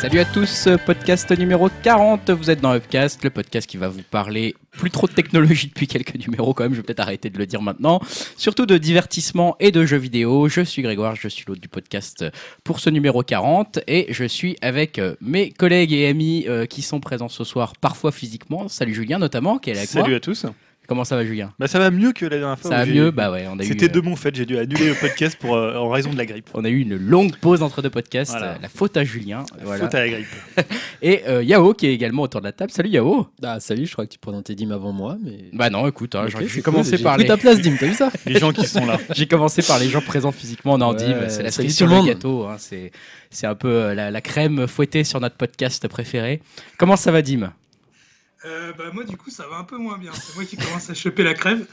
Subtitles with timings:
[0.00, 4.00] Salut à tous, podcast numéro 40, vous êtes dans Upcast, le podcast qui va vous
[4.00, 7.36] parler plus trop de technologie depuis quelques numéros quand même, je vais peut-être arrêter de
[7.36, 8.00] le dire maintenant,
[8.38, 10.48] surtout de divertissement et de jeux vidéo.
[10.48, 12.24] Je suis Grégoire, je suis l'hôte du podcast
[12.64, 16.80] pour ce numéro 40 et je suis avec euh, mes collègues et amis euh, qui
[16.80, 18.68] sont présents ce soir, parfois physiquement.
[18.68, 19.84] Salut Julien notamment, qui est là.
[19.84, 20.46] Salut à tous.
[20.90, 21.52] Comment ça va Julien?
[21.60, 22.68] Bah ça va mieux que la dernière fois.
[22.68, 23.12] Ça va mieux?
[23.12, 23.66] Bah ouais, on a eu...
[23.68, 26.18] C'était euh, de mon fait, j'ai dû annuler le podcast pour, euh, en raison de
[26.18, 26.50] la grippe.
[26.52, 28.54] On a eu une longue pause entre deux podcasts, Voilà.
[28.54, 29.44] euh, la faute à Julien.
[29.62, 29.84] voilà.
[29.84, 30.26] Faute à la grippe.
[31.02, 32.72] Et euh, Yao qui est également autour de la table.
[32.72, 35.38] Salut Yao Ah salut, je crois que tu présentais Dim avant moi, mais.
[35.52, 37.28] Bah non, écoute, hein, j'ai- cool, commencé j'ai par pris les...
[37.28, 38.10] ta place, Dim, t'as vu ça?
[38.26, 38.98] Les gens qui sont là.
[39.14, 41.92] J'ai commencé par les gens présents physiquement en ordi, Ouais, c'est la cerise sur le
[41.94, 42.06] monde.
[42.08, 42.46] gâteau.
[42.46, 42.90] hein, c'est,
[43.30, 46.42] c'est un peu euh, la, la crème fouettée sur notre podcast préféré.
[46.78, 47.52] Comment ça va, Dim?
[48.46, 50.12] Euh, bah moi du coup ça va un peu moins bien.
[50.12, 51.66] C'est moi qui commence à choper la crève.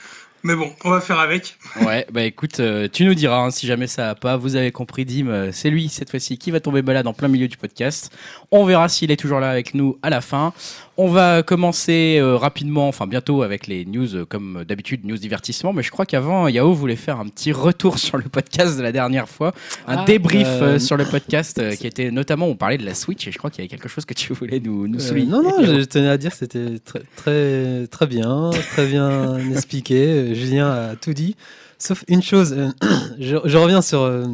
[0.48, 1.58] Mais bon, on va faire avec.
[1.86, 4.38] Ouais, bah écoute, euh, tu nous diras hein, si jamais ça va pas.
[4.38, 7.28] Vous avez compris, Dim, euh, c'est lui cette fois-ci qui va tomber malade en plein
[7.28, 8.10] milieu du podcast.
[8.50, 10.54] On verra s'il est toujours là avec nous à la fin.
[11.00, 15.72] On va commencer euh, rapidement, enfin bientôt avec les news, euh, comme d'habitude, news divertissement.
[15.72, 18.92] Mais je crois qu'avant, Yao voulait faire un petit retour sur le podcast de la
[18.94, 19.54] dernière fois,
[19.86, 23.28] un Ah, débrief sur le podcast euh, qui était notamment, on parlait de la Switch
[23.28, 25.30] et je crois qu'il y avait quelque chose que tu voulais nous, nous Euh, souligner.
[25.30, 30.34] non, non, je, tenais à dire que c'était très, très, très bien, très bien expliqué.
[30.38, 31.36] Julien a tout dit.
[31.80, 32.70] Sauf une chose, euh,
[33.20, 34.26] je, je reviens sur, euh,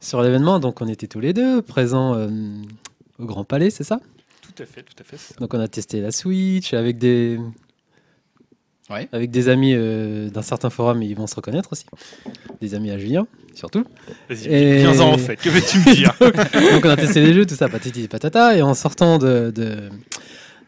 [0.00, 0.58] sur l'événement.
[0.60, 2.28] Donc, on était tous les deux présents euh,
[3.18, 4.00] au Grand Palais, c'est ça?
[4.42, 5.16] Tout à fait, tout à fait.
[5.16, 5.40] c'est ça.
[5.40, 7.38] Donc, on a testé la Switch avec des.
[8.90, 9.06] Ouais.
[9.12, 11.84] Avec des amis euh, d'un certain forum, ils vont se reconnaître aussi.
[12.62, 13.84] Des amis à Julien, surtout.
[14.30, 15.36] Vas-y, Et- viens-en en fait.
[15.36, 16.14] Que veux-tu me dire?
[16.72, 19.90] Donc on a testé les jeux, tout ça, patati patata, et en sortant de, de,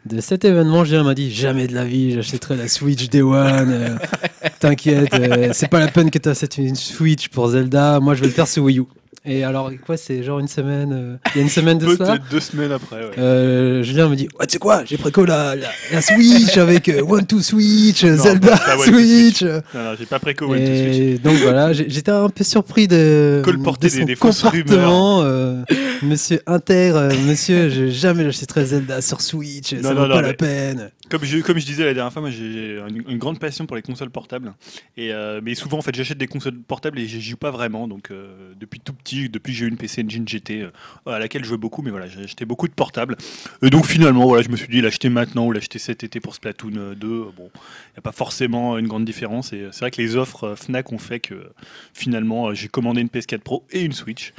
[0.07, 3.71] de cet événement, Julien m'a dit jamais de la vie, j'achèterai la Switch Day One.
[3.71, 3.97] euh,
[4.61, 8.01] T'inquiète, euh, c'est pas la peine que tu achètes une Switch pour Zelda.
[8.01, 8.85] Moi, je vais le faire sur Wii U.
[9.27, 12.13] Et alors, quoi, c'est genre une semaine, euh, il y a une semaine de cela.
[12.13, 12.97] Peut-être deux semaines après.
[13.05, 13.19] Ouais.
[13.19, 16.89] Euh, Julien me dit ouais, tu sais quoi, j'ai préco la, la, la Switch avec
[16.89, 19.43] euh, One to Switch, Non, Zelda pas Switch.
[19.43, 21.21] Non, non, j'ai pas préco One to Switch.
[21.23, 25.21] Donc voilà, j'ai- j'étais un peu surpris de, Colporter de des- son des fausses comportement.
[25.23, 25.57] euh,
[26.03, 30.91] monsieur Inter, euh, monsieur, je jamais j'achèterai Zelda sur Switch, ça vaut pas la peine.
[31.11, 34.55] Comme je, disais la dernière fois, moi j'ai une, grande passion pour les consoles portables.
[34.99, 37.89] Euh, mais souvent, en fait, j'achète des consoles portables et j'y joue pas vraiment.
[38.11, 40.71] Euh, depuis tout petit, depuis j'ai eu une PC Engine GT euh,
[41.07, 43.17] à laquelle je jouais beaucoup, mais voilà, j'ai acheté beaucoup de portables.
[43.63, 46.95] Donc, finalement, je me suis dit l'acheter maintenant ou l'acheter cet été pour Splatoon euh,
[46.95, 47.09] 2.
[47.09, 49.51] euh, Bon, il n'y a pas forcément une grande différence.
[49.51, 51.51] C'est vrai que les offres Fnac ont fait que
[51.93, 54.33] finalement, j'ai commandé une PS4 Pro et une Switch.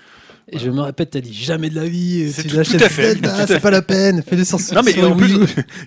[0.53, 2.77] Et je me répète, t'as dit jamais de la vie, euh, C'est tu tout- l'achètes
[2.79, 5.15] tout à fait, Zelda, tout à c'est pas la peine, fais-le sur Non, mais en
[5.15, 5.33] plus,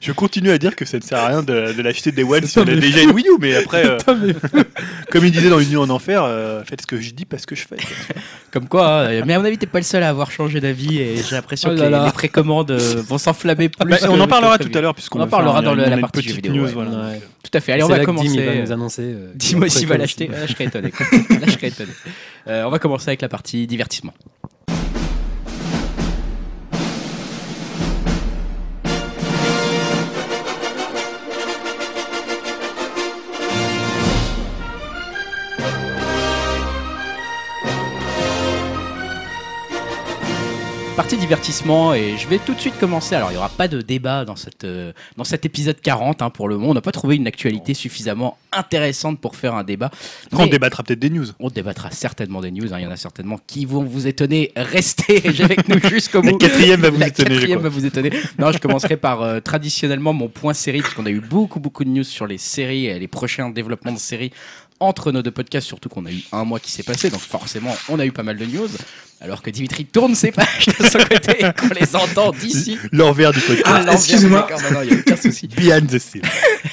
[0.01, 2.47] je continue à dire que ça ne sert à rien de, de l'acheter des One
[2.47, 3.37] si on a déjà une Wii U.
[3.39, 3.85] Mais après.
[3.87, 3.99] euh,
[5.11, 7.47] Comme il disait dans Union en Enfer, euh, faites ce que je dis, pas ce
[7.47, 7.77] que je fais.
[8.53, 11.17] Comme quoi, mais à mon avis, t'es pas le seul à avoir changé d'avis et
[11.29, 12.07] j'ai l'impression Oh que là les, là.
[12.07, 13.87] les précommandes vont s'enflammer plus.
[13.87, 16.01] Bah, que- on en parlera tout à l'heure, puisqu'on On en parlera dans la une
[16.01, 16.67] partie vidéo.
[16.69, 17.73] Tout à fait.
[17.73, 18.61] Allez, on va là commencer.
[18.65, 19.15] nous annoncer.
[19.35, 20.29] Dis-moi s'il va l'acheter.
[20.31, 20.39] aussi.
[20.43, 20.91] Ah, je serais étonné.
[20.91, 21.91] Là, je serais étonné.
[22.47, 24.15] On va commencer avec la partie divertissement.
[40.97, 43.17] Partie divertissement et je vais tout de suite commencer.
[43.17, 46.31] Alors il n'y aura pas de débat dans, cette, euh, dans cet épisode 40 hein,
[46.31, 46.71] pour le moment.
[46.71, 49.91] On n'a pas trouvé une actualité suffisamment intéressante pour faire un débat.
[50.31, 51.27] On débattra peut-être des news.
[51.41, 52.73] on débattra certainement des news.
[52.73, 52.79] hein.
[52.79, 54.53] Il y en a certainement qui vont vous étonner.
[54.55, 56.39] Restez avec nous jusqu'au La bout.
[56.39, 58.11] quatrième va vous La étonner, quatrième va vous étonner.
[58.39, 61.91] Non, je commencerai par euh, traditionnellement mon point série, puisqu'on a eu beaucoup, beaucoup de
[61.91, 64.31] news sur les séries et les prochains développements de séries
[64.81, 67.73] entre nos deux podcasts, surtout qu'on a eu un mois qui s'est passé, donc forcément,
[67.89, 68.69] on a eu pas mal de news.
[69.25, 72.79] Alors que Dimitri tourne ses pages de son côté et qu'on les entend d'ici.
[72.93, 73.65] L'envers du podcast.
[73.67, 75.49] Ah, d'accord, non, non, il y a aucun souci.
[75.49, 76.23] Behind the scenes.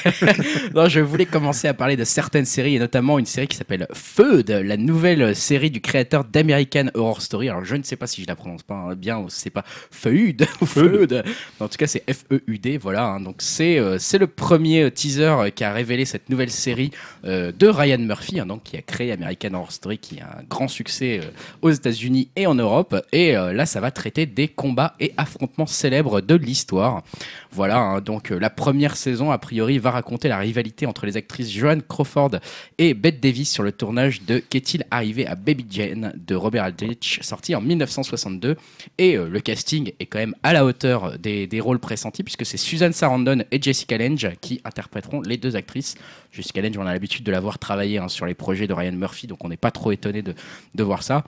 [0.76, 3.88] Non, je voulais commencer à parler de certaines séries et notamment une série qui s'appelle
[3.94, 7.50] Feud, la nouvelle série du créateur d'American Horror Story.
[7.50, 9.50] Alors, je ne sais pas si je la prononce pas hein, bien ou si c'est
[9.50, 11.24] pas Feud ou Feud.
[11.60, 12.78] En tout cas, c'est F-E-U-D.
[12.80, 13.06] Voilà.
[13.06, 13.20] hein.
[13.22, 16.92] Donc, c'est euh, c'est le premier euh, teaser euh, qui a révélé cette nouvelle série
[17.26, 20.44] euh, de Ryan Murphy, hein, donc qui a créé American Horror Story, qui a un
[20.50, 21.28] grand succès euh,
[21.62, 22.96] aux États-Unis et en Europe.
[23.12, 27.04] Et euh, là, ça va traiter des combats et affrontements célèbres de l'histoire.
[27.52, 31.18] Voilà, hein, donc euh, la première saison, a priori, va raconter la rivalité entre les
[31.18, 32.32] actrices Joan Crawford
[32.78, 37.20] et Bette Davis sur le tournage de Qu'est-il arrivé à Baby Jane de Robert Aldrich,
[37.22, 38.56] sorti en 1962.
[38.98, 42.46] Et euh, le casting est quand même à la hauteur des, des rôles pressentis, puisque
[42.46, 45.96] c'est Susan Sarandon et Jessica Lange qui interpréteront les deux actrices.
[46.32, 48.94] Jessica Lange, on a l'habitude de la voir travailler hein, sur les projets de Ryan
[48.94, 50.34] Murphy, donc on n'est pas trop étonné de,
[50.76, 51.26] de voir ça.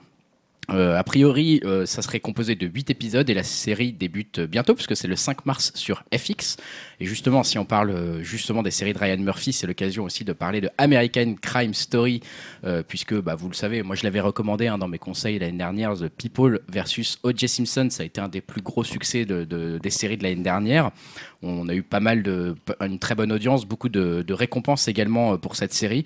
[0.70, 4.74] Euh, a priori, euh, ça serait composé de 8 épisodes et la série débute bientôt
[4.74, 6.56] puisque c'est le 5 mars sur FX.
[7.00, 10.24] Et justement, si on parle euh, justement des séries de Ryan Murphy, c'est l'occasion aussi
[10.24, 12.20] de parler de American Crime Story
[12.64, 15.58] euh, puisque bah, vous le savez, moi je l'avais recommandé hein, dans mes conseils l'année
[15.58, 17.46] dernière, The People versus O.J.
[17.46, 20.42] Simpson, ça a été un des plus gros succès de, de- des séries de l'année
[20.42, 20.92] dernière.
[21.44, 25.36] On a eu pas mal de, une très bonne audience, beaucoup de, récompenses également euh,
[25.36, 26.04] pour cette série.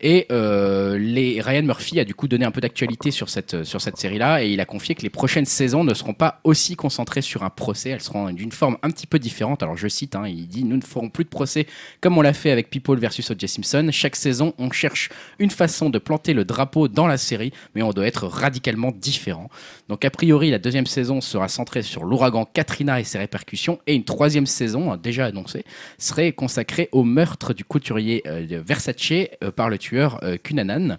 [0.00, 0.98] Et euh,
[1.40, 4.50] Ryan Murphy a du coup donné un peu d'actualité sur cette, sur cette série-là et
[4.50, 7.90] il a confié que les prochaines saisons ne seront pas aussi concentrées sur un procès,
[7.90, 9.62] elles seront d'une forme un petit peu différente.
[9.62, 11.66] Alors je cite, hein, il dit Nous ne ferons plus de procès
[12.00, 13.48] comme on l'a fait avec People versus O.J.
[13.48, 13.88] Simpson.
[13.92, 17.90] Chaque saison, on cherche une façon de planter le drapeau dans la série, mais on
[17.90, 19.50] doit être radicalement différent.
[19.88, 23.94] Donc a priori, la deuxième saison sera centrée sur l'ouragan Katrina et ses répercussions, et
[23.94, 25.64] une troisième saison, euh, déjà annoncée,
[25.98, 30.98] serait consacrée au meurtre du couturier euh, Versace euh, par le tueur euh, Cunanan.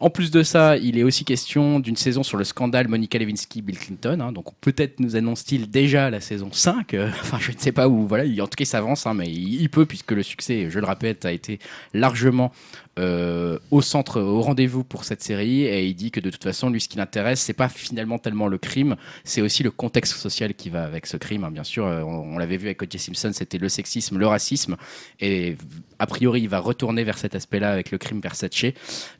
[0.00, 3.78] En plus de ça, il est aussi question d'une saison sur le scandale Monica Lewinsky-Bill
[3.78, 4.18] Clinton.
[4.20, 4.32] hein.
[4.32, 6.94] donc peut-être nous annonce-t-il déjà la saison 5.
[6.94, 8.06] euh, enfin, je ne sais pas où.
[8.08, 10.80] Voilà, il- en tout cas, il s'avance, hein, mais il peut, puisque le succès, je
[10.80, 11.60] le répète, a été
[11.94, 12.50] largement
[12.98, 15.62] euh, au centre, au rendez-vous pour cette série.
[15.64, 18.46] Et il dit que de toute façon, lui, ce qui l'intéresse, c'est pas finalement tellement
[18.48, 21.44] le crime, c'est aussi le contexte social qui va avec ce crime.
[21.44, 21.50] hein.
[21.50, 22.98] Bien sûr, euh, on, on l'avait vu avec O.J.
[22.98, 24.76] Simpson, c'était le sexisme, le racisme.
[25.20, 25.56] Et
[25.98, 28.72] a priori, il va retourner vers cet aspect-là avec le crime Versace.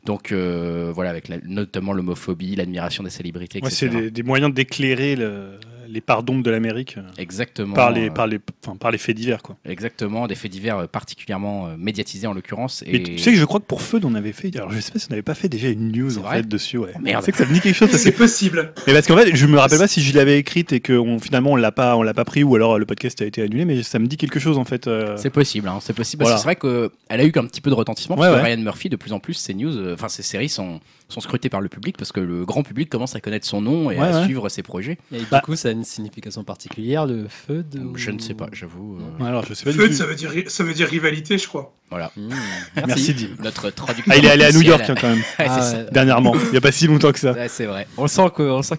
[0.05, 4.53] Donc euh, voilà, avec la- notamment l'homophobie, l'admiration des célébrités, Ouais, c'est des, des moyens
[4.53, 5.59] d'éclairer le-
[5.95, 7.73] les parts d'ombre de l'Amérique euh, Exactement.
[7.73, 9.41] par, les, euh, par, les, enfin, par les faits divers.
[9.41, 9.55] Quoi.
[9.65, 12.83] Exactement, des faits divers euh, particulièrement médiatisés en l'occurrence.
[12.85, 13.03] Mais Et...
[13.03, 14.55] tu sais que je crois que pour Feud, on avait fait.
[14.55, 16.77] Alors je sais pas si on n'avait pas fait déjà une news en fait dessus.
[16.77, 16.91] Ouais.
[16.95, 17.21] Oh, merde.
[17.21, 18.73] Tu sais que ça me dit quelque chose C'est possible.
[18.85, 21.19] Mais parce qu'en fait, je me rappelle pas si je l'avais écrite et que on-
[21.19, 23.65] finalement on l'a pas, on l'a pas pris ou alors le podcast a été annulé,
[23.65, 24.87] mais ça me dit quelque chose en fait.
[24.87, 25.15] euh.
[25.17, 26.23] C'est possible, hein, c'est possible.
[26.25, 26.55] Parce Voilà.
[26.55, 28.15] que c'est vrai qu'elle a eu un petit peu de retentissement.
[28.15, 28.53] Ouais, parce que ouais.
[28.53, 31.49] Ryan Murphy, de plus en plus, ses news, euh, enfin ses séries sont, sont scrutées
[31.49, 34.07] par le public parce que le grand public commence à connaître son nom et Ouais,
[34.07, 34.23] à ouais.
[34.25, 34.97] suivre ses projets.
[35.11, 35.41] Et du Bah.
[35.43, 37.81] coup, ça a une signification particulière, le feu de.
[37.95, 38.97] Je ne sais pas, j'avoue.
[38.99, 41.37] euh, Ouais, alors je sais pas du Feud, ça veut dire, ça veut dire rivalité,
[41.37, 41.73] je crois.
[41.91, 42.11] Voilà.
[42.17, 42.29] Mmh.
[42.87, 43.27] Merci, Dim.
[43.43, 44.11] Notre traducteur.
[44.15, 44.61] Ah, il est allé à New.
[44.61, 45.83] York hein, quand même Ah, ça.
[45.83, 46.33] dernièrement.
[46.49, 47.33] Il y a pas si longtemps que ça.
[47.33, 47.85] Ouais, c'est vrai.
[47.97, 48.23] On sent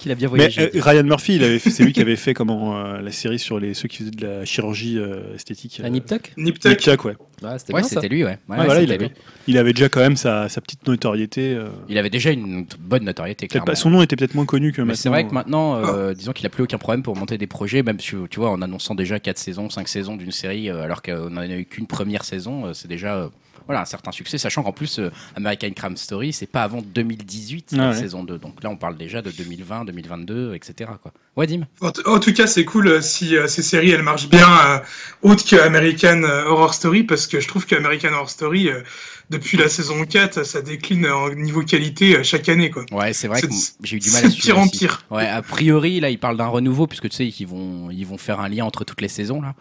[0.00, 0.62] qu'il a bien Mais voyagé.
[0.74, 3.38] euh, Ryan Murphy, il avait fait- c'est lui qui avait fait comment euh, la série
[3.38, 5.80] sur les ceux qui faisaient de la chirurgie euh, esthétique.
[5.84, 7.04] Un nip tuck Nip Nip Tuck.
[7.04, 7.16] Ouais.
[7.42, 7.94] Ouais, c'était ouais, bien ça.
[7.96, 8.38] c'était lui, ouais.
[8.48, 9.14] Ouais, Ouais, voilà, il avait, lui.
[9.46, 11.52] il avait déjà quand même sa, sa petite notoriété.
[11.54, 11.68] euh.
[11.88, 13.66] Il avait déjà une bonne notoriété, Peut-être clairement.
[13.66, 14.96] pas- son nom était peut-être moins connu que Mais maintenant.
[15.02, 17.82] c'est vrai que maintenant, euh, disons qu'il a plus aucun problème pour monter des projets,
[17.82, 21.02] même si, tu vois, en annonçant déjà 4 saisons, 5 saisons d'une série, euh, alors
[21.02, 23.28] qu'on n'en a eu qu'une première saison, euh, c'est déjà euh,
[23.66, 27.70] voilà, un certain succès, sachant qu'en plus, euh, American Crime Story, c'est pas avant 2018,
[27.72, 27.96] Ah la ouais.
[27.96, 28.38] saison 2.
[28.38, 30.88] Donc là, on parle déjà de 2020, 2022, etc.
[31.02, 31.12] Quoi.
[31.36, 31.90] Ouais, Dim En,
[32.20, 34.78] tout cas, c'est cool euh, si euh, ces séries elles marchent bien euh,
[35.22, 38.82] autre que American euh, Horror Story parce que je trouve qu'American Horror Story euh,
[39.30, 42.84] depuis la saison 4, ça décline en niveau qualité euh, chaque année quoi.
[42.92, 43.48] Ouais, c'est vrai que
[43.82, 44.44] j'ai eu du mal à suivre.
[44.44, 45.04] pire en pire.
[45.10, 48.18] Ouais, a priori, là, ils parlent d'un renouveau, puisque tu sais, ils vont, ils vont
[48.18, 49.54] faire un lien entre toutes les saisons, là.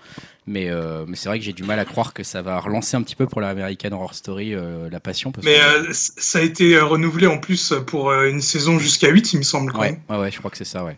[0.48, 2.96] Mais, euh, mais c'est vrai que j'ai du mal à croire que ça va relancer
[2.96, 5.32] un petit peu pour la American Horror Story euh, la passion.
[5.32, 9.34] Parce Mais que- euh, ça a été renouvelé en plus pour une saison jusqu'à 8,
[9.34, 9.72] il me semble.
[9.72, 10.02] Quand Ouais, même.
[10.10, 10.98] ouais, ouais, je crois que c'est ça, ouais.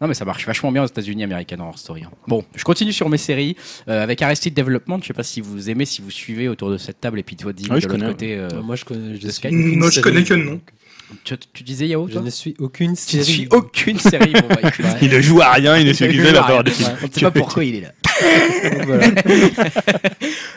[0.00, 2.04] Non, mais ça marche vachement bien aux États-Unis, American Horror Story.
[2.04, 2.10] hein.
[2.28, 3.56] Bon, je continue sur mes séries
[3.88, 5.00] euh, avec Arrested Development.
[5.02, 7.34] Je sais pas si vous aimez, si vous suivez autour de cette table, et puis
[7.36, 8.36] toi, Dim, Ouais, de je l'autre côté.
[8.36, 9.16] euh, Moi, je connais.
[9.16, 9.48] Je de Sky.
[9.50, 10.60] Moi, je connais que le nom.
[11.24, 13.24] Tu, tu disais Yao, Je toi ne suis aucune Tu ne série.
[13.24, 14.32] suis aucune série.
[14.32, 16.70] Bon, bah, écoute, Il ne joue à rien, il ne suit que la parole de
[16.70, 16.88] film.
[17.02, 17.92] On ne sait pas pourquoi il est là.
[18.86, 19.06] Voilà.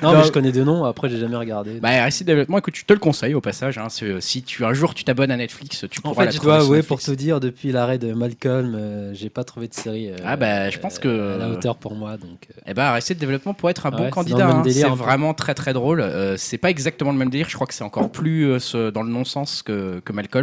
[0.02, 0.18] non, Non.
[0.20, 0.84] mais je connais deux noms.
[0.86, 1.80] Après, j'ai jamais regardé.
[1.80, 3.78] Bah, Arrested Development, écoute, je te le conseille au passage.
[3.78, 3.88] hein,
[4.20, 6.56] si tu un jour tu t'abonnes à Netflix, tu en pourras fait, la je dois
[6.58, 10.10] avouer, pour te dire, depuis l'arrêt de Malcolm, euh, j'ai pas trouvé de série.
[10.10, 12.18] euh, Ah bah, je pense que- euh, à la hauteur pour moi.
[12.18, 14.48] Donc, euh, Eh ben, Arrested Development pourrait être un bon candidat.
[14.48, 14.62] hein.
[14.62, 16.02] délire, C'est vraiment très très drôle.
[16.02, 17.48] Euh, c'est pas exactement le même délire.
[17.50, 20.41] Je crois que c'est encore plus euh, ce- dans le non-sens que, que Malcolm.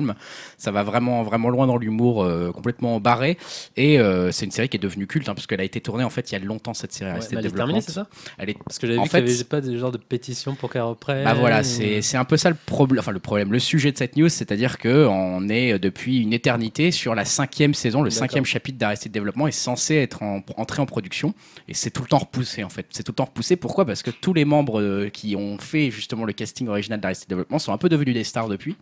[0.57, 3.39] Ça va vraiment vraiment loin dans l'humour, euh, complètement barré.
[3.77, 6.05] Et euh, c'est une série qui est devenue culte hein, parce qu'elle a été tournée
[6.05, 8.07] en fait il y a longtemps cette série ouais, mais elle est terminée, c'est ça?
[8.39, 10.55] Elle est Parce que j'avais vu qu'il y fait, avait pas de genre de pétition
[10.55, 11.25] pour qu'elle reprenne.
[11.25, 14.17] Bah voilà, c'est un peu ça le problème, enfin le problème, le sujet de cette
[14.17, 18.45] news, c'est-à-dire que on est euh, depuis une éternité sur la cinquième saison, le cinquième
[18.45, 21.35] chapitre d'Arrested Development est censé être en, entré en production
[21.69, 22.87] et c'est tout le temps repoussé en fait.
[22.91, 23.57] C'est tout le temps repoussé.
[23.57, 23.85] Pourquoi?
[23.85, 27.73] Parce que tous les membres qui ont fait justement le casting original d'Arrested Development sont
[27.73, 28.77] un peu devenus des stars depuis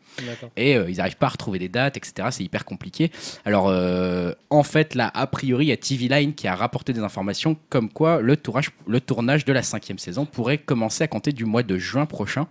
[0.56, 2.28] et euh, ils n'arrivent pas à retrouver des dates, etc.
[2.30, 3.10] C'est hyper compliqué.
[3.44, 6.92] Alors, euh, en fait, là, a priori, il y a TV Line qui a rapporté
[6.92, 11.08] des informations comme quoi le tournage, le tournage de la cinquième saison pourrait commencer à
[11.08, 12.46] compter du mois de juin prochain.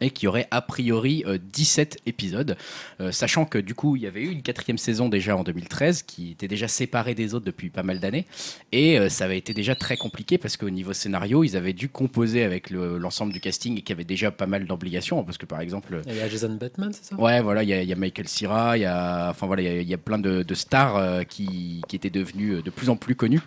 [0.00, 2.56] Et qui aurait a priori euh, 17 épisodes,
[3.00, 6.02] Euh, sachant que du coup il y avait eu une quatrième saison déjà en 2013
[6.02, 8.26] qui était déjà séparée des autres depuis pas mal d'années.
[8.72, 11.88] Et euh, ça avait été déjà très compliqué parce qu'au niveau scénario ils avaient dû
[11.88, 15.38] composer avec le- l'ensemble du casting et qu'il y avait déjà pas mal d'obligations parce
[15.38, 17.16] que par exemple Il y a Jason Bateman, c'est ça?
[17.20, 19.62] Ouais, voilà, il y, a- il y a Michael Cera, il y a, enfin voilà,
[19.62, 22.56] il y a- il y, a plein de, de stars euh, qui, qui étaient devenues
[22.56, 23.40] euh, de plus en plus connues.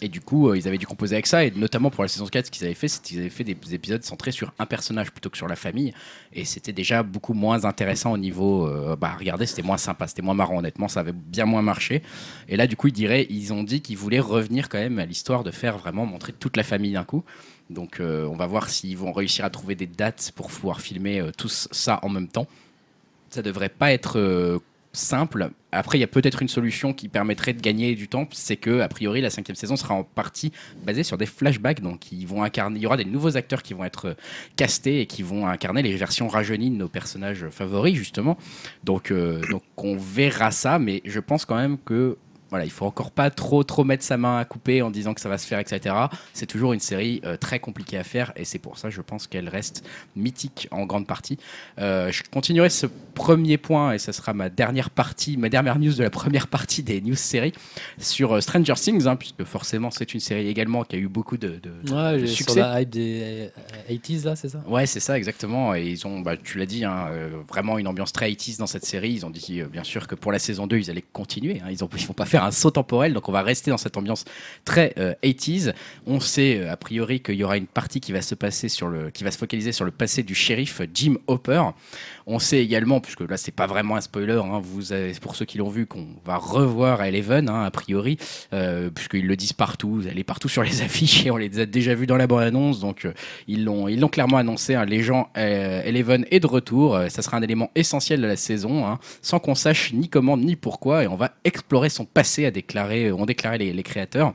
[0.00, 1.44] Et du coup, euh, ils avaient dû composer avec ça.
[1.44, 3.56] Et notamment pour la saison 4, ce qu'ils avaient fait, c'est qu'ils avaient fait des
[3.74, 5.94] épisodes centrés sur un personnage plutôt que sur la famille.
[6.32, 8.66] Et c'était déjà beaucoup moins intéressant au niveau.
[8.66, 12.02] euh, bah, regardez, c'était moins sympa, c'était moins marrant, honnêtement, ça avait bien moins marché.
[12.48, 15.06] Et là, du coup, ils, diraient, ils ont dit qu'ils voulaient revenir quand même à
[15.06, 17.24] l'histoire de faire vraiment montrer toute la famille d'un coup.
[17.70, 21.22] Donc, euh, on va voir s'ils vont réussir à trouver des dates pour pouvoir filmer
[21.36, 22.46] tous ça en même temps
[23.30, 24.60] ça devrait pas être
[24.96, 25.50] simple.
[25.72, 28.80] Après, il y a peut-être une solution qui permettrait de gagner du temps, c'est que
[28.80, 30.52] a priori la cinquième saison sera en partie
[30.84, 33.74] basée sur des flashbacks, donc ils vont incarner, il y aura des nouveaux acteurs qui
[33.74, 34.14] vont être euh,
[34.56, 38.38] castés et qui vont incarner les versions rajeunies de nos personnages favoris justement.
[38.84, 42.16] Donc, euh, donc on verra ça, mais je pense quand même que
[42.50, 45.20] voilà, il faut encore pas trop trop mettre sa main à couper en disant que
[45.20, 45.94] ça va se faire, etc.
[46.32, 49.26] C'est toujours une série euh, très compliquée à faire et c'est pour ça, je pense
[49.26, 49.84] qu'elle reste
[50.14, 51.38] mythique en grande partie.
[51.78, 55.92] Euh, je continuerai ce premier point et ce sera ma dernière partie, ma dernière news
[55.94, 57.52] de la première partie des news séries
[57.98, 61.36] sur euh, Stranger Things, hein, puisque forcément c'est une série également qui a eu beaucoup
[61.36, 62.60] de, de- Ouais, de j'ai- sur succès.
[62.60, 63.50] la hype des
[63.88, 64.62] euh, 80s, là, c'est ça?
[64.66, 65.74] Ouais, c'est ça, exactement.
[65.74, 67.08] Et ils ont, bah, tu l'as dit, hein,
[67.48, 69.12] vraiment une ambiance très 80s dans cette série.
[69.12, 71.60] Ils ont dit, bien sûr, que pour la saison 2, ils allaient continuer.
[71.60, 71.66] hein.
[71.70, 74.24] Ils ne vont pas faire un saut temporel, donc on va rester dans cette ambiance
[74.64, 75.74] très euh, 80s.
[76.06, 78.88] On sait, euh, a priori, qu'il y aura une partie qui va se passer sur
[78.88, 81.62] le, qui va se focaliser sur le passé du shérif Jim Hopper.
[82.26, 85.44] On sait également, puisque là, c'est pas vraiment un spoiler, hein, vous avez, pour ceux
[85.44, 88.16] qui l'ont vu, qu'on va revoir Eleven, hein, a priori,
[88.54, 90.02] euh, puisqu'ils le disent partout.
[90.10, 92.80] Elle est partout sur les affiches et on les a déjà vus dans la bande-annonce,
[92.80, 93.04] donc.
[93.04, 93.12] euh,
[93.46, 94.74] ils l'ont, ils l'ont clairement annoncé.
[94.74, 96.98] hein, les gens, euh, Eleven est de retour.
[97.10, 100.56] Ça sera un élément essentiel de la saison, hein, sans qu'on sache ni comment ni
[100.56, 101.04] pourquoi.
[101.04, 104.32] Et on va explorer son passé, a déclaré, ont déclaré les, les créateurs.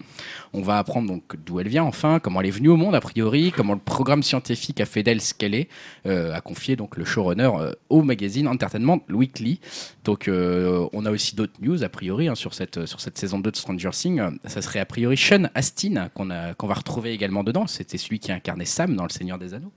[0.54, 3.02] On va apprendre donc d'où elle vient, enfin, comment elle est venue au monde a
[3.02, 5.70] priori, comment le programme scientifique a fait d'elle ce qu'elle est,
[6.06, 7.50] a confié donc le showrunner
[7.90, 9.60] au magazine Entertainment Weekly.
[10.04, 13.40] Donc euh, on a aussi d'autres news a priori hein, sur cette sur cette saison
[13.40, 14.22] 2 de Stranger Things.
[14.46, 16.28] Ça serait a priori Sean Astin qu'on
[16.68, 17.68] va retrouver également dedans.
[17.68, 19.72] C'était celui qui incarnait Sam dans Le Seigneur des Anneaux.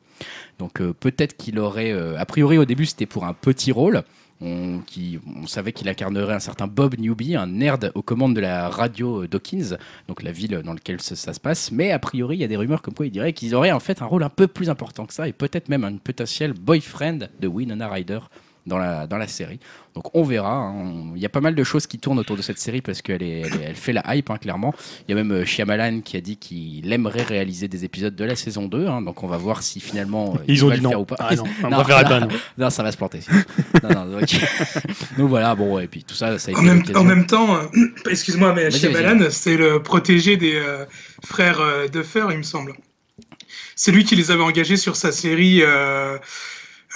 [0.58, 4.02] Donc euh, peut-être qu'il aurait euh, a priori au début c'était pour un petit rôle.
[4.42, 8.68] On, qui, savait qu'il incarnerait un certain Bob Newby, un nerd aux commandes de la
[8.68, 9.76] radio euh, Dawkins,
[10.08, 11.70] donc la ville dans laquelle ça, ça se passe.
[11.70, 13.80] Mais a priori, il y a des rumeurs comme quoi il dirait qu'ils auraient en
[13.80, 17.28] fait un rôle un peu plus important que ça et peut-être même un potentiel boyfriend
[17.38, 18.18] de Winona Ryder
[18.66, 19.58] dans la, dans la série.
[19.94, 20.52] Donc on verra.
[20.54, 21.12] hein.
[21.14, 23.22] Il y a pas mal de choses qui tournent autour de cette série parce qu'elle
[23.22, 24.72] est, elle, est- elle fait la hype, hein, clairement.
[25.06, 28.24] Il y a même euh, Shyamalan qui a dit qu'il aimerait réaliser des épisodes de
[28.24, 28.86] la saison 2.
[28.86, 29.02] hein.
[29.02, 30.90] donc on va voir si finalement euh, Ils il ont va dit le non.
[30.90, 31.16] faire ou pas.
[31.18, 31.84] Ah non, on Non, non.
[31.84, 32.28] pas, non.
[32.56, 33.20] Non, ça va se planter.
[33.82, 33.90] non.
[35.18, 37.00] Donc voilà, bon, et puis tout ça, ça a été En même, l'occasion.
[37.00, 37.66] en même temps, euh,
[38.10, 40.84] excuse-moi, mais Vas-y, Shyamalan, c'est le protégé des euh,
[41.24, 42.72] frères euh, Duffer, il me semble.
[43.76, 45.62] C'est lui qui les avait engagés sur sa série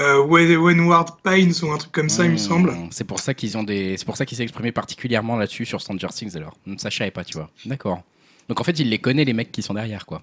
[0.01, 2.83] euh, Wentworth Pines ou un truc comme ça, il me Mmh, semble.
[2.91, 5.81] C'est pour ça qu'ils ont des, c'est pour ça qu'il s'est exprimé particulièrement là-dessus sur
[5.81, 6.57] Stranger Things alors.
[6.67, 7.51] Mmh, Ça je savais pas, tu vois.
[7.65, 8.03] D'accord.
[8.49, 10.23] Donc en fait, il les connaît les mecs qui sont derrière, quoi.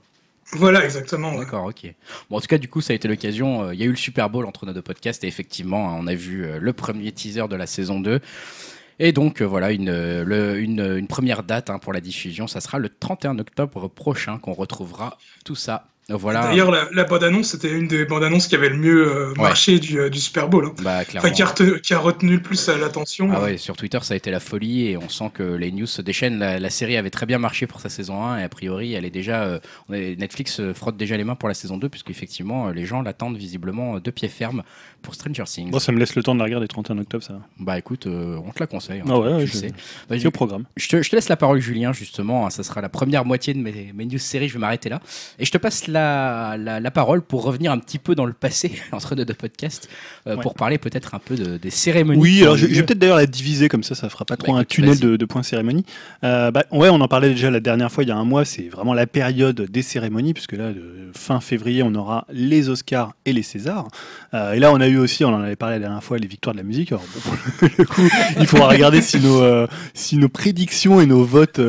[0.54, 1.36] Voilà, exactement.
[1.38, 1.40] ouais.
[1.40, 1.88] D'accord, ok.
[2.30, 3.64] Bon, en tout cas, du coup, ça a été l'occasion.
[3.64, 5.98] euh, Il y a eu le Super Bowl entre nos deux podcasts et effectivement, hein,
[6.00, 8.20] on a vu euh, le premier teaser de la saison 2.
[9.00, 9.92] Et donc, euh, voilà, une,
[10.24, 12.48] le- une, une première date hein, pour la diffusion.
[12.48, 15.88] Ça sera le 31 octobre prochain qu'on retrouvera tout ça.
[16.10, 16.42] Voilà.
[16.44, 19.44] D'ailleurs, la, la bande-annonce, c'était une des bandes-annonces qui avait le mieux euh, Ouais.
[19.44, 20.66] marché du, euh, du Super Bowl.
[20.66, 20.74] hein.
[20.84, 21.26] Bah, clairement.
[21.28, 23.30] Enfin, qui a, retenu, qui a retenu le plus euh, l'attention.
[23.34, 25.86] Ah ouais, sur Twitter, ça a été la folie et on sent que les news
[25.88, 26.40] se déchaînent.
[26.40, 29.06] La, la série avait très bien marché pour sa saison 1 et a priori, elle
[29.06, 29.44] est déjà.
[29.44, 34.00] euh, Netflix frotte déjà les mains pour la saison 2 puisqu'effectivement, les gens l'attendent visiblement
[34.00, 34.64] de pied ferme
[35.02, 35.72] pour Stranger Things.
[35.72, 37.40] Bon, ça me laisse le temps de la regarder 31 octobre, ça.
[37.60, 39.00] Bah écoute, euh, on te la conseille.
[39.02, 39.72] hein, Ah ouais, je- sais.
[40.10, 40.66] Vas-y, C'est au programme.
[40.78, 42.46] je te, je te laisse la parole, Julien, justement.
[42.46, 44.48] hein, ça sera la première moitié de mes, mes news séries.
[44.50, 45.02] Je vais m'arrêter là.
[45.40, 48.34] Et je te passe la, la, la parole pour revenir un petit peu dans le
[48.34, 49.88] passé, entre nos deux podcasts,
[50.28, 50.42] euh, Ouais.
[50.42, 52.20] pour parler peut-être un peu de- des cérémonies.
[52.20, 54.58] Oui, alors je, vais peut-être d'ailleurs la diviser comme ça, ça fera pas trop Bah,
[54.58, 55.86] un écoute, tunnel de, de points cérémonie.
[56.24, 58.44] Euh, bah, ouais, on en parlait déjà la dernière fois, il y a un mois,
[58.46, 63.14] c'est vraiment la période des cérémonies, puisque là, de fin février, on aura les Oscars
[63.26, 63.88] et les Césars.
[64.34, 66.28] Euh, et là, on a eu aussi, on en avait parlé la dernière fois, les
[66.28, 66.92] victoires de la musique.
[66.92, 67.04] Alors,
[67.62, 68.10] bon, le coup,
[68.40, 71.60] il faudra regarder si nos, si nos prédictions et nos votes,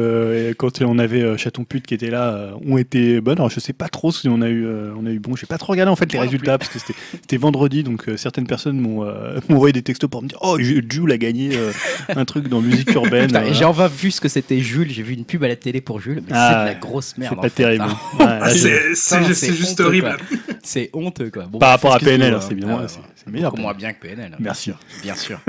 [0.56, 3.38] quand on avait Chaton Pute qui était là, ont été bonnes.
[3.38, 5.36] Alors, je sais pas trop on a eu, euh, on a eu bon.
[5.36, 8.16] J'ai pas trop regardé en fait les résultats parce que c'était c'était vendredi, donc euh,
[8.16, 11.18] certaines personnes m'ont euh, m'ont envoyé des textos pour me dire Oh, Ju- Jules a
[11.18, 11.72] gagné euh,
[12.14, 13.34] un truc dans musique urbaine.
[13.34, 15.80] Euh, J'ai enfin vu ce que c'était Jules, j'ai vu une pub à la télé
[15.80, 17.34] pour Jules, mais Ah, c'est de la grosse merde.
[17.36, 17.84] c'est pas terrible.
[18.20, 18.40] hein.
[18.54, 20.16] C'est juste honteux, horrible.
[20.28, 20.38] quoi.
[20.62, 21.44] C'est honteux quoi.
[21.46, 22.40] Bon, Par rapport à PNL, hein.
[22.40, 24.32] c'est évidemment, Ah, c'est- meilleur, moins bien que PNL.
[24.32, 24.36] hein.
[24.38, 24.78] Bien sûr.
[25.02, 25.40] Bien sûr.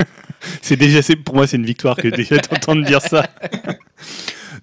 [0.61, 3.27] C'est déjà, c'est- pour moi, c'est une victoire que déjà t'entendre dire ça.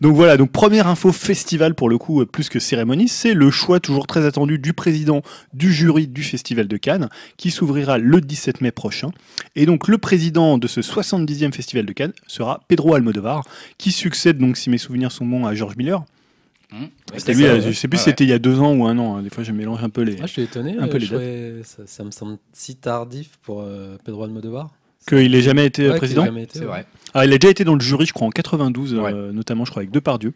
[0.03, 3.53] Donc voilà, donc première info festival pour le coup, euh, plus que cérémonie, c'est le
[3.53, 5.23] choix toujours très attendu du président
[5.55, 9.13] du jury du Festival de Cannes, qui s'ouvrira le 17 mai prochain.
[9.55, 13.45] Et donc le président de ce 70e Festival de Cannes sera Pedro Almodovar,
[13.79, 16.03] qui succède donc, si mes souvenirs sont bons, à George Miller.
[16.73, 17.61] Ouais, C'était lui, ça, euh, ouais.
[17.61, 19.23] je sais plus si c'était il y a deux ans ou un an, hein.
[19.23, 20.17] des fois je mélange un peu les...
[20.21, 20.75] Ah, je suis étonné.
[20.81, 24.71] Un peu euh, les trouvais- ça, ça me semble si tardif pour euh, Pedro Almodovar.
[25.07, 26.67] Qu'il ait jamais été Ouais, président jamais été, C'est ouais.
[26.67, 26.87] vrai.
[27.15, 29.71] Ah, il a déjà été dans le jury, je crois, en 92, euh, notamment, je
[29.71, 30.33] crois, avec Depardieu.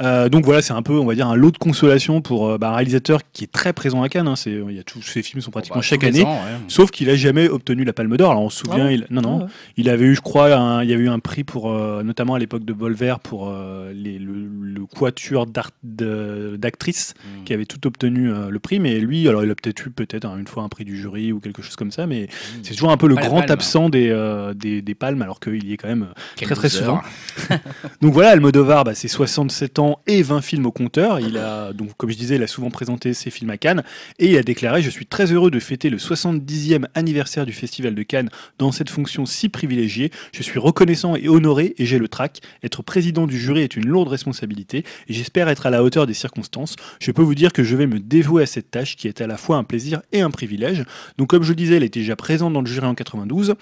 [0.00, 2.58] Euh, donc voilà, c'est un peu, on va dire, un lot de consolation pour euh,
[2.58, 4.28] bah, un réalisateur qui est très présent à Cannes.
[4.28, 4.36] hein.
[4.36, 6.22] C'est, il y a tous ses films sont pratiquement Bon, bah, chaque année.
[6.24, 6.58] ans, ouais.
[6.68, 8.30] Sauf qu'il a jamais obtenu la Palme d'Or.
[8.30, 9.50] Alors on se souvient, Ah ouais il, non non, Ah ouais.
[9.76, 12.34] il avait eu, je crois, un- il y avait eu un prix pour, euh, notamment
[12.34, 17.44] à l'époque de Bolver pour euh, les- le, le quatuor d'actrices Hum.
[17.44, 18.78] qui avait tout obtenu euh, le prix.
[18.80, 21.32] Mais lui, alors il a peut-être eu peut-être hein, une fois un prix du jury
[21.32, 22.06] ou quelque chose comme ça.
[22.06, 22.60] Mais Hum.
[22.62, 23.50] c'est toujours un peu le grand palme.
[23.52, 26.68] absent des, euh, des, des palmes, alors qu'il y est quand même Quel très, très
[26.68, 27.00] souvent.
[28.02, 31.20] Donc voilà, Almodovar, bah, c'est 67 ans et 20 films au compteur.
[31.20, 33.82] Il a, donc, comme je disais, il a souvent présenté ses films à Cannes
[34.18, 37.94] et il a déclaré Je suis très heureux de fêter le 70e anniversaire du Festival
[37.94, 40.10] de Cannes dans cette fonction si privilégiée.
[40.32, 42.40] Je suis reconnaissant et honoré et j'ai le trac.
[42.62, 46.14] Être président du jury est une lourde responsabilité et j'espère être à la hauteur des
[46.14, 46.76] circonstances.
[47.00, 49.26] Je peux vous dire que je vais me dévouer à cette tâche qui est à
[49.26, 50.84] la fois un plaisir et un privilège.
[51.16, 53.50] Donc, comme je le disais, il était déjà présent dans le jury en 92.
[53.50, 53.54] Euh,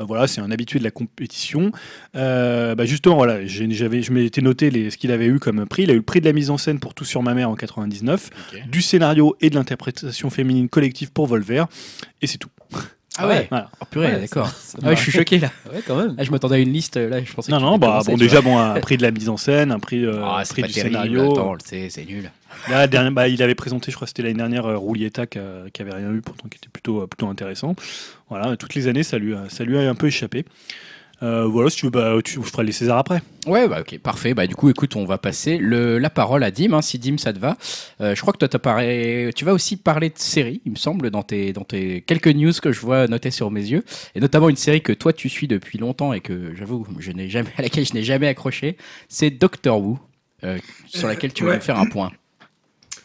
[0.00, 1.72] voilà, c'est un habitué de la compétition.
[2.16, 5.84] Euh, bah justement, voilà, j'avais, je m'étais noté ce qu'il avait eu comme prix.
[5.84, 7.48] Il a eu le prix de la mise en scène pour Tout sur ma mère
[7.48, 8.68] en 99, Ok.
[8.68, 11.64] du scénario et de l'interprétation féminine collective pour Volver,
[12.20, 12.50] et c'est tout.
[13.18, 13.46] Ah ouais.
[13.50, 13.70] Voilà.
[13.80, 14.50] Oh purée, Ouais, d'accord.
[14.82, 15.50] Ah ouais, je suis choqué là.
[15.72, 16.14] Ouais, quand même.
[16.16, 18.40] Ah, je m'attendais à une liste là, je pensais Non, que non, bah bon, déjà,
[18.40, 20.72] bon, un prix de la mise en scène, un prix, euh, Ah, un prix du
[20.72, 20.94] terrible.
[20.94, 21.32] scénario.
[21.32, 22.30] Attends, c'est nul.
[22.68, 25.92] Là, bah, il avait présenté, je crois que c'était l'année dernière, euh, Roulietta, qui, avait
[25.92, 27.74] rien eu, pourtant qui était plutôt, euh, plutôt intéressant.
[28.28, 30.44] Voilà, toutes les années, ça lui a, ça lui a un peu échappé.
[31.22, 33.20] Euh, voilà, si tu veux, bah, tu, je ferai les Césars après.
[33.46, 34.32] Ouais, bah ok, parfait.
[34.32, 37.18] Bah du coup, écoute, on va passer le, la parole à Dim, hein, si Dim
[37.18, 37.56] ça te va.
[38.00, 40.76] Euh, je crois que toi, t'as parlé- tu vas aussi parler de séries, il me
[40.76, 43.84] semble, dans tes, dans tes quelques news que je vois notées sur mes yeux,
[44.14, 47.28] et notamment une série que toi tu suis depuis longtemps et que j'avoue, je n'ai
[47.28, 48.76] jamais, à laquelle je n'ai jamais accroché,
[49.08, 49.98] c'est Doctor Who,
[50.44, 51.60] euh, sur laquelle tu vas Ouais.
[51.60, 52.12] faire un point.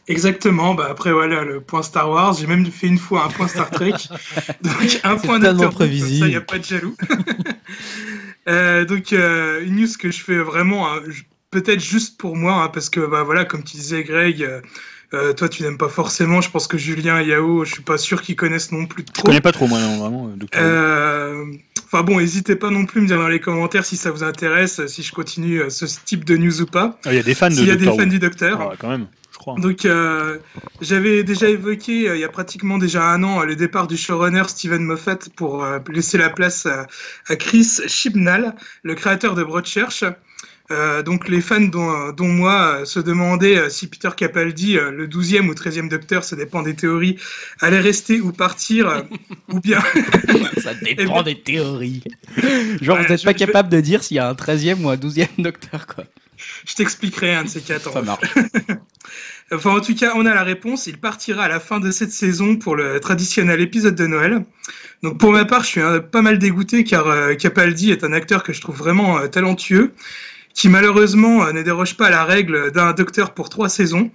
[0.07, 3.47] Exactement, bah après voilà le point Star Wars, j'ai même fait une fois un point
[3.47, 3.93] Star Trek,
[4.61, 6.19] donc un point tellement prévisible.
[6.19, 6.95] ça il n'y a pas de jaloux.
[8.47, 12.61] Euh, donc euh, une news que je fais vraiment, hein, je- peut-être juste pour moi,
[12.61, 14.47] hein, parce que bah voilà comme tu disais Greg,
[15.15, 17.97] euh, toi tu n'aimes pas forcément, je pense que Julien et Yao, je suis pas
[17.97, 19.23] sûr qu'ils connaissent non plus Je trop.
[19.29, 20.31] connais pas trop, moi, non, vraiment,
[21.85, 24.23] Enfin bon, n'hésitez pas non plus à me dire dans les commentaires si ça vous
[24.23, 26.99] intéresse, si je continue ce type de news ou pas.
[27.05, 28.05] Ah, Il y a des fans de S'il y a des fans Who.
[28.05, 28.59] du Docteur.
[28.61, 29.59] Ah, quand même, je crois.
[29.59, 30.39] Donc, euh,
[30.81, 34.43] j'avais déjà évoqué euh, il y a pratiquement déjà un an le départ du showrunner
[34.47, 36.87] Steven Moffat pour euh, laisser la place à,
[37.27, 40.03] à Chris Chibnall, le créateur de Broadchurch.
[40.71, 44.89] Euh, donc, les fans dont, dont moi euh, se demandaient euh, si Peter Capaldi, euh,
[44.89, 47.19] le 12e ou 13e Docteur, ça dépend des théories,
[47.61, 49.01] allait rester ou partir, euh,
[49.53, 49.79] ou bien.
[50.63, 52.03] ça dépend bien- des théories.
[52.81, 54.95] Genre, vous n'êtes pas je capable de dire s'il y a un 13e ou un
[54.95, 56.05] 12e Docteur, quoi.
[56.65, 57.91] Je t'expliquerai un de ces quatre.
[57.93, 58.33] Ça marche.
[59.51, 60.87] Enfin, en tout cas, on a la réponse.
[60.87, 64.43] Il partira à la fin de cette saison pour le traditionnel épisode de Noël.
[65.03, 68.11] Donc, pour ma part, je suis euh, pas mal dégoûté car euh, Capaldi est un
[68.11, 69.91] acteur que je trouve vraiment euh, talentueux,
[70.55, 74.09] qui malheureusement euh, ne déroge pas à la règle d'un docteur pour trois saisons.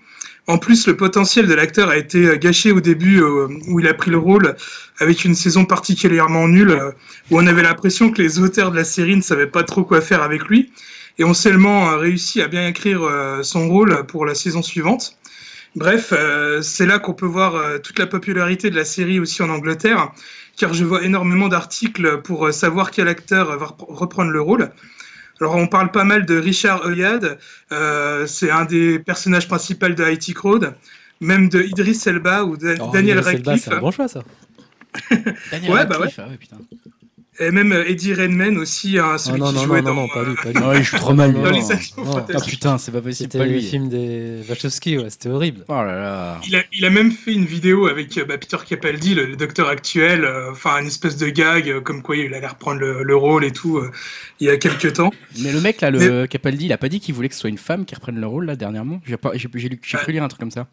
[0.49, 4.11] En plus, le potentiel de l'acteur a été gâché au début où il a pris
[4.11, 4.57] le rôle
[4.99, 6.77] avec une saison particulièrement nulle
[7.31, 10.01] où on avait l'impression que les auteurs de la série ne savaient pas trop quoi
[10.01, 10.73] faire avec lui
[11.19, 13.03] et ont seulement réussi à bien écrire
[13.43, 15.20] son rôle pour la saison suivante.
[15.77, 19.41] Bref, euh, c'est là qu'on peut voir euh, toute la popularité de la série aussi
[19.43, 20.11] en Angleterre,
[20.57, 24.71] car je vois énormément d'articles pour euh, savoir quel acteur va rep- reprendre le rôle.
[25.41, 27.39] Alors on parle pas mal de Richard Oyad,
[27.73, 30.75] euh, c'est un des personnages principaux de IT Crowd,
[31.21, 34.23] même de Idris Elba ou de Oh, Daniel Radcliffe, C'est un bon choix, ça.
[35.51, 36.59] Daniel Ouais, bah Radcliffe, ah ouais, putain.
[37.41, 39.95] Et même euh, Eddie Redmayne aussi, hein, Ah celui non, qui non, jouait non, non,
[39.95, 40.59] dans, non, pas euh, lui, pas lui.
[40.63, 41.33] Ah ouais, je suis trop mal.
[41.33, 41.63] Non, dans non, les
[41.97, 42.27] non, non.
[42.35, 43.63] Ah putain, c'est pas possible, C'était pas le lui.
[43.63, 45.65] film des Wachowski, ouais, c'était horrible.
[45.69, 46.41] Oh là là.
[46.47, 49.37] Il a, il a même fait une vidéo avec euh, bah, Peter Capaldi, le, le
[49.37, 53.03] docteur actuel, euh, enfin un espèce de gag, euh, comme quoi il allait reprendre le,
[53.03, 53.91] le rôle et tout, euh,
[54.41, 55.11] il y a quelques temps.
[55.41, 57.51] Mais le mec là, le Capaldi, il a pas dit qu'il voulait que ce soit
[57.51, 59.01] une femme qui reprenne le rôle là dernièrement?
[59.07, 59.17] J'ai
[59.97, 60.67] cru lire un truc comme ça.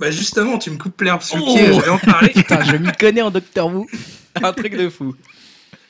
[0.00, 1.54] Bah justement, tu me coupes l'herbe sous le Oh.
[1.54, 2.28] pied, j'allais en parler.
[2.34, 3.86] Putain, je m'y connais en Doctor Who.
[4.42, 5.14] Un truc de fou.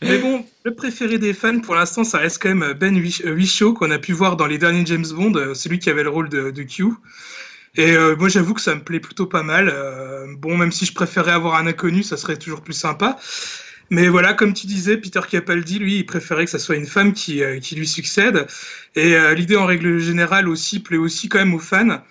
[0.02, 3.34] Mais bon, le préféré des fans pour l'instant, ça reste quand même Ben Wish- euh,
[3.34, 6.08] Whishaw qu'on a pu voir dans les derniers James Bond, euh, celui qui avait le
[6.08, 6.86] rôle de, Q.
[7.76, 9.72] Et euh, moi, j'avoue que ça me plaît plutôt pas mal.
[10.38, 13.18] Bon, même si je préférais avoir un inconnu, ça serait toujours plus sympa.
[13.90, 17.12] Mais voilà, comme tu disais, Peter Capaldi, lui, il préférait que ça soit une femme
[17.12, 18.46] qui, qui lui succède.
[18.94, 22.02] Et l'idée, en règle générale, aussi plaît aussi quand même aux fans.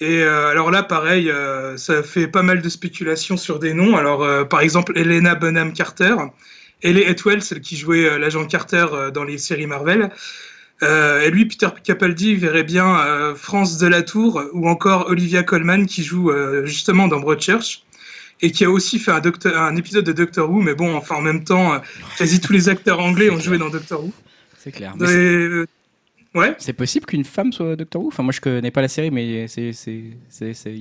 [0.00, 1.30] Et alors là, pareil,
[1.76, 3.96] ça fait pas mal de spéculations sur des noms.
[3.96, 6.14] Alors, par exemple, Helena Bonham Carter.
[6.82, 10.10] Ellie Atwell, celle qui jouait euh, l'agent Carter euh, dans les séries Marvel.
[10.82, 16.02] Euh, et lui, Peter Capaldi, verrait bien euh, France Delatour ou encore Olivia Colman qui
[16.02, 17.82] joue euh, justement dans Broadchurch
[18.42, 20.60] et qui a aussi fait un, docteur, un épisode de Doctor Who.
[20.60, 21.80] Mais bon, enfin en même temps,
[22.18, 24.12] quasi tous les acteurs anglais ont joué dans Doctor Who.
[24.58, 24.94] C'est clair.
[24.98, 25.64] Mais
[26.36, 26.54] ouais.
[26.58, 28.08] C'est possible qu'une femme soit Doctor Who?
[28.08, 29.72] Enfin, moi je connais pas la série, mais c'est.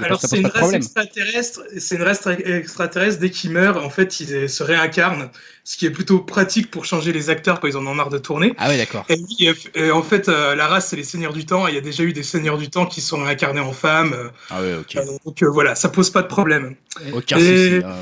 [0.01, 1.61] Alors c'est une race extraterrestre.
[1.77, 3.19] C'est une race extraterrestre.
[3.19, 5.29] Dès qu'ils meurent, en fait, ils se réincarnent,
[5.63, 8.17] ce qui est plutôt pratique pour changer les acteurs quand ils en ont marre de
[8.19, 8.53] tourner.
[8.57, 9.05] Ah ouais, d'accord.
[9.09, 11.67] Et en fait, euh, la race, c'est les seigneurs du temps.
[11.67, 14.13] et Il y a déjà eu des seigneurs du temps qui sont incarnés en femmes.
[14.13, 14.95] euh, Ah ouais, ok.
[14.97, 16.75] euh, donc voilà, ça pose pas de problème.
[17.13, 17.85] Aucun Et- souci.
[17.85, 17.89] hein.
[17.89, 17.93] Ouais.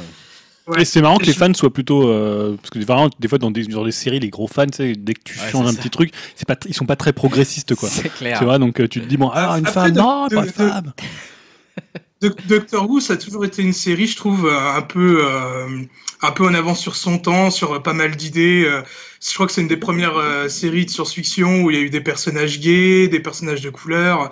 [0.77, 2.07] Et c'est marrant que les fans soient plutôt.
[2.07, 5.13] euh, parce que vraiment, des fois, dans des, dans des séries, les gros fans, dès
[5.13, 5.77] que tu Ouais, changes un ça.
[5.77, 6.11] petit truc,
[6.47, 7.89] pas, ils sont pas très progressistes, quoi.
[7.89, 8.37] C'est clair.
[8.39, 10.35] Tu vois, donc euh, tu te dis, bon, alors une Après, femme, de- non, de-
[10.35, 10.93] pas de femme.
[12.21, 15.81] Doc- Doctor Who, ça a toujours été une série, je trouve, euh, un peu, euh,
[16.21, 18.65] un peu en avance sur son temps, sur pas mal d'idées.
[19.21, 21.81] Je crois que c'est une des premières euh, séries de science-fiction où il y a
[21.81, 24.31] eu des personnages gays, des personnages de couleur.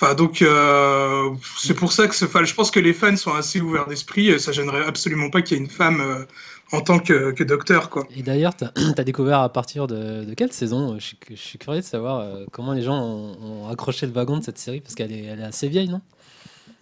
[0.00, 3.60] Enfin, donc, euh, c'est pour ça que enfin, je pense que les fans sont assez
[3.60, 4.40] ouverts d'esprit.
[4.40, 6.24] Ça gênerait absolument pas qu'il y ait une femme euh,
[6.72, 8.06] en tant que, que docteur, quoi.
[8.16, 11.58] Et d'ailleurs, tu as, découvert à partir de, de quelle saison je suis, je suis
[11.58, 14.80] curieux de savoir euh, comment les gens ont, ont accroché le wagon de cette série,
[14.80, 16.00] parce qu'elle est, elle est assez vieille, non?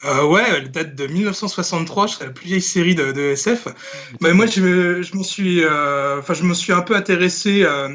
[0.05, 3.67] Euh, ouais, elle date de 1963, c'est la plus vieille série de, de SF.
[4.21, 7.65] Mais moi, je, me- je m'en suis, euh, enfin, je me suis un peu intéressé,
[7.65, 7.89] euh,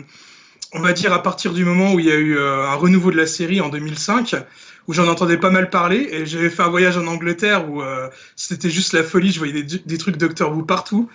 [0.73, 3.11] on va dire, à partir du moment où il y a eu euh, un renouveau
[3.11, 4.35] de la série en 2005,
[4.87, 8.09] où j'en entendais pas mal parler, et j'avais fait un voyage en Angleterre où euh,
[8.35, 11.09] c'était juste la folie, je voyais des, des trucs Doctor Who partout,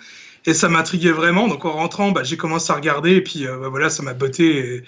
[0.45, 1.47] et ça m'intriguait vraiment.
[1.47, 4.13] Donc en rentrant, bah, j'ai commencé à regarder, et puis euh, bah, voilà, ça m'a
[4.13, 4.83] botté,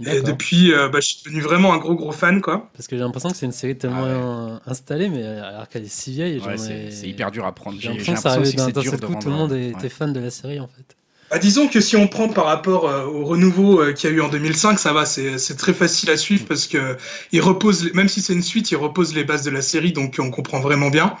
[0.00, 2.68] et, depuis, euh, bah, je suis devenu vraiment un gros gros fan, quoi.
[2.72, 5.92] Parce que j'ai l'impression que c'est une série tellement Ah installée, mais alors qu'elle est
[5.92, 6.40] si vieille.
[6.40, 7.78] Ouais, c'est, hyper dur à prendre.
[7.80, 9.88] J'ai l'impression que que d'un c'est dur seul de coup, tout le monde était ouais.
[9.88, 10.96] fan de la série en fait.
[11.34, 14.16] Bah, disons que si on prend par rapport euh, au renouveau euh, qu'il y a
[14.16, 16.96] eu en 2005, ça va, c'est très facile à suivre parce que
[17.32, 20.14] il repose, même si c'est une suite, il repose les bases de la série, donc
[20.20, 21.16] on comprend vraiment bien.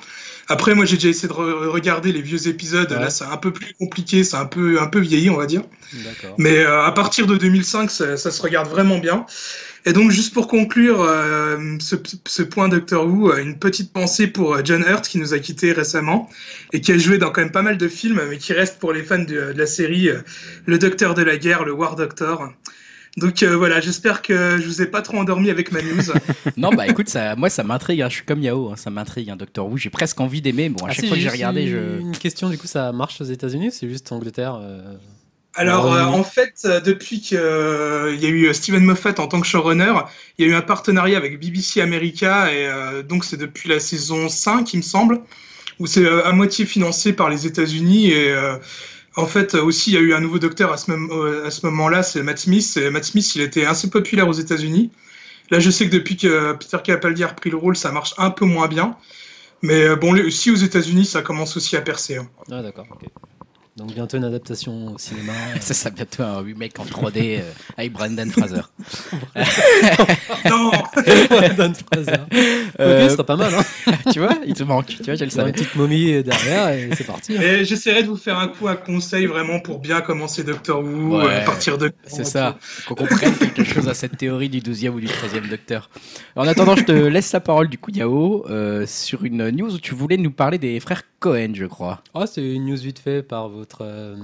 [0.48, 2.90] Après, moi, j'ai déjà essayé de re- regarder les vieux épisodes.
[2.90, 2.98] Ouais.
[2.98, 5.62] Là, c'est un peu plus compliqué, c'est un peu un peu vieilli, on va dire.
[6.38, 9.26] Mais euh, à partir de 2005, ça, ça se regarde vraiment bien.
[9.86, 14.26] Et donc, juste pour conclure euh, ce, ce point Doctor Who, euh, une petite pensée
[14.26, 16.30] pour John Hurt qui nous a quittés récemment
[16.72, 18.92] et qui a joué dans quand même pas mal de films, mais qui reste pour
[18.92, 20.20] les fans de, de la série euh,
[20.66, 22.50] le Docteur de la guerre, le War Doctor.
[23.16, 26.02] Donc euh, voilà, j'espère que je vous ai pas trop endormi avec ma news.
[26.56, 28.02] Non, bah écoute, ça, moi ça m'intrigue.
[28.02, 28.08] hein.
[28.08, 29.30] Je suis comme Yao, hein, ça m'intrigue.
[29.30, 30.68] Hein, Doctor Who, j'ai presque envie d'aimer.
[30.68, 31.76] Bon, à Ah, chaque fois que j'ai regardé, je.
[31.76, 34.96] une- Une question, du coup, ça marche aux États-Unis ou c'est juste Angleterre euh,
[35.54, 37.40] Alors, euh, en fait, depuis qu'il y
[38.26, 39.94] a eu Steven Moffat en tant que showrunner,
[40.38, 43.78] il y a eu un partenariat avec BBC America, et euh, donc c'est depuis la
[43.78, 45.20] saison 5, il me semble,
[45.78, 48.10] où c'est euh, à moitié financé par les États-Unis.
[48.10, 48.56] Et euh,
[49.16, 51.46] en fait, euh, aussi, il y a eu un nouveau docteur à ce, mom- euh,
[51.46, 52.76] à ce moment-là, c'est Matt Smith.
[52.76, 54.92] Et Matt Smith, il était assez populaire aux États-Unis.
[55.50, 58.30] Là, je sais que depuis que Peter Capaldi a repris le rôle, ça marche un
[58.30, 58.96] peu moins bien.
[59.62, 62.16] Mais euh, bon, les- si aux États-Unis, ça commence aussi à percer.
[62.18, 62.28] hein.
[62.50, 62.86] Ah, d'accord.
[63.76, 65.32] Donc bientôt une adaptation au cinéma.
[65.60, 68.60] Ça, ça bientôt un remake en 3D euh, avec Brendan Fraser.
[70.48, 70.70] Non
[71.28, 72.12] Brandon Fraser.
[72.80, 73.92] Euh, Ok, ce sera pas mal, hein.
[74.12, 74.86] tu vois, il te manque.
[74.86, 75.52] Tu vois, je le Une savais.
[75.52, 77.36] petite momie derrière et c'est parti.
[77.36, 77.40] hein.
[77.40, 81.18] Et j'essaierai de vous faire un coup à conseil vraiment pour bien commencer Doctor Who,
[81.18, 81.90] Ouais, euh, à partir de.
[82.06, 85.90] C'est ça, qu'on comprenne quelque chose à cette théorie du 12e ou du 13e docteur.
[86.36, 89.78] En attendant, je te laisse la parole du coup, Yao, euh, sur une news où
[89.78, 92.02] tu voulais nous parler des frères Cohen, je crois.
[92.12, 93.82] Oh, c'est une news vite fait par votre.
[93.82, 94.14] euh,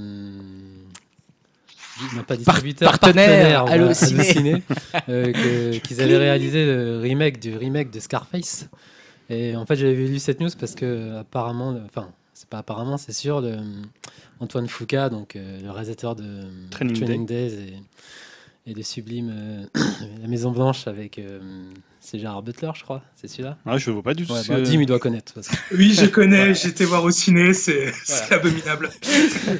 [2.14, 4.62] non, pas distributeur, partenaire, voilà, Allociné.
[5.08, 8.68] Euh, qu'ils avaient réalisé le remake du remake de Scarface.
[9.28, 13.12] Et en fait, j'avais lu cette news parce que apparemment, enfin, c'est pas apparemment, c'est
[13.12, 13.56] sûr, le,
[14.40, 17.74] Antoine Foucault, donc euh, le réalisateur de Training Days
[18.66, 19.64] et de Sublime, euh,
[20.22, 21.20] La Maison Blanche avec.
[22.00, 23.02] C'est Gérard Butler, je crois.
[23.14, 24.32] C'est celui-là Ah, je vois pas du tout.
[24.32, 25.34] Ouais, bah, Dim, il doit connaître.
[25.72, 27.92] Oui, je connais, j'étais voir au ciné, c'est
[28.30, 28.90] abominable.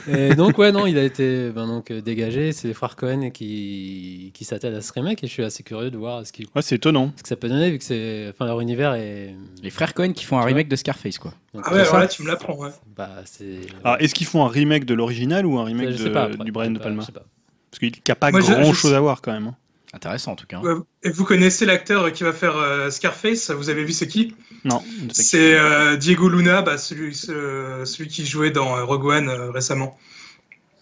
[0.08, 2.52] Et donc, ouais, non, il a été ben, donc, dégagé.
[2.52, 5.90] C'est les frères Cohen qui, qui s'attellent à ce remake et je suis assez curieux
[5.90, 7.12] de voir ce, qui- Ouais, c'est étonnant.
[7.16, 9.34] ce que ça peut donner vu que c'est, enfin, leur univers est.
[9.62, 11.34] Les frères Cohen qui font un remake de Scarface, quoi.
[11.54, 11.98] donc, Ah ouais, alors ça.
[12.00, 12.54] là, tu me l'apprends.
[12.56, 12.70] Ouais.
[12.96, 13.60] Bah, c'est.
[13.84, 16.24] Alors, est-ce qu'ils font un remake de l'original ou un remake je sais de- pas,
[16.24, 16.44] après.
[16.44, 17.24] du Brian De Palma je sais pas.
[17.70, 19.52] Parce qu'il n'y a pas Moi, grand je- chose à voir quand même.
[19.92, 20.60] Intéressant en tout cas.
[20.64, 20.84] hein.
[21.02, 23.50] Et vous connaissez l'acteur qui va faire euh, Scarface?
[23.50, 24.34] Vous avez vu c'est qui?
[24.64, 24.82] Non.
[25.08, 29.06] je sais C'est euh, Diego Luna, bah, celui, ce- celui qui jouait dans euh, Rogue
[29.06, 29.98] One euh, récemment.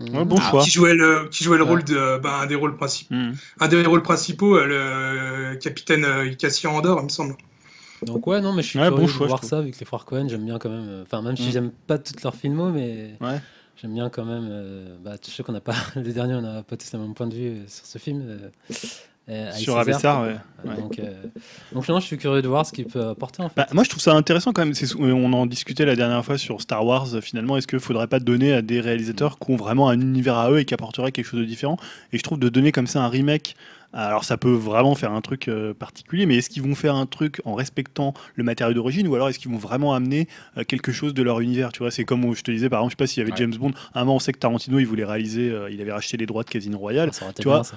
[0.01, 0.63] Ouais, bon Ah, choix.
[0.63, 1.71] Qui jouait le, qui jouait le Ouais.
[1.71, 3.15] rôle de, bah, un des rôles principaux.
[3.15, 3.33] Hmm.
[3.61, 7.35] Un des rôles principaux, le euh, capitaine euh, Cassian Andor, il me semble.
[8.03, 9.85] Donc, ouais, non, mais je suis Ouais, curieux bon de choix, voir ça que les
[9.87, 10.87] frères Cohen, j'aime bien quand même.
[10.89, 11.53] euh, Enfin, même si Mm.
[11.53, 13.15] j'aime pas toutes leurs films, mais.
[13.21, 13.41] Ouais.
[13.81, 14.49] J'aime bien quand même.
[14.51, 15.75] euh, bah, je sais qu'on n'a pas.
[15.97, 18.23] Les derniers, on n'a pas tous le même point de vue euh, sur ce film.
[18.27, 18.49] euh,
[19.29, 19.85] euh, Sur quoi.
[19.85, 20.37] ouais.
[20.65, 20.77] Ouais.
[20.77, 21.13] Donc, euh,
[21.73, 23.57] donc, non, je suis curieux de voir ce qu'il peut apporter en fait.
[23.57, 24.75] Bah, moi, je trouve ça intéressant quand même.
[24.99, 27.07] On en discutait la dernière fois sur Star Wars.
[27.21, 30.37] Finalement, est-ce qu'il ne faudrait pas donner à des réalisateurs qui ont vraiment un univers
[30.37, 31.77] à eux et qui apporteraient quelque chose de différent?
[32.13, 33.55] Et je trouve de donner comme ça un remake.
[33.93, 37.07] Alors, ça peut vraiment faire un truc euh, particulier, mais est-ce qu'ils vont faire un
[37.07, 40.93] truc en respectant le matériau d'origine ou alors est-ce qu'ils vont vraiment amener euh, quelque
[40.93, 42.97] chose de leur univers Tu vois, c'est comme je te disais, par exemple, je sais
[42.97, 43.39] pas s'il y avait Ouais.
[43.39, 43.73] James Bond.
[43.95, 46.27] À un moment, on sait que Tarantino, il voulait réaliser, euh, il avait racheté les
[46.27, 47.13] droits de Casino Royale.
[47.13, 47.77] Ça tu vois, ça.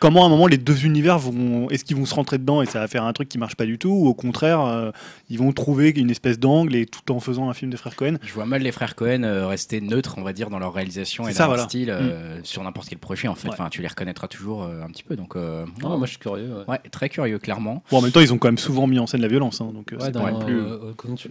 [0.00, 2.66] Comment à un moment les deux univers vont est-ce qu'ils vont se rentrer dedans et
[2.66, 4.90] ça va faire un truc qui marche pas du tout ou au contraire euh,
[5.30, 8.16] ils vont trouver une espèce d'angle et tout en faisant un film des frères Cohen?
[8.22, 11.24] Je vois mal les frères Cohen euh, rester neutres, on va dire, dans leur réalisation
[11.28, 11.64] et C'est dans ça, leur voilà.
[11.64, 13.48] style euh, sur n'importe quel projet en fait.
[13.48, 13.54] Ouais.
[13.54, 15.16] Enfin, tu les reconnaîtras toujours euh, un petit peu.
[15.16, 16.48] Donc, euh, Non, ouais, moi, je suis curieux.
[16.60, 16.64] Ouais.
[16.68, 17.82] ouais, très curieux, clairement.
[17.90, 19.70] bon en même temps ils ont quand même souvent mis en scène la violence hein,
[19.74, 20.78] donc Ouais, c'est dans pas non plus euh,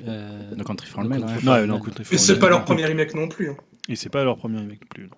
[0.08, 3.50] euh, No Country for Country c'est pas leur premier remake non plus.
[3.50, 3.56] hein.
[3.90, 5.10] et c'est pas leur premier remake non plus non.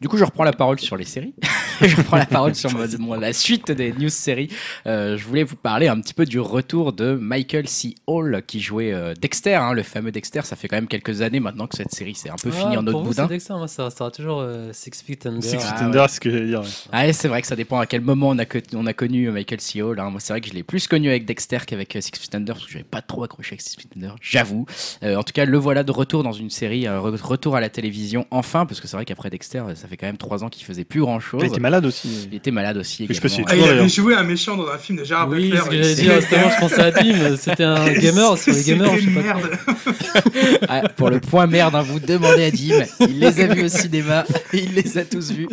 [0.00, 1.34] Du coup, je reprends la parole sur les séries.
[1.80, 4.48] je reprends la parole sur mon- mon- la suite des news séries.
[4.86, 7.94] Euh, je voulais vous parler un petit peu du retour de Michael C.
[8.06, 10.40] Hall qui jouait euh, Dexter, hein, le fameux Dexter.
[10.44, 12.76] Ça fait quand même quelques années maintenant que cette série c'est un peu Ah, fini
[12.76, 13.24] en autre vous, boudin.
[13.24, 15.42] c'est Dexter, moi, ça restera toujours euh, Six Feet Under.
[15.42, 15.82] Six Ah, Feet ouais.
[15.84, 16.66] Under c'est ce que j'allais dire ouais.
[16.92, 19.30] Ah, c'est vrai que ça dépend à quel moment on a, co- on a connu
[19.30, 19.80] Michael C.
[19.82, 19.98] Hall.
[20.00, 20.10] hein.
[20.10, 22.54] Moi, c'est vrai que je l'ai plus connu avec Dexter qu'avec euh, Six Feet Under
[22.54, 24.66] parce que j'avais pas trop accroché avec Six Feet Under, j'avoue.
[25.02, 27.60] Euh, en tout cas, le voilà de retour dans une série, euh, re- retour à
[27.60, 30.48] la télévision enfin, parce que c'est vrai qu'après Dexter, ça fait quand même trois ans
[30.48, 31.42] qu'il faisait plus grand chose.
[31.42, 33.06] il était malade aussi Il était malade aussi.
[33.08, 33.44] Je également.
[33.48, 35.58] Ah, il avait joué un méchant dans un film de Gérard Oui, Butler.
[35.58, 37.36] ce que et j'allais c'est- dire, justement, je pensais à Dim.
[37.40, 40.64] C'était un gamer sur les gamers, je sais pas.
[40.68, 42.84] Ah, pour le point merde, hein, vous demandez à Dim.
[43.08, 45.48] Il les a vus au cinéma, il les a tous vus.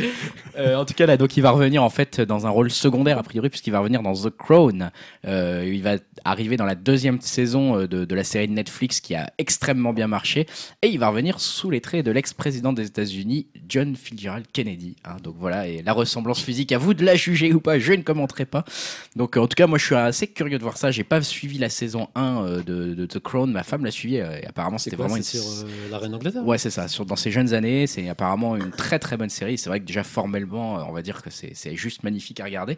[0.57, 3.17] Euh, en tout cas, là, donc, il va revenir en fait dans un rôle secondaire
[3.17, 4.91] a priori, puisqu'il va revenir dans The Crown.
[5.27, 8.99] Euh, il va arriver dans la deuxième saison euh, de, de la série de Netflix
[8.99, 10.45] qui a extrêmement bien marché,
[10.81, 14.95] et il va revenir sous les traits de l'ex-président des États-Unis, John Fitzgerald Kennedy.
[15.05, 15.17] hein.
[15.23, 18.01] donc voilà, et la ressemblance physique, à vous de la juger ou pas, je ne
[18.01, 18.65] commenterai pas.
[19.15, 20.91] Donc euh, en tout cas, moi, je suis assez curieux de voir ça.
[20.91, 24.17] J'ai pas suivi la saison 1 euh, de, de The Crown, ma femme l'a suivi,
[24.17, 26.87] euh, et apparemment c'était vraiment une sur euh, la reine d'Angleterre Ouais, c'est ça.
[26.87, 29.57] Sur, dans ses jeunes années, c'est apparemment une très très bonne série.
[29.57, 32.77] C'est vrai que déjà formellement, on va dire que c'est juste magnifique à regarder.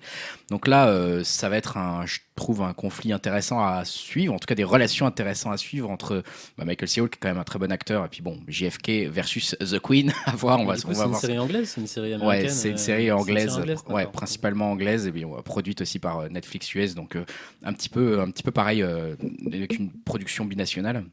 [0.49, 4.33] Donc là, euh, ça va être un, trouve, un conflit intéressant à suivre.
[4.33, 6.23] En tout cas, des relations intéressantes à suivre entre
[6.57, 7.01] bah, Michael C.
[7.01, 9.79] Hall, qui est quand même un très bon acteur, et puis bon, JFK versus The
[9.79, 10.13] Queen.
[10.25, 10.59] à voir.
[10.59, 11.21] On va, on va C'est une voir.
[11.21, 12.45] série anglaise, c'est une série américaine.
[12.45, 14.11] Ouais, c'est une euh, série une anglaise, série anglaise, ouais, d'accord.
[14.11, 17.25] principalement anglaise, et bien produite aussi par euh, Netflix US, donc euh,
[17.63, 19.15] un petit peu, un petit peu pareil, euh,
[19.47, 21.03] avec une production binationale.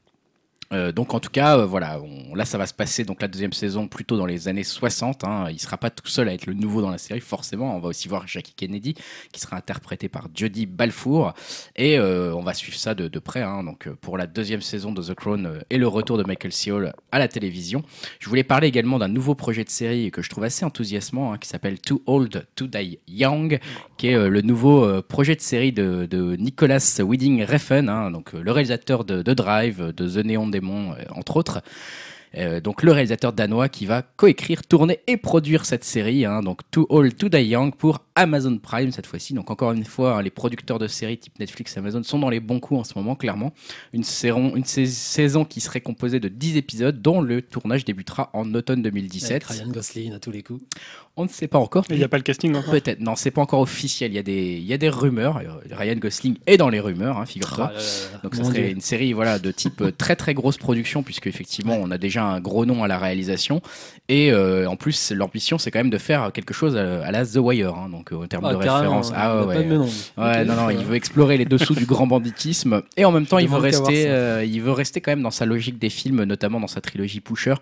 [0.72, 2.00] Euh, donc en tout cas, euh, voilà,
[2.32, 5.24] là ça va se passer donc la deuxième saison plutôt dans les années 60.
[5.24, 7.74] Hein, il sera pas tout seul à être le nouveau dans la série, forcément.
[7.76, 8.94] On va aussi voir Jackie Kennedy
[9.32, 11.34] qui sera interprété par Jodie Balfour
[11.74, 13.42] et euh, on va suivre ça de, près.
[13.42, 13.64] hein.
[13.64, 16.70] donc pour la deuxième saison de The Crown et le retour de Michael C.
[16.70, 17.82] Hall à la télévision.
[18.20, 21.38] Je voulais parler également d'un nouveau projet de série que je trouve assez enthousiasmant, hein,
[21.38, 23.58] qui s'appelle Too Old to Die Young,
[23.96, 28.52] qui est le nouveau projet de série de, de Nicolas Winding Refn, hein, donc le
[28.52, 31.62] réalisateur de, de Drive, de The Neon Euh, entre autres.
[32.36, 36.60] Euh, donc le réalisateur danois qui va coécrire, tourner et produire cette série, hein, donc
[36.70, 39.34] Too Old to Die Young pour Amazon Prime cette fois-ci.
[39.34, 42.40] Donc encore une fois, hein, les producteurs de séries type Netflix, Amazon sont dans les
[42.40, 43.52] bons coups en ce moment, clairement.
[43.92, 48.30] Une saison, une sais- saison qui serait composée de 10 épisodes, dont le tournage débutera
[48.32, 49.30] en automne 2017.
[49.30, 50.62] Avec Ryan Gosling à tous les coups.
[51.16, 51.84] On ne sait pas encore.
[51.90, 54.10] il n'y a pas le casting encore Peut-être, non, c'est pas encore officiel.
[54.12, 55.40] Il y a des, il y a des rumeurs.
[55.70, 57.72] Ryan Gosling est dans les rumeurs, hein, figure-toi.
[57.74, 58.18] Ah.
[58.22, 58.70] Donc ça serait Dieu.
[58.70, 62.24] une série voilà de type euh, très très grosse production puisque effectivement on a déjà
[62.24, 63.60] un gros nom à la réalisation
[64.08, 67.24] et euh, en plus l'ambition c'est quand même de faire quelque chose à, à la
[67.26, 67.88] The Wire hein.
[67.90, 69.08] donc donc en termes Ah, de référence.
[69.10, 69.86] il Ah ouais, pas de ouais.
[70.18, 73.38] Ouais, non, non, il veut explorer les dessous du grand banditisme et en même temps,
[73.38, 76.60] il veut rester, euh, il veut rester quand même dans sa logique des films, notamment
[76.60, 77.54] dans sa trilogie Pusher,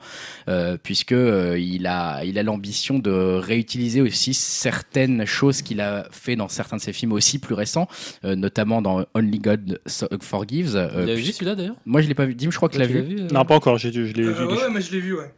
[0.48, 6.06] euh, puisque euh, il a, il a l'ambition de réutiliser aussi certaines choses qu'il a
[6.10, 7.88] fait dans certains de ses films aussi plus récents,
[8.24, 9.80] euh, notamment dans Only God
[10.20, 10.76] Forgives.
[10.76, 11.76] euh, Il a vu celui-là d'ailleurs?
[11.86, 12.34] Moi, je l'ai pas vu.
[12.34, 13.16] Dim, je crois que tu tu l'as l'as vu.
[13.16, 14.44] vu euh Non, pas encore, j'ai- je l'ai Euh, vu.
[14.46, 15.32] ouais, ouais, moi je l'ai vu, ouais.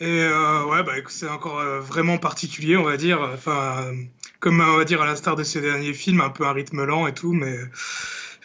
[0.00, 3.20] Et euh, ouais, bah, c'est encore euh, vraiment particulier, on va dire.
[3.34, 3.94] Enfin,
[4.40, 7.06] comme on va dire à l'instar de ses derniers films, un peu un rythme lent
[7.06, 7.56] et tout, mais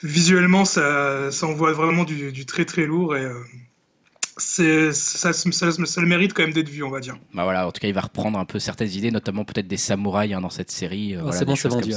[0.04, 3.44] visuellement, ça, ça envoie vraiment du, du très très lourd et euh,
[4.38, 7.18] c'est ça, ça, ça, ça le mérite quand même d'être vu, on va dire.
[7.34, 9.78] Bah voilà, en tout cas, il va reprendre un peu certaines idées, notamment peut-être des
[9.78, 11.16] samouraïs hein, dans cette série.
[11.16, 11.94] euh, voilà, c'est bon, c'est vendu.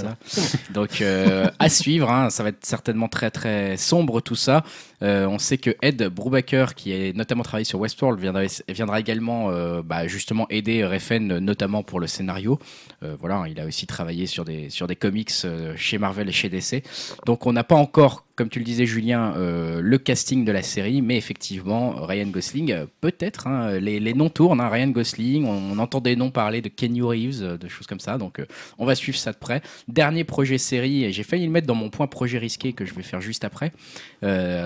[0.72, 4.64] Donc euh, à suivre, hein, ça va être certainement très très sombre tout ça.
[5.02, 9.50] Euh, on sait que Ed Brubaker, qui est notamment travaillé sur Westworld, viendra, viendra également
[9.50, 12.58] euh, bah, justement aider Refn, notamment pour le scénario.
[13.02, 16.32] Euh, voilà, il a aussi travaillé sur des, sur des comics euh, chez Marvel et
[16.32, 16.82] chez DC.
[17.26, 20.62] Donc on n'a pas encore, comme tu le disais Julien, euh, le casting de la
[20.62, 25.44] série, mais effectivement, Ryan Gosling, euh, peut-être, hein, les, les noms tournent, hein, Ryan Gosling,
[25.44, 28.40] on, entend des noms parler de Kenny Reeves, euh, de choses comme ça, donc
[28.78, 29.60] on va suivre ça de près.
[29.88, 32.94] Dernier projet série, et j'ai failli le mettre dans mon point projet risqué que je
[32.94, 33.72] vais faire juste après,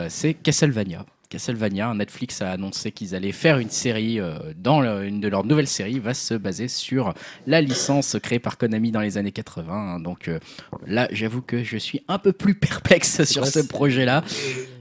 [0.08, 1.04] c'est Castlevania.
[1.34, 5.44] Castlevania, Netflix a annoncé qu'ils allaient faire une série, euh, dans le- une de leurs
[5.44, 7.12] nouvelles séries, va se baser sur
[7.48, 9.74] la licence créée par Konami dans les années 80.
[9.96, 10.00] hein.
[10.00, 10.38] donc euh,
[10.86, 14.22] là, j'avoue que je suis un peu plus perplexe sur Ouais, ce c'est- projet-là.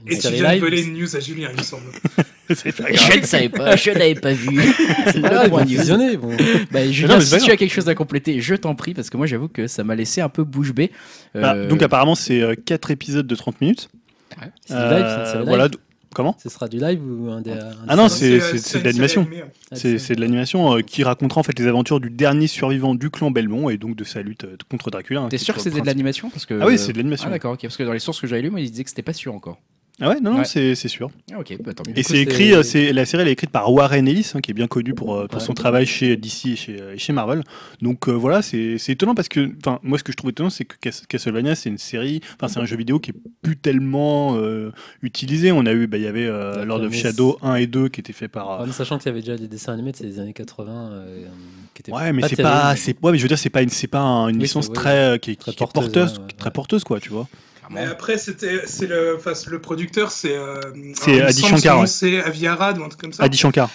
[0.06, 1.82] Et, tu viens de c'est- une news à Julien, il me semble.
[2.54, 3.10] C'est pas grave.
[3.14, 4.60] Je ne savais pas, je n'avais pas vu.
[5.24, 5.66] Ah, vont news.
[5.78, 6.36] fusionner, bon.
[6.70, 7.54] Bah, Julien, c'est si pas tu grave.
[7.54, 9.94] as quelque chose à compléter, je t'en prie, parce que moi j'avoue que ça m'a
[9.94, 10.90] laissé un peu bouche bée.
[11.34, 13.88] Bah, Euh, donc apparemment, c'est 4 épisodes de 30 minutes.
[14.30, 15.68] C'est live, c'est- c'est Euh, le live voilà.
[16.14, 17.50] Comment Ce sera du live ou un des.
[17.50, 18.38] un des Ah non, c'est-
[18.78, 19.26] de l'animation.
[19.70, 22.94] Ah, C'est c'est de l'animation euh, qui racontera en fait les aventures du dernier survivant
[22.94, 25.20] du clan Belmont et donc de sa lutte euh, contre Dracula.
[25.22, 26.30] hein, T'es sûr que c'était de l'animation?
[26.30, 26.58] Parce que...
[26.60, 27.26] Ah oui, c'est de l'animation.
[27.28, 28.90] Ah d'accord, ok, parce que dans les sources que j'avais lues, moi ils disaient que
[28.90, 29.58] c'était pas sûr encore.
[30.00, 30.44] Ah ouais, non, non, Ouais.
[30.44, 31.08] c'est c'est sûr.
[31.32, 31.96] Ah ok, bah tant mieux.
[31.96, 34.40] Et c'est c'est- écrit, euh, c'est la série elle est écrite par Warren Ellis, hein,
[34.40, 35.46] qui est bien connu pour, euh, pour Ouais.
[35.46, 37.44] son travail chez DC et chez, euh, chez Marvel.
[37.80, 40.50] Donc euh, voilà, c'est c'est étonnant parce que, enfin, moi ce que je trouve étonnant,
[40.50, 43.56] c'est que Cas- Castlevania c'est une série, enfin c'est un jeu vidéo qui est plus
[43.56, 45.52] tellement euh, utilisé.
[45.52, 48.00] On a eu, bah, il y avait euh, Lord of Shadow 1 et 2 qui
[48.00, 48.62] étaient faits par.
[48.62, 51.24] euh, sachant qu'il y avait déjà des dessins animés de ces années 80 euh,
[51.72, 53.68] qui étaient Ouais, mais c'est pas, c'est ouais, mais je veux dire, c'est pas une,
[53.68, 56.12] c'est pas un- une Oui, licence c'est- très, euh, qui, est- très qui porteuse, porteuse,
[56.18, 56.30] ouais, ouais.
[56.36, 57.28] très porteuse quoi, tu vois.
[57.70, 60.36] Mais après, c'était, c'est le, enfin, le producteur, c'est.
[60.36, 60.60] euh,
[60.94, 61.86] C'est Adi Shankar, ouais.
[61.86, 63.22] C'est Avi Arad ou un truc comme ça.
[63.24, 63.70] Adi Shankar.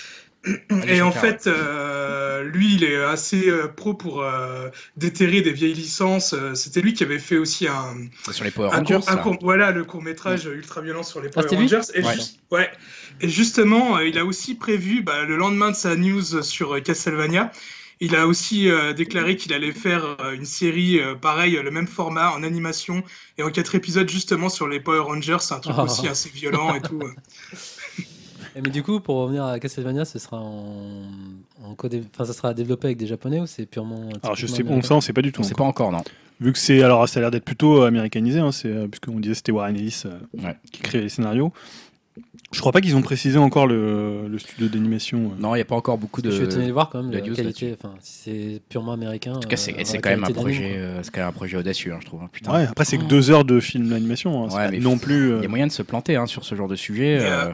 [0.87, 5.73] Et en fait, euh, lui, il est assez euh, pro pour euh, déterrer des vieilles
[5.73, 6.33] licences.
[6.53, 8.95] C'était lui qui avait fait aussi un, C'est sur les Power un Rangers.
[8.99, 11.81] court- un court- voilà, le court métrage ultra violent sur les Ah, Power Rangers.
[11.93, 12.13] Et, Ouais.
[12.13, 12.69] juste- ouais.
[13.19, 16.79] et justement, euh, il a aussi prévu, bah, le lendemain de sa news sur euh,
[16.79, 17.51] Castlevania,
[18.01, 21.71] il a aussi euh, déclaré qu'il allait faire euh, une série euh, pareil, euh, le
[21.71, 23.03] même format en animation
[23.37, 25.37] et en quatre épisodes justement sur les Power Rangers.
[25.41, 25.81] C'est un truc Oh.
[25.83, 26.99] aussi assez violent et tout.
[28.55, 31.03] Et mais du coup, pour revenir à Castlevania, ce sera en,
[31.63, 32.01] en codé...
[32.13, 34.09] enfin, ça sera développé avec des japonais ou c'est purement.
[34.23, 35.41] Alors je sais, bon, américain ça on sait pas du tout.
[35.41, 35.65] On sait encore.
[35.65, 36.03] pas encore, non.
[36.39, 39.33] Vu que c'est, alors ça a l'air d'être plutôt américanisé, hein, c'est, euh, puisqu'on disait
[39.33, 40.55] que c'était Warren Ellis euh, Ouais.
[40.71, 41.51] qui crée les scénarios.
[42.51, 45.19] Je crois pas qu'ils ont précisé encore le, le studio d'animation.
[45.33, 45.39] euh.
[45.41, 46.31] Non, il n'y a pas encore beaucoup de.
[46.31, 47.75] Je suis étonné de voir quand même la qualité.
[47.79, 49.33] Enfin, si c'est purement américain.
[49.35, 51.57] En tout cas, c'est euh, quand même un projet, euh, c'est quand même un projet
[51.57, 52.21] audacieux, hein, je trouve.
[52.23, 52.51] hein, putain.
[52.53, 55.31] Ouais, après c'est que deux heures de film d'animation, hein, Ouais, mais non plus.
[55.31, 57.17] euh, Il y a moyen de se planter hein, sur ce genre de sujet.
[57.17, 57.51] Et, euh,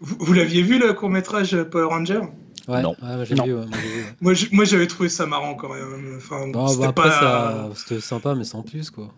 [0.00, 2.20] Vous, vous l'aviez vu le court métrage Power Ranger?
[2.66, 2.96] Ouais, Non.
[3.02, 3.44] ouais, Non.
[3.44, 3.54] vu.
[3.54, 4.04] ouais, moi, j'ai vu.
[4.20, 6.14] Moi, j'- moi, j'avais trouvé ça marrant quand même.
[6.16, 7.70] Enfin, Bon, c'était bah, pas.
[7.76, 9.12] c'était sympa, mais sans plus, quoi.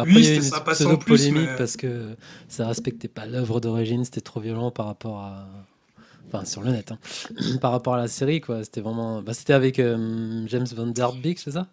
[0.00, 2.16] Après, Oui, il y a une sympa sans pseudo plus, polémique mais- parce que
[2.48, 5.46] ça respectait pas l'œuvre d'origine, c'était trop violent par rapport à.
[6.32, 6.98] Enfin, sur le net, hein.
[7.60, 8.62] par rapport à la série, quoi.
[8.62, 9.20] C'était vraiment.
[9.22, 11.66] Bah, c'était avec euh, James Van Der Beek, c'est ça?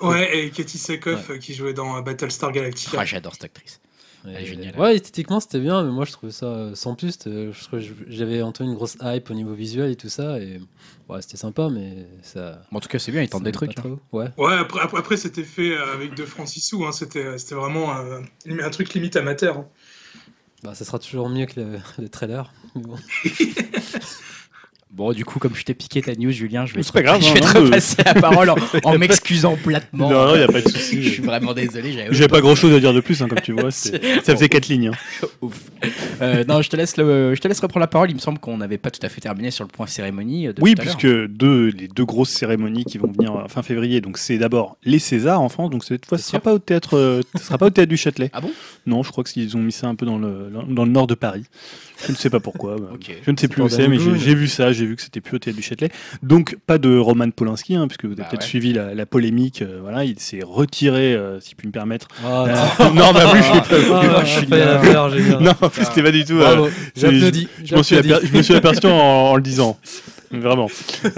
[0.00, 2.96] Ouais, et Katie Sackhoff euh, qui jouait dans euh, Battlestar Galactica.
[3.00, 3.80] ah, J'adore cette actrice.
[4.26, 4.78] Elle est Et- géniale.
[4.78, 7.16] Ouais, esthétiquement c'était bien, mais moi je trouvais ça euh, sans plus.
[7.18, 10.60] trouvais- j'avais entendu une grosse hype au niveau visuel et tout ça, et
[11.08, 12.62] ouais, c'était sympa, mais ça.
[12.70, 13.78] Bon, en tout cas, c'est bien, il tente ça des trucs.
[13.78, 13.98] hein.
[14.12, 14.28] Ouais.
[14.36, 16.84] Ouais, après, après, après, c'était fait euh, avec de Francisou.
[16.84, 19.58] Hein, c'était, c'était vraiment euh, un truc limite amateur.
[19.58, 19.66] hein.
[20.62, 22.52] Bah, ça sera toujours mieux que le, le trailer.
[22.74, 22.96] mais bon.
[24.92, 27.28] Bon, du coup, comme je t'ai piqué ta news, Julien, je vais, pas grave, je
[27.30, 30.10] hein, te repasser la parole en, en m'excusant platement.
[30.10, 31.04] Non, non, y a pas de Je souci.
[31.04, 31.92] suis vraiment désolé.
[31.92, 33.70] j'avais J'avais pas grand chose à dire de plus, hein, comme tu vois.
[33.70, 33.90] Ça
[34.24, 34.88] faisait quatre lignes.
[34.88, 35.26] hein.
[35.42, 35.60] Ouf.
[36.20, 38.10] Euh, non, je te laisse le, je te laisse reprendre la parole.
[38.10, 40.48] Il me semble qu'on n'avait pas tout à fait terminé sur le point cérémonie.
[40.48, 40.96] euh, De Oui, tout à l'heure.
[40.96, 44.76] puisque deux, les deux grosses cérémonies qui vont venir euh, fin février, donc c'est d'abord
[44.84, 47.44] les Césars en France, donc cette fois ce sera sûr pas au théâtre, euh, ce
[47.44, 48.30] sera pas au théâtre du Châtelet.
[48.32, 48.50] Ah bon?
[48.86, 51.14] Non, je crois qu'ils ont mis ça un peu dans le dans le nord de
[51.14, 51.44] Paris.
[52.06, 52.76] Je ne sais pas pourquoi.
[52.76, 52.90] bah.
[53.24, 55.36] Je ne sais plus où c'est, mais j'ai vu ça, j'ai vu que c'était plus
[55.36, 55.90] au théâtre du Châtelet.
[56.22, 58.46] Donc pas de Roman Polanski, hein, puisque vous avez Bah peut-être ouais.
[58.48, 59.62] suivi la, la polémique.
[59.62, 62.08] euh, voilà, il s'est retiré, euh, si je puis me permettre.
[62.24, 62.44] Ah,
[62.80, 64.08] Euh, non, bah oui, je l'ai pas vu.
[64.16, 65.40] Ah, je suis bien.
[65.40, 66.36] Non, en plus, c'était pas du tout.
[66.38, 67.06] Bravo, je
[67.74, 67.78] m'en
[68.38, 69.78] me suis aperçu en, en le disant.
[70.30, 70.68] Vraiment.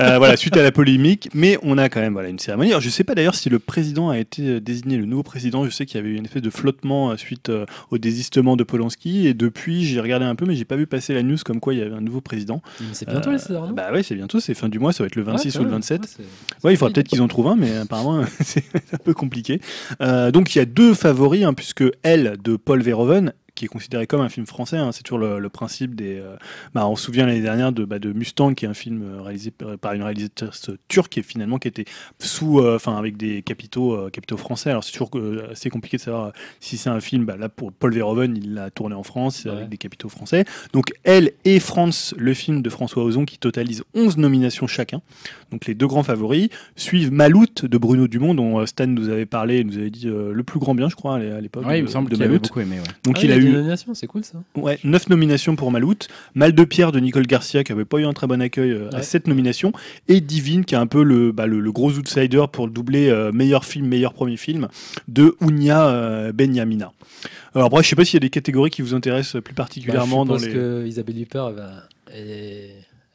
[0.00, 2.70] Euh, voilà, suite à la polémique, mais on a quand même voilà, une cérémonie.
[2.70, 5.64] Alors, je sais pas d'ailleurs si le président a été euh, désigné, le nouveau président.
[5.64, 8.56] Je sais qu'il y avait eu une espèce de flottement euh, suite euh, au désistement
[8.56, 9.26] de Polanski.
[9.26, 11.74] Et depuis, j'ai regardé un peu, mais j'ai pas vu passer la news comme quoi
[11.74, 12.62] il y avait un nouveau président.
[12.92, 13.74] C'est bientôt Euh, les Césars, non?
[13.74, 15.64] Bah ouais, c'est bientôt, c'est fin du mois, ça va être le 26 Ouais, ou
[15.64, 16.00] le ouais, 27.
[16.00, 19.12] ouais, c'est- Ouais, il faudra peut-être qu'ils en trouvent un, mais apparemment c'est un peu
[19.14, 19.60] compliqué.
[20.00, 23.32] Donc il y a deux favoris, hein, puisque Elle de Paul Verhoeven,
[23.62, 26.16] qui est considéré comme un film français, hein, c'est toujours le, le principe des.
[26.18, 26.34] euh,
[26.74, 29.22] bah, on se souvient l'année dernière de, bah, de Mustang, qui est un film euh,
[29.22, 31.84] réalisé par par une réalisatrice turque et finalement qui était
[32.18, 34.70] sous, euh, enfin avec des capitaux, euh, capitaux français.
[34.70, 37.24] Alors c'est toujours euh, assez compliqué de savoir euh, si c'est un film.
[37.24, 39.50] Bah, là pour Paul Verhoeven, il l'a tourné en France Ouais.
[39.52, 40.44] avec des capitaux français.
[40.72, 45.00] Donc Elle et France, le film de François Ozon, qui totalise 11 nominations chacun.
[45.52, 49.26] Donc les deux grands favoris suivent Maloute de Bruno Dumont, dont euh, Stan nous avait
[49.26, 51.66] parlé, et nous avait dit euh, le plus grand bien, je crois, à l'époque.
[51.66, 52.42] Ouais, il me semble de Maloute.
[52.48, 52.76] beaucoup aimé.
[52.78, 52.86] Ouais.
[53.04, 54.42] Donc Ah, il a eu nominations, c'est cool ça.
[54.56, 58.04] ouais, 9 nominations pour Maloute, Mal de pierre de Nicole Garcia, qui avait pas eu
[58.04, 59.02] un très bon accueil, euh, à Ouais.
[59.02, 59.72] 7 nominations,
[60.08, 63.08] et Divine, qui est un peu le, bah, le, le gros outsider pour le doubler
[63.10, 64.68] euh, meilleur film, meilleur premier film,
[65.08, 66.92] de Ounia euh, Benyamina.
[67.54, 70.24] Alors après, je sais pas s'il y a des catégories qui vous intéressent plus particulièrement
[70.24, 70.52] bah, dans je les...
[70.52, 71.82] suppose que Isabelle Huppert va-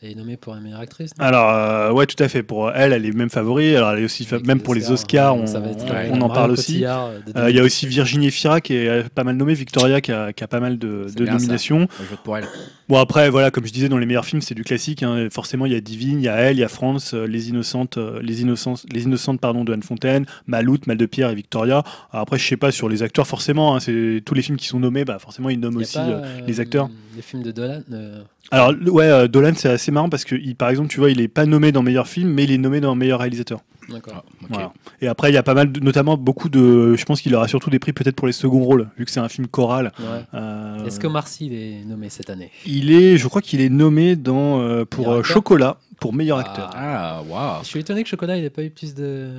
[0.02, 1.10] elle est nommée pour la meilleure actrice.
[1.18, 2.43] Alors, euh, ouais, tout à fait.
[2.43, 3.76] Pour elle, elle est même favori.
[3.76, 6.10] Alors, elle est aussi, fa- même pour les Oscars, on, ça va être, on- euh,
[6.12, 6.86] on en parle aussi.
[6.86, 10.12] Euh, Euh, Il y a aussi Virginie Fira qui est pas mal nommée, Victoria qui
[10.12, 11.88] a, qui a pas mal de, nominations.
[12.00, 12.45] Je vote pour elle.
[12.89, 15.04] Bon après voilà comme je disais dans les meilleurs films c'est du classique.
[15.04, 15.28] hein.
[15.30, 17.50] Forcément il y a Divine, il y a Elle, il y a France, euh, les
[17.50, 21.36] innocentes, euh, les innocentes, les innocentes pardon de Anne Fontaine, Maloute, Mal de Pierre et
[21.36, 21.84] Victoria.
[22.12, 23.76] Alors, après je sais pas sur les acteurs forcément.
[23.76, 26.39] hein, c'est tous les films qui sont nommés bah forcément ils nomment aussi pas, euh,
[26.48, 26.88] les acteurs.
[27.16, 27.82] Les films de Dolan.
[27.91, 28.22] euh,
[28.52, 31.22] Alors ouais euh, Dolan c'est assez marrant parce que il- par exemple tu vois il
[31.22, 33.60] est pas nommé dans meilleur film mais il est nommé dans meilleur réalisateur.
[33.90, 34.26] D'accord.
[34.28, 34.46] Ah.
[34.50, 34.74] Voilà.
[35.00, 36.96] Et après, il y a pas mal, de- notamment beaucoup de.
[36.98, 39.22] Je pense qu'il aura surtout des prix peut-être pour les seconds rôles, vu que c'est
[39.22, 39.94] un film choral.
[39.98, 40.06] Ouais.
[40.34, 42.52] Euh, Est-ce que Marcy il est nommé cette année?
[42.66, 46.41] Il est, je crois qu'il est nommé dans euh, pour euh, Chocolat pour meilleur Ah.
[46.41, 46.70] acteur.
[46.76, 47.64] Ah, waouh.
[47.64, 49.30] Je suis étonné que Chocolat il ait pas eu plus de.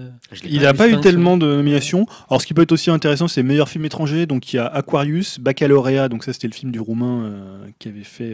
[0.45, 2.07] Il n'a pas eu tellement de nominations.
[2.29, 4.27] Alors, ce qui peut être aussi intéressant, c'est meilleur film étranger.
[4.27, 6.09] Donc, il y a Aquarius, Baccalauréat.
[6.09, 8.33] Donc, ça, c'était le film du roumain euh, qui avait fait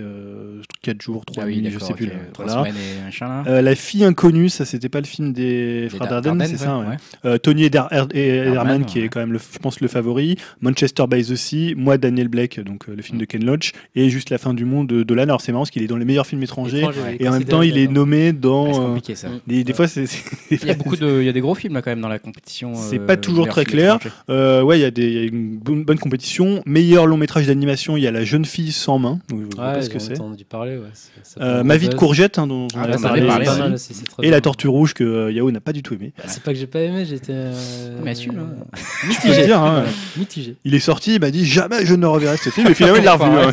[0.83, 2.07] 4 jours, 3 Ah oui, nuits, je sais plus.
[2.07, 2.13] ok.
[2.13, 2.19] là.
[2.33, 2.61] Trois Voilà.
[2.71, 3.45] semaines et machin là.
[3.47, 6.57] Euh, la fille inconnue, ça c'était pas le film des Des frères Dar- Dardenne, c'est
[6.57, 6.97] ça ouais, ouais.
[7.25, 9.07] Euh, Tony Eder- Er- Ederman qui ouais.
[9.07, 12.61] est quand même le, je pense le favori, Manchester by the Sea, moi Daniel Blake
[12.61, 15.23] donc euh, le film de Ken Loach et juste la fin du monde de Dolan.
[15.25, 17.17] Alors c'est marrant parce qu'il est dans les meilleurs films étrangers Étrange, ouais.
[17.21, 19.29] et en même temps il est nommé Dans c'est compliqué ça.
[19.47, 19.77] Des, des Ouais.
[19.77, 20.05] fois c'est
[20.51, 22.09] Il y a beaucoup de, il y a des gros films là quand même dans
[22.09, 22.73] la compétition.
[22.75, 23.99] C'est euh, pas toujours très clair.
[24.31, 26.63] euh, ouais il y a des y a une bonne, bonne compétition.
[26.67, 29.19] Meilleur long métrage d'animation il y a La jeune fille sans main.
[29.29, 30.13] Donc, je vois Ouais, pas ce que c'est.
[30.21, 30.77] entendu parler.
[30.77, 30.85] Ouais.
[31.41, 34.31] Euh, Ma vie de courgette hein, dont on Ah, t'en parlé et bien.
[34.31, 36.13] La tortue rouge que euh, Yao n'a pas du tout aimé.
[36.17, 37.35] Bah, C'est pas que j'ai pas aimé, j'étais.
[38.03, 38.41] Mais assume,
[39.09, 39.53] Mitigé.
[39.53, 39.85] hein.
[40.17, 40.57] Mitigé.
[40.65, 43.05] Il est sorti, il m'a dit jamais je ne reverrai ce film, et finalement il
[43.05, 43.37] l'a revu.
[43.39, 43.53] hein.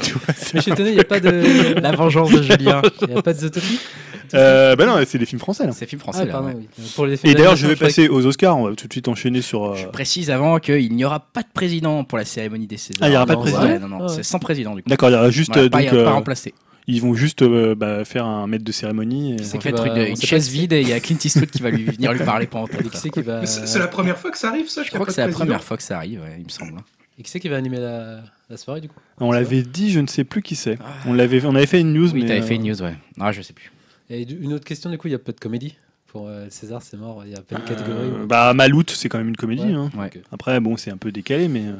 [0.54, 1.80] Mais je suis étonné, il n'y a pas de.
[1.82, 2.82] La vengeance de Julien.
[3.02, 3.80] Il n'y a pas de Zootopie
[4.34, 5.72] Euh, bah non, c'est des films français là.
[5.74, 6.32] C'est film Ah, français là.
[6.32, 6.56] pardon, ouais.
[6.58, 6.86] oui.
[6.96, 8.58] Pour les films Et d'ailleurs, je vais passer aux Oscars.
[8.58, 9.64] On va tout de suite enchaîner sur.
[9.66, 13.00] euh, Je précise avant qu'il n'y aura pas de président pour la cérémonie des Césars.
[13.02, 14.14] Ah, il y aura pas de président ouais, Non, non, Ah ouais.
[14.16, 14.90] c'est sans président du coup.
[14.90, 16.54] D'accord, il y aura juste Voilà, euh, pas, donc, pas euh, remplacé.
[16.88, 19.36] ils vont juste euh, bah, faire un maître de cérémonie.
[19.36, 20.94] et- C'est fait, va- une, on une sait pas chaise qui vide et il y
[20.94, 23.22] a Clint Eastwood qui va lui venir lui parler pendant tout Et qui c'est qui
[23.22, 23.42] va.
[23.42, 25.32] Mais C'est c'est la première fois que ça arrive, ça Je crois que c'est la
[25.32, 26.74] première fois que ça arrive, ouais, il me semble.
[27.20, 28.96] Et qui c'est qui va animer la, la soirée du coup?
[29.20, 30.78] On l'avait dit, je ne sais plus qui c'est.
[31.06, 32.96] On l'avait, on avait fait une news, Oui, mais t'avais euh, fait une news, ouais.
[33.20, 33.72] Ah, je sais plus.
[34.14, 35.76] Et une autre question du coup, il y a pas de comédie
[36.08, 38.08] pour euh, César, c'est mort, il y a pas de euh, catégorie.
[38.24, 39.64] ou- bah Maloute, c'est quand même une comédie.
[39.64, 39.72] Ouais.
[39.74, 39.90] hein.
[39.98, 40.10] Ouais.
[40.34, 41.72] Après, bon, c'est un peu décalé, mais euh,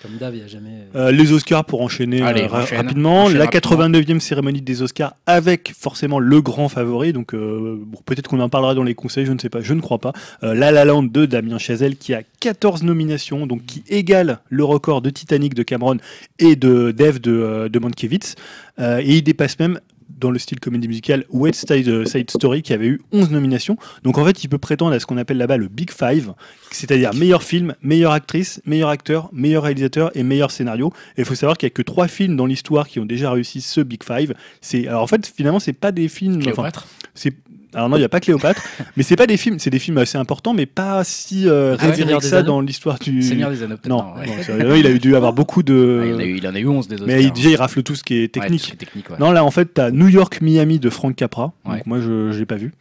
[0.00, 1.10] Comme d'hab, il n'y a jamais.
[1.12, 2.82] les Oscars pour enchaîner Allez, euh, ra- enchaîne.
[2.86, 3.24] rapidement.
[3.24, 3.88] Enchaîne la rapidement.
[3.88, 7.12] 89e cérémonie des Oscars avec forcément le grand favori.
[7.12, 9.74] Donc euh, bon, peut-être qu'on en parlera dans les conseils, je ne sais pas, je
[9.74, 10.12] ne crois pas.
[10.44, 14.62] Euh, La La Land de Damien Chazelle qui a 14 nominations, donc qui égale le
[14.62, 15.96] record de Titanic de Cameron
[16.38, 18.36] et de Dev de, euh, de Mankiewicz.
[18.78, 19.80] Euh, et il dépasse même
[20.20, 23.76] dans le style comédie musicale West Side, Side Story qui avait eu 11 nominations.
[24.02, 26.32] Donc en fait, il peut prétendre à ce qu'on appelle là-bas le Big Five,
[26.70, 30.92] c'est-à-dire meilleur film, meilleure actrice, meilleur acteur, meilleur réalisateur et meilleur scénario.
[31.16, 33.30] Et il faut savoir qu'il n'y a que trois films dans l'histoire qui ont déjà
[33.30, 34.34] réussi ce Big Five.
[34.60, 36.36] C'est alors en fait finalement c'est pas des films.
[36.36, 37.34] enfin, Cléopâtre c'est
[37.74, 38.62] alors non, il n'y a pas Cléopâtre,
[38.96, 41.88] mais c'est pas des films, c'est des films assez importants, mais pas si euh, Ah
[41.88, 43.22] ouais, que ça Anneaux dans l'histoire du.
[43.22, 44.26] Seigneur des Anneaux, non, non, ouais.
[44.26, 46.00] non, sérieux, il a dû avoir beaucoup de.
[46.02, 47.06] Ah, il, en a eu, il en a eu 11 des autres.
[47.06, 48.76] mais déjà, il rafle tout ce qui est technique.
[49.18, 51.52] Non, là, en fait, t'as New York, Miami de Frank Capra.
[51.64, 52.72] Donc, moi, je ne l'ai pas vu.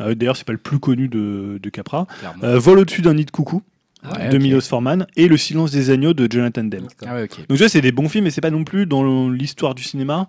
[0.00, 2.06] Euh, D'ailleurs, c'est pas le plus connu de, de Capra.
[2.42, 3.62] Euh, Vol au-dessus d'un nid de coucou
[4.02, 4.42] Ah Ouais, de ok.
[4.42, 6.86] Milos Forman et Le silence des agneaux de Jonathan Demme.
[7.06, 7.38] Ah ouais, ok.
[7.48, 9.82] Donc, tu vois, c'est des bons films, mais c'est pas non plus dans l'histoire du
[9.82, 10.28] cinéma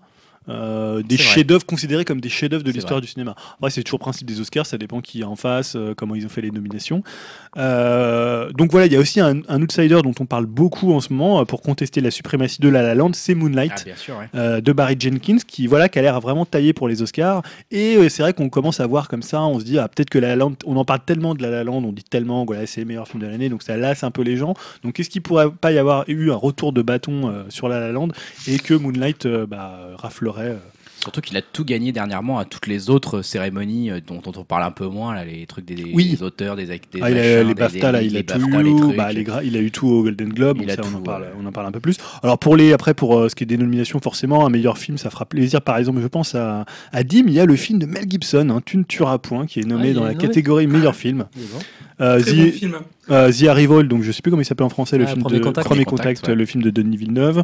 [0.49, 3.35] euh, des chefs-d'œuvre considérés comme des chefs-d'œuvre de l'histoire du cinéma.
[3.55, 6.15] Après, c'est toujours le principe des Oscars, ça dépend qui est en face, euh, comment
[6.15, 7.03] ils ont fait les nominations.
[7.57, 10.99] Euh, donc voilà, il y a aussi un, un outsider dont on parle beaucoup en
[10.99, 13.71] ce moment pour contester la suprématie de La La Land, c'est Moonlight.
[13.75, 14.61] Ah, bien sûr, ouais.
[14.61, 17.41] de Barry Jenkins qui voilà qui a l'air vraiment taillé pour les Oscars
[17.71, 20.19] et c'est vrai qu'on commence à voir comme ça on se dit ah, peut-être que
[20.19, 22.65] La La Land on en parle tellement de La La Land on dit tellement voilà
[22.65, 25.09] c'est le meilleur film de l'année donc ça lasse un peu les gens donc est-ce
[25.09, 28.09] qu'il pourrait pas y avoir eu un retour de bâton sur La La Land
[28.47, 29.91] et que Moonlight bah,
[30.39, 30.55] euh,
[31.01, 34.45] Surtout qu'il a tout gagné dernièrement à toutes les autres cérémonies euh, dont, dont on
[34.45, 36.11] parle un peu moins, là, les trucs des, Oui.
[36.11, 38.19] des auteurs, des, ac- des Ah, il a- machins, les BAFTA, des- là, il les
[38.19, 38.95] a tout eu.
[38.95, 39.11] Bah,
[39.43, 40.59] il a eu tout au Golden Globe.
[40.59, 41.27] Donc on, en parle, ouais.
[41.37, 41.97] on en parle un peu plus.
[42.21, 44.97] Alors, pour les, après, pour euh, ce qui est des nominations, forcément, un meilleur film,
[44.97, 45.59] ça fera plaisir.
[45.61, 46.63] Par exemple, je pense à,
[46.93, 49.45] à Dim, il y a le film de Mel Gibson, hein, Tu ne tueras point,
[49.45, 50.25] qui est nommé Ah, dans est la nommé.
[50.25, 51.25] catégorie meilleur film.
[51.99, 52.75] Euh, Très The, bon film.
[53.11, 55.19] euh, The Arrival, donc je sais plus comment il s'appelle en français, le Ah, film
[55.21, 55.67] Premier de Contact.
[55.67, 56.35] Premier Premier Contact, Contact, ouais.
[56.35, 57.43] le film de Denis Villeneuve.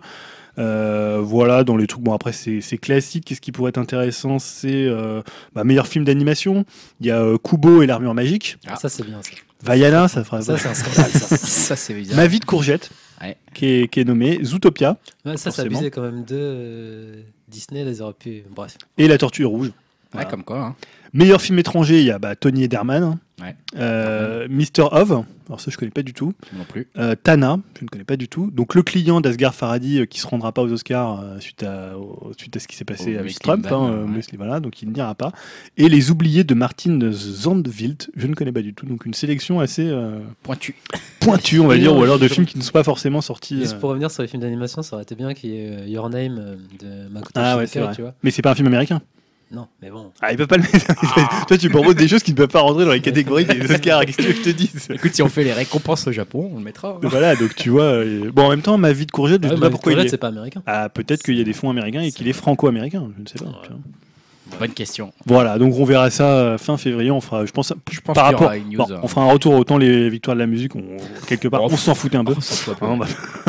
[0.59, 2.01] Euh, voilà, dans les trucs.
[2.03, 3.25] Bon, après, c'est classique.
[3.25, 4.39] Qu'est-ce qui pourrait être intéressant?
[4.39, 5.21] C'est euh,
[5.53, 6.65] bah, meilleur film d'animation.
[6.99, 8.57] Il y a euh, Kubo et l'armure magique.
[8.67, 8.75] Ah.
[8.75, 9.31] Ça, c'est bien ça.
[9.63, 10.41] Vaiana, ça fera.
[10.41, 11.37] Ça, c'est un scandale, ça.
[11.37, 12.17] ça, c'est bizarre.
[12.17, 12.89] Ma vie de courgette,
[13.21, 13.35] Ouais.
[13.53, 17.99] qui, est, qui est nommé Zootopia Ouais, ça, c'est abusé quand même de Disney, les
[18.01, 18.43] auraient pu.
[18.49, 18.77] Bref.
[18.97, 19.71] et La Tortue Rouge.
[20.15, 20.59] Ouais, comme quoi.
[20.61, 20.75] hein.
[21.13, 23.17] Meilleur film étranger, il y a bah, Tony Ederman.
[23.41, 23.55] Ouais.
[23.77, 24.89] Euh, Mr.
[24.91, 26.33] Ov, alors ça je connais pas du tout.
[26.57, 26.89] Non plus.
[26.97, 28.51] Euh, Tana, je ne connais pas du tout.
[28.51, 31.97] Donc le client d'Asghar Farhadi euh, qui se rendra pas aux Oscars euh, suite, à,
[31.97, 33.67] au- suite à ce qui s'est passé Au avec Muslim Trump.
[33.71, 34.11] hein, euh, ouais.
[34.11, 35.31] Muslim, voilà, donc il n'ira pas.
[35.77, 38.85] Et Les Oubliés de Martin Zandvilt, je ne connais pas du tout.
[38.85, 40.75] Donc une sélection assez euh, Pointu.
[41.21, 43.57] pointue, on va dire, non, ou alors de films qui ne sont pas forcément sortis.
[43.57, 43.79] Juste euh.
[43.79, 46.57] pour revenir sur les films d'animation, ça aurait été bien qu'il y ait Your Name
[46.81, 47.95] de Makoto Ah ouais, Shinkai, c'est vrai.
[47.95, 48.13] tu vois.
[48.21, 49.01] Mais c'est pas un film américain.
[49.51, 50.11] Non, mais bon.
[50.21, 51.45] Ah, ils peuvent pas le mettre.
[51.47, 54.05] Toi, tu proposes des choses qui ne peuvent pas rentrer dans les catégories des Oscars.
[54.05, 56.63] Qu'est-ce que je te dise Écoute, si on fait les récompenses au Japon, on le
[56.63, 56.89] mettra.
[56.89, 56.99] hein.
[57.01, 57.83] Voilà, donc tu vois.
[57.83, 59.71] euh, Bon, en même temps, ma vie de courgette, je Ah, ne sais mais pas
[59.71, 60.07] pourquoi il est.
[60.09, 60.61] c'est pas américain.
[60.67, 63.39] Ah, peut-être qu'il y a des fonds américains et qu'il est franco-américain, je ne sais
[63.39, 63.45] pas.
[63.45, 63.75] Ouais.
[64.57, 65.13] Bonne question.
[65.25, 67.11] Voilà, donc on verra ça euh, fin février.
[67.11, 68.77] On fera, je pense, Je pense par rapport, aura une news.
[68.77, 70.83] bon, on fera un retour autant les victoires de la musique, on,
[71.27, 72.33] quelque part, Oh, on s'en foutait un peu.
[72.41, 73.05] Ça soit pas- Hein, on va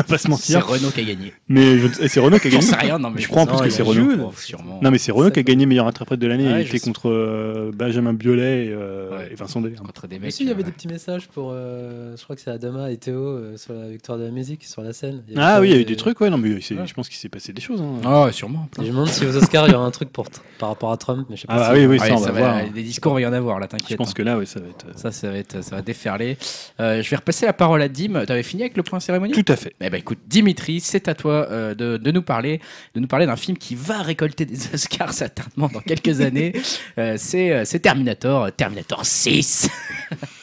[0.07, 0.65] pas se C'est mentir.
[0.67, 1.33] Renault qui a gagné.
[1.49, 1.77] Mais
[2.07, 2.69] c'est Renault qui a J'en gagné.
[2.69, 4.27] sais rien, non, mais Je crois en plus que c'est Renault.
[4.27, 4.79] Oh, sûrement.
[4.81, 6.45] Non, mais c'est Renault qui a gagné meilleur interprète de l'année.
[6.47, 6.85] Ouais, il était sais.
[6.85, 9.29] contre euh, Benjamin Biolay et, euh, Ouais.
[9.31, 9.85] et Vincent Delerme.
[9.85, 10.39] Contre des mecs.
[10.39, 11.51] il y avait euh, des petits messages pour.
[11.53, 14.63] euh, je crois que c'est Adama et Théo euh, sur la victoire de la musique,
[14.63, 15.23] sur la scène.
[15.35, 16.29] Ah oui, il y a eu des- trucs, ouais.
[16.29, 17.81] Non, mais je pense qu'il s'est passé des choses.
[17.81, 17.95] hein.
[18.05, 18.67] Ah, sûrement.
[18.77, 20.25] Je me demande si aux Oscars il y aura un truc pour
[20.59, 21.55] par rapport à Trump, mais je sais pas.
[21.55, 22.69] Ah, si- oui, oui, Ouais, ça, on ça va va- voir.
[22.73, 23.97] Des discours, il y en a à voir, là, Je t'inquiète.
[23.97, 24.13] pense hein.
[24.15, 24.85] que là, oui, ça va être.
[24.87, 26.37] euh, Ça, ça va, être, ça va déferler.
[26.79, 28.23] Euh, je vais repasser la parole à Dim.
[28.25, 29.73] T'avais fini avec le point cérémonie Tout à fait.
[29.81, 32.59] Eh ben écoute, Dimitri, c'est à toi euh, de, de nous parler,
[32.95, 36.53] de nous parler d'un film qui va récolter des Oscars certainement dans quelques années.
[36.97, 39.69] Euh, c'est Terminator, Terminator 6.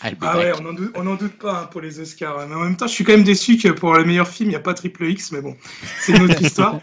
[0.05, 2.46] I'll be Ah ouais, on n'en doute, on en doute pas hein, pour les Oscars.
[2.49, 4.53] Mais en même temps, je suis quand même déçu que pour le meilleur film, il
[4.53, 5.57] n'y a pas Triple X, mais bon,
[6.01, 6.80] c'est une autre histoire.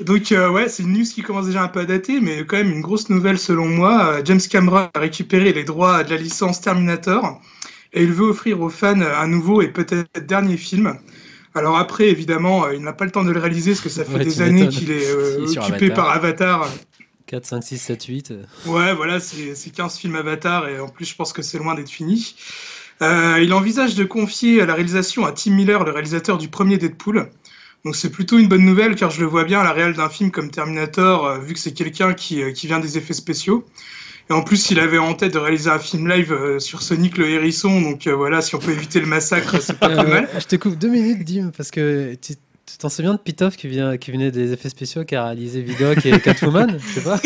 [0.00, 2.56] Donc euh, ouais, c'est une news qui commence déjà un peu à dater, mais quand
[2.56, 4.14] même une grosse nouvelle selon moi.
[4.14, 7.40] Euh, James Cameron a récupéré les droits de la licence Terminator
[7.92, 10.98] et il veut offrir aux fans un nouveau et peut-être dernier film.
[11.54, 14.04] Alors après, évidemment, euh, il n'a pas le temps de le réaliser parce que ça
[14.04, 15.94] fait Ouais, des années qu'il est euh, Si, occupé Avatar.
[15.94, 16.68] par Avatar.
[17.26, 18.30] 4, 5, 6, 7, 8.
[18.32, 21.58] euh, Ouais, voilà, c'est c'est 15 films Avatar et en plus, je pense que c'est
[21.58, 22.34] loin d'être fini.
[23.02, 27.30] Euh, il envisage de confier la réalisation à Tim Miller, le réalisateur du premier Deadpool.
[27.84, 30.08] Donc c'est plutôt une bonne nouvelle car je le vois bien à la réal d'un
[30.08, 33.64] film comme Terminator, euh, vu que c'est quelqu'un qui, euh, qui vient des effets spéciaux.
[34.30, 37.18] Et en plus, il avait en tête de réaliser un film live euh, sur Sonic
[37.18, 40.28] le hérisson, donc euh, voilà, si on peut éviter le massacre, c'est pas plus mal.
[40.38, 42.32] je te coupe deux minutes, Dim, parce que tu
[42.78, 46.06] t'en souviens de Pitoff qui, vient, qui venait des effets spéciaux, qui a réalisé Vidoc
[46.06, 47.20] et Catwoman Je sais pas?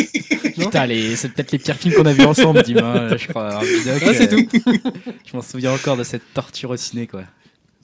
[0.59, 2.79] Putain, les- c'est peut-être les pires films qu'on a vus ensemble, Dim.
[2.83, 3.61] hein, je crois.
[3.63, 4.43] Vidoc, Ah, c'est euh,
[5.25, 7.23] Je m'en souviens encore de cette torture au ciné, quoi.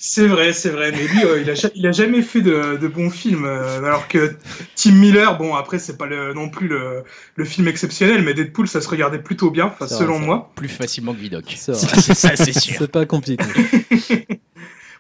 [0.07, 2.77] C'est vrai, c'est vrai, mais lui, euh, il, a, ja- il a jamais fait de,
[2.77, 4.35] de bons films, euh, alors que
[4.77, 7.05] Tim Miller, bon, après, c'est pas le- non plus le,
[7.37, 10.53] le film exceptionnel, mais Deadpool, ça se regardait plutôt bien, vrai, selon moi.
[10.57, 11.45] Plus facilement que Vidoc.
[11.57, 11.73] Ça,
[12.15, 12.75] ça, c'est sûr.
[12.81, 13.45] C'est pas compliqué.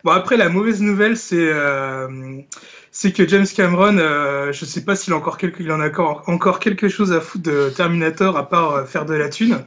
[0.04, 2.08] Bon, après, la mauvaise nouvelle, c'est euh,
[2.90, 5.86] c'est que James Cameron, euh, je sais pas s'il a encore quelque, il en a
[5.88, 9.64] encore, encore quelque chose à foutre de Terminator à part euh, faire de la thune.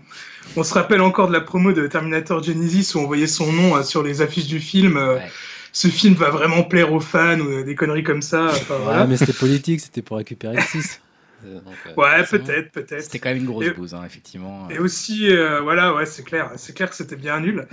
[0.55, 3.75] On se rappelle encore de la promo de Terminator Genesis où on voyait son nom
[3.75, 4.97] euh, sur les affiches du film.
[4.97, 5.31] euh, Ouais.
[5.73, 8.45] Ce film va vraiment plaire aux fans ou euh, des conneries comme ça.
[8.45, 9.01] Enfin, voilà.
[9.01, 11.01] Ouais, mais c'était politique, c'était pour récupérer le 6.
[11.45, 12.45] Euh, donc, euh, Ouais, forcément.
[12.45, 13.01] peut-être, peut-être.
[13.03, 14.67] C'était quand même une grosse Et- bouse, hein, effectivement.
[14.71, 17.67] Et aussi, euh, voilà, ouais, c'est clair, c'est clair que c'était bien nul.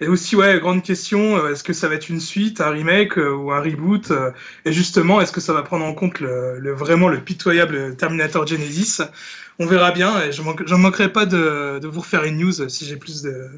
[0.00, 3.30] Et aussi, ouais, grande question, est-ce que ça va être une suite, un remake euh,
[3.32, 4.32] ou un reboot euh,
[4.64, 8.48] Et justement, est-ce que ça va prendre en compte le, le- vraiment le pitoyable Terminator
[8.48, 9.00] Genesis
[9.58, 10.22] on verra bien.
[10.22, 13.48] Et je ne manquerai pas de, de, vous refaire une news si j'ai plus de,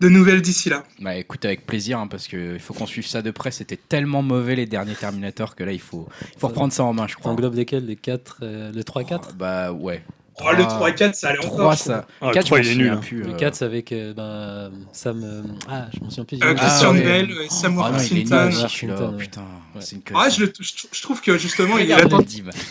[0.00, 0.84] de nouvelles d'ici là.
[1.00, 3.50] Bah écoute, avec plaisir, hein, parce qu'il faut qu'on suive ça de près.
[3.50, 6.92] C'était tellement mauvais les derniers Terminator que là, il faut, il faut reprendre ça en
[6.92, 7.32] main, je crois.
[7.32, 7.86] englobe lesquels?
[7.86, 10.02] Les 4, euh, le 3 4 oh, Bah ouais.
[10.40, 11.74] Oh, le 3 et 4, ça allait 3, encore.
[11.74, 12.06] Ça.
[12.20, 12.98] Ah, 4, 3, il est nul.
[13.00, 15.22] Plus, le 4, c'est avec euh, bah, Sam.
[15.22, 16.38] Euh, ah, je m'en souviens plus.
[16.42, 17.48] Euh, Christian ah, Bell, ouais.
[17.48, 18.36] Sam ah, Worthington.
[18.36, 19.80] Ah, Washington, putain, ouais.
[19.80, 21.96] c'est une ah, je, le, je, je, trouve que justement, il est là.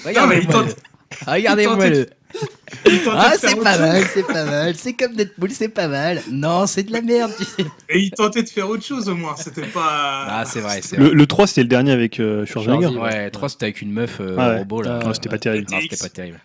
[0.06, 0.76] Regardez-moi le.
[1.28, 2.10] Regardez-moi le.
[3.14, 4.76] Ah, c'est pas mal, c'est pas mal.
[4.76, 6.22] C'est comme Deadpool, c'est pas mal.
[6.32, 7.66] Non, c'est de la merde, tu sais.
[7.90, 10.26] Et il tentait de faire autre chose au moins, c'était pas.
[10.28, 12.98] Ah, c'est vrai, c'est le, le, 3, c'était le dernier avec euh, Schwarzenegger.
[12.98, 14.58] Ouais, 3, c'était avec une meuf euh, ah ouais.
[14.60, 15.00] robot là.
[15.04, 15.68] Non, c'était pas terrible.
[15.72, 16.40] Non, c'était pas terrible.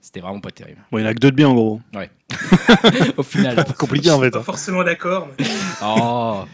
[0.00, 0.80] C'était vraiment pas terrible.
[0.90, 1.80] Bon, il y en a que deux de bien en gros.
[1.94, 2.10] Ouais.
[3.16, 3.64] Au final.
[3.78, 4.30] compliqué en fait.
[4.30, 5.28] Pas forcément d'accord.
[5.38, 5.46] Mais...
[5.82, 6.44] Oh.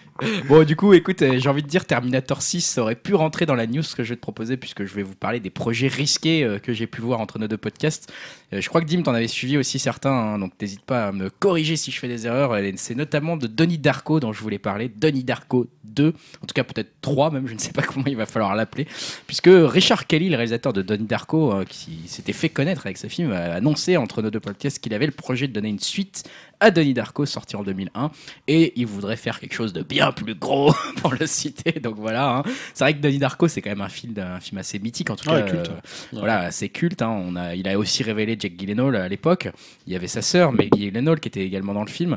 [0.49, 3.57] Bon, du coup, écoute, euh, j'ai envie de dire Terminator 6 aurait pu rentrer dans
[3.57, 6.45] la news que je vais te proposer puisque je vais vous parler des projets risqués
[6.45, 8.12] euh, que j'ai pu voir entre nos deux podcasts.
[8.53, 11.12] Euh, je crois que Dim, t'en avais suivi aussi certains, hein, donc n'hésite pas à
[11.12, 12.57] me corriger si je fais des erreurs.
[12.77, 14.89] C'est notamment de Donnie Darko dont je voulais parler.
[14.89, 18.16] Donnie Darko 2, en tout cas peut-être 3 même, je ne sais pas comment il
[18.16, 18.87] va falloir l'appeler.
[19.27, 23.33] Puisque Richard Kelly, le réalisateur de Donnie Darko, qui s'était fait connaître avec ce film,
[23.33, 26.25] a annoncé entre nos deux podcasts qu'il avait le projet de donner une suite
[26.61, 28.11] à Donnie Darko, sorti en 2001.
[28.47, 31.73] Et il voudrait faire quelque chose de bien plus gros, pour le citer.
[31.81, 32.37] Donc voilà.
[32.37, 32.43] Hein.
[32.75, 35.17] C'est vrai que Donnie Darko, c'est quand même un film, un film assez mythique, en
[35.17, 35.51] tout ouais, cas.
[35.51, 35.71] Culte.
[35.71, 35.81] Euh,
[36.12, 37.03] voilà, assez culte.
[37.03, 37.11] Hein.
[37.11, 39.49] On a, il a aussi révélé Jack Gyllenhaal à l'époque.
[39.87, 42.17] Il y avait sa sœur, Maggie Gyllenhaal, qui était également dans le film.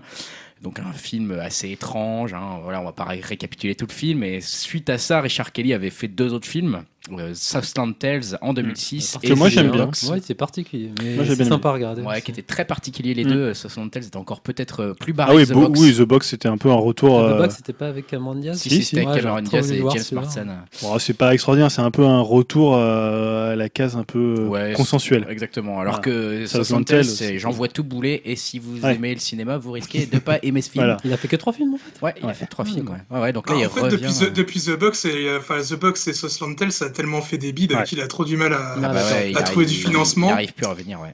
[0.62, 2.34] Donc un film assez étrange.
[2.34, 2.60] Hein.
[2.64, 4.24] Voilà, on va pas récapituler tout le film.
[4.24, 8.54] Et suite à ça, Richard Kelly avait fait deux autres films euh, Southland Tales en
[8.54, 9.18] 2006.
[9.24, 9.86] Que moi j'aime bien.
[10.10, 10.92] Ouais, c'est particulier.
[11.02, 12.02] Mais c'est bien sympa à regarder.
[12.02, 12.22] Ouais, aussi.
[12.24, 13.30] qui était très particulier les Mm.
[13.32, 13.54] deux.
[13.54, 15.80] Southland Tales était encore peut-être euh, plus Ah barré oui, que The bo- Box.
[15.80, 17.20] oui, The Box c'était un peu un retour.
[17.20, 19.72] The euh, Box, c'était pas avec Cameron Diaz Si, Si, c'était avec Ouais, Cameron Diaz
[19.72, 20.04] et James.
[20.14, 20.52] Marsden.
[20.82, 24.36] bon, c'est pas extraordinaire, c'est un peu un retour euh, à la case un peu
[24.40, 25.26] euh, Ouais, consensuel.
[25.30, 25.80] Exactement.
[25.80, 26.02] Alors Ah.
[26.02, 27.06] que Southland Tales,
[27.38, 30.62] j'en vois tout bouler et si vous aimez le cinéma, vous risquez de pas aimer
[30.62, 30.84] ce film.
[30.84, 30.98] Voilà.
[31.04, 32.06] Il a fait que trois films en fait.
[32.06, 32.90] Ouais, il a fait trois Ah, films.
[33.12, 33.20] Ouais.
[33.20, 34.32] Ouais, donc là, Ah, il en fait, revient.
[34.34, 37.54] depuis, The, Box et euh, enfin The Box et Southland Tales, ça tellement fait des
[37.54, 37.84] bides Ouais.
[37.84, 40.30] qu'il a trop du mal à, Ah, bah ouais, il à trouver du financement.
[40.30, 41.14] Il arrive plus à revenir, ouais.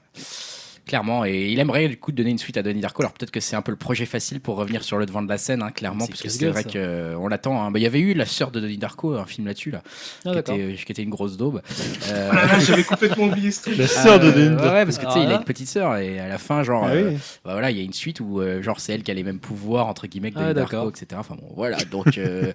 [0.86, 3.02] Clairement, et il aimerait du coup donner une suite à Donnie Darko.
[3.02, 5.28] Alors peut-être que c'est un peu le projet facile pour revenir sur le devant de
[5.28, 7.62] la scène, hein, clairement, parce que c'est vrai qu'on l'attend.
[7.62, 7.70] hein.
[7.70, 9.82] Bah, Il y avait eu la sœur de Donnie Darko, un film là-dessus, là,
[10.26, 11.62] Ah, qui, était, qui était une grosse daube.
[12.10, 13.78] Euh, Ah j'avais complètement oublié ce truc.
[13.78, 14.56] La sœur de euh, Denis.
[14.56, 16.62] ouais, ouais, parce que tu sais, il a une petite sœur et à la fin,
[16.62, 17.12] genre, Ah euh,
[17.44, 19.22] bah, voilà, il y a une suite où euh, genre c'est elle qui a les
[19.24, 21.06] mêmes pouvoirs entre guillemets que Ah, Donnie Darko, etc.
[21.16, 21.78] Enfin bon, voilà.
[21.90, 22.52] Donc, euh,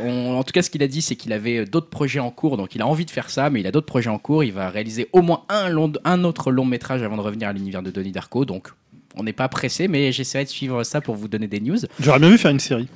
[0.00, 2.56] on- en tout cas, ce qu'il a dit, c'est qu'il avait d'autres projets en cours.
[2.56, 4.42] Donc, il a envie de faire ça, mais il a d'autres projets en cours.
[4.42, 7.52] Il va réaliser au moins un long, un autre long métrage avant de revenir à
[7.52, 8.44] l'univers de Donnie Darko.
[8.44, 8.68] Donc,
[9.14, 11.78] on n'est pas pressé, mais j'essaierai de suivre ça pour vous donner des news.
[12.00, 12.88] J'aurais bien vu faire une série.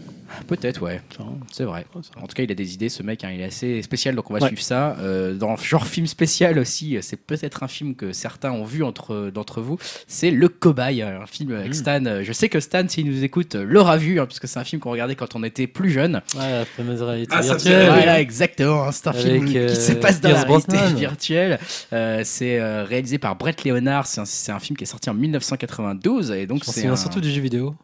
[0.47, 1.01] Peut-être, ouais.
[1.20, 1.24] Hein.
[1.51, 1.87] C'est vrai.
[2.20, 3.24] En tout cas, il a des idées, ce mec.
[3.24, 4.47] hein, il est assez spécial, donc on va Ouais.
[4.49, 4.97] suivre ça.
[5.01, 8.64] Euh, dans le genre film spécial aussi, euh, c'est peut-être un film que certains ont
[8.64, 9.78] vu entre d'entre vous.
[10.07, 11.74] C'est Le Cobaye, euh, un film avec Mmh.
[11.74, 12.05] Stan.
[12.07, 14.64] Euh, Je sais que Stan, s'il nous écoute, euh, l'aura vu, hein, puisque c'est un
[14.64, 16.22] film qu'on regardait quand on était plus jeune.
[16.37, 17.87] Ouais, la fameuse réalité Ah, virtuelle.
[17.89, 18.85] Voilà, exactement.
[18.85, 20.95] hein, C'est un film euh, qui se passe dans la réalité Brosnan.
[20.99, 21.59] virtuelle.
[21.93, 24.07] Euh, c'est euh, réalisé par Brett Leonard.
[24.07, 27.41] C'est un, film qui est sorti en 1992 et donc c'est un- surtout du jeu
[27.41, 27.74] vidéo.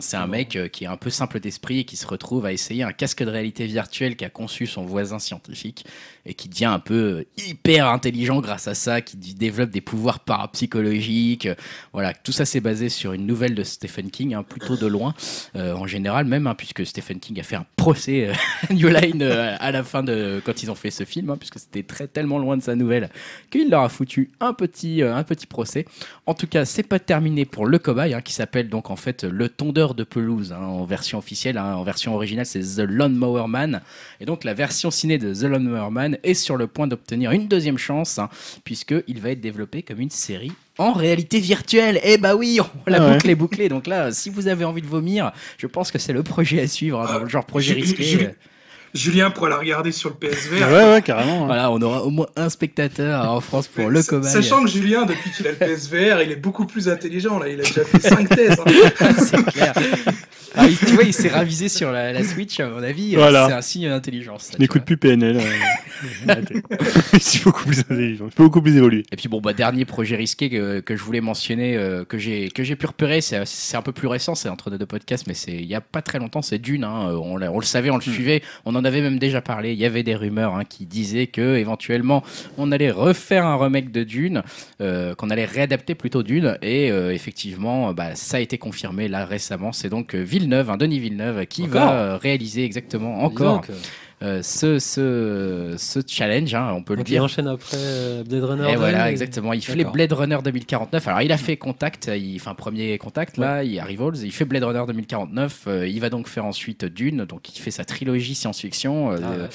[0.00, 2.52] C'est un mec euh, qui est un peu simple d'esprit et qui se retrouve à
[2.52, 5.86] essayer un casque de réalité virtuelle qu'a conçu son voisin scientifique
[6.26, 10.20] et qui devient un peu euh, hyper intelligent grâce à ça, qui développe des pouvoirs
[10.20, 11.46] parapsychologiques.
[11.46, 11.54] Euh,
[11.92, 15.14] Voilà, tout ça c'est basé sur une nouvelle de Stephen King, hein, plutôt de loin,
[15.54, 18.28] euh, en général même, hein, puisque Stephen King a fait un procès
[18.68, 21.60] à New Line à la fin de quand ils ont fait ce film, hein, puisque
[21.60, 23.08] c'était très tellement loin de sa nouvelle
[23.50, 25.84] qu'il leur a foutu un petit, un petit procès.
[26.26, 29.48] En tout cas, c'est pas terminé pour le cobaye, qui s'appelle donc en fait le
[29.48, 31.58] tondeur de pelouse en version officielle.
[31.58, 33.80] en version originale, c'est The Lawnmower Man.
[34.20, 37.48] Et donc la version ciné de The Lawnmower Man est sur le point d'obtenir une
[37.48, 38.28] deuxième chance, hein,
[38.64, 40.52] puisqu'il va être développé comme une série.
[40.78, 43.12] En réalité virtuelle, eh bah oui, la Ah ouais.
[43.14, 43.68] boucle est bouclée.
[43.68, 46.68] Donc là, si vous avez envie de vomir, je pense que c'est le projet à
[46.68, 48.30] suivre, hein, dans le genre projet risqué.
[48.96, 50.62] Ju- Julien pourra la regarder sur le PSV.
[50.62, 51.44] Ouais, ouais, carrément.
[51.44, 51.46] hein.
[51.46, 54.30] Voilà, on aura au moins un spectateur en France pour le cobaye.
[54.30, 57.38] Sachant que Julien, depuis qu'il a le PSVR, il est beaucoup plus intelligent.
[57.38, 58.56] Là, il a déjà fait 5 thèses.
[58.60, 59.08] hein.
[59.18, 59.72] c'est clair.
[60.58, 63.14] Ah, il- tu vois, il s'est ravisé sur la, la Switch, à mon avis.
[63.14, 63.46] euh, Voilà.
[63.48, 64.52] C'est un signe d'intelligence.
[64.58, 65.36] n'écoute plus PNL.
[65.38, 66.34] euh,
[67.20, 68.26] suis beaucoup plus intelligent.
[68.30, 69.04] Suis beaucoup plus évolué.
[69.12, 72.50] Et puis bon, bah, dernier projet risqué que, que je voulais mentionner, euh, que j'ai
[72.50, 75.34] que j'ai pu repérer, c'est c'est un peu plus récent, c'est entre deux podcasts, mais
[75.34, 76.84] c'est il y a pas très longtemps, c'est Dune.
[76.84, 79.72] hein, euh, on, le savait, on le suivait, on en avait même déjà parlé.
[79.72, 82.22] Il y avait des rumeurs hein, qui disaient que éventuellement
[82.56, 84.42] on allait refaire un remake de Dune,
[84.80, 89.24] euh, qu'on allait réadapter plutôt Dune, et euh, effectivement, bah, ça a été confirmé là
[89.24, 89.72] récemment.
[89.72, 93.70] C'est donc euh, Villeneuve, un Denis Villeneuve, qui Encore va réaliser exactement encore donc,
[94.22, 97.24] euh, ce, ce, ce challenge, hein, on peut le Donc il dire.
[97.24, 98.68] enchaîne après euh, Blade Runner.
[98.70, 99.52] Et 2, voilà, exactement.
[99.52, 99.84] Il fait.
[99.84, 101.06] Blade Runner 2049.
[101.08, 104.32] Alors, il a fait Contact, il fait un premier Contact, là, il arrive Rivals, il
[104.32, 105.64] fait Blade Runner 2049.
[105.66, 109.12] euh, il va donc faire ensuite Dune, donc il fait sa trilogie science-fiction.
[109.12, 109.36] euh, Ah ouais.
[109.40, 109.46] euh,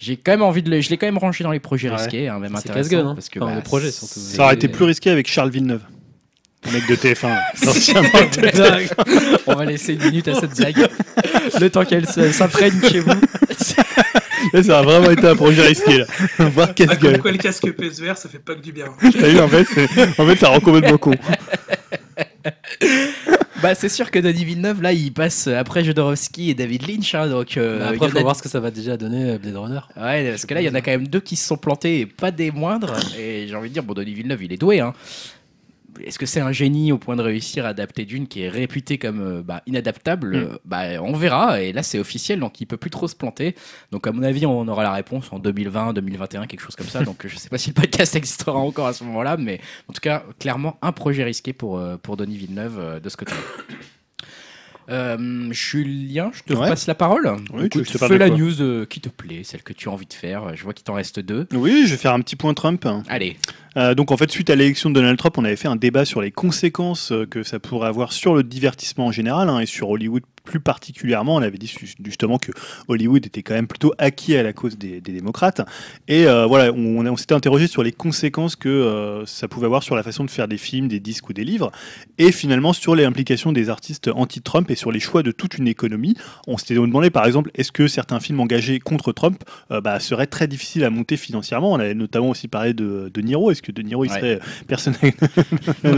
[0.00, 1.96] J'ai quand même envie de le, je l'ai quand même rangé dans les projets Ouais.
[1.96, 3.10] risqués, hein, même C'est intéressant.
[3.10, 3.14] hein.
[3.14, 4.18] parce que Enfin, bah, le projet, surtout.
[4.18, 5.82] Ça aurait été plus risqué avec Charles Villeneuve.
[6.66, 7.28] Le mec de TF1.
[7.28, 7.42] là.
[7.64, 8.88] L'ancien mec de Blague.
[9.46, 10.88] On va laisser une minute à cette blague.
[11.60, 13.12] Le temps qu'elle s'imprègne chez vous.
[14.62, 15.98] Ça a vraiment été un projet risqué.
[15.98, 16.04] Là.
[16.50, 17.18] Voir Ah, qu'est-ce comme que.
[17.18, 18.86] quoi le casque PSVR, ça fait pas que du bien.
[19.00, 21.12] T'as vu, en fait, c'est- en fait, ça rend complètement con.
[23.60, 27.12] Bah, c'est sûr que Denis Villeneuve, là, il passe après Jodorowsky et David Lynch.
[27.16, 28.96] hein, donc, euh, il y Après, en faut a- voir ce que ça va déjà
[28.96, 29.80] donner euh, Blade Runner.
[29.96, 32.00] Ouais, parce que là, il y en a quand même deux qui se sont plantés
[32.00, 32.94] et pas des moindres.
[33.18, 34.78] Et j'ai envie de dire, bon, Denis Villeneuve, il est doué.
[34.78, 34.94] Hein.
[36.04, 38.98] Est-ce que c'est un génie au point de réussir à adapter Dune qui est réputé
[38.98, 40.34] comme euh, bah, inadaptable Mm.
[40.34, 41.60] Euh, bah, On verra.
[41.60, 43.54] Et là, c'est officiel, donc il peut plus trop se planter.
[43.90, 47.02] Donc, à mon avis, on aura la réponse en 2020, 2021, quelque chose comme ça.
[47.02, 50.00] donc, je sais pas si le podcast existera encore à ce moment-là, mais en tout
[50.00, 53.40] cas, clairement, un projet risqué pour, euh, pour Denis Villeneuve de ce côté-là.
[54.90, 56.68] Euh, Julien, je te Ouais.
[56.68, 57.26] passe la parole.
[57.52, 59.72] Oui, tu veux que je te fais la news euh, qui te plaît, celle que
[59.74, 60.56] tu as envie de faire.
[60.56, 61.46] Je vois qu'il t'en reste deux.
[61.52, 62.86] Oui, je vais faire un petit point Trump.
[63.08, 63.36] Allez,
[63.76, 66.04] Euh, donc en fait, suite à l'élection de Donald Trump, on avait fait un débat
[66.04, 69.90] sur les conséquences que ça pourrait avoir sur le divertissement en général hein, et sur
[69.90, 71.36] Hollywood plus particulièrement.
[71.36, 72.52] On avait dit ju- justement que
[72.88, 75.60] Hollywood était quand même plutôt acquis à la cause des, des démocrates.
[76.08, 79.82] Et euh, voilà, on, on s'était interrogé sur les conséquences que euh, ça pouvait avoir
[79.82, 81.70] sur la façon de faire des films, des disques ou des livres,
[82.16, 85.68] et finalement sur les implications des artistes anti-Trump et sur les choix de toute une
[85.68, 86.14] économie.
[86.46, 90.26] On s'était demandé par exemple, est-ce que certains films engagés contre Trump euh, bah, seraient
[90.26, 91.72] très difficiles à monter financièrement?
[91.72, 93.50] On avait notamment aussi parlé de, de Niro.
[93.50, 94.38] Est-ce que De Niro il Ouais.
[94.38, 94.40] serait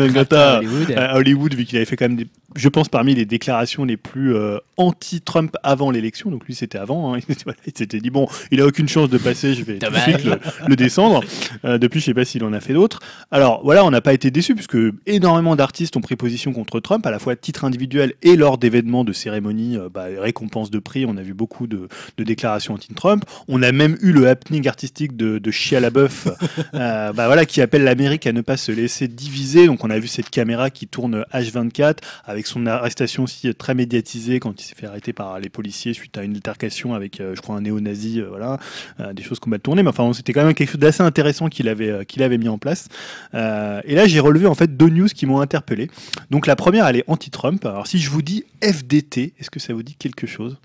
[0.09, 0.90] grata Hollywood?
[0.96, 2.26] à Hollywood, vu qu'il avait fait quand même, des,
[2.57, 6.30] je pense, parmi les déclarations les plus euh, anti-Trump avant l'élection.
[6.30, 7.14] Donc lui, c'était avant.
[7.14, 7.18] hein.
[7.66, 10.24] Il s'était- dit bon, il a aucune chance de passer, je vais tout de suite
[10.24, 11.22] le, le descendre.
[11.64, 13.01] Euh, depuis, je sais pas s'il en a fait d'autres.
[13.30, 17.05] Alors voilà, on n'a pas été déçus puisque énormément d'artistes ont pris position contre Trump,
[17.07, 20.78] à la fois à titre individuel et lors d'événements de cérémonies, euh, bah, récompenses de
[20.78, 21.05] prix.
[21.07, 23.24] On a vu beaucoup de, de déclarations anti-Trump.
[23.49, 26.28] On a même eu le happening artistique de, de Shia LaBeouf,
[26.72, 29.66] bah voilà, qui appelle l'Amérique à ne pas se laisser diviser.
[29.66, 34.29] Donc on a vu cette caméra qui tourne H24 avec son arrestation aussi très médiatisée
[34.38, 37.40] quand il s'est fait arrêter par les policiers suite à une altercation avec, euh, je
[37.40, 38.20] crois, un néo-nazi.
[38.20, 38.58] euh, voilà,
[39.00, 39.82] Euh, des choses qu'on va tourner.
[39.82, 42.48] Mais enfin, c'était quand même quelque chose d'assez intéressant qu'il avait, euh, qu'il avait mis
[42.48, 42.88] en place.
[43.34, 45.90] Euh, et là, j'ai relevé en fait deux news qui m'ont interpellé.
[46.30, 47.64] Donc la première, elle est anti-Trump.
[47.64, 50.58] Alors si je vous dis FDT, est-ce que ça vous dit quelque chose?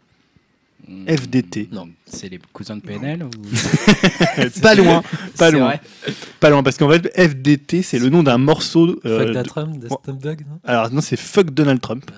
[0.87, 1.69] Hmm, FDT.
[1.71, 3.29] Non, c'est les cousins de PNL ou...
[4.61, 5.01] Pas loin,
[5.37, 5.65] pas loin.
[5.69, 5.81] vrai
[6.39, 8.99] pas loin, parce qu'en fait FDT, c'est le nom d'un morceau.
[9.05, 10.59] euh, Fuck de- that Trump, de Snoop Dogg, non?
[10.63, 12.11] Alors non, c'est Fuck Donald Trump.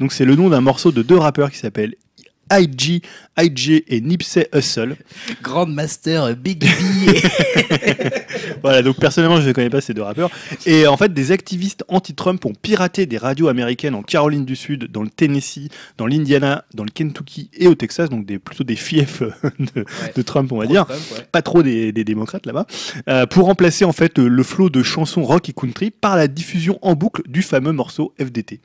[0.00, 1.94] Donc c'est le nom d'un morceau de deux rappeurs qui s'appellent
[2.52, 3.02] IG,
[3.38, 4.96] IG et Nipsey Hussle.
[5.42, 7.10] Grandmaster Big B.
[8.62, 10.30] Voilà, donc personnellement, je ne connais pas ces deux rappeurs.
[10.66, 14.90] Et en fait, des activistes anti-Trump ont piraté des radios américaines en Caroline du Sud,
[14.90, 18.76] dans le Tennessee, dans l'Indiana, dans le Kentucky et au Texas, donc des, plutôt des
[18.76, 19.22] fiefs
[19.58, 19.84] de,
[20.14, 20.86] de Trump, on va dire.
[21.32, 22.66] Pas trop des, des démocrates là-bas,
[23.08, 26.28] euh, pour remplacer en fait euh, le flot de chansons rock et country par la
[26.28, 28.60] diffusion en boucle du fameux morceau FDT.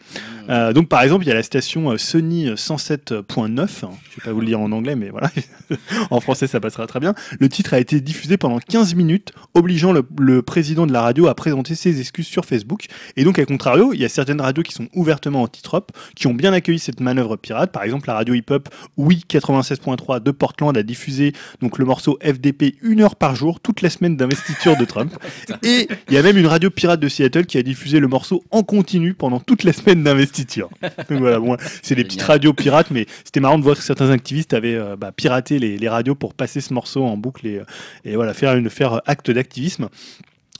[0.49, 4.25] Euh, donc par exemple, il y a la station euh, Sony 107.9, hein, je vais
[4.25, 5.31] pas vous le dire en anglais, mais voilà,
[6.11, 7.13] en français ça passera très bien.
[7.39, 9.33] Le titre a été diffusé pendant 15 minutes,
[9.79, 12.85] obligeant le, le président de la radio à présenter ses excuses sur Facebook.
[13.15, 16.33] Et donc, à contrario, il y a certaines radios qui sont ouvertement anti-Trump, qui ont
[16.33, 17.71] bien accueilli cette manœuvre pirate.
[17.71, 18.67] Par exemple, la radio hip-hop
[18.97, 23.81] Oui 96.3 de Portland a diffusé donc le morceau FDP une heure par jour, toute
[23.81, 25.13] la semaine d'investiture de Trump.
[25.63, 28.43] Et il y a même une radio pirate de Seattle qui a diffusé le morceau
[28.51, 30.69] en continu pendant toute la semaine d'investiture.
[31.09, 34.09] Donc voilà, bon, c'est des petites radios pirates, mais c'était marrant de voir que certains
[34.09, 37.59] activistes avaient euh, bah, piraté les, les radios pour passer ce morceau en boucle et,
[37.59, 37.63] euh,
[38.03, 39.89] et voilà, faire, une, faire acte d'activisme l'activisme.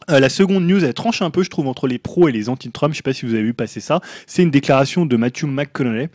[0.09, 2.49] Euh, la seconde news, elle tranche un peu, je trouve, entre les pros et les
[2.49, 2.93] anti-Trump.
[2.93, 4.01] Je sais pas si vous avez vu passer ça.
[4.27, 6.09] C'est une déclaration de Matthew McConaughey.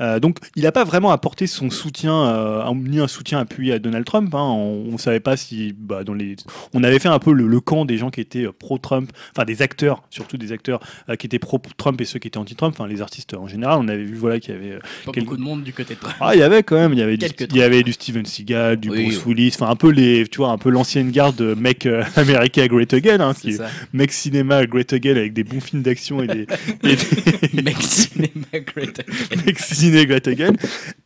[0.00, 3.78] Euh, donc, il n'a pas vraiment apporté son soutien, euh, ni un soutien appuyé à
[3.78, 4.32] Donald Trump.
[4.34, 4.38] hein.
[4.42, 6.36] On ne savait pas si, bah, dans les,
[6.74, 9.62] on avait fait un peu le, le camp des gens qui étaient pro-Trump, enfin des
[9.62, 10.80] acteurs, surtout des acteurs
[11.18, 13.78] qui étaient pro-Trump et ceux qui étaient anti-Trump, enfin les artistes en général.
[13.80, 16.00] On avait vu voilà qu'il y avait Pas Quel- beaucoup de monde du côté de
[16.00, 16.14] Trump.
[16.20, 17.92] ah, il y avait quand même, il y avait du, Quelques il y avait du
[17.92, 19.34] Steven Seagal, du Oui, Bruce oui.
[19.34, 21.54] Willis, enfin un peu les, tu vois, un peu l'ancienne garde euh,
[22.16, 23.68] America Great Again, hein, hein, qui est ça.
[23.92, 26.46] mec cinéma Great Again avec des bons films d'action et des,
[26.84, 28.30] et des- Mec cinéma
[28.74, 29.00] great.
[29.46, 30.52] mec ciné Great Again.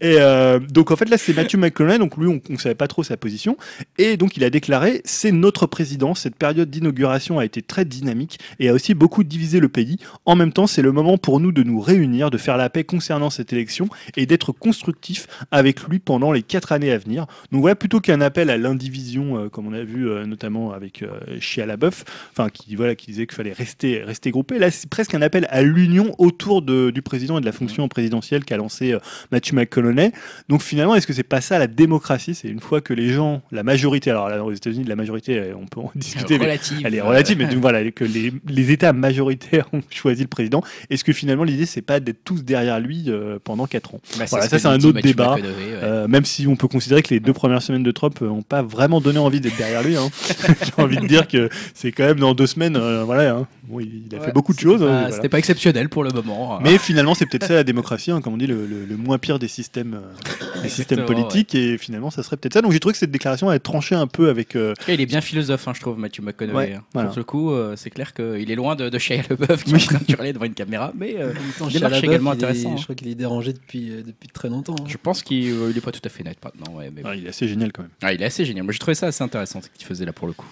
[0.01, 2.89] Et euh, donc en fait là c'est Matthew McConaughey, donc lui on, on savait pas
[2.89, 3.57] trop sa position,
[3.99, 6.15] et donc il a déclaré c'est notre président.
[6.15, 9.97] Cette période d'inauguration a été très dynamique et a aussi beaucoup divisé le pays.
[10.27, 12.85] En même temps c'est le moment pour nous de nous réunir, de faire la paix
[12.85, 17.27] concernant cette élection et d'être constructif avec lui pendant les quatre années à venir.
[17.53, 21.05] Donc voilà plutôt qu'un appel à l'indivision euh, comme on a vu euh, notamment avec
[21.41, 24.59] Shia LaBeouf, enfin qui voilà qui disait qu'il fallait rester rester groupé.
[24.59, 27.87] Là c'est presque un appel à l'union autour de- du président et de la fonction
[27.89, 28.99] présidentielle qu'a lancé euh,
[29.33, 30.13] Matthew McConaughey.
[30.49, 32.35] Donc finalement, est-ce que c'est pas ça la démocratie?
[32.35, 35.55] C'est une fois que les gens, la majorité, alors là aux États-Unis, la majorité, euh,
[35.61, 36.81] on peut en discuter, mais Relative.
[36.85, 40.63] elle est relative, mais donc voilà, que les, les États majoritaires ont choisi le président.
[40.91, 44.01] Est-ce que finalement l'idée c'est pas d'être tous derrière lui euh, pendant 4 ans?
[44.19, 45.35] Bah, Voilà, ça, c'est un autre Matthew débat.
[45.35, 45.43] Ouais.
[45.45, 48.63] Euh, Même si on peut considérer que les deux premières semaines de Trump n'ont pas
[48.63, 49.97] vraiment donné envie d'être derrière lui.
[49.97, 50.09] hein.
[50.63, 53.47] J'ai envie de dire que c'est quand même dans deux semaines, euh, voilà, hein.
[53.65, 54.81] Bon, il il a Ouais, fait beaucoup de choses.
[54.81, 55.15] pas- hein, voilà.
[55.15, 56.59] C'était pas exceptionnel pour le moment.
[56.63, 59.19] Mais finalement, c'est peut-être ça la démocratie, hein, comme on dit, le, le- le moins
[59.19, 61.55] pire des systèmes, euh, des systèmes politiques.
[61.55, 62.63] Et finalement, ça serait peut-être ça.
[62.63, 64.55] Donc j'ai trouvé que cette déclaration elle tranchait un peu avec.
[64.57, 66.55] euh, En tout cas, il est bien philosophe, hein, je trouve, Matthew McConaughey.
[66.57, 66.83] Ouais, hein.
[66.93, 67.09] voilà.
[67.09, 69.37] Pour le coup, euh, c'est clair qu'il est loin de, de Shia qui Oui.
[69.49, 71.33] est en train de hurler devant une caméra, mais euh,
[71.73, 72.77] également il est- intéressant, hein.
[72.79, 74.75] Je crois qu'il est dérangé depuis, euh, depuis très longtemps.
[74.79, 74.85] hein.
[74.87, 76.77] je pense qu'il euh, il est pas tout à fait net maintenant.
[76.77, 77.09] Ouais, mais bon.
[77.11, 77.91] ah, il est assez génial quand même.
[78.03, 78.65] Ah, il est assez génial.
[78.65, 80.47] Moi, j'ai trouvé ça assez intéressant ce qu'il faisait là pour le coup.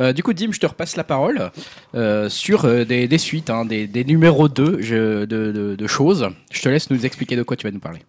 [0.00, 1.50] Euh, du coup, Dim, je te repasse la parole
[1.94, 5.86] euh, sur euh, des, des suites, hein, des, des numéros 2 je- de, de- de
[5.86, 6.28] choses.
[6.52, 8.00] Je te laisse nous expliquer de quoi tu vas nous parler.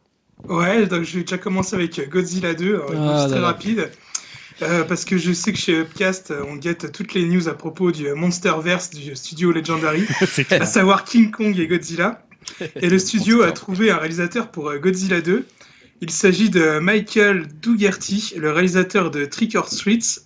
[0.48, 3.48] Ouais, donc je vais déjà commencer avec Godzilla 2, alors, une Ah, très là, là.
[3.48, 3.90] rapide.
[4.62, 7.92] Euh, parce que je sais que chez Upcast, on guette toutes les news à propos
[7.94, 10.04] du Monsterverse du studio Legendary,
[10.52, 12.24] à savoir King Kong et Godzilla.
[12.82, 15.46] Et le studio a trouvé un réalisateur pour Godzilla 2.
[16.02, 20.22] Il s'agit de Michael Dougherty, le réalisateur de Trick or Streets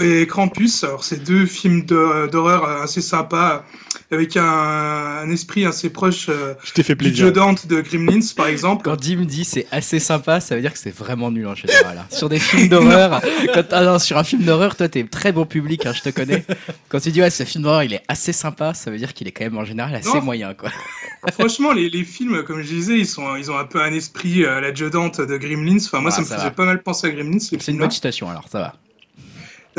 [0.00, 0.84] et Krampus.
[0.84, 3.64] Alors, c'est deux films d'hor- d'horreur assez sympas,
[4.10, 7.26] avec un, un esprit assez proche euh, Je t'ai fait du plaisir.
[7.26, 8.82] Joe Dante de Gremlins, par exemple.
[8.84, 11.98] Quand Dim dit c'est assez sympa, ça veut dire que c'est vraiment nul en général.
[11.98, 12.06] hein.
[12.10, 13.20] Sur des films d'horreur,
[13.54, 16.08] quand- ah non, sur un film d'horreur, toi t'es très bon public, hein, je te
[16.10, 16.44] connais.
[16.88, 19.28] Quand tu dis ouais, ce film d'horreur il est assez sympa, ça veut dire qu'il
[19.28, 20.22] est quand même en général assez Non.
[20.22, 20.70] moyen quoi.
[21.32, 24.44] Franchement, les, les films, comme je disais, ils, sont, ils ont un peu un esprit
[24.44, 25.76] euh, à la Joe Dante de Gremlins.
[25.76, 26.50] Enfin, moi, Ah, ça me faisait va.
[26.50, 27.38] pas mal penser à Gremlins.
[27.38, 28.74] ces C'est une bonne citation alors, ça va.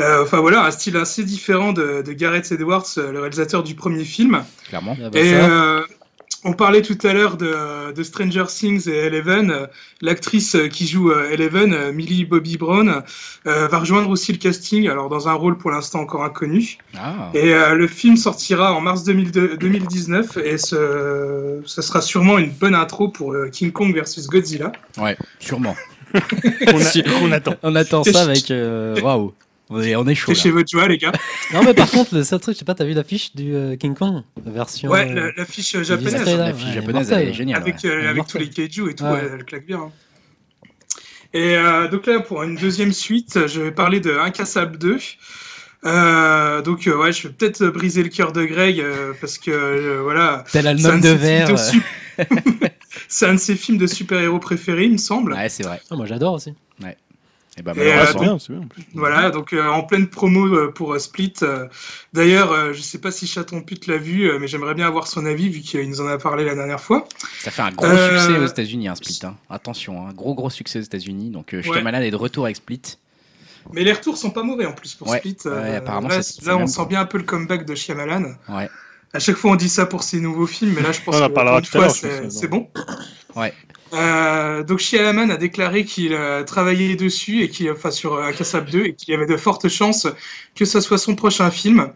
[0.00, 3.74] Euh, enfin, voilà, un style assez différent de, de Gareth Edwards, euh, le réalisateur du
[3.74, 4.42] premier film.
[4.68, 4.96] Clairement.
[5.00, 5.82] Ah bah Et euh,
[6.46, 9.68] on parlait tout à l'heure de, de Stranger Things et Eleven.
[10.02, 13.02] L'actrice qui joue Eleven, Millie Bobby Brown,
[13.46, 16.76] euh, va rejoindre aussi le casting, alors dans un rôle pour l'instant encore inconnu.
[16.98, 17.30] Ah.
[17.32, 22.50] Et euh, le film sortira en mars 2002 2019 et ce, ce sera sûrement une
[22.50, 24.72] bonne intro pour euh, King Kong versus Godzilla.
[24.98, 25.76] Ouais, sûrement.
[26.66, 27.54] A- attend.
[27.62, 28.52] On attend ça avec.
[29.02, 29.32] Waouh.
[29.70, 30.34] On est, on est chaud.
[30.34, 31.12] C'est chez votre joie, les gars.
[31.52, 33.76] Non, mais par contre, le seul truc, je sais pas, t'as vu l'affiche du euh,
[33.76, 34.90] King Kong La version.
[34.90, 36.26] Ouais, euh, la- l'affiche illustrée, japonaise.
[36.26, 37.62] là, La fille ouais, japonaise, elle est géniale.
[37.62, 37.90] avec, ouais.
[37.90, 39.22] euh, Ouais, avec tous les kaiju et tout, Ouais.
[39.32, 39.78] elle, claque bien.
[39.80, 39.92] hein.
[41.32, 44.98] Et euh, donc là, pour une deuxième suite, je vais parler de Incassable 2.
[45.86, 49.50] Euh, donc euh, ouais, je vais peut-être briser le cœur de Greg euh, parce que
[49.50, 51.48] euh, voilà, Tel album de verre.
[53.08, 55.32] c'est un de ses films de super-héros préférés, il me semble.
[55.34, 55.80] Ouais, c'est vrai.
[55.90, 56.54] Ah, moi j'adore aussi.
[57.56, 58.62] Et bah, Et, euh, malheureusement, c'est bien, c'est bien.
[58.62, 58.82] en plus.
[58.94, 61.34] Voilà, donc euh, en pleine promo euh, pour euh, Split.
[61.42, 61.66] euh,
[62.12, 65.06] D'ailleurs, euh, je sais pas si Chaton Pute l'a vu, euh, mais j'aimerais bien avoir
[65.06, 67.06] son avis vu qu'il nous en a parlé la dernière fois.
[67.38, 69.20] ça fait un gros Euh, succès aux États-Unis, hein, Split.
[69.22, 69.36] hein.
[69.50, 71.30] Attention, un gros gros succès aux États-Unis.
[71.30, 71.62] Donc, euh, Ouais.
[71.62, 72.80] Shyamalan est de retour avec Split.
[73.72, 75.36] Mais les retours sont pas mauvais en plus pour Ouais, Split.
[75.46, 78.34] ouais, apparemment, là, on sent bien un peu le comeback de Shyamalan.
[78.48, 78.68] Ouais.
[79.12, 81.28] À chaque fois, on dit ça pour ses nouveaux films, mais là, je pense On
[81.60, 82.68] que je c'est bon.
[83.36, 83.54] Ouais.
[83.94, 88.70] Euh, donc Shyamalan a déclaré qu'il a travaillé dessus et qu'il, enfin sur euh, Incassable
[88.70, 90.06] 2 et qu'il y avait de fortes chances
[90.56, 91.90] que ça soit son prochain film.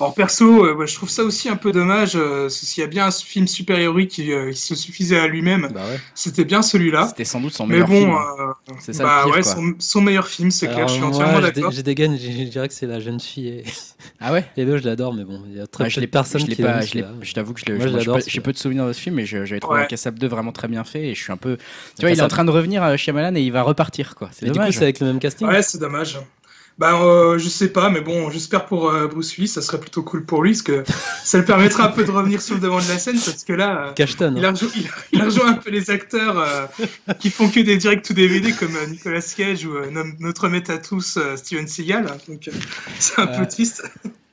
[0.00, 2.16] Alors perso, euh, je trouve ça aussi un peu dommage.
[2.16, 5.68] euh, s'il y a bien un film super-héroïque qui, euh, qui se suffisait à lui-même,
[5.72, 6.00] Bah ouais.
[6.14, 7.06] c'était bien celui-là.
[7.08, 8.14] C'était sans doute son Mais meilleur bon, film.
[8.14, 9.52] euh, C'est ça bah le pire, ouais, quoi.
[9.54, 10.88] son, son meilleur film, c'est clair.
[10.88, 11.70] Je suis entièrement d'accord.
[11.70, 13.64] Je dégaine, je, je dirais que c'est la jeune fille et,
[14.20, 16.00] Ah ouais et l'autre, je l'adore, mais bon, il y a très Ouais, je peu
[16.00, 17.64] l'ai de personnes je qui pas, je, t'avoue que je,
[18.26, 19.84] j'ai peu de souvenirs de ce film, mais je- j'avais trouvé Ouais.
[19.84, 21.56] Incassable 2 vraiment très bien fait et je suis un peu.
[21.56, 24.30] Tu vois, il est en train de revenir à Shyamalan et il va repartir quoi.
[24.32, 24.74] C'est Mais du coup, dommage.
[24.74, 26.18] c'est avec le même casting Ouais, c'est dommage.
[26.76, 30.02] Bah, euh, je sais pas, mais bon, j'espère pour euh, Bruce Willis, ça serait plutôt
[30.02, 30.82] cool pour lui, parce que
[31.22, 33.52] ça le permettra un peu de revenir sur le devant de la scène, parce que
[33.52, 34.34] là, euh, Cashton.
[34.36, 36.66] il, a rejoint, il, a, il a rejoint un peu les acteurs euh,
[37.20, 40.72] qui font que des directs ou DVD, comme euh, Nicolas Cage ou euh, notre maître
[40.72, 42.06] à tous, euh, Steven Seagal.
[42.28, 42.52] Donc, euh,
[42.98, 43.84] c'est un peu triste.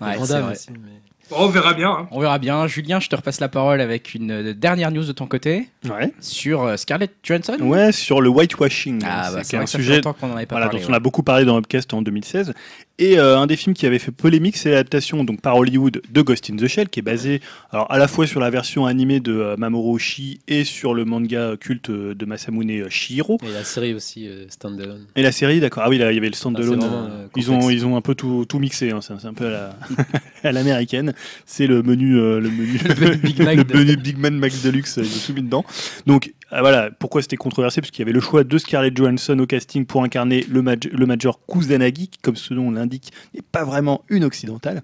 [0.02, 0.54] Ouais, c'est vrai.
[0.54, 1.90] aussi, mais- on verra bien.
[1.92, 2.08] hein.
[2.12, 2.68] On verra bien.
[2.68, 6.14] Julien, je te repasse la parole avec une euh, dernière news de ton côté Ouais.
[6.20, 7.58] sur euh, Scarlett Johansson.
[7.62, 9.02] ouais, sur le whitewashing.
[9.06, 10.56] Ah, C'est bah, c'est vrai un que ça fait sujet longtemps qu'on n'en avait pas
[10.56, 10.80] voilà, parlé.
[10.82, 10.92] dont ouais.
[10.94, 12.54] on a beaucoup parlé dans Upcast en 2016.
[13.04, 16.22] Et euh, un des films qui avait fait polémique, c'est l'adaptation donc par Hollywood de
[16.22, 17.42] Ghost in the Shell, qui est basé
[17.72, 21.04] alors à la fois sur la version animée de euh, Mamoru Oshii et sur le
[21.04, 23.40] manga culte euh, de Masamune Shihiro.
[23.44, 25.08] Et la série aussi, euh, Standalone.
[25.16, 25.82] Et la série, d'accord.
[25.84, 26.84] Ah oui, là, il y avait le Ah, standalone.
[26.84, 28.92] euh, euh, ils ont ils ont un peu tout, tout mixé.
[28.92, 29.76] hein, C'est un peu à la-
[30.44, 31.14] à l'américaine.
[31.48, 34.38] C'est le menu euh, le menu Le menu Big Mac le de- menu Big Man
[34.38, 35.00] Max Deluxe.
[35.02, 35.66] Ils ont tout mis dedans.
[36.06, 37.82] Donc voilà pourquoi c'était controversé?
[37.82, 40.90] Parce qu'il y avait le choix de Scarlett Johansson au casting pour incarner le, maj-
[40.92, 44.82] le Major Kusanagi, qui, comme ce nom l'indique, n'est pas vraiment une occidentale.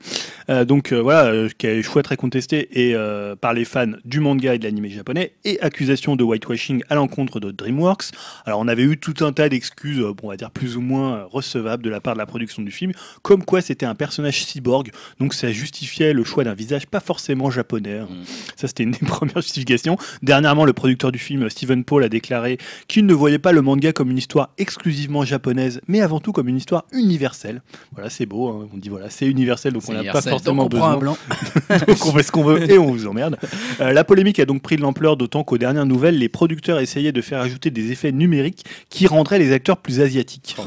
[0.50, 2.96] Euh, donc euh, voilà, euh, qui a un choix très contesté et
[3.42, 7.40] par les fans du manga et de l'anime japonais et accusation de whitewashing à l'encontre
[7.40, 8.12] de DreamWorks.
[8.46, 11.24] Alors on avait eu tout un tas d'excuses, bon, on va dire plus ou moins
[11.30, 12.92] recevables de la part de la production du film,
[13.22, 17.50] comme quoi c'était un personnage cyborg, donc ça justifiait le choix d'un visage pas forcément
[17.50, 18.02] japonais.
[18.02, 18.08] Mm.
[18.56, 19.98] Ça c'était une des premières justifications.
[20.22, 23.92] Dernièrement, le producteur du film, Stephen Paul, a déclaré qu'il ne voyait pas le manga
[23.92, 27.64] comme une histoire exclusivement japonaise, mais avant tout comme une histoire universelle.
[27.94, 28.68] Voilà, c'est beau, hein.
[28.72, 31.18] on dit voilà, c'est universel, donc on n'a pas forcément donc on prend un blanc.
[31.88, 33.38] donc on fait ce qu'on veut et on vous emmerde.
[33.82, 37.12] Euh, la polémique a donc pris de l'ampleur, d'autant qu'aux dernières nouvelles, les producteurs essayaient
[37.12, 40.56] de faire ajouter des effets numériques qui rendraient les acteurs plus asiatiques.
[40.60, 40.64] Oh.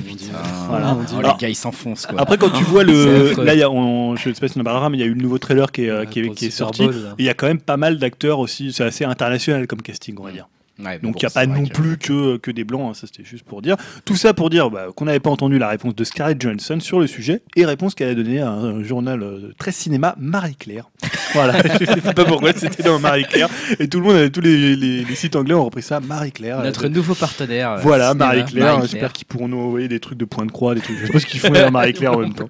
[0.68, 0.96] Voilà.
[0.98, 2.08] Oh, Alors- les gars, ils s'enfoncent.
[2.16, 3.34] Après, quand tu vois le.
[3.44, 5.04] Là, il y a, on, je sais pas si on en parlera, mais il y
[5.04, 6.88] a eu le nouveau trailer qui est, euh, qui est, qui sorti.
[7.18, 8.72] Il y a quand même pas mal d'acteurs aussi.
[8.72, 10.48] C'est assez international comme casting, on va dire.
[10.84, 12.94] Ouais, Donc bon, il n'y a pas non que- plus que, que des blancs, hein,
[12.94, 13.76] ça c'était juste pour dire.
[14.04, 17.00] Tout ça pour dire bah, qu'on n'avait pas entendu la réponse de Scarlett Johansson sur
[17.00, 20.90] le sujet, et réponse qu'elle a donnée à un, journal euh, très cinéma, Marie-Claire.
[21.32, 25.04] Voilà, je sais pas pourquoi c'était dans Marie-Claire, et tout le monde, tous les, les-
[25.04, 26.60] les sites anglais ont repris ça, Marie-Claire.
[26.64, 27.70] Notre Euh, nouveau partenaire.
[27.74, 30.80] euh, voilà, Marie-Claire, j'espère qu'ils pourront nous envoyer des trucs de point de croix, des
[30.80, 32.48] trucs, je sais pas ce qu'ils font dans Marie-Claire en même temps.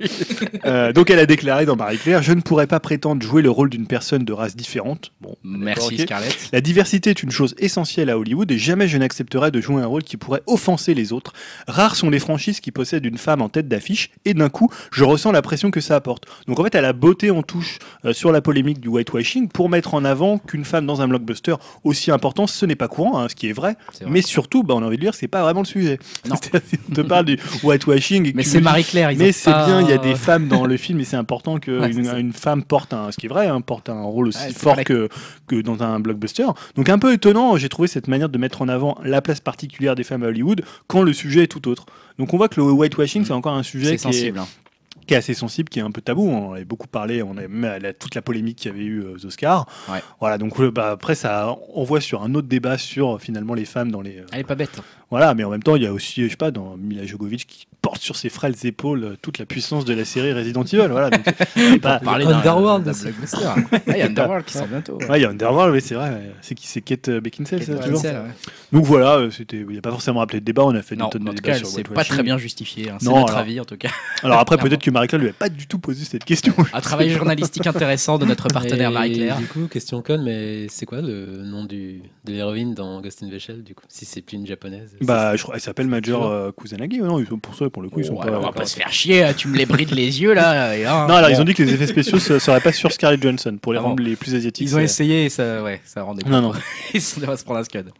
[0.64, 3.68] Euh, donc elle a déclaré dans Marie-Claire, je ne pourrais pas prétendre jouer le rôle
[3.70, 5.12] d'une personne de race différente.
[5.20, 5.98] Bon, Merci.
[5.98, 6.48] Scarlett.
[6.52, 9.86] la diversité est une chose essentielle à Hollywood et jamais je n'accepterai de jouer un
[9.86, 11.32] rôle qui pourrait offenser les autres.
[11.66, 15.04] Rares sont les franchises qui possèdent une femme en tête d'affiche et d'un coup, je
[15.04, 16.24] ressens la pression que ça apporte.
[16.46, 19.68] Donc en fait, elle a botté en touche euh, sur la polémique du whitewashing pour
[19.68, 21.54] mettre en avant qu'une femme dans un blockbuster
[21.84, 23.76] aussi important, ce n'est pas courant, hein, ce qui est vrai.
[24.06, 25.98] Mais surtout, bah, on a envie de dire, c'est pas vraiment le sujet.
[26.28, 26.36] Non.
[26.90, 28.32] On te parle du whitewashing.
[28.34, 29.10] Mais c'est Marie-Claire.
[29.16, 31.58] mais c'est pas- bien, il y a des femmes dans le film et c'est important
[31.58, 34.46] qu'une Ouais, une femme porte un, ce qui est vrai, hein, porte un rôle aussi
[34.46, 35.08] Ouais, fort que
[35.62, 36.46] dans un blockbuster.
[36.76, 39.94] Donc un peu étonnant, j'ai trouvé cette manière de mettre en avant la place particulière
[39.94, 41.86] des femmes à Hollywood quand le sujet est tout autre.
[42.18, 43.24] Donc on voit que le whitewashing, Mm.
[43.26, 44.46] c'est encore un sujet qui est, hein.
[45.06, 46.28] qui est assez sensible, qui est un peu tabou.
[46.28, 48.84] On en avait beaucoup parlé, on a même la- toute la polémique qu'il y avait
[48.84, 49.66] eu aux Oscars.
[49.90, 50.00] Ouais.
[50.20, 53.64] Voilà, donc euh, bah, après ça envoie sur un autre débat sur euh, finalement les
[53.64, 54.18] femmes dans les...
[54.18, 54.80] euh, Elle est pas bête.
[55.10, 57.46] Voilà, mais en même temps, il y a aussi, je sais pas, dans Mila Jovovich
[57.46, 60.86] qui porte sur ses frêles épaules euh, toute la puissance de la série Resident Evil.
[60.90, 61.24] Voilà, donc,
[61.56, 63.38] c'est pas- Parler Underworld d'un blockbuster.
[63.46, 63.56] Ah,
[63.88, 64.96] Il y a Underworld qui sort bientôt.
[64.98, 65.08] ouais.
[65.10, 66.30] Ouais, il y a Underworld, oui, c'est vrai.
[66.42, 68.12] C'est qui C'est Kate euh, Beckinsale, ça, Kate toujours ouais.
[68.72, 71.06] Donc voilà, euh, il n'y a pas forcément appelé de débat, on a fait Non,
[71.06, 72.90] des tonnes de débats sur c'est pas très bien justifié.
[72.90, 72.98] hein.
[73.00, 73.90] C'est Non, notre alors- avis en tout cas.
[74.22, 76.54] Alors après, peut-être que Marie-Claire lui a pas du tout posé cette question.
[76.72, 79.38] Un travail journalistique intéressant de notre partenaire Marie-Claire.
[79.38, 83.28] Du coup, question conne, mais c'est quoi le nom du, de l'héroïne dans Ghost in
[83.30, 86.26] the Shell, du coup Si c'est plus une japonaise bah, je crois, elle s'appelle Major
[86.26, 86.98] euh, Kusanagi.
[86.98, 88.38] non, ils sont pour ça, pour le coup, ils sont Ouais, pas.
[88.38, 90.76] on va pas se faire chier, hein, tu me les brides les yeux là.
[90.76, 92.92] et là, Non, alors ils ont dit que les effets spéciaux ne seraient pas sur
[92.92, 93.88] Scarlett Johansson pour les Ah bon.
[93.90, 94.66] rendre les plus asiatiques.
[94.68, 96.52] Ils ont c'est- essayé et ça, ouais, ça rendait Non, non.
[96.94, 97.90] Ils sont va se prendre un scud.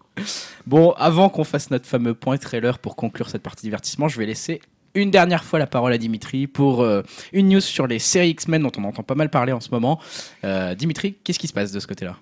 [0.66, 4.26] Bon, avant qu'on fasse notre fameux point trailer pour conclure cette partie divertissement, je vais
[4.26, 4.61] laisser
[4.94, 8.62] une dernière fois la parole à Dimitri pour euh, une news sur les séries X-Men
[8.62, 10.01] dont on entend pas mal parler en ce moment.
[10.44, 12.16] Euh, Dimitri, qu'est-ce qui se passe de ce côté-là?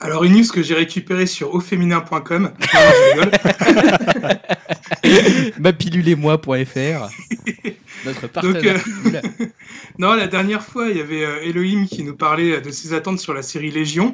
[0.00, 2.42] Alors, une news que j'ai récupérée sur auféminin.com.
[2.42, 3.30] Non, je rigole.
[5.58, 7.08] Mapilulemoi.fr
[8.06, 8.76] Notre partenaire.
[8.76, 9.52] euh, Pilule.
[9.98, 13.18] Non, la dernière fois, il y avait euh, Elohim qui nous parlait de ses attentes
[13.18, 14.12] sur la série Légion,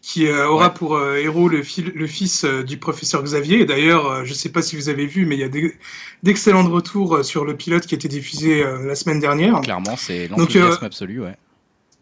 [0.00, 0.74] qui euh, aura Ouais.
[0.74, 3.60] pour euh, héros le, fil- le fils euh, du professeur Xavier.
[3.60, 5.48] Et d'ailleurs, euh, je ne sais pas si vous avez vu, mais il y a
[5.48, 5.74] des-
[6.22, 9.60] d'excellents retours euh, sur le pilote qui a été diffusé euh, la semaine dernière.
[9.60, 11.20] Clairement, c'est l'enthousiasme euh, absolu.
[11.20, 11.34] Ouais.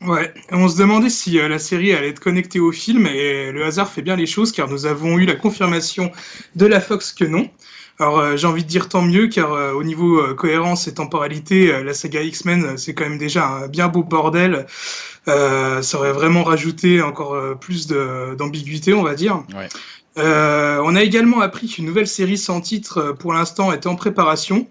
[0.02, 3.64] Ouais, on se demandait si euh, la série allait être connectée au film, et le
[3.64, 6.12] hasard fait bien les choses, car nous avons eu la confirmation
[6.54, 7.48] de la Fox que non.
[7.98, 11.82] Alors euh, j'ai envie de dire tant mieux, car euh, au niveau cohérence et temporalité,
[11.82, 14.66] la saga X-Men, c'est quand même déjà un bien beau bordel.
[15.26, 19.42] Ça aurait vraiment rajouté encore plus d'ambiguïté, on va dire.
[19.56, 19.68] Ouais.
[20.16, 24.68] On a également appris qu'une nouvelle série sans titre, pour l'instant, était en préparation.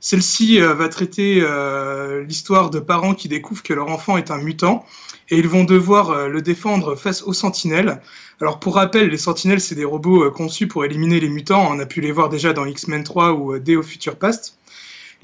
[0.00, 4.38] Celle-ci euh, va traiter euh, l'histoire de parents qui découvrent que leur enfant est un
[4.38, 4.86] mutant
[5.28, 8.00] et ils vont devoir euh, le défendre face aux sentinelles.
[8.40, 11.68] Alors pour rappel, les sentinelles, c'est des robots conçus pour éliminer les mutants.
[11.70, 14.56] On a pu les voir déjà dans X-Men 3 ou Day of Future Past.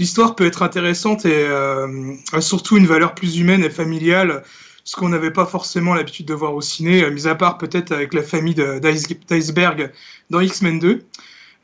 [0.01, 4.43] L'histoire peut être intéressante et a surtout une valeur plus humaine et familiale,
[4.83, 8.13] ce qu'on n'avait pas forcément l'habitude de voir au ciné, mis à part peut-être avec
[8.13, 9.93] la famille d'Iceberg
[10.31, 11.05] dans X-Men 2.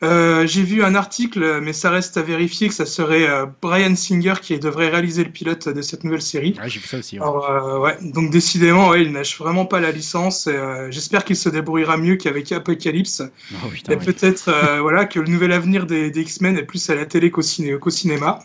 [0.03, 3.95] Euh, J'ai vu un article, mais ça reste à vérifier, que ça serait euh, Brian
[3.95, 6.55] Singer qui devrait réaliser le pilote de cette nouvelle série.
[6.59, 7.19] Ouais, j'ai vu ça aussi.
[7.19, 7.23] ouais.
[7.23, 10.47] Alors, euh, ouais, donc décidément, ouais, il nâche vraiment pas la licence.
[10.47, 13.23] euh, J'espère qu'il se débrouillera mieux qu'avec Apocalypse.
[13.63, 14.05] Oh, putain, Et ouais.
[14.05, 17.43] peut-être voilà, que le nouvel avenir des, des X-Men est plus à la télé qu'au
[17.43, 18.39] ciné- qu'au cinéma.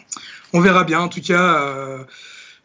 [0.52, 1.00] On verra bien.
[1.00, 2.06] En tout cas,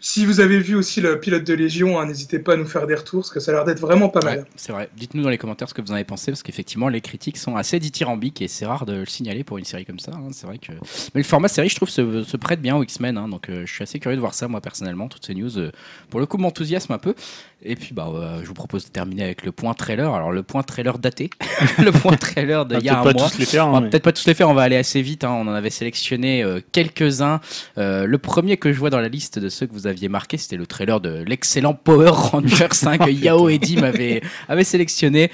[0.01, 2.87] si vous avez vu aussi le pilote de Légion, hein, n'hésitez pas à nous faire
[2.87, 4.39] des retours, parce que ça a l'air d'être vraiment pas mal.
[4.41, 4.89] Ouais, c'est vrai.
[4.97, 7.55] Dites-nous dans les commentaires ce que vous en avez pensé, parce qu'effectivement, les critiques sont
[7.57, 10.13] assez dithyrambiques et c'est rare de le signaler pour une série comme ça.
[10.15, 10.29] hein.
[10.33, 10.73] C'est vrai que.
[11.15, 13.19] Mais le format série, je trouve, se, se prête bien aux X-Men.
[13.19, 13.29] hein.
[13.29, 15.09] donc, euh, je suis assez curieux de voir ça, moi, personnellement.
[15.09, 15.71] Toutes ces news, euh,
[16.09, 17.15] pour le coup, m'enthousiasme un peu.
[17.63, 20.15] Et puis, bah, euh, je vous propose de terminer avec le point trailer.
[20.15, 21.29] Alors, le point trailer daté,
[21.79, 23.29] le point trailer d'il y a peut-être un pas mois.
[23.31, 23.67] tous les faire.
[23.67, 25.25] On hein, va mais- peut-être pas tous les faire, on va aller assez vite.
[25.25, 25.31] hein.
[25.33, 27.41] On en avait sélectionné euh, quelques-uns.
[27.77, 30.39] Euh, le premier que je vois dans la liste de ceux que vous aviez marqué,
[30.39, 35.31] c'était le trailer de l'excellent Power Rangers 5 que Yao Eddy m'avait avait sélectionné.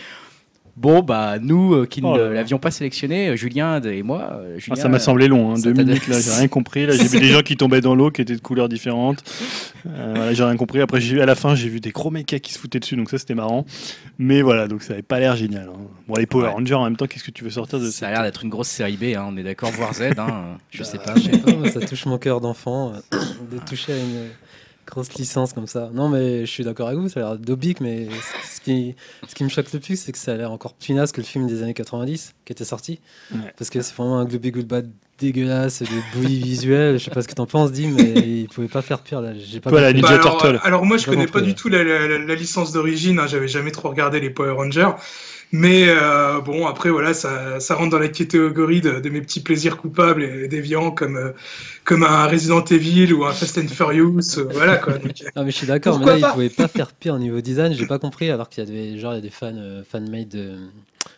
[0.77, 2.31] Bon, bah, nous euh, qui Oh ne là.
[2.35, 4.33] l'avions pas sélectionné, euh, Julien et moi.
[4.35, 6.85] euh, Ah, ça m'a semblé long, hein, ça deux minutes là, j'ai rien compris.
[6.85, 9.25] Là, j'ai vu des gens qui tombaient dans l'eau, qui étaient de couleurs différentes.
[9.87, 10.83] Euh, voilà, j'ai rien compris.
[10.83, 12.95] Après, j'ai vu à la fin, j'ai vu des gros mechas qui se foutaient dessus,
[12.97, 13.65] donc ça c'était marrant.
[14.19, 15.69] Mais voilà, donc ça avait pas l'air génial.
[15.73, 15.79] hein.
[16.09, 16.51] Bon, les Power Ouais.
[16.51, 18.51] Rangers en même temps, qu'est-ce que tu veux sortir de Ça a l'air d'être une
[18.51, 20.03] grosse série B, hein, on est d'accord, voire Z.
[20.19, 21.15] Hein, je sais pas.
[21.17, 23.19] Je sais pas, ça touche mon cœur d'enfant euh,
[23.51, 24.29] de toucher à une
[24.87, 25.91] grosse licence comme ça.
[25.93, 28.09] Non, mais je suis d'accord avec vous, ça a l'air dobique, mais
[28.45, 28.95] ce qui,
[29.29, 31.27] ce qui me choque le plus, c'est que ça a l'air encore pinasse que le
[31.27, 33.01] film des années 90 qui était sorti.
[33.33, 33.53] Ouais.
[33.59, 36.99] Parce que c'est vraiment un gloobie goodbad dégueulasse, de bouillie visuelle.
[36.99, 39.21] Je sais pas ce que t'en penses, Dim, mais il pouvait pas faire pire.
[39.21, 39.33] Là.
[39.35, 39.93] J'ai pas la.
[39.93, 40.61] Ninja alors, Turtle.
[40.63, 43.19] alors moi, je connais pas du tout la, la- la- la licence d'origine.
[43.19, 44.91] hein, J'avais jamais trop regardé les Power Rangers.
[45.53, 49.41] Mais euh, bon, après, voilà, ça, ça rentre dans la catégorie de, de mes petits
[49.41, 51.31] plaisirs coupables et déviants comme, euh,
[51.85, 54.39] comme un Resident Evil ou un Fast and Furious.
[54.39, 54.95] euh, voilà, quoi.
[54.99, 57.19] Donc, Non, mais je suis d'accord, mais là, il pas pouvait pas faire pire au
[57.19, 57.73] niveau design.
[57.75, 59.83] J'ai pas compris, alors qu'il y a des, genre, il y a des fans, euh,
[59.89, 60.57] fan-made de,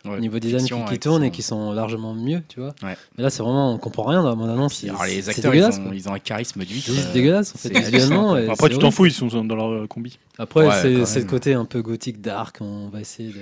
[0.05, 2.61] Ouais, au niveau design qui, fiction, qui ouais, tournent et qui sont largement mieux, tu
[2.61, 2.75] vois.
[2.83, 2.95] Ouais.
[3.17, 4.75] Mais là, c'est vraiment, on comprend rien dans bande-annonce.
[4.75, 6.91] c'est- Alors, les acteurs, ils dégueulasse, ont, ils un charisme d'huître.
[6.93, 8.35] C'est euh, dégueulasse, en fait, visuellement.
[8.35, 10.19] Après, tu t'en fous, ils sont dans leur combi.
[10.39, 12.59] Après, Ouais, c'est le côté un peu gothique, dark.
[12.61, 13.41] On va essayer de.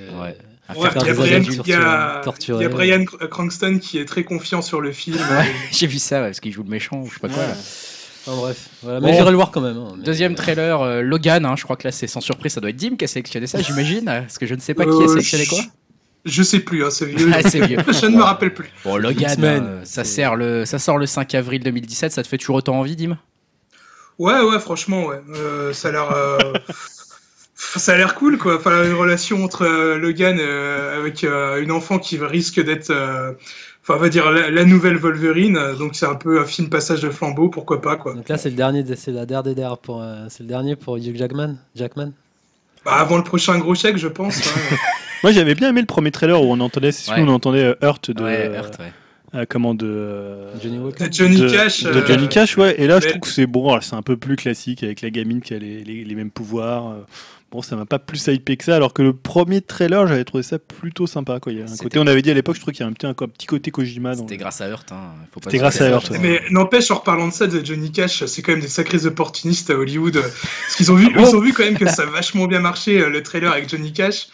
[0.68, 0.74] Ouais.
[0.74, 2.58] À ouais, faire il y a des Brian- adultes il y a- torturés.
[2.58, 5.16] il y a Brian Cranston qui est très confiant sur le film.
[5.16, 7.42] Ouais, j'ai vu ça, parce qu'il joue le méchant ou je sais pas quoi.
[8.28, 8.98] Enfin, bref, voilà.
[9.00, 9.06] Bon.
[9.06, 9.76] mais j'irai le voir quand même.
[9.76, 12.60] hein, mais- Deuxième trailer, euh, Logan, hein, je crois que là c'est sans surprise, ça
[12.60, 14.90] doit être Dim qui a sélectionné ça, j'imagine, parce que je ne sais pas qui
[14.90, 15.60] a Euh, sélectionné quoi.
[16.24, 17.30] Je sais plus, hein, c'est vieux.
[17.32, 17.76] Ah, vieux.
[17.92, 18.68] je ne me rappelle plus.
[18.84, 22.38] Bon, Logan, euh, ça, sert le, ça sort le 5 avril 2017, ça te fait
[22.38, 23.16] toujours autant envie, Dim?
[24.18, 25.20] Ouais, ouais, franchement, ouais.
[25.36, 26.08] Euh, ça a l'air.
[27.58, 28.56] Ça a l'air cool, quoi.
[28.56, 33.32] Enfin, une relation entre euh, Logan euh, avec euh, une enfant qui risque d'être, euh,
[33.82, 35.58] enfin, on va dire la, la nouvelle Wolverine.
[35.78, 38.12] Donc, c'est un peu un film passage de flambeau, pourquoi pas, quoi.
[38.14, 40.98] Donc là, c'est le dernier, de- c'est la dernière pour, euh, c'est le dernier pour
[40.98, 41.56] Hugh Jackman.
[41.74, 42.12] Jackman.
[42.84, 44.38] Bah, avant le prochain gros chèque, je pense.
[44.46, 44.76] hein.
[45.22, 47.22] Moi, j'avais bien aimé le premier trailer où on entendait, c'est Ouais.
[47.22, 48.22] on entendait Hurt de.
[48.22, 48.92] Ouais, Hurt, ouais.
[49.34, 49.86] euh, comment de.
[49.86, 50.78] euh, Johnny.
[50.78, 51.82] De Johnny de- Cash.
[51.84, 52.74] De euh, Johnny Cash, ouais.
[52.78, 53.80] Et là, je trouve que c'est bon.
[53.80, 56.94] C'est un peu plus classique avec la gamine qui a les, les- les mêmes pouvoirs.
[57.52, 60.42] Bon, ça m'a pas plus hypé que ça, alors que le premier trailer, j'avais trouvé
[60.42, 61.38] ça plutôt sympa.
[61.38, 61.52] Quoi.
[61.52, 62.88] Il y a un côté, on avait dit à l'époque, je trouve qu'il y a
[62.88, 64.14] un petit, un, petit côté Kojima.
[64.16, 64.90] Dans C'était le- grâce à Hurt.
[64.90, 65.12] Hein.
[65.32, 66.18] Faut pas C'était grâce à ça, Hurt, ouais.
[66.18, 69.70] Mais n'empêche, en reparlant de ça, de Johnny Cash, c'est quand même des sacrés opportunistes
[69.70, 70.14] à Hollywood.
[70.20, 72.46] Parce qu'ils ont vu, Ah bon ils ont vu quand même que ça a vachement
[72.46, 74.26] bien marché, euh, le trailer avec Johnny Cash.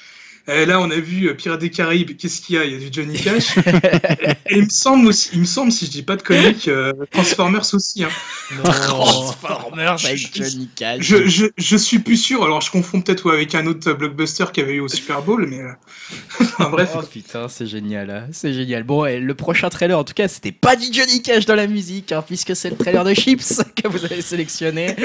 [0.48, 2.16] Et là, on a vu euh, Pirates des Caraïbes.
[2.16, 2.64] Qu'est-ce qu'il y a?
[2.64, 3.56] Il y a du Johnny Cash.
[3.58, 6.56] et, et il me semble aussi, il me semble, si je dis pas de conneries,
[6.56, 8.02] que euh, Transformers aussi.
[8.02, 8.08] Hein.
[8.64, 10.98] Transformers avec Johnny Cash.
[11.00, 12.44] Je, je, je suis plus sûr.
[12.44, 14.88] Alors, je confonds peut-être ouais, avec un autre euh, blockbuster qu'il y avait eu au
[14.88, 15.70] Super Bowl, mais euh,
[16.40, 16.90] enfin, bref.
[16.96, 18.26] Oh putain, c'est génial, hein.
[18.32, 18.82] c'est génial.
[18.82, 21.68] Bon, et le prochain trailer, en tout cas, c'était pas du Johnny Cash dans la
[21.68, 24.96] musique, hein, puisque c'est le trailer de Chips que vous avez sélectionné.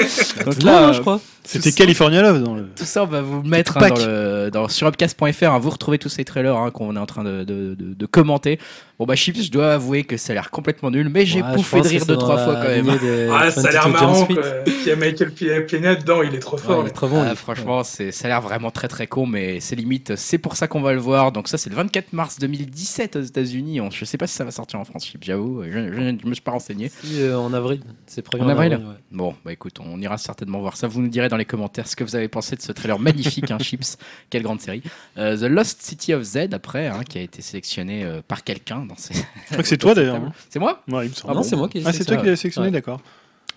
[0.44, 1.20] Donc là, là, je crois.
[1.44, 2.66] C'était California Love dans le.
[2.76, 5.27] Tout ça, on va vous le mettre hein, dans le, dans, sur upcast.fr.
[5.52, 8.06] hein, vous retrouvez tous ces trailers hein, qu'on est en train de, de, de- de
[8.06, 8.58] commenter.
[8.98, 11.54] Bon, bah, Chips, je dois avouer que ça a l'air complètement nul, mais j'ai Ouais,
[11.54, 12.88] pense de rire deux, trois fois quand même.
[13.32, 14.26] Ah, ça a l'air 22 Jump marrant.
[14.26, 14.42] Quoi.
[14.66, 15.32] Il y a Michael
[15.66, 16.78] Pena dedans, il est trop Ouais, fort.
[16.78, 16.90] il lui.
[16.90, 17.22] est trop bon.
[17.22, 17.36] Ah, lui.
[17.36, 20.16] franchement, c'est, ça a l'air vraiment très très con, mais c'est limite.
[20.16, 21.30] C'est pour ça qu'on va le voir.
[21.30, 23.80] Donc, ça, c'est le 24 mars 2017 aux États-Unis.
[23.92, 25.62] Je sais pas si ça va sortir en France, Chips, j'avoue.
[25.64, 26.88] Je, je- je me suis pas renseigné.
[26.88, 27.80] Si, euh, en avril.
[28.06, 28.78] C'est prévu En avril ouais.
[29.12, 30.88] Bon, bah écoute, on ira certainement voir ça.
[30.88, 33.50] Vous nous direz dans les commentaires ce que vous avez pensé de ce trailer magnifique,
[33.52, 33.96] hein, Chips.
[34.28, 34.82] Quelle grande série.
[35.18, 38.84] Euh, The Lost City of Z, après, hein, qui a été sélectionné euh, par quelqu'un
[38.86, 39.14] dans ces.
[39.14, 40.20] Je crois que c'est toi d'ailleurs.
[40.50, 41.32] C'est moi Ouais, il me semble.
[41.32, 42.72] Ah non, c'est moi qui ai Ah, c'est toi qui l'as sélectionné, Ouais.
[42.72, 43.00] d'accord.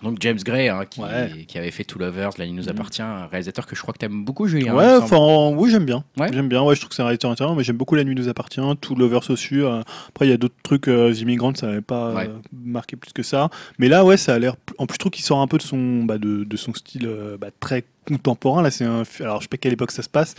[0.02, 1.44] Donc James Gray, hein, qui, Ouais.
[1.46, 2.70] qui avait fait Two Lovers, La ligne nous Mhm.
[2.70, 4.74] appartient, un réalisateur que je crois que t'aimes beaucoup, Julien.
[4.74, 6.02] Ouais, enfin, oui, j'aime bien.
[6.18, 6.26] Ouais.
[6.32, 6.60] J'aime bien.
[6.62, 8.60] Ouais, je trouve que c'est un réalisateur intéressant, mais j'aime beaucoup La Nuit nous appartient,
[8.80, 9.60] tout Lovers aussi.
[9.60, 12.26] euh, après, il y a d'autres trucs, euh, The ça n'avait pas Ouais.
[12.28, 13.48] euh, marqué plus que ça.
[13.78, 14.56] Mais là, ouais, ça a l'air.
[14.78, 17.06] En plus, je trouve qu'il sort un peu de son, bah, de, de son style
[17.06, 18.62] euh, bah, très contemporain.
[18.62, 19.04] Là, c'est un.
[19.20, 20.34] Alors, je sais pas quelle époque ça se passe.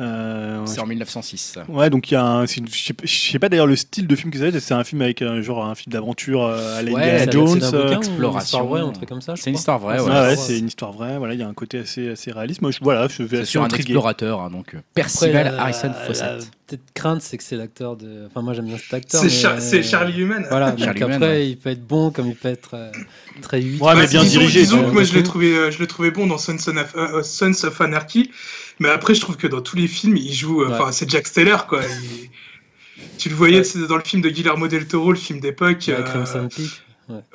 [0.00, 1.58] Euh, C'est en 1906.
[1.68, 2.46] Ouais, donc il y a un.
[2.46, 4.58] une- Je sais pas- je sais pas d'ailleurs le style de film que c'est.
[4.60, 7.60] C'est un film avec un genre un film d'aventure euh, à la Ouais, Jones.
[7.74, 8.40] euh, exploration.
[8.44, 9.34] histoire vraie, un truc comme ça.
[9.36, 10.36] C'est une histoire vraie, ouais.
[10.36, 11.18] C'est une histoire vraie.
[11.18, 12.62] Voilà, il y a un côté assez, assez réaliste.
[12.62, 15.88] Moi, je, voilà, je vais sur un explorateur, hein, donc euh, Après, Percival la- Harrison
[15.88, 16.50] la Fawcett.
[16.76, 18.26] Petite crainte, c'est que c'est l'acteur de.
[18.26, 19.20] Enfin, moi j'aime bien cet acteur.
[19.20, 20.46] C'est Char- Charlie Human.
[20.50, 21.48] Voilà, donc Charlie après, Human, ouais.
[21.50, 22.90] il peut être bon comme il peut être euh,
[23.42, 23.80] très huit.
[23.80, 26.26] Ouais, mais bien disons, dirigé, Disons que moi je l'ai trouvé, euh, je trouvé bon
[26.26, 28.30] dans Sons of, euh, Sons of Anarchy,
[28.78, 30.74] mais après je trouve que dans tous les films il joue, euh, Ouais.
[30.74, 31.80] enfin c'est Jack Steller quoi.
[32.02, 32.30] Il-
[33.18, 33.86] Tu le voyais Ouais.
[33.88, 35.84] dans le film de Guillermo del Toro, le film d'époque.
[35.88, 36.70] Ouais, euh, Crimson Peak.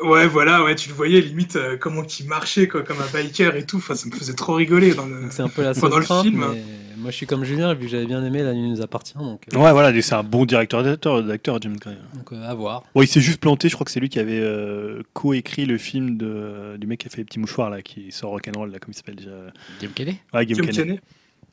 [0.02, 3.56] Ouais voilà, ouais tu le voyais limite euh, comment qu'il marchait quoi, comme un biker
[3.58, 3.78] et tout.
[3.78, 5.22] Enfin ça me faisait trop rigoler dans le.
[5.24, 6.64] Donc c'est un peu la Enfin, dans le crainte, film, mais
[7.06, 9.44] moi je suis comme Julien, vu que j'avais bien aimé La nuit nous appartient, donc,
[9.54, 11.96] euh, Ouais, voilà, c'est un bon directeur d'acteur, d'acteur James Gray.
[12.16, 12.84] donc euh, à voir.
[12.94, 13.70] Bon, il s'est juste planté.
[13.70, 17.08] Je crois que c'est lui qui avait euh, co-écrit le film de, du mec qui
[17.08, 19.32] a fait les petits mouchoirs là, qui sort rock'n'roll là, comment il s'appelle déjà
[19.80, 20.18] Jim Kelly?
[20.34, 20.88] Ouais, Guillaume Guillaume Canet.
[20.88, 21.04] Canet.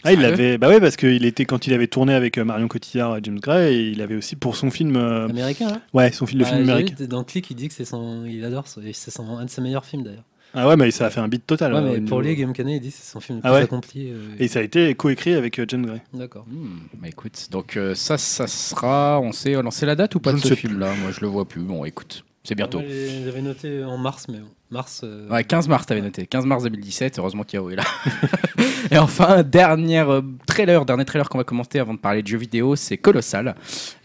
[0.04, 0.58] Ah, il l'avait.
[0.58, 3.72] Bah ouais, parce qu'il était quand il avait tourné avec euh, Marion Cotillard, James Gray,
[3.74, 4.96] et il avait aussi pour son film.
[4.96, 6.94] Américain, là Ouais, son film, le Bah, film américain.
[6.98, 9.44] vu, Dans Click, il dit que c'est son, il adore, ce- et c'est son- un
[9.44, 10.24] de ses meilleurs films d'ailleurs.
[10.54, 11.72] Ah ouais, mais ça a fait un beat total.
[11.72, 13.42] Ouais, euh, mais au pour lui, Guillaume Canet, il dit que c'est son film le
[13.44, 14.10] Ah plus ouais accompli.
[14.10, 16.02] euh, Et ça a été co-écrit avec euh, James Gray.
[16.12, 16.44] D'accord.
[16.48, 19.20] Hmm, bah écoute, donc euh, ça, ça sera.
[19.20, 20.94] On sait lancer la date ou pas Je de ce film-là?
[21.00, 21.62] Moi, je le vois plus.
[21.62, 22.80] Bon, écoute, c'est bientôt.
[22.80, 25.03] J'ai- J'avais noté en mars, mais bon, mars.
[25.05, 26.27] euh, Ouais, 15 mars, t'avais noté.
[26.27, 27.85] 15 mars 2017, heureusement qu'Yao est là.
[28.90, 32.39] Et enfin, dernier euh, trailer, dernier trailer qu'on va commenter avant de parler de jeux
[32.39, 33.55] vidéo, c'est Colossal.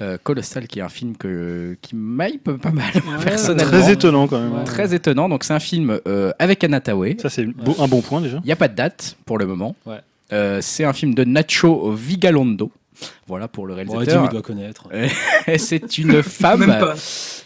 [0.02, 2.92] Euh, Colossal, qui est un film que, qui m'hype pas mal,
[3.24, 3.72] personnellement.
[3.72, 4.54] Très étonnant quand même.
[4.54, 4.64] Ouais.
[4.64, 5.30] Très étonnant.
[5.30, 7.18] Donc, c'est un film euh, avec Anna Tawai.
[7.20, 8.38] Ça, c'est un bon point déjà.
[8.44, 9.76] Il n'y a pas de date pour le moment.
[9.86, 10.00] Ouais.
[10.34, 12.72] Euh, c'est un film de Nacho Vigalondo.
[13.28, 14.26] Voilà pour le Bon, réalisateur.
[14.26, 14.88] il doit connaître.
[15.48, 16.74] Et c'est une femme.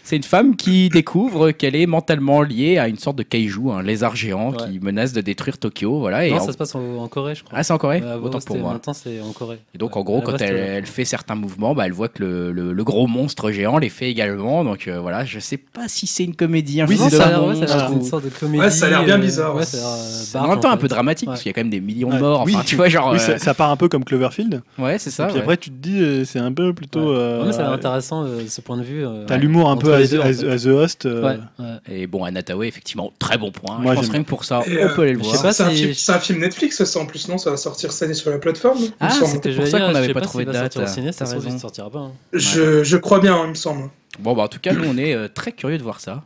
[0.04, 3.82] C'est une femme qui découvre qu'elle est mentalement liée à une sorte de kaiju, un
[3.82, 4.56] lézard géant Ouais.
[4.70, 5.98] qui menace de détruire Tokyo.
[6.00, 6.26] Voilà.
[6.26, 7.58] Et en- ça se passe en, en Corée, je crois.
[7.58, 8.72] Ah, c'est en Corée Autant pour moi.
[8.74, 9.58] Maintenant, c'est en Corée.
[9.74, 10.02] Et donc, Ouais.
[10.02, 12.84] en gros, quand base, elle, fait certains mouvements, bah, elle voit que le, le- le
[12.84, 14.64] gros monstre géant les fait également.
[14.64, 17.28] Donc euh, voilà, je sais pas si c'est une comédie, un Oui, ça de a
[17.28, 18.62] l'air ouais, ça a l'air une sorte de comédie.
[18.62, 21.42] Ouais, ça a l'air bien euh, bizarre, euh, en même temps un peu dramatique parce
[21.42, 22.46] qu'il y a quand même des millions de morts.
[22.66, 23.14] Tu vois, genre.
[23.14, 24.62] Euh, ça, part un peu comme Cloverfield.
[24.78, 25.24] Ouais, c'est ça.
[25.24, 25.40] et puis ouais.
[25.42, 27.00] après, tu te dis, euh, c'est un peu plutôt.
[27.12, 27.18] Ouais.
[27.18, 29.04] euh, mais ça a l'air intéressant euh, ce point de vue.
[29.06, 31.06] euh, T'as l'humour un peu à, deux, The Host.
[31.06, 31.66] euh, Ouais, ouais.
[31.88, 33.78] Et bon, Anna Tawai, effectivement, très bon point.
[33.78, 35.36] Moi, je pense rien que pour ça, Et, on euh, peut aller le voir.
[35.52, 37.38] C'est un, si- film- c'est un film Netflix ça en plus non?
[37.38, 40.20] Ça va sortir cette année sur la plateforme Ah, c'était pour ça qu'on n'avait pas
[40.20, 40.74] trouvé de date.
[40.74, 42.10] ça hein.
[42.32, 43.90] je, je crois bien, il me semble.
[44.18, 46.22] Bon, bah en tout cas, nous, on est euh, très curieux de voir ça.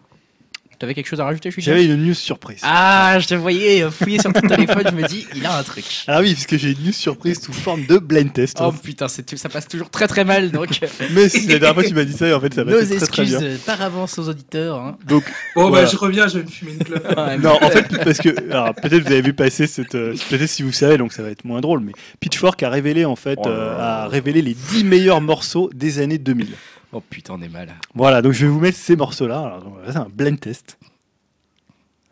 [0.78, 2.60] T'avais quelque chose à rajouter, J'avais une news surprise.
[2.62, 5.62] Ah, je te voyais euh, fouiller sur ton téléphone, je me dis, il a un
[5.62, 5.84] truc.
[6.06, 8.58] Ah oui, parce que j'ai une news surprise sous forme de blind test.
[8.60, 11.84] Oh putain, ça passe toujours très très mal, donc euh, Mais si la dernière fois
[11.84, 13.42] tu m'as dit ça, en fait, ça nos passait très très excuses bien.
[13.48, 14.76] euh, par avance aux auditeurs.
[14.78, 14.98] hein.
[15.08, 15.24] Donc,
[15.54, 15.84] Bon Voilà.
[15.86, 17.06] bah je reviens, je vais me fumer une clope.
[17.16, 20.46] Ouais, non, en fait, parce que, alors peut-être vous avez vu passer cette, euh, peut-être
[20.48, 23.38] si vous savez, donc ça va être moins drôle, mais Pitchfork a révélé en fait,
[23.42, 26.48] Oh euh, a révélé les 10 meilleurs morceaux des années 2000.
[26.96, 27.74] Oh putain, on est mal.
[27.94, 29.38] Voilà, donc je vais vous mettre ces morceaux-là.
[29.38, 30.78] Alors, on va faire un blind test.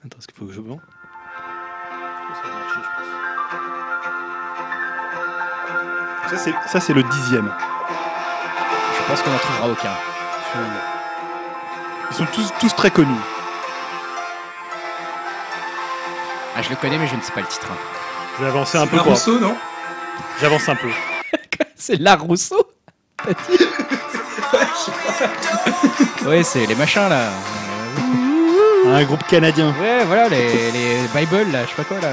[0.05, 0.78] Attends, est-ce qu'il faut que je vende
[6.28, 7.51] Ça c'est- Ça, c'est le dixième.
[8.98, 9.94] Je pense qu'on n'en trouvera aucun.
[12.11, 13.09] Ils sont tous, tous très connus.
[16.56, 17.69] Ah, je le connais, mais je ne sais pas le titre.
[17.70, 17.77] hein.
[18.39, 18.97] Je vais avancer un peu.
[18.98, 19.06] Pour...
[19.06, 19.56] Rousseau, non?
[20.40, 20.90] J'avance un peu.
[21.74, 22.70] C'est La Rousseau.
[26.26, 27.28] Ouais, c'est les machins là.
[28.86, 29.74] Un groupe canadien.
[29.80, 32.10] Ouais, voilà, les, les Bible là, je sais pas quoi là.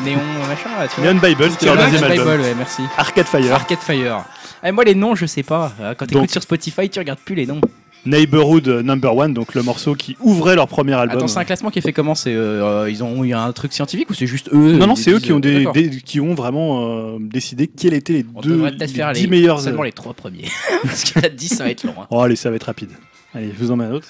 [0.00, 1.12] Néon machin là, tu vois.
[1.12, 2.40] Neon Bible, c'était leur deuxième Bible, album.
[2.40, 2.82] ouais, merci.
[2.96, 3.54] Arcade Fire.
[3.54, 4.24] Arcade Fire.
[4.62, 5.72] Eh, moi, les noms, je sais pas.
[5.98, 7.60] Quand t'écoutes sur Spotify, tu regardes plus les noms.
[8.06, 11.16] Neighborhood euh, Number One, donc le morceau qui ouvrait leur premier album.
[11.18, 13.72] Attends, c'est un classement qui est fait comment C'est euh, ils ont eu un truc
[13.72, 15.72] scientifique ou c'est juste eux non, non, c'est eux qui ont, des, d'accord.
[15.72, 19.26] des- qui ont vraiment euh, décidé quels étaient les On deux peut-être faire les les,
[19.26, 19.60] 10 meilleurs.
[19.60, 20.48] seulement les trois premiers.
[20.82, 21.94] Parce qu'il y en a 10, ça va être long.
[22.00, 22.06] hein.
[22.10, 22.90] Oh, allez, ça va être rapide.
[23.34, 24.08] Allez, je vous en mets un autre.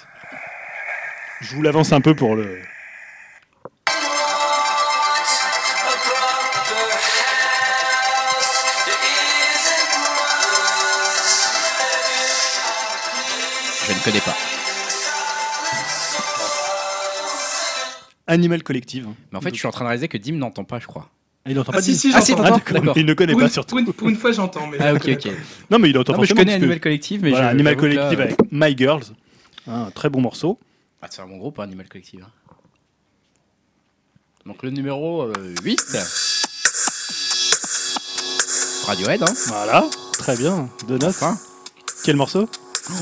[1.40, 2.58] Je vous l'avance un peu pour le.
[14.04, 14.34] Connais pas.
[18.26, 19.06] Animal Collective.
[19.32, 21.10] Mais en fait, je suis en train de réaliser que Dim n'entend pas, je crois.
[21.46, 22.44] Ah, il n'entend Ah pas si, si, Ah, si, j'entends.
[22.56, 22.92] Ah.
[22.96, 23.76] Il ne connaît Pour pas une, surtout.
[23.76, 24.66] pour, une, pour une fois, j'entends.
[24.66, 25.32] mais Ah, je ok, connais ok.
[25.70, 27.74] Non, mais il entend Non, mais je connais que- Animal Collective, mais voilà, je- Animal
[27.74, 29.02] là, Collective euh, avec My Girls.
[29.66, 30.58] Un très bon morceau.
[31.02, 32.24] Ah, c'est un bon groupe, hein, Animal Collective.
[32.24, 32.30] hein.
[34.46, 35.32] Donc le numéro euh,
[35.62, 35.96] 8.
[38.86, 40.68] Radiohead, hein Voilà, très bien.
[40.88, 41.04] Donuts.
[41.06, 41.38] Enfin.
[42.04, 42.48] Quel morceau?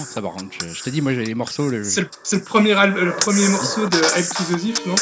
[0.06, 1.68] Ça contre, je, je te dis, moi j'ai les morceaux.
[1.68, 1.82] Le...
[1.84, 4.94] C'est le, c'est le premier, al- le premier morceau de Hype to the Thief, non?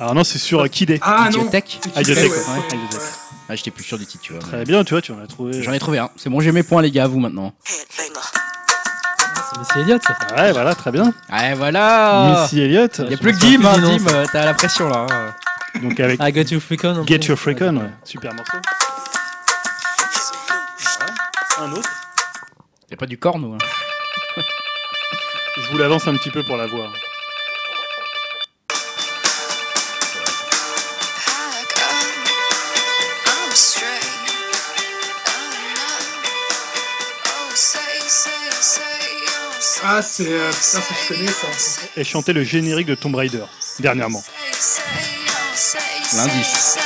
[0.00, 0.94] Alors non, c'est sur euh, Kid A.
[1.02, 1.40] Ah non.
[1.40, 2.36] Idiotech Ah, Idiotech, ouais.
[2.38, 2.76] ouais.
[2.76, 3.00] Idiotech.
[3.48, 4.42] Ah, j'étais plus sûr du titre, tu vois.
[4.42, 5.62] Très bien, tu vois, tu en as trouvé.
[5.62, 6.10] J'en ai trouvé un.
[6.16, 7.52] C'est bon, j'ai mes points, les gars, à vous maintenant.
[7.64, 10.16] C'est Missy Elliott, ça.
[10.36, 11.12] Ouais, voilà, très bien.
[11.32, 13.00] Ouais, voilà Missy Elliott.
[13.04, 15.06] Il y a plus que Dim, hein, Dim, t'as la pression là.
[15.10, 15.34] hein.
[15.82, 17.04] Donc avec Ah, Get Your Freak On.
[17.06, 17.20] Get.
[17.26, 17.90] Your Freak On, ouais.
[18.04, 18.58] super morceau.
[21.60, 21.90] Un autre.
[22.90, 23.58] Y'a pas du corne ou hein
[25.56, 26.92] Je vous l'avance un petit peu pour la voir.
[39.90, 40.28] Ah, c'est.
[40.28, 41.46] euh, ça, je connais ça.
[41.96, 43.44] Elle chantait le générique de Tomb Raider
[43.78, 44.22] dernièrement.
[46.14, 46.76] L'indice.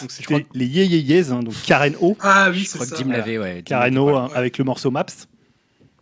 [0.00, 2.16] Donc c'était les Ye's, hein, donc Karen O.
[2.20, 3.02] Ah oui, Je c'est crois que ça.
[3.02, 3.56] Dim l'avait, ouais.
[3.56, 3.98] Dim Karen.
[3.98, 5.04] O hein, avec le morceau Maps.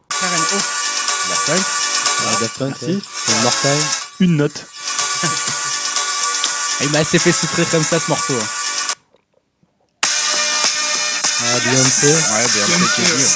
[0.09, 0.57] Karen O.
[1.29, 1.55] La.
[2.21, 2.95] Ah, Punk, ouais.
[4.21, 4.67] Une note.
[6.81, 8.35] Il m'a assez fait souffrir comme ça ce morceau.
[8.35, 8.47] hein.
[11.41, 12.07] Ah, Beyoncé.
[12.07, 12.13] Ouais,
[12.55, 13.09] bien, Beyoncé, c'est ouais.
[13.19, 13.27] ouais.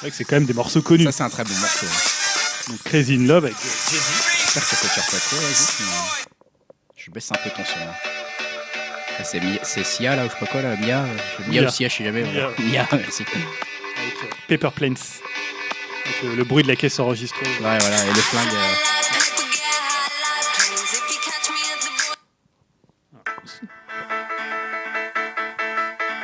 [0.00, 1.04] Vrai que c'est quand même des morceaux connus.
[1.04, 1.86] Ça, c'est un très bon morceau.
[1.86, 2.68] hein.
[2.68, 5.66] Donc Crazy in Love avec J'espère que ça s'attire pas trop, vas-y.
[5.80, 5.86] mais-
[6.96, 7.78] Je baisse un peu ton son.
[7.78, 7.94] là.
[9.24, 11.02] C'est Mia- c'est Sia là, ou je sais pas quoi là, Mia.
[11.48, 11.68] Mia, Mia.
[11.68, 12.22] ou Sia, je sais jamais.
[12.22, 12.48] Mia.
[12.58, 13.22] Mia, merci.
[13.22, 14.96] avec euh, Paper Planes.
[16.04, 17.46] Avec euh, le bruit de la caisse enregistrée.
[17.46, 18.48] Ouais, voilà, et le flingue.
[18.54, 18.74] euh,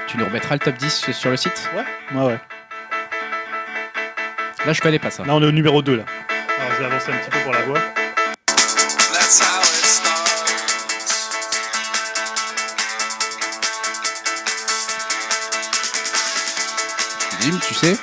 [0.09, 1.71] Tu nous remettras le top 10 sur le site?
[1.75, 2.39] Ouais, ouais.
[4.67, 5.25] Là, je connais pas ça.
[5.25, 6.05] Là, on est au numéro 2 là.
[6.59, 7.81] Alors, je vais avancer un petit peu pour la voix.
[17.73, 17.97] Tu sais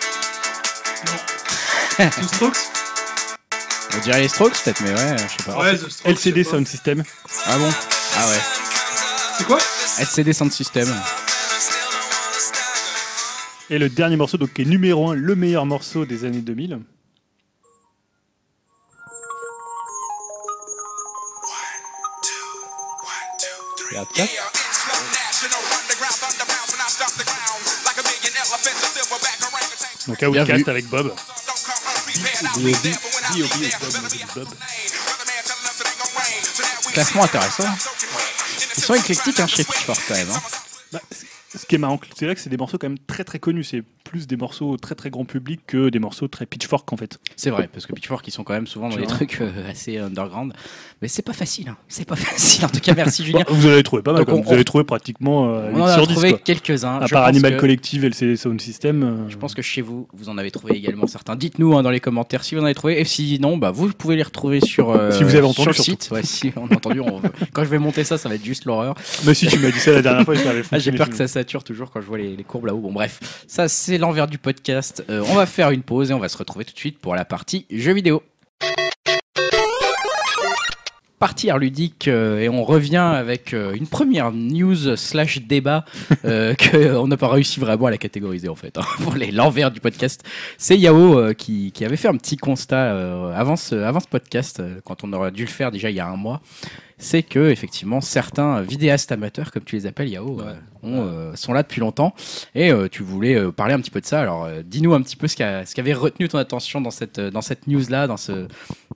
[2.00, 2.58] The Strokes
[3.96, 5.58] On dirait les Strokes peut-être, mais ouais, je sais pas.
[5.60, 6.12] Ouais, The Strokes.
[6.12, 6.44] LCD.
[6.44, 7.04] Sound System.
[7.46, 7.70] Ah bon?
[8.16, 8.40] Ah ouais.
[9.38, 9.58] C'est quoi?
[10.00, 10.88] LCD Sound System.
[13.70, 16.80] Et le dernier morceau, donc qui est numéro 1, le meilleur morceau des années 2000.
[23.92, 24.30] Et après,
[30.08, 31.14] Donc Bien Outcast avec Bob.
[36.94, 37.64] Classement intéressant.
[38.78, 40.32] Ils sont éclectiques hein, chez Pitchfork quand même.
[40.32, 40.42] hein.
[40.92, 41.02] Bah,
[41.58, 43.64] ce qui est marrant, c'est là que c'est des morceaux quand même très très connus.
[43.64, 47.20] C'est plus des morceaux très très grand public que des morceaux très pitchfork en fait.
[47.36, 49.98] C'est vrai, parce que Pitchfork, ils sont quand même souvent dans des trucs euh, assez
[50.00, 50.54] underground.
[51.02, 51.70] Mais c'est pas facile.
[51.70, 51.78] hein.
[51.88, 52.66] C'est pas facile.
[52.66, 53.44] En tout cas, merci Julien.
[53.48, 54.26] Bon, vous avez trouvé pas mal.
[54.28, 56.14] On- Vous avez trouvé pratiquement euh, On 8 en a sur 10.
[56.14, 57.00] trouvé quelques-uns.
[57.00, 59.04] À part Animal que- Collective et le CD Sound System.
[59.04, 61.36] euh, Je pense que chez vous, vous en avez trouvé également certains.
[61.36, 63.00] Dites-nous hein, dans les commentaires si vous en avez trouvé.
[63.00, 65.84] Et sinon, bah, vous pouvez les retrouver sur, euh, Si vous avez entendu, sur le
[65.84, 66.10] site.
[66.12, 67.22] Ouais, si on a entendu, on-
[67.54, 68.96] quand je vais monter ça, ça va être juste l'horreur.
[69.26, 71.28] Mais si tu m'as dit ça la dernière fois, je Ah, j'ai peur que ça
[71.64, 72.80] toujours quand je vois les, courbes là-haut.
[72.80, 75.04] Bon, bref, ça c'est l'envers du podcast.
[75.10, 77.16] Euh, on va faire une pause et on va se retrouver tout de suite pour
[77.16, 78.24] la partie jeux vidéo.
[81.20, 85.84] Partie art ludique euh, et on revient avec euh, une première news slash débat
[86.24, 89.70] euh, que on n'a pas réussi vraiment à la catégoriser en fait hein, pour l'envers
[89.70, 90.24] du podcast.
[90.58, 95.44] C'est Yao qui, avait fait un petit constat avant, ce, podcast quand on aurait dû
[95.44, 96.42] le faire déjà il y a un mois.
[97.02, 100.54] C'est que effectivement certains vidéastes amateurs comme tu les appelles Yao euh,
[100.84, 102.14] ont, euh, sont là depuis longtemps
[102.56, 104.20] et euh, tu voulais euh, parler un petit peu de ça.
[104.22, 106.92] Alors dis-nous un petit peu ce qui, a- ce qui avait retenu ton attention dans
[106.92, 108.48] cette, dans cette news là, dans ce,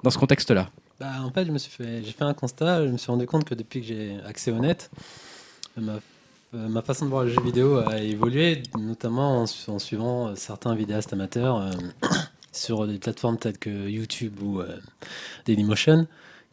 [0.04, 0.70] dans ce contexte là.
[1.00, 2.86] Bah, en fait, je me suis fait, j'ai fait un constat.
[2.86, 4.92] Je me suis rendu compte que depuis que j'ai accès au net,
[5.78, 5.94] ma,
[6.54, 10.76] ma façon de voir le jeu vidéo a évolué, notamment en, su- en suivant certains
[10.76, 11.70] vidéastes amateurs
[12.52, 14.62] sur des plateformes telles que YouTube ou
[15.46, 16.06] Dailymotion,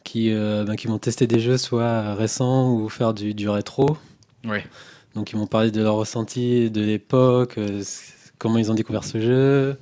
[0.03, 3.97] qui, euh, bah, qui vont tester des jeux soit récents ou faire du, du rétro.
[4.45, 4.63] Ouais.
[5.15, 7.83] Donc ils m'ont parlé de leur ressenti de l'époque, euh,
[8.37, 9.77] comment ils ont découvert ce jeu,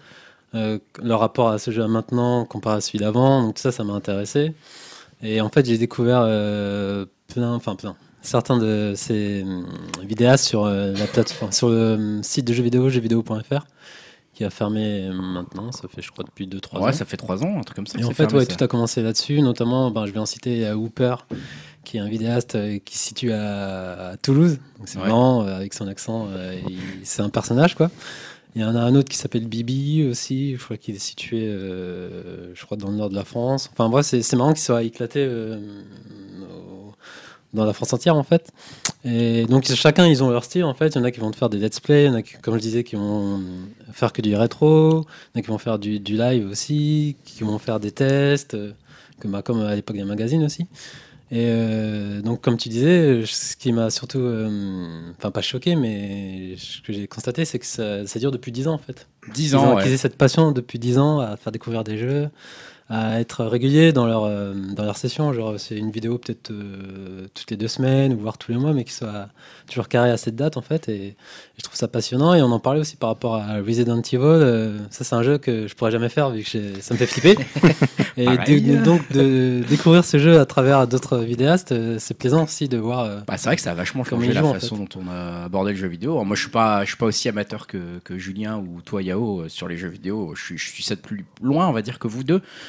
[0.56, 3.44] euh, leur rapport à ce jeu à maintenant comparé à celui d'avant.
[3.44, 4.54] Donc tout ça, ça m'a intéressé.
[5.22, 9.68] Et en fait, j'ai découvert euh, plein, enfin plein, certains de ces hum,
[10.04, 13.66] vidéastes sur la plateforme, sur le hum, site de jeux vidéo, jeuxvideo.fr,
[14.40, 15.74] qui a fermé euh, maintenant.
[15.74, 16.82] Ça fait, je crois, depuis 2-3 ans.
[16.86, 18.00] Ouais, ça fait trois ans, un truc comme ça.
[18.00, 18.56] Et en fait, fermé, ouais, ça.
[18.56, 19.42] tout a commencé là-dessus.
[19.42, 21.16] Notamment, ben, je vais en citer euh, Hooper,
[21.84, 24.60] qui est un vidéaste euh, qui se situe à, à Toulouse.
[24.86, 25.08] C'est Ouais.
[25.08, 26.30] marrant, euh, avec son accent,
[27.04, 27.92] c'est un personnage, quoi.
[28.56, 31.42] Il y en a un autre qui s'appelle Bibi aussi, je crois qu'il est situé,
[31.48, 33.70] euh, je crois, dans le nord de la France.
[33.74, 35.60] Enfin bref, c'est c'est marrant qu'il soit éclaté euh,
[37.54, 38.52] dans la France entière en fait.
[39.06, 40.90] Et donc chacun ils ont leur style en fait.
[40.90, 42.34] Il y en a qui vont faire des let's play, il y en a qui,
[42.42, 43.42] comme je disais qui vont
[43.94, 47.16] faire que du rétro, il y en a qui vont faire du, du live aussi,
[47.24, 48.58] qui vont faire des tests,
[49.22, 50.64] comme, bah, comme à l'époque des magazines aussi.
[51.32, 56.56] Et euh, donc comme tu disais, ce qui m'a surtout, euh, enfin pas choqué, mais
[56.58, 59.08] ce que j'ai constaté, c'est que ça, ça dure depuis 10 ans en fait.
[59.34, 59.84] 10 Ils ont ans, ouais.
[59.84, 62.30] acquis cette passion depuis 10 ans à faire découvrir des jeux,
[62.90, 65.32] à être réguliers dans leur, euh, dans leur session.
[65.32, 68.74] Genre, c'est une vidéo peut-être euh, toutes les deux semaines ou voire tous les mois,
[68.74, 69.30] mais qui soit
[69.68, 70.90] toujours carré à cette date en fait.
[70.90, 71.16] Et,
[71.60, 72.34] je trouve ça passionnant.
[72.34, 74.18] Et on en parlait aussi par rapport à Resident Evil.
[74.22, 77.06] euh, ça, c'est un jeu que je pourrais jamais faire vu que ça me fait
[77.06, 77.38] flipper.
[78.18, 82.70] et de- donc, de découvrir ce jeu à travers d'autres vidéastes, euh, c'est plaisant aussi
[82.70, 83.24] de voir.
[83.28, 85.74] Bah, c'est vrai que ça a vachement changé la en façon dont on a abordé
[85.74, 86.24] le jeu vidéo.
[86.24, 89.48] Moi, je suis pas, je suis pas aussi amateur que, que Julien ou toi, Yao,
[89.50, 90.34] sur les jeux vidéo.
[90.36, 92.42] Je suis, je suis ça de plus loin, on va dire, que vous deux.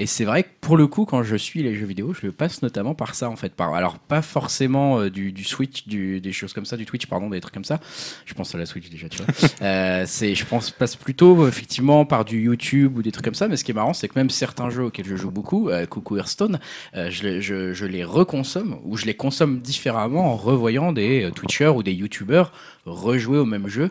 [0.00, 2.30] Et c'est vrai que pour le coup, quand je suis les jeux vidéo, je le
[2.32, 3.52] passe notamment par ça, en fait.
[3.52, 7.06] Par, alors, pas forcément euh, du, du Switch, du, des choses comme ça, du Twitch,
[7.06, 7.80] pardon, des trucs comme ça.
[8.24, 9.26] Je pense à la Switch déjà, tu vois.
[9.60, 13.34] Euh, c'est, je pense, passe plutôt euh, effectivement par du YouTube ou des trucs comme
[13.34, 13.48] ça.
[13.48, 16.16] Mais ce qui est marrant, c'est que même certains jeux auxquels je joue beaucoup, coucou
[16.16, 16.60] Hearthstone,
[16.94, 21.68] je, les- je, je les reconsomme ou je les consomme différemment en revoyant des Twitchers
[21.74, 22.52] ou des YouTubers
[22.86, 23.90] rejouer au même jeu,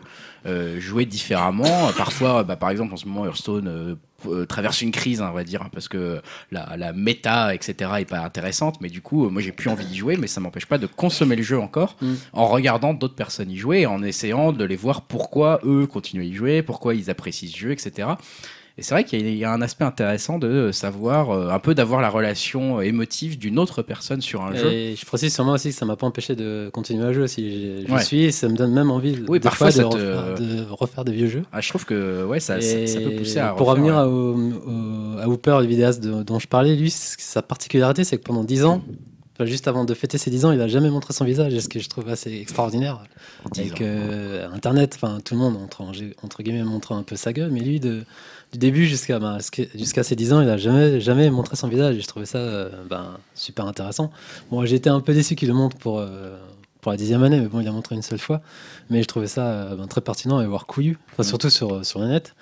[0.78, 1.92] jouer différemment.
[1.96, 3.98] Parfois, bah, par exemple, en ce moment, Hearthstone
[4.48, 5.97] traverse une crise, hein, on va dire, hein, parce que
[6.50, 8.80] la, la méta, etc., est pas intéressante.
[8.80, 10.86] Mais du coup, euh, moi, j'ai plus envie d'y jouer, mais ça m'empêche pas de
[10.86, 12.14] consommer le jeu encore Mm.
[12.32, 16.22] en regardant d'autres personnes y jouer, et en essayant de les voir pourquoi eux continuent
[16.22, 18.08] à y jouer, pourquoi ils apprécient ce jeu, etc.
[18.78, 21.50] Et c'est vrai qu'il y, a- il y a un aspect intéressant de savoir, euh,
[21.50, 24.70] un peu d'avoir la relation euh, émotive d'une autre personne sur un jeu.
[24.72, 27.26] Et je précise sur moi aussi que ça m'a pas empêché de continuer à jouer
[27.26, 28.02] si je Ouais.
[28.04, 28.24] suis.
[28.26, 31.12] et Ça me donne même envie Oui, parfois, fois de, te- refaire, de refaire des
[31.12, 31.42] vieux jeux.
[31.52, 34.00] Ah, je trouve que ouais, ça, ça, ça peut pousser à Pour revenir ouais.
[34.00, 38.16] à, au, au- à Hooper, le vidéaste de- dont je parlais, lui, sa particularité, c'est
[38.18, 38.80] que pendant 10 ans,
[39.40, 41.68] juste avant de fêter ses 10 ans, il a jamais montré son visage, et ce
[41.68, 43.02] que je trouve assez extraordinaire.
[43.52, 45.82] 10 Avec euh, Internet, tout le monde entre,
[46.22, 48.02] entre guillemets montre un peu sa gueule, mais lui, de,
[48.52, 49.38] du début jusqu'à ben,
[49.74, 52.38] jusqu'à ses 10 ans, il a jamais, jamais montré son visage, et je trouvais ça
[52.38, 54.10] euh, ben, super intéressant.
[54.50, 56.38] Bon, j'ai été un peu déçu qu'il le montre pour, euh,
[56.80, 58.40] pour la dixième année, mais bon, il a montré une seule fois.
[58.88, 62.00] Mais je trouvais ça euh, ben, très pertinent et voire couillu, enfin, surtout sur, sur
[62.00, 62.34] le net.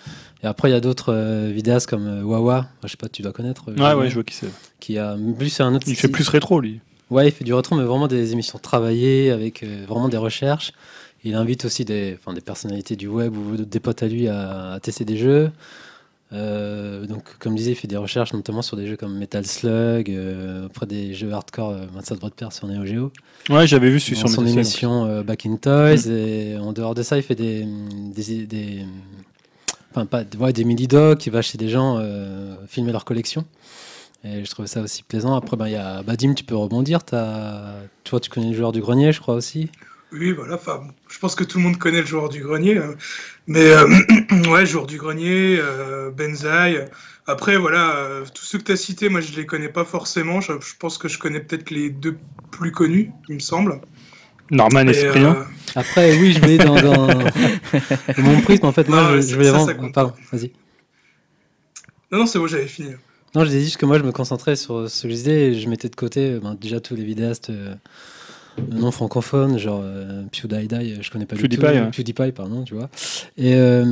[0.43, 3.33] Et après, il y a d'autres euh, vidéastes comme Wawa, je sais pas, tu dois
[3.33, 3.65] connaître.
[3.73, 4.51] Ouais, ouais, je vois qui c'est.
[4.79, 6.81] Qui a plus c'est un autre Il fait plus rétro, lui.
[7.11, 10.73] Ouais, il fait du rétro, mais vraiment des émissions travaillées avec vraiment des recherches.
[11.25, 14.81] Il invite aussi des, des personnalités du web ou des potes à lui à, à
[14.81, 15.51] tester des jeux.
[16.33, 19.47] Euh, donc, comme je disais, il fait des recherches notamment sur des jeux comme Metal
[19.47, 23.13] Slug, euh, après des jeux hardcore, euh, ben, ça devrait te plaire sur Neo Geo.
[23.49, 26.09] Ouais, j'avais vu celui sur son Metal émission euh, Back in Toys.
[26.09, 27.65] Et en dehors de ça, il fait des,
[28.13, 28.85] des, des-
[29.93, 31.25] enfin pas ouais, des mini docs.
[31.27, 32.05] Il va chez des gens
[32.67, 33.45] filmer leur collection.
[34.25, 35.37] Et je trouvais ça aussi plaisant.
[35.37, 36.99] Après, ben, il y a Badim, tu peux rebondir.
[37.13, 39.71] As, toi, tu connais le joueur du grenier, je crois aussi.
[40.19, 40.55] Oui, voilà.
[40.55, 42.79] Enfin, je pense que tout le monde connaît le joueur du grenier.
[42.79, 42.95] hein.
[43.47, 43.87] Mais euh,
[44.51, 46.87] ouais, joueur du grenier, euh, Benzaï.
[47.27, 50.41] Après, voilà, euh, tous ceux que tu as cités, moi, je les connais pas forcément.
[50.41, 52.17] Je, je pense que je connais peut-être les deux
[52.51, 53.81] plus connus, il me semble.
[54.51, 55.37] Norman et Cyprien.
[55.37, 55.45] euh,
[55.75, 56.75] Après, oui, je vais dans,
[58.19, 58.67] mon prisme.
[58.67, 60.53] En fait, moi, Non, je, je ça- ça, compte Pardon, vas-y.
[62.13, 62.91] Non, non, c'est bon, j'avais fini.
[63.35, 65.61] Non, je disais juste que moi, je me concentrais sur ce que je disais et
[65.61, 67.75] je mettais de côté ben, déjà tous les vidéastes euh,
[68.71, 71.73] non francophones, genre euh, PewDiePie, euh, je connais pas PewDiePie, du tout.
[71.85, 71.91] ouais.
[71.91, 72.89] PewDiePie, pardon, tu vois.
[73.37, 73.85] Et euh,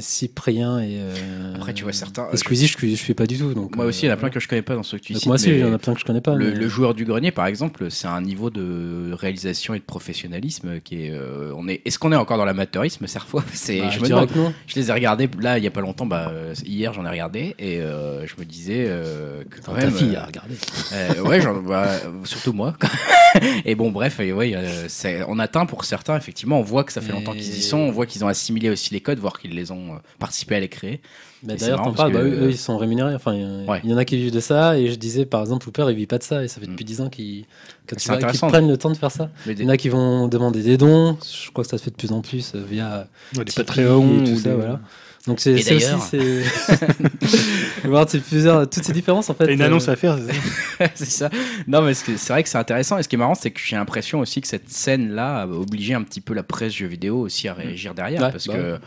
[0.00, 0.98] Cyprien et.
[1.00, 3.52] euh, Après, tu vois, certains- et Squeezie, je, je suis pas du tout.
[3.54, 5.02] Donc, Moi aussi, il y en a plein que je connais pas dans ceux que
[5.04, 5.26] tu cites.
[5.26, 6.34] moi aussi, il y en a plein que je connais pas.
[6.34, 9.84] Le, mais- le joueur du grenier, par exemple, c'est un niveau de réalisation et de
[9.84, 11.10] professionnalisme qui est.
[11.12, 11.82] euh, on est.
[11.84, 13.80] Est-ce qu'on est encore dans l'amateurisme Parfois, c'est.
[13.80, 14.30] Bah, je je me demande.
[14.30, 14.52] que non.
[14.66, 16.06] Je les ai regardés là il y a pas longtemps.
[16.06, 16.32] Bah
[16.64, 19.90] hier j'en ai regardé et euh, je me disais euh, que quand Ta même.
[19.90, 20.54] fille euh, a regardé.
[20.92, 21.88] euh, ouais, j'en- bah,
[22.24, 22.76] surtout moi.
[23.64, 26.92] et bon, bref, et ouais, euh, c'est- on atteint pour certains, effectivement, on voit que
[26.92, 29.18] ça fait Et- longtemps qu'ils y sont, on voit qu'ils ont assimilé aussi les codes,
[29.18, 31.00] voire qu'ils les ont euh, participé à les créer.
[31.44, 33.14] Bah, D'ailleurs, t'en parles, bah, eux, eux, ils sont rémunérés.
[33.14, 33.80] Enfin, il y en- Ouais.
[33.84, 34.76] il y en a qui vivent de ça.
[34.76, 36.42] Et je disais, par exemple, Hooper, il vit pas de ça.
[36.42, 37.44] Et ça fait depuis 10 ans qu'ils
[38.08, 38.48] intéressant.
[38.48, 39.30] prennent le temps de faire ça.
[39.46, 41.16] Mais Il y en a qui vont demander des dons.
[41.24, 43.06] Je crois que ça se fait de plus en plus euh, via
[43.36, 44.80] Ouais, des Patreons et tout ou ça, des- voilà.
[45.28, 46.42] Donc c'est aussi d'ailleurs- c'est
[47.84, 49.52] voir c'est plusieurs toutes ces différences en fait.
[49.52, 51.30] Une euh, annonce à faire, c'est ça c'est ça.
[51.66, 52.96] Non, mais c'est vrai que c'est intéressant.
[52.96, 55.92] Et ce qui est marrant, c'est que j'ai l'impression aussi que cette scène-là a obligé
[55.92, 58.22] un petit peu la presse jeux vidéo aussi à réagir derrière.
[58.22, 58.78] Ouais, parce bah que,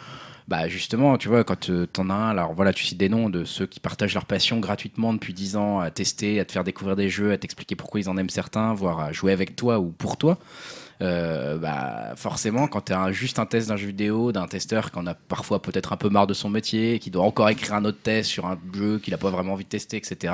[0.47, 3.30] bah, justement, tu vois, quand euh, t'en as un, alors voilà, tu cites des noms
[3.30, 6.63] de ceux qui partagent leur passion gratuitement depuis 10 ans à tester, à te faire
[6.63, 9.80] découvrir des jeux, à t'expliquer pourquoi ils en aiment certains, voire à jouer avec toi
[9.80, 10.39] ou pour toi.
[11.02, 14.99] Euh, bah, forcément, quand tu as juste un test d'un jeu vidéo, d'un testeur qui
[14.99, 17.86] en a parfois peut-être un peu marre de son métier, qui doit encore écrire un
[17.86, 20.34] autre test sur un jeu qu'il n'a pas vraiment envie de tester, etc.,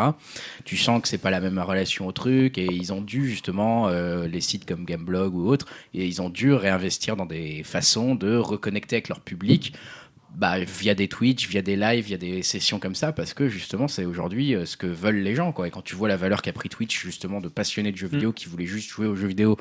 [0.65, 2.57] tu sens que c'est pas la même relation au truc.
[2.57, 6.30] Et ils ont dû, justement, euh, les sites comme Gameblog ou autres, et ils ont
[6.30, 9.73] dû réinvestir dans des façons de reconnecter avec leur public.
[10.35, 13.88] Bah, via des Twitch, via des lives, via des sessions comme ça, parce que justement,
[13.88, 15.52] c'est aujourd'hui euh, ce que veulent les gens.
[15.52, 15.68] Quoi.
[15.68, 18.34] Et quand tu vois la valeur qu'a pris Twitch, justement, de passionnés de jeux vidéo
[18.34, 19.57] qui voulaient juste jouer aux jeux vidéo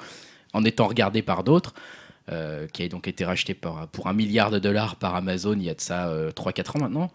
[0.52, 1.74] en étant regardés par d'autres,
[2.30, 5.70] euh, qui a donc été racheté pour un milliard de dollars par Amazon il y
[5.70, 7.10] a de ça 3-4 ans maintenant.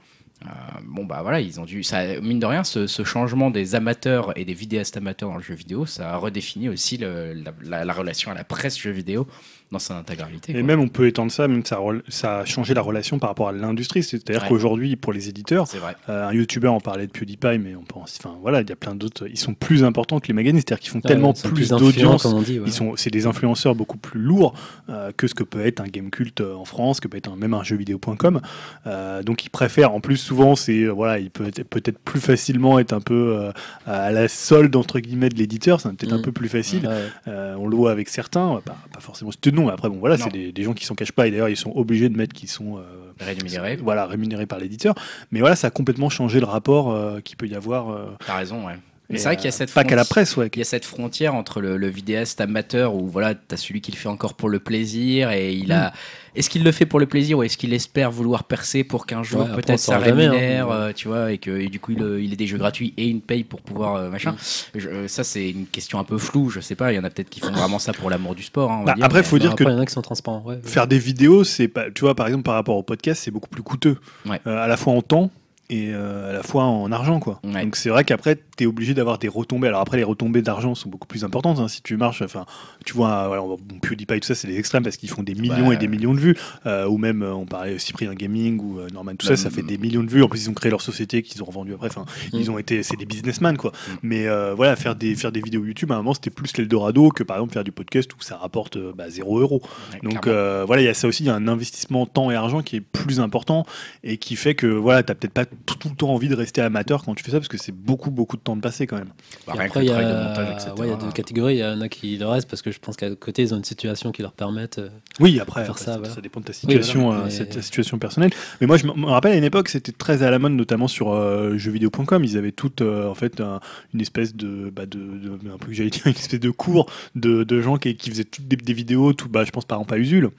[0.45, 0.49] Euh,
[0.85, 1.83] bon bah voilà, ils ont dû.
[1.83, 5.53] Ça, mine de rien, ce, changement des amateurs et des vidéastes amateurs dans le jeu
[5.53, 9.27] vidéo, ça a redéfini aussi la- la relation à la presse jeu vidéo
[9.71, 10.51] dans son intégralité.
[10.51, 10.63] Et quoi.
[10.63, 13.29] même, on peut étendre ça, même ça, a rel- ça a changé la relation par
[13.29, 14.03] rapport à l'industrie.
[14.03, 14.49] C'est-à-dire Ouais.
[14.49, 15.65] qu'aujourd'hui, pour les éditeurs,
[16.09, 18.75] euh, un YouTuber en parlait de PewDiePie, mais on pense, enfin voilà, il y a
[18.75, 19.27] plein d'autres.
[19.29, 22.23] Ils sont plus importants que les magazines, c'est-à-dire qu'ils font Ouais, tellement plus d'audience.
[22.23, 22.65] comme on dit, ouais.
[22.67, 24.53] Ils sont, c'est des influenceurs beaucoup plus lourds
[24.89, 27.31] euh, que ce que peut être un game culte euh, en France, que peut être
[27.31, 28.41] un, même un jeuxvideo.com.
[28.87, 32.19] Euh, donc ils préfèrent, en plus souvent, c'est euh, voilà, il peut être- peut-être plus
[32.19, 33.51] facilement être un peu euh,
[33.85, 36.23] à la solde entre guillemets de l'éditeur, c'est peut-être un Mm.
[36.23, 36.85] peu plus facile.
[36.87, 37.03] Ouais.
[37.27, 39.31] Euh, on le voit avec certains, pas, pas forcément
[39.69, 41.71] après bon voilà, c'est des, des gens qui s'en cachent pas et d'ailleurs ils sont
[41.75, 42.81] obligés de mettre qu'ils sont euh,
[43.19, 43.75] Rémunéré.
[43.75, 44.95] voilà rémunérés par l'éditeur.
[45.31, 47.89] Mais voilà, ça a complètement changé le rapport euh, qu'il peut y avoir.
[47.91, 48.73] euh, T'as raison, ouais.
[49.11, 50.49] Mais c'est vrai qu'il y a euh, cette pas qu'à la presse, ouais.
[50.53, 53.81] Il y a cette frontière entre le, le vidéaste amateur où voilà, tu as celui
[53.81, 55.91] qui le fait encore pour le plaisir et il a.
[56.33, 59.21] Est-ce qu'il le fait pour le plaisir ou est-ce qu'il espère vouloir percer pour qu'un
[59.21, 59.99] jour Ouais, peut-être ça hein.
[59.99, 62.57] rémunère, euh, tu vois, et que et du coup il, euh, il ait des jeux
[62.57, 64.35] gratuits et une paye pour pouvoir euh, machin.
[64.73, 66.93] Je- euh, ça c'est une question un peu floue, je sais pas.
[66.93, 68.71] Il y en a peut-être qui font vraiment ça pour l'amour du sport.
[68.71, 69.91] hein, on va Bah, dire, après, mais- faut dire que il y en a qui
[69.91, 70.41] sont transparents.
[70.45, 70.61] Ouais, ouais.
[70.63, 73.49] faire des vidéos, c'est pas, tu vois, par exemple par rapport au podcast, c'est beaucoup
[73.49, 74.39] plus coûteux, Ouais.
[74.47, 75.31] Euh, à la fois en temps
[75.71, 77.39] et euh, à la fois en argent, quoi.
[77.45, 77.63] Ouais.
[77.63, 79.69] Donc c'est vrai qu'après, tu es obligé d'avoir des retombées.
[79.69, 81.59] Alors après, les retombées d'argent sont beaucoup plus importantes.
[81.59, 81.69] hein.
[81.69, 82.45] Si tu marches, enfin,
[82.85, 85.33] tu vois, voilà, on bon, PewDiePie, tout ça, c'est des extrêmes parce qu'ils font des
[85.33, 86.35] millions et des millions de vues.
[86.65, 89.77] Euh, ou même, euh, on parlait Cyprien Gaming ou Norman, tout ça, ça fait des
[89.77, 90.23] millions de vues.
[90.23, 91.87] En plus, ils ont créé leur société qu'ils ont revendue après.
[91.87, 93.71] Enfin, ils ont été, c'est des businessmen, quoi.
[93.71, 93.91] Mm.
[94.03, 97.09] Mais euh, voilà, faire des, faire des vidéos YouTube, à un moment, c'était plus l'Eldorado
[97.09, 99.61] que par exemple faire du podcast où ça rapporte bah, 0 euros.
[99.93, 102.31] Ouais, Donc euh, voilà, il y a ça aussi, il y a un investissement temps
[102.31, 103.65] et argent qui est plus important
[104.03, 106.61] et qui fait que voilà, t'as peut-être pas tout, tout le temps envie de rester
[106.61, 108.97] amateur quand tu fais ça parce que c'est beaucoup beaucoup de temps de passer quand
[108.97, 109.09] même.
[109.47, 109.97] Bah, rien après, il y, a...
[109.97, 111.55] ouais, il y a deux catégories.
[111.55, 113.57] Il y en a qui le restent parce que je pense qu'à côté, ils ont
[113.57, 114.79] une situation qui leur permette.
[114.79, 114.89] euh,
[115.19, 116.13] Oui, après, Faire après, ça, ça, voilà.
[116.13, 118.31] ça dépend de ta Oui, situation, voilà, euh, mais- cette- ta situation personnelle.
[118.59, 121.11] Mais moi, je me rappelle à une époque, c'était très à la mode, notamment sur
[121.11, 122.23] euh, jeuxvideo.com.
[122.23, 123.59] Ils avaient tout euh, en fait un-
[123.93, 126.89] une espèce de, bah, de, de- un peu que j'allais dire, une espèce de cours
[127.15, 129.77] de, de gens qui, qui faisaient toutes des, des vidéos, tout, bah, je pense par
[129.79, 130.29] exemple à Usul.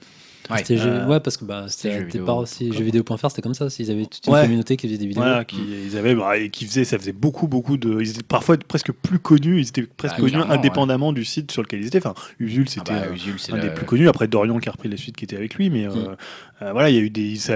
[0.49, 0.61] Ouais.
[0.71, 2.25] Euh, ouais, parce que bah, c'était jeux vidéo.
[2.37, 2.71] aussi.
[2.73, 3.83] Jeuxvideo.fr, c'était comme ça aussi.
[3.83, 4.41] Ils avaient toute une Ouais.
[4.43, 5.23] communauté qui faisait des vidéos.
[5.23, 5.57] Voilà, qui,
[5.87, 7.99] ils avaient, bah, et qui faisaient, ça faisait beaucoup, beaucoup de.
[8.01, 11.61] Ils étaient parfois presque plus connus, ils étaient presque Bah, connus indépendamment du site sur
[11.61, 11.99] lequel ils étaient.
[12.05, 12.91] Enfin, Usul, Ah c'était.
[12.93, 14.09] bah, euh, un le- des plus connus.
[14.09, 16.15] Après Dorian qui a repris la suite qui était avec lui, mais euh, Mm.
[16.63, 17.55] euh, voilà, il y a eu des, ça,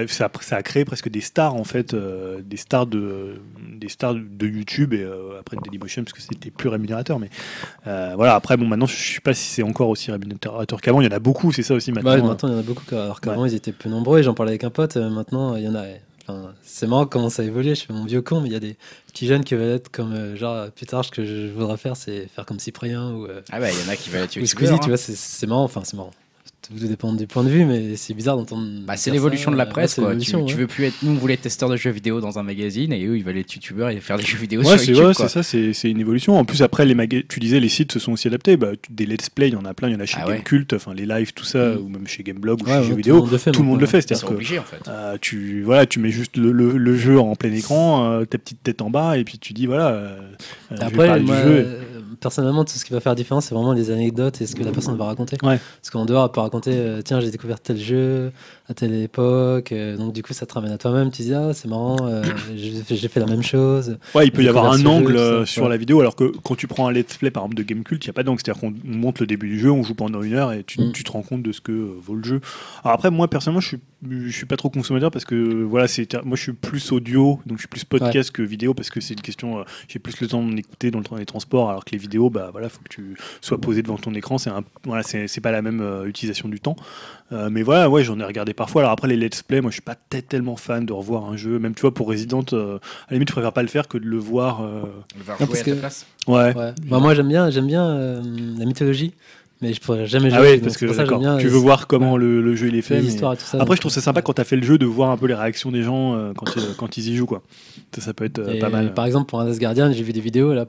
[0.51, 3.35] a créé presque des stars en fait, euh, des stars de,
[3.73, 5.05] des stars de YouTube et
[5.39, 7.19] après de Dailymotion parce que c'était plus rémunérateur.
[7.19, 7.29] Mais
[7.85, 11.01] voilà, après bon, maintenant je sais pas si c'est encore aussi rémunérateur qu'avant.
[11.01, 12.11] Il y en a beaucoup, c'est ça aussi maintenant.
[12.11, 12.76] Ouais, maintenant, il y en a beaucoup.
[12.87, 13.03] Quoi.
[13.03, 14.19] Alors qu'avant, ils étaient peu nombreux.
[14.19, 14.97] Et j'en parlais avec un pote.
[14.97, 15.83] euh, maintenant, il y en a.
[16.29, 17.73] Enfin, c'est marrant comment ça a évolué.
[17.75, 18.75] Je fais mon vieux con, mais il y a des
[19.07, 20.13] petits jeunes qui veulent être comme.
[20.13, 23.41] euh, genre, plus tard, ce que je voudrais faire, c'est faire comme Cyprien ou, euh,
[23.51, 24.73] Ah bah, il y en a qui veulent être Squeezie.
[24.75, 24.79] hein.
[24.83, 25.63] Tu vois, c'est- c'est marrant.
[25.63, 26.11] Enfin, c'est marrant.
[26.69, 28.67] Tout dépend du point de vue, mais c'est bizarre d'entendre.
[28.85, 30.03] Bah, c'est l'évolution de la presse, quoi.
[30.03, 30.59] Tu, l'évolution, tu ouais.
[30.61, 30.95] veux plus être.
[31.01, 33.37] Nous, on voulait être testeurs de jeux vidéo dans un magazine et eux, ils veulent
[33.37, 35.05] être youtubeurs et faire des jeux vidéo Ouais, sur c'est YouTube.
[35.05, 36.37] ouais, c'est ça, c'est une évolution.
[36.37, 38.57] En plus, après, les maga- tu disais, les sites se sont aussi adaptés.
[38.57, 39.87] Bah, tu- des let's play, il y en a plein.
[39.87, 40.33] Il y en a chez Ah ouais.
[40.33, 41.77] Gamecult, enfin les lives, tout ça, Mm.
[41.77, 43.15] ou même chez Gameblog ou Ouais, chez ouais, Jeux tout vidéo.
[43.15, 43.51] le monde le fait.
[43.51, 44.01] Tout le monde le fait.
[44.01, 44.81] C'est-à-dire que obligés, en fait.
[44.89, 48.37] Euh, tu voilà, tu mets juste le, le- le jeu en plein écran, euh, ta
[48.37, 49.87] petite tête en bas, et puis tu dis voilà.
[49.89, 50.17] euh,
[50.71, 51.67] je vais Après, moi, du jeu.
[52.19, 54.63] Personnellement, tout ce qui va faire la différence, c'est vraiment les anecdotes et ce que
[54.63, 55.37] la personne va raconter.
[55.43, 55.59] Ouais.
[55.81, 58.31] Parce qu'en dehors, elle peut raconter euh, tiens, j'ai découvert tel jeu
[58.69, 61.09] à telle époque, euh, donc du coup, ça te ramène à toi-même.
[61.09, 62.21] Tu dis ah, c'est marrant, euh,
[62.55, 63.97] j'ai fait- la même chose.
[64.13, 65.69] Ouais, il peut y avoir un angle jeu, euh, sur ouais.
[65.69, 68.07] la vidéo, alors que quand tu prends un let's play par exemple de Gamecult, il
[68.07, 68.39] n'y a pas d'angle.
[68.43, 70.91] C'est-à-dire qu'on monte le début du jeu, on joue pendant une heure et tu, Mm.
[70.91, 72.41] tu te rends compte de ce que euh, vaut le jeu.
[72.83, 73.79] Alors après, moi personnellement, je suis,
[74.09, 77.57] je suis pas trop consommateur parce que voilà, c'est moi je suis plus audio, donc
[77.57, 79.59] je suis plus podcast que vidéo parce que c'est une question.
[79.59, 82.29] euh, J'ai plus le temps d'écouter dans, le, dans les transports, alors que les vidéos,
[82.29, 84.37] bah voilà, faut que tu sois posé devant ton écran.
[84.37, 84.51] C'est
[84.83, 86.75] voilà, c'est c'est pas la même euh, utilisation du temps.
[87.33, 88.81] Euh, mais voilà, ouais, j'en ai regardé parfois.
[88.81, 91.57] Alors après les let's play, moi je suis pas tellement fan de revoir un jeu.
[91.59, 93.97] Même tu vois pour Resident, euh, à la limite je préfère pas le faire que
[93.97, 94.61] de le voir.
[94.61, 94.81] euh,
[95.17, 96.05] Le voir Non, jouer parce à ta que- place.
[96.27, 96.53] Ouais.
[96.53, 96.73] Ouais.
[96.89, 98.21] Bah, moi, j'aime bien, j'aime bien euh,
[98.57, 99.13] la mythologie,
[99.61, 100.39] mais je pourrais jamais jouer.
[100.39, 102.19] Ah oui, parce que ça bien tu veux voir comment ouais.
[102.19, 103.01] le, le jeu il est fait.
[103.01, 103.31] mais- tout ça.
[103.31, 105.17] Après, donc, je trouve ça sympa quand tu as fait le jeu de voir un
[105.17, 107.25] peu les réactions des gens euh, quand, ils, quand ils y jouent.
[107.27, 107.41] Quoi.
[107.95, 108.93] Ça, ça peut être euh, pas mal.
[108.93, 110.65] Par exemple, pour un Asgardian, j'ai vu des vidéos là.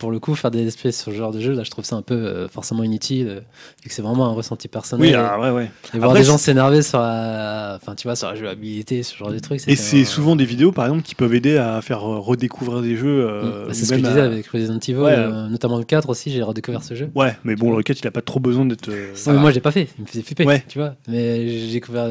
[0.00, 1.94] Pour le coup, faire des espèces sur ce genre de jeu, là, je trouve ça
[1.94, 3.40] un peu euh, forcément inutile, euh,
[3.82, 5.06] vu que c'est vraiment un ressenti personnel.
[5.08, 5.70] Oui, ah, ouais, ouais.
[5.94, 9.14] et voir des gens c'est- s'énerver sur la, enfin, tu vois, sur la jouabilité, ce
[9.14, 9.60] genre de trucs.
[9.68, 13.26] Et c'est souvent des vidéos, par exemple, qui peuvent aider à faire redécouvrir des jeux.
[13.28, 13.72] euh, Mm.
[13.74, 16.30] c'est ou ce que je disais à- avec Resident Evil, Ouais, notamment le 4 aussi,
[16.32, 17.10] j'ai redécouvert ce jeu.
[17.14, 18.88] Ouais, mais bon, le requête, il a pas trop besoin d'être.
[18.90, 20.64] Ouais, mais moi, j'ai pas fait, il me faisait flipper, Ouais.
[20.66, 20.94] tu vois.
[21.08, 22.08] Mais j'ai découvert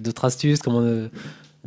[0.00, 0.80] d'autres astuces, comment,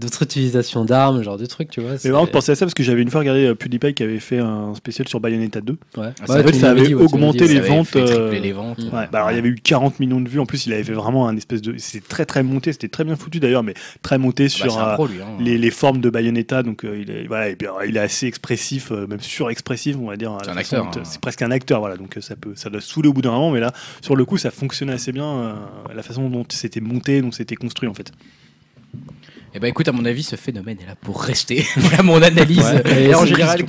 [0.02, 1.91] d'autres utilisations d'armes, genre de trucs, tu vois.
[1.91, 3.94] Mais c'est- vraiment, je pensais à ça parce que j'avais une fois regardé euh, PewDiePie
[3.94, 5.78] qui avait fait un spécial sur Bayonetta 2.
[5.98, 6.07] Ouais.
[6.22, 6.52] Ah, ça, avait
[6.84, 8.80] dit, augmenté les ventes, euh, les ventes.
[8.80, 10.40] Ouais, bah alors il y avait eu 40 millions de vues.
[10.40, 11.76] En plus, il avait fait vraiment un espèce de.
[11.78, 14.94] C'était très très monté, c'était très bien foutu d'ailleurs, mais très monté Bah, sur euh,
[14.95, 15.22] pro, lui.
[15.22, 15.38] hein.
[15.40, 16.64] les, les formes de Bayonetta.
[16.64, 19.95] Donc euh, il, est, voilà, et puis, alors, il est assez expressif, euh, même surexpressif,
[20.02, 20.38] on va dire.
[20.44, 20.91] C'est un acteur, hein.
[21.03, 21.95] C'est presque un acteur, voilà.
[21.98, 23.72] Donc ça, peut, ça doit saouler au bout d'un moment, mais là,
[24.02, 25.56] sur le coup, ça fonctionnait assez bien.
[25.95, 28.11] la façon dont c'était monté, dont c'était construit en fait.
[29.53, 31.65] Eh ben écoute, à mon avis, ce phénomène est là pour rester.
[31.76, 32.60] voilà mon analyse.
[32.86, 33.03] Ouais.
[33.10, 33.60] Et en général,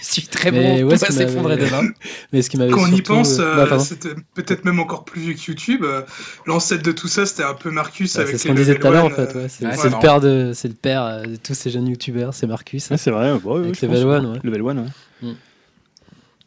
[0.00, 1.82] je suis très Mais bon, ouais, tout va s'effondrer demain.
[2.32, 5.04] Mais ce qui m'avait Quand on y pense, euh, euh, bah, c'était peut-être même encore
[5.04, 5.84] plus vieux que YouTube.
[5.84, 6.00] euh,
[6.46, 8.78] L'ancêtre de tout ça, c'était un peu Marcus Bah, avec c'est ce les qu'on disait
[8.78, 9.34] tout à l'heure en fait.
[9.34, 9.48] Ouais.
[9.48, 12.88] C'est le père de, c'est le père euh, de tous ces jeunes youtubeurs, c'est Marcus.
[12.90, 14.06] Ouais, c'est vrai, Avec Level.
[14.06, 14.38] One, ouais.
[14.42, 14.78] Level One,
[15.22, 15.34] ouais.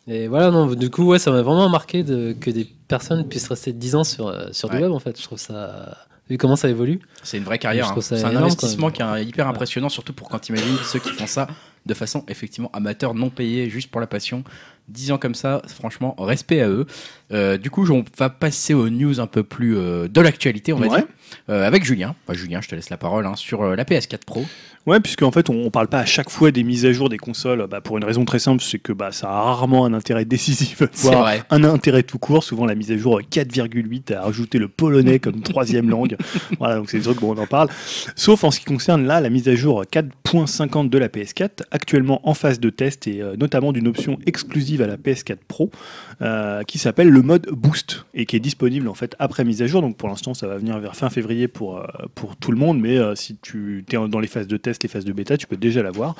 [0.07, 3.47] Et voilà, non, du coup, ouais, ça m'a vraiment marqué de, que des personnes puissent
[3.49, 4.77] rester 10 ans sur, sur Ouais.
[4.77, 5.15] du web en fait.
[5.19, 5.95] Je trouve ça.
[6.29, 6.99] Vu comment ça évolue.
[7.23, 7.91] C'est une vraie carrière.
[7.91, 8.01] Hein.
[8.01, 9.51] C'est un énorme, investissement qui est hyper Ouais.
[9.51, 11.47] impressionnant, surtout pour quand tu imagines ceux qui font ça
[11.85, 14.43] de façon effectivement amateur, non payée, juste pour la passion.
[14.89, 16.85] 10 ans comme ça, franchement, respect à eux.
[17.31, 20.77] Euh, du coup, on va passer aux news un peu plus euh, de l'actualité, on
[20.79, 20.97] va Ouais.
[20.99, 21.07] dire,
[21.49, 22.15] Euh, avec Julien.
[22.27, 24.45] Bah, Julien, je te laisse la parole hein, sur euh, la PS4 Pro.
[24.85, 27.09] Ouais, puisque en fait, on, on parle pas à chaque fois des mises à jour
[27.09, 29.93] des consoles, bah, pour une raison très simple, c'est que bah, ça a rarement un
[29.93, 31.43] intérêt décisif, voire vrai.
[31.49, 32.43] un intérêt tout court.
[32.43, 36.17] Souvent, la mise à jour 4,8 a rajouté le polonais comme troisième langue.
[36.59, 37.69] Voilà, donc c'est des trucs, bon, on en parle.
[38.15, 42.27] Sauf en ce qui concerne là la mise à jour 4.50 de la PS4, actuellement
[42.27, 45.71] en phase de test et euh, notamment d'une option exclusive à la PS4 Pro
[46.21, 49.67] euh, qui s'appelle le mode Boost et qui est disponible en fait après mise à
[49.67, 49.81] jour.
[49.81, 51.85] Donc pour l'instant, ça va venir vers fin février pour, euh,
[52.15, 54.89] pour tout le monde, mais euh, si tu es dans les phases de test, les
[54.89, 56.15] phases de bêta, tu peux déjà l'avoir.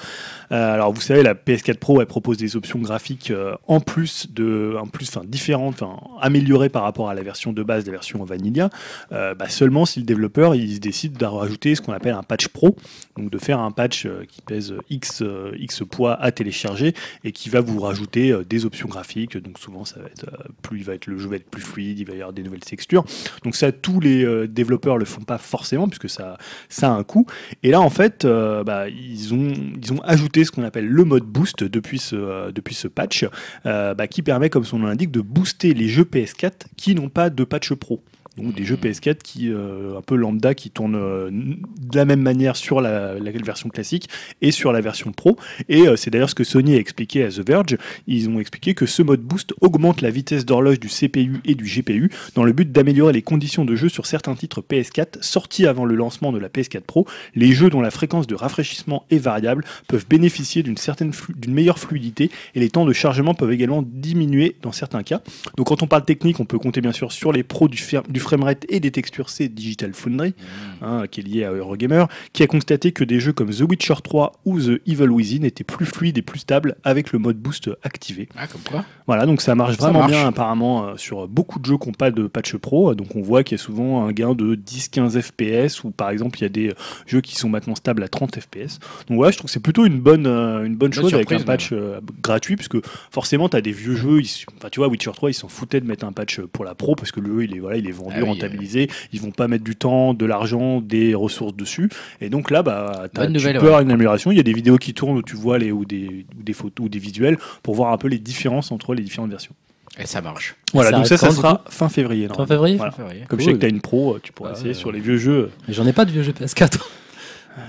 [0.51, 3.33] Euh, alors vous savez, la PS4 Pro elle propose des options graphiques
[3.67, 7.63] en plus de, en plus, enfin différentes, enfin améliorées par rapport à la version de
[7.63, 8.69] base, la version Vanilla.
[9.11, 12.75] Bah, seulement si le développeur il décide de rajouter ce qu'on appelle un patch pro,
[13.17, 15.23] donc de faire un patch qui pèse X,
[15.57, 16.93] X poids à télécharger
[17.23, 19.37] et qui va vous rajouter des options graphiques.
[19.37, 22.13] Donc souvent euh, plus, il va être le jeu va être plus fluide, il va
[22.13, 23.03] y avoir des nouvelles textures.
[23.43, 26.37] Donc ça tous les euh, développeurs le font pas forcément puisque ça
[26.81, 27.25] a un coût.
[27.63, 31.63] Et là en fait euh, bah, ils ont ajouté ce qu'on appelle le mode boost
[31.63, 33.25] depuis ce patch
[33.63, 37.29] bah, qui permet comme son nom l'indique de booster les jeux PS4 qui n'ont pas
[37.29, 38.01] de patch pro.
[38.41, 42.21] Donc des jeux PS4 qui, euh, un peu lambda, qui tournent euh, de la même
[42.21, 44.07] manière sur la, la version classique
[44.41, 45.37] et sur la version Pro.
[45.67, 47.77] Et euh, c'est d'ailleurs ce que Sony a expliqué à The Verge.
[48.07, 51.65] Ils ont expliqué que ce mode boost augmente la vitesse d'horloge du CPU et du
[51.65, 55.85] GPU dans le but d'améliorer les conditions de jeu sur certains titres PS4 sortis avant
[55.85, 57.05] le lancement de la PS4 Pro.
[57.35, 61.79] Les jeux dont la fréquence de rafraîchissement est variable peuvent bénéficier d'une certaine d'une meilleure
[61.79, 65.21] fluidité et les temps de chargement peuvent également diminuer dans certains cas.
[65.57, 68.03] Donc quand on parle technique, on peut compter bien sûr sur les pros du, fer-
[68.09, 70.33] du framerate et des textures C Digital Foundry,
[70.81, 73.95] hein, qui est lié à Eurogamer, qui a constaté que des jeux comme The Witcher
[74.03, 77.69] 3 ou The Evil Within étaient plus fluides et plus stables avec le mode boost
[77.83, 78.29] activé.
[78.37, 80.11] Ah, comme quoi Voilà, donc ça marche Ça vraiment marche.
[80.11, 82.93] bien apparemment euh, sur beaucoup de jeux qui n'ont pas de patch pro.
[82.93, 86.37] Donc on voit qu'il y a souvent un gain de 10-15 FPS ou par exemple
[86.39, 86.73] il y a des euh,
[87.07, 88.79] jeux qui sont maintenant stables à 30 FPS.
[89.07, 91.31] Donc voilà, je trouve que c'est plutôt une bonne, euh, une bonne Bonne chose avec
[91.31, 92.77] un patch euh, gratuit puisque
[93.11, 95.85] forcément tu as des vieux jeux, ils- tu vois Witcher 3 ils s'en foutaient de
[95.87, 97.91] mettre un patch pour la pro parce que le jeu il est, voilà, il est
[97.91, 101.89] vendu, Ah oui, ils vont pas mettre du temps, de l'argent, des ressources dessus.
[102.21, 103.67] Et donc là bah, tu nouvelle, peux ouais.
[103.67, 104.31] avoir une amélioration.
[104.31, 106.53] Il y a des vidéos qui tournent où tu vois les, ou, des, ou des
[106.53, 109.53] photos ou des visuels pour voir un peu les différences entre les différentes versions.
[109.97, 110.55] Et ça marche.
[110.73, 112.27] Voilà, ça donc ça, ça sera fin février.
[112.27, 112.91] Fin février Voilà.
[112.91, 113.23] Février.
[113.27, 115.17] Comme je sais que tu as une pro, tu pourras Ah essayer sur les vieux
[115.17, 115.51] jeux.
[115.67, 116.79] Mais j'en ai pas de vieux jeux PS4.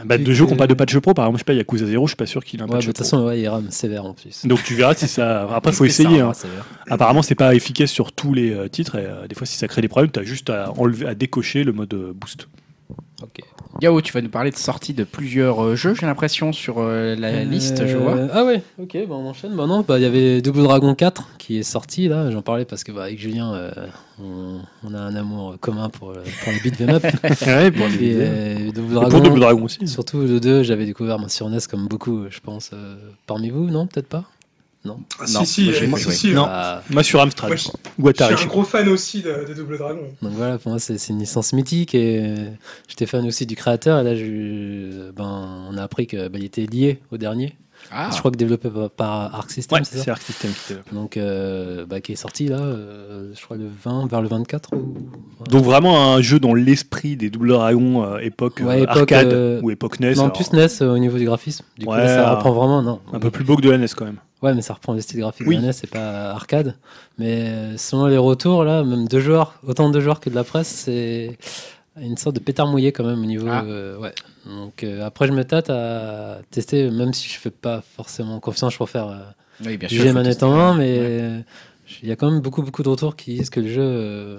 [0.05, 1.53] Bah, de Puis jeux qui n'ont pas de patch pro, par exemple, je sais pas,
[1.55, 3.05] Yakuza 0, je suis pas sûr qu'il ait un Ouais, bah, patch de toute pro.
[3.05, 4.47] façon, ouais, il rame sévère en plus.
[4.47, 5.49] Donc tu verras si ça.
[5.55, 6.21] Après, faut C'est ça, essayer.
[6.21, 6.33] hein.
[6.89, 8.97] Apparemment, c'est pas efficace sur tous les euh, titres.
[8.97, 11.15] Et, euh, des fois, si ça crée des problèmes, tu as juste à, enlever, à
[11.15, 12.49] décocher le mode euh, boost.
[13.23, 13.41] Ok.
[13.83, 17.15] Yao, tu vas nous parler de sortie de plusieurs euh, jeux, j'ai l'impression, sur euh,
[17.17, 18.19] la Euh, liste, je vois.
[18.33, 19.55] Ah ouais, ok, bah on enchaîne.
[19.55, 22.31] Bah non, bah il y avait Double Dragon 4 qui est sorti là.
[22.31, 23.71] J'en parlais parce que bah, avec Julien, euh,
[24.23, 27.03] on, on a un amour commun pour, pour les beat'em up.
[27.47, 29.87] ouais, pour, Et, les- euh, Double Dragon, pour Double Dragon aussi.
[29.87, 32.71] Surtout le 2, j'avais découvert moi, sur NES comme beaucoup, je pense.
[32.73, 34.25] euh, parmi vous, non Peut-être pas?
[35.19, 36.15] Ah, Non, si, si, moi, euh, pas si, joué.
[36.15, 36.47] si, Non.
[36.49, 37.63] Ah, Moi, sur Amstrad Moi, je,
[38.25, 40.09] suis un gros fan aussi de, de Double Dragon.
[40.23, 42.51] Donc voilà, pour moi, c'est une licence mythique et euh,
[42.89, 44.01] j'étais fan aussi du créateur.
[44.01, 47.55] Et là, je- ben, on a appris qu'il était lié au dernier.
[47.93, 50.95] Ah, Je crois que développé par, par Arc System, Ouais, c'est Arc System qui développe.
[50.95, 54.75] Donc, euh, bah, qui est sorti là, euh, je crois le 20, vers le 24.
[54.77, 54.95] Ou...
[55.49, 59.61] Donc vraiment un jeu dans l'esprit des Double Dragon euh, époque, Ouais, époque, arcade euh,
[59.63, 60.15] ou époque NES.
[60.15, 61.65] non, alors, plus NES euh, au niveau du graphisme.
[61.79, 63.01] Du coup, là, ça reprend vraiment, non.
[63.13, 64.19] un peu plus beau que de la NES quand même.
[64.43, 65.57] Ouais, mais ça reprend le style graphique Oui.
[65.57, 66.77] de la NES, c'est pas arcade.
[67.19, 70.69] Mais selon les retours, là, même deux joueurs, autant de joueurs que de la presse,
[70.69, 71.37] c'est
[71.97, 73.47] une sorte de pétard mouillé quand même au niveau.
[73.51, 73.65] Ah.
[73.65, 74.13] euh, ouais.
[74.47, 78.73] Donc euh, après, je me tâte à tester, même si je fais pas forcément confiance,
[78.73, 79.19] je préfère euh,
[79.65, 79.97] oui, bien sûr.
[79.99, 81.45] juger faut manette en main, mais Ouais.
[82.03, 84.39] il y a quand même beaucoup, beaucoup de retours qui disent que le jeu, euh,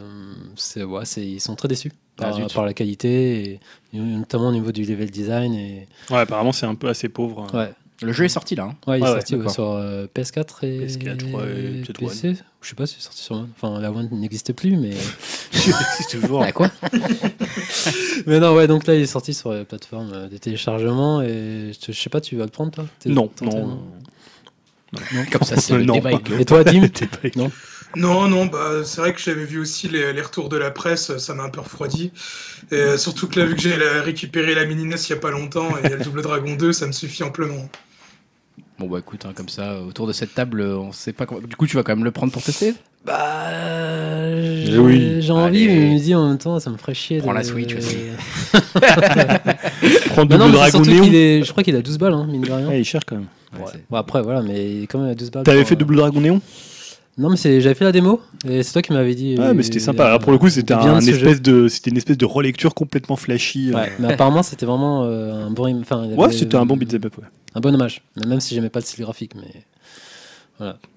[0.56, 2.54] c'est, ouais, c'est, ils sont très déçus Ah, par, zut.
[2.54, 3.60] par la qualité,
[3.94, 5.54] et, notamment au niveau du level design.
[5.54, 7.46] Et, Ouais, apparemment c'est un peu assez pauvre.
[7.54, 7.72] ouais.
[8.04, 8.64] Le jeu est sorti là.
[8.64, 8.76] hein.
[8.88, 12.36] Ouais, il est ouais, sorti ouais, sur euh, PS4 et PS4, ouais, et PC.
[12.62, 13.50] Je sais pas si c'est sorti sur One.
[13.56, 14.92] Enfin, la One n'existe plus, mais.
[15.52, 16.40] c'est toujours.
[16.40, 16.70] Bah, quoi
[18.26, 21.92] mais non, ouais, donc là, il est sorti sur la plateforme de téléchargement et je,
[21.92, 22.86] je sais pas, tu vas le prendre toi?
[23.06, 23.80] Non, non.
[24.94, 25.94] train Comme ça, c'est le Non.
[25.94, 26.88] débat Et toi, Dim?
[26.90, 27.52] T'es pas- Non
[27.96, 31.16] Non, non, bah, c'est vrai que j'avais vu aussi les, les retours de la presse,
[31.18, 32.12] ça m'a un peu refroidi.
[32.72, 35.18] Et euh, surtout que là, vu que j'ai récupéré la mini NES il y a
[35.18, 37.70] pas longtemps et il y a le Double Dragon 2, ça me suffit amplement.
[38.82, 41.40] Bon bah écoute, hein, comme ça, autour de cette table, euh, on sait pas comment.
[41.42, 42.74] Du coup, tu vas quand même le prendre pour tester
[43.06, 43.14] Bah.
[44.64, 45.18] J'ai oui.
[45.22, 47.20] j'ai envie, mais je me dis en même temps, ça me ferait chier.
[47.20, 47.98] Prends de- la Switch aussi.
[50.10, 51.04] Prends Bah Double non, mais Dragon surtout Néon.
[51.04, 51.44] qu'il est.
[51.44, 52.68] Je crois qu'il a 12 balles, hein, mine de rien.
[52.68, 53.26] Ouais, il cherche quand même.
[53.54, 53.66] Ouais, Ouais.
[53.74, 55.44] c'est- Bon, après, voilà, mais il est quand même à 12 balles.
[55.44, 56.42] T'avais fait euh, Double Dragon Néon
[57.18, 59.36] Non, mais c'est- j'avais fait la démo et c'est toi qui m'avais dit.
[59.38, 60.04] Ouais, mais c'était sympa.
[60.04, 62.74] euh, Alors pour le coup, c'était bien un espèce de, c'était une espèce de relecture
[62.74, 63.72] complètement flashy.
[63.72, 63.76] euh.
[63.76, 65.80] Ouais, mais apparemment c'était vraiment euh, un bon.
[65.82, 67.18] Enfin, Ouais, c'était un bon beat'em up.
[67.18, 67.26] Ouais.
[67.54, 69.34] Un bon hommage, mais même si j'aimais pas le style graphique.
[69.36, 69.66] Mais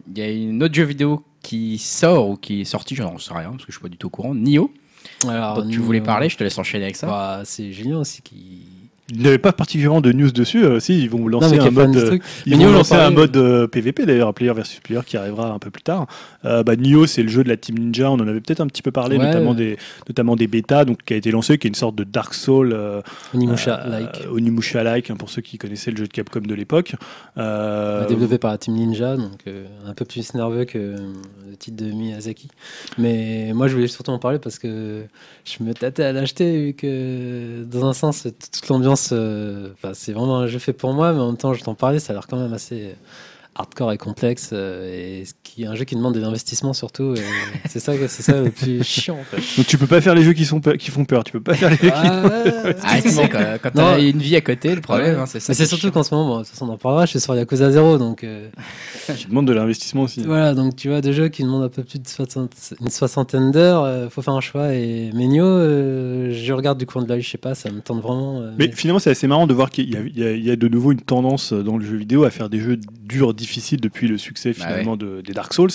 [0.09, 3.32] Il y a une autre jeu vidéo qui sort ou qui est sorti, j'en sais
[3.35, 4.35] rien parce que je suis pas du tout au courant.
[4.35, 4.73] Nio,
[5.28, 7.07] alors, dont tu voulais parler, je te laisse enchaîner avec ça.
[7.07, 8.66] bah, c'est Julien aussi qui.
[9.11, 10.65] Il n'y avait pas particulièrement de news dessus.
[10.65, 11.95] euh, si, ils vont Non, lancer un mode.
[11.97, 12.19] euh.
[12.47, 15.71] Ils vont lancer un mode euh, PVP d'ailleurs, player versus player, qui arrivera un peu
[15.71, 16.07] plus tard.
[16.47, 18.67] Euh, bah, Nioh, c'est le jeu de la Team Ninja, on en avait peut-être un
[18.67, 19.27] petit peu parlé, Ouais.
[19.27, 19.77] notamment, des,
[20.09, 22.73] notamment des bêtas, donc, qui a été lancé, qui est une sorte de Dark Soul
[22.73, 23.03] euh,
[23.35, 24.27] Onimusha, euh, like.
[24.33, 26.95] Onimusha-like, hein, pour ceux qui connaissaient le jeu de Capcom de l'époque.
[27.37, 30.97] Euh, développé par la Team Ninja, donc euh, un peu plus nerveux que euh,
[31.51, 32.49] le titre de Miyazaki.
[32.97, 35.03] Mais moi, je voulais surtout en parler parce que
[35.45, 40.39] je me tâtais à l'acheter, vu que dans un sens, toute l'ambiance, euh, c'est vraiment
[40.39, 42.27] un jeu fait pour moi, mais en même temps, je t'en parlais, ça a l'air
[42.27, 42.97] quand même assez
[43.57, 47.15] hardcore et complexe, euh, et ce qui est un jeu qui demande des investissements surtout,
[47.69, 49.37] c'est ça, c'est ça le plus chiant en fait.
[49.57, 51.41] Donc tu peux pas faire les jeux qui, sont pe- qui font peur, tu peux
[51.41, 51.95] pas faire les jeux qui...
[51.95, 55.21] Ah, ouais, Ah, tu sais, quand, quand t'as une vie à côté, le problème, Ouais.
[55.21, 55.51] hein, c'est ça.
[55.53, 55.91] Mais c'est surtout chiant.
[55.93, 57.99] qu'en ce moment, bon, de toute façon, on en parlera, je suis sur Yakuza 0,
[57.99, 58.49] donc euh,
[59.17, 60.23] qui demandent de l'investissement aussi.
[60.23, 62.51] Voilà, donc tu vois, des jeux qui demandent un peu plus de 60
[62.81, 64.75] une soixantaine d'heures, euh, faut faire un choix.
[64.75, 68.03] Et Menio, euh, je regarde du coin de l'œil, je sais pas, ça me tente
[68.03, 68.41] vraiment.
[68.41, 70.45] euh, Mais finalement, c'est assez marrant de voir qu'il y, a- il y a- il
[70.45, 73.35] y a de nouveau une tendance dans le jeu vidéo à faire des jeux durs,
[73.47, 75.71] difficiles depuis le succès Bah finalement de, des Dark Souls.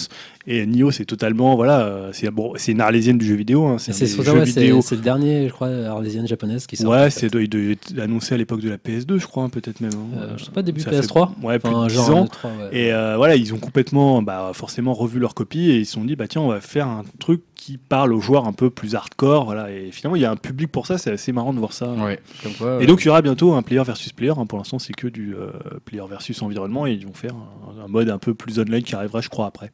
[0.48, 3.68] Et Nioh, c'est totalement, voilà, euh, c'est bon, c'est une arlésienne du jeu vidéo.
[3.68, 6.92] hein, c'est ouais, le dernier, je crois, arlésienne japonaise qui sort.
[6.92, 9.82] Ouais, c'est il devait être annoncé à l'époque de la PS2, je crois, hein, peut-être
[9.82, 9.92] même.
[9.94, 10.18] hein.
[10.18, 11.30] Euh, je sais pas, début Ça PS3.
[11.42, 12.28] fait- ouais, plus Enfin, de 10 genre ans.
[12.46, 12.70] ouais.
[12.72, 16.06] Et euh, voilà, ils ont complètement, bah, forcément revu leur copie et ils se sont
[16.06, 18.96] dit, bah tiens, on va faire un truc qui parle aux joueurs un peu plus
[18.96, 19.70] hardcore, voilà.
[19.72, 21.92] Et finalement, il y a un public pour ça, c'est assez marrant de voir ça.
[21.92, 24.34] Ouais, comme quoi, Et donc il y aura bientôt un player versus player.
[24.38, 24.46] hein.
[24.46, 25.48] Pour l'instant, c'est que du euh,
[25.84, 28.96] player versus environnement et ils vont faire un, un mode un peu plus online qui
[28.96, 29.72] arrivera, je crois, après.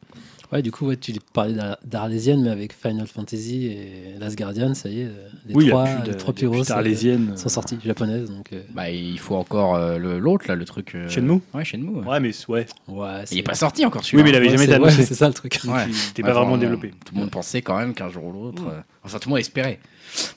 [0.52, 4.74] Ouais, du coup, ouais, tu parlais d'Ar- d'arlésienne, mais avec Final Fantasy et Last Guardian,
[4.74, 6.74] ça y est, euh, les oui, trois, il plus les de, trois il grosses euh,
[6.74, 7.36] d'arlésiennes.
[7.36, 8.30] sont sorties japonaises.
[8.30, 10.94] Donc, euh, bah, il faut encore euh, l'autre, là, le truc.
[10.94, 11.88] euh, Shenmue Ouais, Shenmue.
[11.98, 12.06] ouais.
[12.06, 12.66] Ouais, mais ouais.
[12.88, 14.22] ouais, Il c'est- est pas sorti encore Oui, celui-là.
[14.24, 15.58] mais il avait ouais, jamais été ouais, c'est ça le truc.
[15.64, 16.92] Il n'était Ouais, pas vraiment développé.
[17.04, 18.62] Tout le monde pensait quand même qu'un jour ou l'autre.
[18.68, 19.80] euh, Enfin, tout le monde espérait.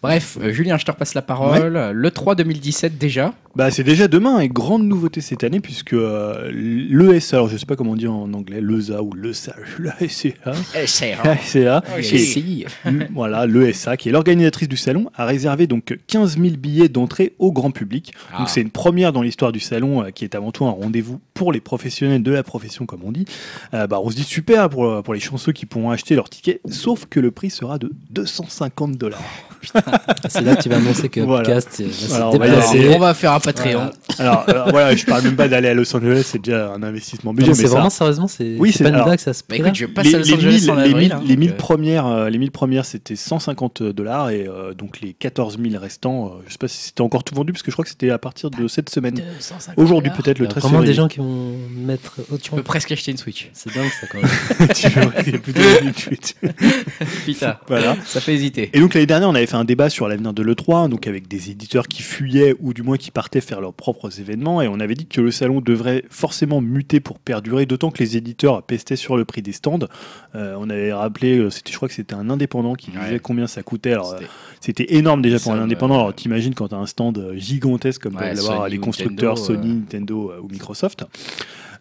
[0.01, 1.91] Bref, euh, Julien, je te repasse la parole.
[1.93, 3.33] Le 3 2017 déjà.
[3.55, 7.65] Bah, c'est déjà demain et grande nouveauté cette année puisque euh, l'ESA, alors je sais
[7.65, 10.29] pas comment on dit en anglais, l'ESA ou l'ESA, l'ESA,
[11.25, 11.83] l'ESA,
[13.13, 17.51] voilà, l'ESA, qui est l'organisatrice du salon, a réservé donc 15 000 billets d'entrée au
[17.51, 18.13] grand public.
[18.31, 18.39] Ah.
[18.39, 21.19] Donc c'est une première dans l'histoire du salon, euh, qui est avant tout un rendez-vous
[21.33, 23.25] pour les professionnels de la profession, comme on dit.
[23.73, 26.61] Euh, bah, on se dit super pour, pour les chanceux qui pourront acheter leur ticket,
[26.69, 29.19] sauf que le prix sera de 250 dollars.
[30.29, 31.49] C'est là que tu vas annoncer que Voilà.
[31.49, 32.89] Euh, va se Voilà, on va aller.
[32.95, 33.91] on va faire un Patreon.
[34.17, 37.33] Alors euh, voilà, je parle même pas d'aller à Los Angeles, c'est déjà un investissement
[37.33, 39.43] budget, Non, mais C'est ça- vraiment sérieusement, c'est Oui, pas une alors- blague, ça se
[39.47, 40.95] Bah, écoute, je passe les, à Los les Angeles 1000, en les avril.
[40.97, 44.45] 1000 hein, les donc, 1000 euh, premières, euh, les 1000 premières, c'était 150 dollars et
[44.47, 47.53] euh, donc les 14 000 restants, euh, je sais pas si c'était encore tout vendu
[47.53, 49.15] parce que je crois que c'était à partir de cette semaine.
[49.15, 51.53] 250 Aujourd'hui peut-être Il y le a 13 vraiment des gens qui vont
[51.85, 52.55] mettre Tu autant.
[52.57, 53.49] peux presque acheter une Switch.
[53.53, 54.69] C'est dingue ça quand même.
[54.73, 55.59] Tu vois, il y a plus de.
[57.25, 57.95] Putain, Voilà.
[58.05, 58.69] ça fait hésiter.
[58.73, 61.27] Et donc l'année dernière, on avait fait un débat sur l'avenir de l'E3, donc avec
[61.27, 64.79] des éditeurs qui fuyaient ou du moins qui partaient faire leurs propres événements, et on
[64.79, 68.95] avait dit que le salon devrait forcément muter pour perdurer, d'autant que les éditeurs pestaient
[68.95, 69.79] sur le prix des stands.
[70.35, 73.03] Euh, on avait rappelé, euh, c'était, je crois que c'était un indépendant qui Ouais.
[73.05, 73.93] disait combien ça coûtait.
[73.93, 74.29] Alors, euh, C'était-
[74.83, 75.95] c'était énorme déjà pour un indépendant.
[75.95, 78.71] euh, Alors t'imagines quand tu as un stand euh, gigantesque comme Ouais, peuvent l'avoir Sony
[78.71, 79.73] les constructeurs Nintendo, Sony, euh.
[79.79, 81.05] Nintendo euh, ou Microsoft.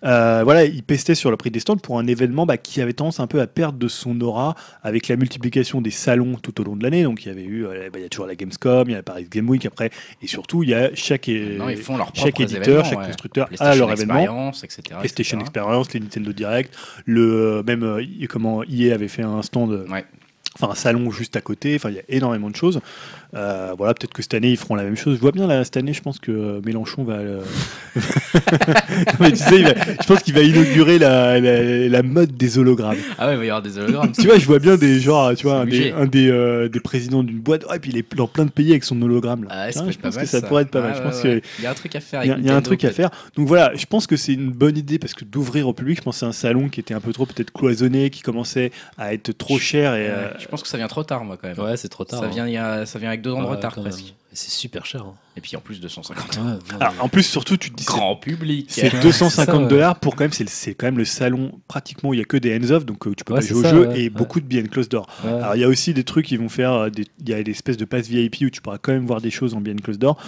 [0.05, 2.93] Euh, voilà, ils pestaient sur le prix des stands pour un événement bah, qui avait
[2.93, 6.65] tendance un peu à perdre de son aura avec la multiplication des salons tout au
[6.65, 7.03] long de l'année.
[7.03, 8.95] Donc il y avait eu, euh, bah, il y a toujours la Gamescom, il y
[8.95, 9.91] a la Paris Game Week après,
[10.23, 13.07] et surtout il y a chaque, Non, ils font leurs chaque éditeur, chaque ouais.
[13.07, 14.51] constructeur a leur événement.
[14.51, 14.83] Etc.
[14.99, 15.49] PlayStation etc.
[15.49, 20.05] Experience, les Nintendo Direct, le euh, même comment EA avait fait un stand, Ouais.
[20.55, 21.75] enfin un salon juste à côté.
[21.77, 22.81] Enfin, il y a énormément de choses.
[23.35, 25.17] Euh, voilà, peut-être que cette année ils feront la même chose.
[25.17, 27.15] Je vois bien là cette année, je pense que euh, Mélenchon va.
[27.15, 27.43] euh,
[29.21, 32.97] Mais tu sais, va- je pense qu'il va inaugurer la, la, la mode des hologrammes.
[33.19, 34.13] Ah ouais, il va y avoir des hologrammes.
[34.13, 36.81] tu vois, je vois bien des genre, tu vois, un des, un des, euh, des
[36.81, 37.65] présidents d'une boîte.
[37.67, 39.51] Ouais, et puis il est dans plein de pays avec son hologramme là.
[39.53, 40.93] Ah, ouais, ça Tiens, peut je pas pense mal, que ça, pourrait être pas mal.
[40.93, 41.43] Ouais, je pense ouais, que ouais.
[41.59, 42.25] Il y a un truc à faire.
[42.25, 43.11] il y, a- y un truc à faire.
[43.37, 46.03] Donc voilà, je pense que c'est une bonne idée parce que d'ouvrir au public, je
[46.03, 49.13] pense que c'est un salon qui était un peu trop peut-être cloisonné, qui commençait à
[49.13, 51.49] être trop cher et Ouais, euh, Je pense que ça vient trop tard, moi, quand
[51.49, 51.59] même.
[51.59, 52.21] Ouais, c'est trop tard.
[52.21, 52.29] ça, hein.
[52.31, 54.15] vient, il y a- ça vient avec deux ans de Ouais, retard, presque.
[54.33, 55.03] C'est super cher.
[55.03, 55.15] hein.
[55.37, 56.43] Et puis en plus 250 Ouais,
[56.81, 58.67] alors, en plus surtout tu te dis c'est- Grand public.
[58.69, 59.69] c'est Ouais, 250 c'est ça, ouais.
[59.69, 62.37] dollars pour quand même c'est quand même le salon pratiquement où il y a que
[62.37, 64.03] des hands off donc euh, tu peux Ouais, pas jouer au ça, jeu ouais, et
[64.05, 64.11] ouais.
[64.11, 65.07] beaucoup de behind closed door.
[65.25, 65.31] Ouais.
[65.33, 67.43] Alors il y a aussi des trucs qui vont faire euh, des- il y a
[67.43, 69.81] des espèces de pass VIP où tu pourras quand même voir des choses en behind
[69.81, 70.19] closed door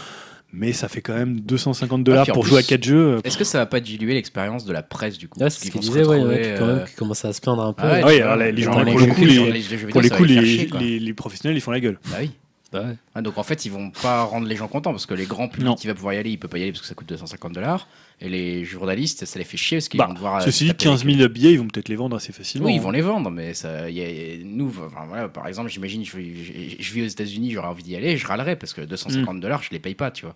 [0.52, 2.96] mais ça fait quand même 250 dollars en pour plus- jouer à 4 jeux.
[3.16, 5.38] euh, Est-ce que ça va pas diluer l'expérience de la presse du coup?
[5.38, 6.84] Parce c'est ce qu'ils qu'il disait, ouais, il y en a retrouver, qui, quand même,
[6.86, 7.82] qui commencent à se plaindre un peu.
[7.84, 11.56] ah ouais, Ah alors les- les gens, pour le coup, jeux- les- les, les professionnels
[11.56, 11.98] ils font la gueule.
[12.10, 12.30] Bah oui.
[12.72, 12.94] Ouais.
[13.14, 15.48] Ah, donc en fait, ils vont pas rendre les gens contents parce que les grands
[15.48, 15.74] publics Non.
[15.74, 17.52] qui va pouvoir y aller, il peut pas y aller parce que ça coûte 250
[17.52, 17.88] dollars.
[18.22, 20.36] Et les journalistes, ça les fait chier parce qu'ils Bah, vont devoir.
[20.36, 22.66] euh, Ceci dit, taper 15 avec- 000 billets, ils vont peut-être les vendre assez facilement.
[22.66, 22.82] Oui, ils hein.
[22.82, 26.76] vont les vendre, mais ça, y a- nous, enfin, voilà, par exemple, j'imagine, je, je,
[26.78, 29.40] je vis aux États-Unis, j'aurais envie d'y aller, je râlerais parce que 250 Mm.
[29.40, 30.34] dollars, je les paye pas, tu vois.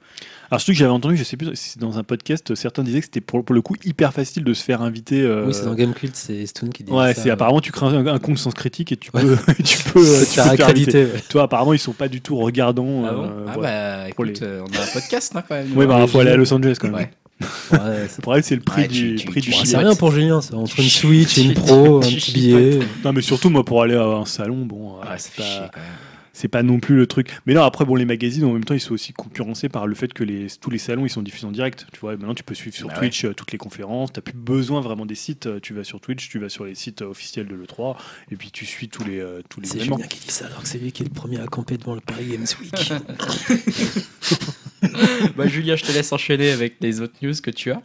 [0.51, 3.01] Alors, ce que j'avais entendu, je sais plus si c'est dans un podcast, certains disaient
[3.01, 5.21] que c'était pour, pour le coup hyper facile de se faire inviter.
[5.21, 7.23] euh, Oui, c'est dans Gamecult, c'est Stone qui dit Ouais, ça.
[7.25, 9.21] c'est apparemment tu crées un, un compte sans critique et tu Ouais.
[9.21, 11.05] peux, tu peux, euh, tu peux accréditer.
[11.05, 11.21] ouais.
[11.29, 13.05] Toi, apparemment, ils sont pas du tout regardants.
[13.07, 13.25] Ah bon?
[13.25, 13.63] euh, Ah ouais.
[13.63, 15.77] bah, écoute, les- on a un podcast, hein, quand même.
[15.77, 16.37] Ouais, bah, les faut aller à.
[16.37, 17.09] Los Angeles quand même.
[17.73, 18.07] Ouais.
[18.09, 20.41] C'est- Le problème, c'est le prix Ouais, du, tu- prix du c'est rien pour Julien,
[20.41, 20.57] ça.
[20.57, 22.79] Entre une Switch et une Pro, un petit billet.
[23.05, 25.71] Non, mais surtout, moi, pour aller à un salon, bon, Ah, euh, ça
[26.33, 27.29] c'est pas, c'est non plus le truc.
[27.47, 29.95] Mais non, après, bon, les magazines, en même temps, ils sont aussi concurrencés par le
[29.95, 31.87] fait que les, tous les salons, ils sont diffusés en direct.
[31.93, 34.13] Tu vois, maintenant, tu peux suivre sur Bah Twitch euh, toutes les conférences.
[34.13, 35.47] T'as plus besoin vraiment des sites.
[35.47, 37.95] Euh, Tu vas sur Twitch, tu vas sur les sites officiels de l'E3,
[38.33, 39.97] et puis tu suis tous les, tous les C'est événements.
[39.97, 41.95] Julien qui dit ça alors que c'est lui qui est le premier à camper devant
[41.95, 42.93] le Paris Games Week.
[45.37, 47.83] bah, Julien, je te laisse enchaîner avec les autres news que tu as.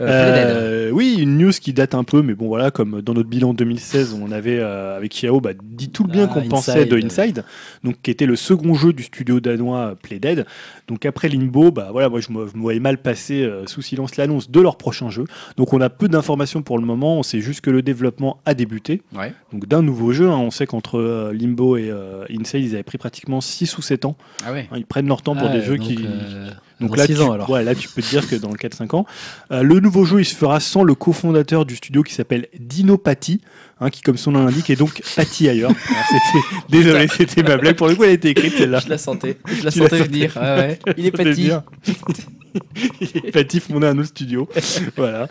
[0.00, 0.06] Euh.
[0.06, 3.54] Euh, oui, une news qui date un peu, mais bon voilà, comme dans notre bilan
[3.54, 6.96] 2016, on avait euh, avec Yao bah, dit tout le bien Ah, qu'on pensait de
[6.96, 7.44] Inside,
[7.84, 10.46] donc qui était le second jeu du studio danois Playdead.
[10.88, 13.82] Donc après Limbo, bah voilà, moi je me, je me voyais mal passer euh, sous
[13.82, 15.24] silence l'annonce de leur prochain jeu.
[15.56, 18.54] Donc on a peu d'informations pour le moment, on sait juste que le développement a
[18.54, 19.32] débuté, Ouais.
[19.52, 20.28] donc d'un nouveau jeu.
[20.30, 20.36] hein.
[20.38, 24.04] On sait qu'entre euh, Limbo et euh, Inside, ils avaient pris pratiquement 6 ou 7
[24.04, 24.16] ans.
[24.44, 24.68] Ah ouais.
[24.70, 24.76] hein.
[24.78, 26.50] ils prennent leur temps pour des jeux qui, euh,
[26.80, 27.48] donc dans là, six tu, ans, alors.
[27.48, 29.06] ouais, là, tu peux te dire que dans le 4-5 ans,
[29.50, 32.98] euh, le nouveau jeu, il se fera sans le cofondateur du studio qui s'appelle Dino
[32.98, 33.40] Patti,
[33.80, 35.72] hein, qui, comme son nom l'indique, est donc Patti ailleurs.
[36.68, 37.76] Désolé, c'était ma blague.
[37.76, 38.80] Pour le coup, elle a été écrite celle-là.
[38.80, 39.38] Je la sentais.
[39.46, 40.32] Je la Tu sentais venir.
[40.36, 40.78] Ah ouais.
[40.98, 41.64] Il est Ça
[43.00, 44.48] Et Patti fondait un autre studio.
[44.96, 45.28] voilà.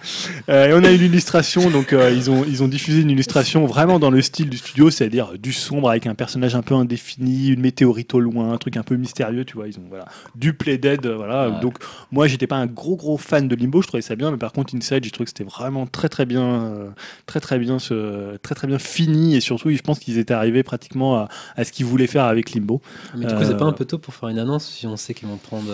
[0.49, 3.65] Euh, et on a une illustration, donc euh, ils, ont, ils ont diffusé une illustration
[3.65, 7.49] vraiment dans le style du studio, c'est-à-dire du sombre avec un personnage un peu indéfini,
[7.49, 9.67] une météorite au loin, un truc un peu mystérieux, tu vois.
[9.67, 11.49] Ils ont voilà, du Play Dead, euh, voilà.
[11.49, 11.59] Ouais.
[11.61, 11.77] Donc
[12.11, 14.51] moi, j'étais pas un gros gros fan de Limbo, je trouvais ça bien, mais par
[14.51, 16.89] contre Inside, j'ai trouvé que c'était vraiment très très bien, euh,
[17.25, 20.63] très très bien, ce, très très bien fini, et surtout, je pense qu'ils étaient arrivés
[20.63, 22.81] pratiquement à, à ce qu'ils voulaient faire avec Limbo.
[23.15, 25.13] Mais du coup, c'est pas un peu tôt pour faire une annonce si on sait
[25.13, 25.67] qu'ils vont prendre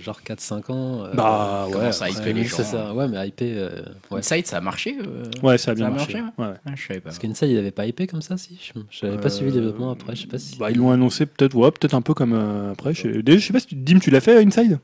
[0.00, 1.90] genre 4-5 ans euh, Bah ouais.
[2.02, 2.94] à hyper les c'est ça.
[2.94, 3.48] Ouais, mais hyper.
[3.56, 4.18] euh, ouais.
[4.18, 6.12] Inside, ça a marché euh Ouais, ça a bien Ça a marché.
[6.20, 6.54] marché, ouais, ouais.
[6.66, 7.04] Ah, Je savais pas.
[7.10, 8.58] Parce qu'Inside, il avait pas hypé comme ça, si
[8.90, 10.56] Je n'avais pas suivi le Euh, développement après, je sais pas si.
[10.58, 12.94] Bah, ils l'ont annoncé peut-être, ouais, peut-être un peu comme euh, après.
[12.94, 14.78] Je déjà, je sais pas si tu, Dim, tu l'as fait Inside?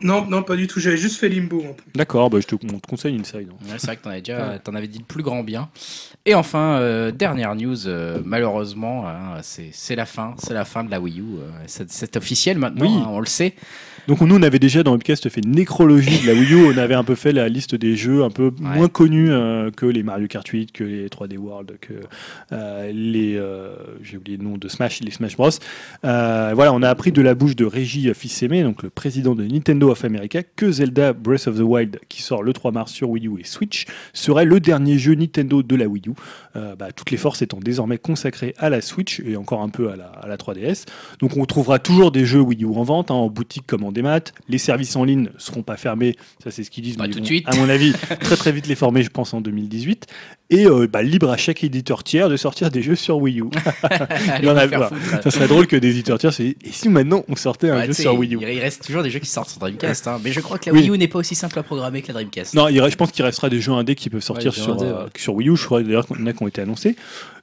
[0.00, 0.80] Non, non, pas du tout.
[0.80, 1.62] J'avais juste fait Limbo.
[1.94, 3.48] D'accord, bah, je te, on te conseille Inside.
[3.50, 3.56] hein.
[3.68, 5.68] Ouais, c'est vrai que t'en avais déjà, t'en avais dit le plus grand bien.
[6.26, 10.90] Et enfin, euh, dernière news, euh, malheureusement, hein, c'est la fin, c'est la fin de
[10.90, 11.22] la Wii U.
[11.22, 12.92] euh, c'est c'est officiel maintenant, Oui.
[13.02, 13.54] hein, on le sait.
[14.08, 16.66] Donc nous, on avait déjà dans Webcast fait une nécrologie de la Wii U.
[16.74, 19.86] On avait un peu fait la liste des jeux un peu moins connus euh, que
[19.86, 21.92] les Mario Kart 8, que les 3D World, que
[22.50, 25.50] euh, les euh, j'ai oublié le nom de Smash, les Smash Bros.
[26.04, 29.44] Euh, voilà, on a appris de la bouche de Régis Fils-Aimé, donc le président de
[29.44, 32.92] Nintendo Nintendo of America que Zelda Breath of the Wild, qui sort le 3 mars
[32.92, 36.12] sur Wii U et Switch, serait le dernier jeu Nintendo de la Wii U.
[36.56, 39.90] Euh, bah, toutes les forces étant désormais consacrées à la Switch et encore un peu
[39.90, 40.84] à la, à la 3DS.
[41.20, 43.92] Donc on trouvera toujours des jeux Wii U en vente, hein, en boutique comme en
[43.92, 44.20] démat.
[44.48, 46.96] Les services en ligne seront pas fermés, ça c'est ce qu'ils disent.
[46.96, 47.48] Pas mais tout de suite.
[47.48, 50.06] À mon avis, très très vite les former, je pense, en 2018.
[50.50, 53.44] Et euh, bah, libre à chaque éditeur tiers de sortir des jeux sur Wii U.
[54.40, 54.92] Il y en a- foutre.
[55.22, 57.76] Ça serait drôle que des éditeurs tiers se disent, et si maintenant on sortait un
[57.78, 58.38] Ouais, jeu sur Wii U?
[58.42, 60.20] il, reste toujours des jeux qui sortent Dreamcast, hein.
[60.22, 60.80] mais je crois que la Oui.
[60.82, 62.54] Wii U n'est pas aussi simple à programmer que la Dreamcast.
[62.54, 65.10] Non, je pense qu'il restera des jeux indés qui peuvent sortir sur, indés, euh, ouais.
[65.16, 65.56] sur Wii U.
[65.56, 66.96] Je crois d'ailleurs qu'il y en a qui ont été annoncés.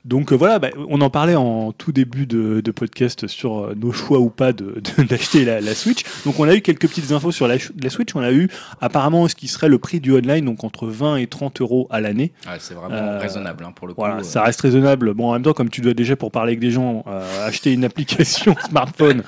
[0.06, 3.74] Donc euh, voilà, bah, on en parlait en tout début de, de podcast sur euh,
[3.76, 6.04] nos choix ou pas de- de- d'acheter la, la Switch.
[6.26, 8.16] Donc on a eu quelques petites infos sur la, ch- la Switch.
[8.16, 8.48] On a eu
[8.80, 12.00] apparemment ce qui serait le prix du online, donc entre 20 et 30 euros à
[12.00, 12.32] l'année.
[12.46, 14.00] Ouais, c'est vraiment Euh, raisonnable hein, pour le coup.
[14.02, 15.14] Voilà, ça reste raisonnable.
[15.14, 17.04] Bon, en même temps, comme tu dois déjà pour parler avec des gens
[17.46, 19.24] acheter une application smartphone,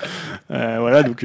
[0.48, 1.02] voilà.
[1.02, 1.24] Donc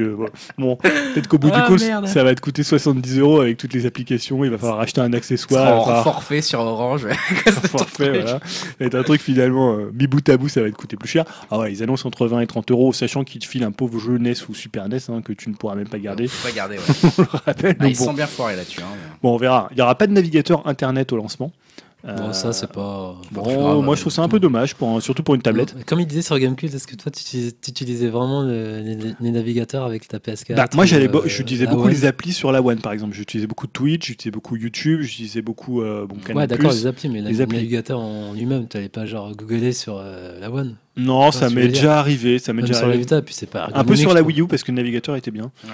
[0.58, 2.06] bon, peut-être qu'au bout Ah, du compte, merde.
[2.08, 4.44] ça va te coûter 70 euros avec toutes les applications.
[4.44, 5.62] Il va falloir acheter un accessoire.
[5.64, 7.06] il va en falloir- forfait sur Orange.
[7.46, 8.40] un forfait, voilà.
[8.80, 11.24] Être un truc finalement, euh, mi bout à bout, ça va te coûter plus cher.
[11.50, 13.98] Ah ouais, ils annoncent entre 20 et 30 euros, sachant qu'ils te filent un pauvre
[13.98, 16.28] jeu NES ou Super NES hein, que tu ne pourras même pas garder.
[16.42, 17.10] Pas garder, ouais.
[17.18, 17.76] On le rappelle.
[17.80, 18.04] Ah, ils bon.
[18.06, 18.80] sont bien foirés là-dessus.
[18.82, 18.96] hein.
[19.22, 19.68] Bon, on verra.
[19.72, 21.52] Il n'y aura pas de navigateur internet au lancement.
[22.16, 23.16] Bon, Euh, ça, c'est pas.
[23.32, 23.82] Bon, pas grave.
[23.82, 25.74] moi je trouve ça un peu dommage, pour surtout pour une tablette.
[25.84, 28.96] Comme il disait sur Gamecube, est-ce que toi tu utilisais, tu utilisais vraiment le- les,
[29.20, 32.50] les navigateurs avec ta PS4 Bah, moi, j'allais, euh, j'utilisais beaucoup One les applis sur
[32.50, 33.14] la One, par exemple.
[33.14, 36.36] J'utilisais beaucoup Twitch, j'utilisais beaucoup YouTube, j'utilisais beaucoup euh, bon, Canal+.
[36.38, 37.56] Ouais, d'accord, les applis, mais les le applis.
[37.56, 40.76] navigateur en lui-même, tu n'allais pas genre googler sur euh, la One.
[40.96, 42.38] Non, ça m'est déjà arrivé.
[42.40, 43.02] Ça m'est déjà sur la arrivé.
[43.04, 43.68] Vita, puis c'est pas.
[43.72, 45.52] Un peu sur la Wii U parce que le navigateur était bien.
[45.64, 45.70] Ouais.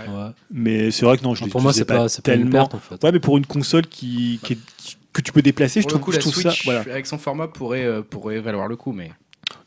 [0.51, 2.51] Mais c'est vrai que non, je c'est pas, pas une tellement.
[2.51, 3.03] perte en fait.
[3.03, 4.74] Ouais, mais pour une console qui, qui est- qui-
[5.15, 6.63] que tu peux déplacer, je le trouve, coup, je la trouve Switch, ça.
[6.65, 6.81] Voilà.
[6.81, 9.11] avec son format, pourrait, euh, pourrait valoir le coup, mais.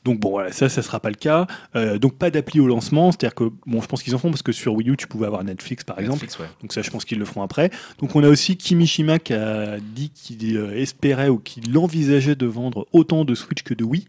[0.04, 1.48] Donc bon, voilà, ça, ça sera pas le cas.
[1.76, 4.42] Euh, donc pas d'appli au lancement, c'est-à-dire que bon, je pense qu'ils en font parce
[4.42, 6.22] que sur Wii U, tu pouvais avoir Netflix par exemple.
[6.22, 6.48] Netflix, ouais.
[6.62, 7.72] Donc ça, je pense qu'ils le feront après.
[8.00, 12.46] Donc on a aussi Kimishima qui a dit qu'il euh, espérait ou qu'il envisageait de
[12.46, 14.08] vendre autant de Switch que de Wii.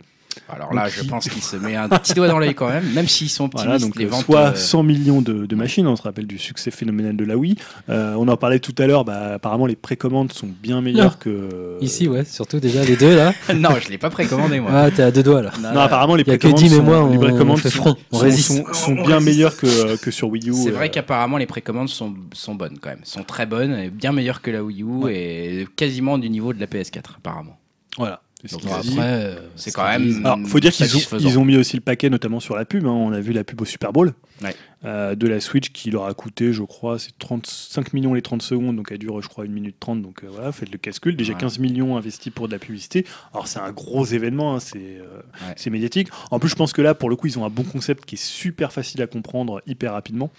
[0.48, 2.84] Alors là, Donc, je pense qu'il se met un petit doigt dans l'œil quand même,
[2.92, 4.24] même s'ils sont optimistes, Voilà, donc les euh, ventes.
[4.24, 7.36] soit euh, 100 millions de, de machines, on se rappelle du succès phénoménal de la
[7.36, 7.56] Wii.
[7.88, 11.76] Euh, on en parlait tout à l'heure, bah, apparemment les précommandes sont bien meilleures que...
[11.80, 13.32] Ici, ouais, surtout déjà les deux là.
[13.54, 14.70] non, je l'ai pas précommandé moi.
[14.72, 15.52] Ah, t'es à deux doigts là.
[15.60, 18.24] Non, apparemment les précommandes sont, moi, les on- précommandes on fait sont- front, on sont-
[18.24, 18.48] résiste.
[18.48, 19.26] sont- sont On bien résiste.
[19.26, 20.54] meilleures que, que sur Wii U.
[20.54, 23.90] C'est euh, vrai qu'apparemment les précommandes sont, sont bonnes quand même, sont très bonnes, et
[23.90, 27.58] bien meilleures que la Wii U et quasiment du niveau de la PS4 apparemment.
[27.96, 28.20] Voilà.
[28.52, 30.24] Donc après, euh, C'est ce quand même-.
[30.24, 32.86] Alors, faut dire qu'ils ont, ils ont mis aussi le paquet, notamment sur la pub.
[32.86, 32.90] hein.
[32.90, 34.54] On a vu la pub au Super Bowl Ouais.
[34.84, 38.40] euh, de la Switch qui leur a coûté, je crois, c'est 35 millions les 30
[38.42, 40.02] secondes, donc elle dure, je crois, 1 minute 30.
[40.02, 41.16] Donc euh, voilà, faites le calcul.
[41.16, 41.40] Déjà Ouais.
[41.40, 43.04] 15 millions investis pour de la publicité.
[43.32, 45.70] Alors, c'est un gros événement, hein, c'est euh, Ouais.
[45.72, 46.06] médiatique.
[46.30, 48.14] En plus, je pense que là, pour le coup, ils ont un bon concept qui
[48.14, 50.30] est super facile à comprendre hyper rapidement.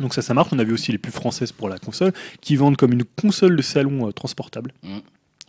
[0.00, 0.48] Donc ça, ça marche.
[0.52, 3.54] On a vu aussi les pubs françaises pour la console qui vendent comme une console
[3.54, 4.72] de salon euh, transportable.
[4.82, 4.98] Mm.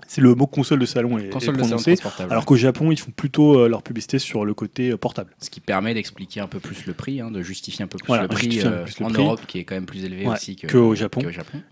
[0.07, 1.95] C'est le mot console de salon est, est Console de salon.
[2.29, 5.31] Alors qu'au Japon, ils font plutôt euh, leur publicité sur le côté euh, portable.
[5.39, 8.07] Ce qui permet d'expliquer un peu plus le prix, hein, de justifier un peu plus
[8.07, 9.23] Voilà, le prix euh, plus le en prix.
[9.23, 11.21] Europe, qui est quand même plus élevé Ouais, aussi que, qu'au Japon.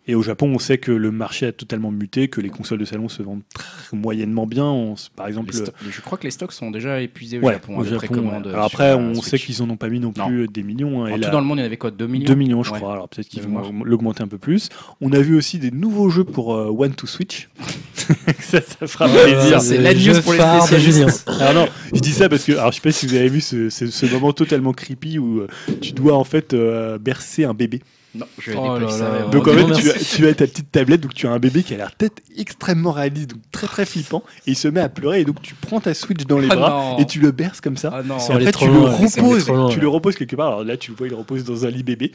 [0.08, 2.86] Et au Japon, on sait que le marché a totalement muté, que les consoles de
[2.86, 4.66] salon se vendent très moyennement bien.
[4.66, 7.78] On par exemple, je crois que les stocks sont déjà épuisés au ouais, Japon.
[7.78, 8.50] au hein, de Japon, ouais.
[8.50, 9.26] Alors après, on Switch.
[9.28, 10.28] sait qu'ils en ont pas mis non Non.
[10.28, 11.04] plus des millions.
[11.04, 12.26] hein, En et tout là- dans le monde, il y en avait quoi 2 millions
[12.28, 12.94] 2 millions, je crois.
[12.94, 14.70] Alors peut-être qu'ils vont l'augmenter un peu plus.
[15.02, 17.50] On a vu aussi des nouveaux jeux pour One to Switch.
[18.40, 19.62] ça, ça fera plaisir.
[19.62, 21.30] c'est la news pour les spécialistes.
[21.40, 23.42] Alors non, je dis ça parce que, alors je sais pas si vous avez vu
[23.42, 25.48] ce, ce- ce moment totalement creepy où euh,
[25.82, 27.82] tu dois en fait euh, bercer un bébé.
[28.14, 29.10] Non, je Oh n'ai pas là ça.
[29.10, 29.22] là.
[29.32, 30.16] Donc en fait, non, tu as, merci.
[30.18, 32.92] tu as ta petite tablette, donc tu as un bébé qui a l'air tête extrêmement
[32.92, 35.80] réaliste, donc très très flippant, et il se met à pleurer, et donc tu prends
[35.80, 36.98] ta Switch dans les Ah bras non.
[37.00, 37.90] et tu le berces comme ça.
[37.94, 38.18] Ah non.
[38.18, 40.48] Et après, tu loin, le reposes, loin, tu le reposes quelque part.
[40.48, 42.12] Alors là, tu le vois, il repose dans un lit bébé,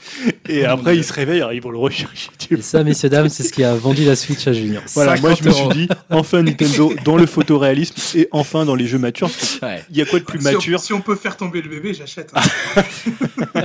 [0.49, 2.29] et Oh, après il se réveille, alors ils vont le rechercher.
[2.39, 4.83] tu Et ça, messieurs, dames, c'est ce qui a vendu la Switch à Julien.
[4.95, 5.71] Voilà, moi je me 50 euros.
[5.73, 9.31] suis dit, enfin Nintendo dans le photoréalisme et enfin dans les jeux matures.
[9.63, 9.83] Ouais.
[9.91, 11.71] Il y a quoi de plus Si on, mature si on peut faire tomber le
[11.71, 12.33] bébé, j'achète.
[12.35, 12.83] hein.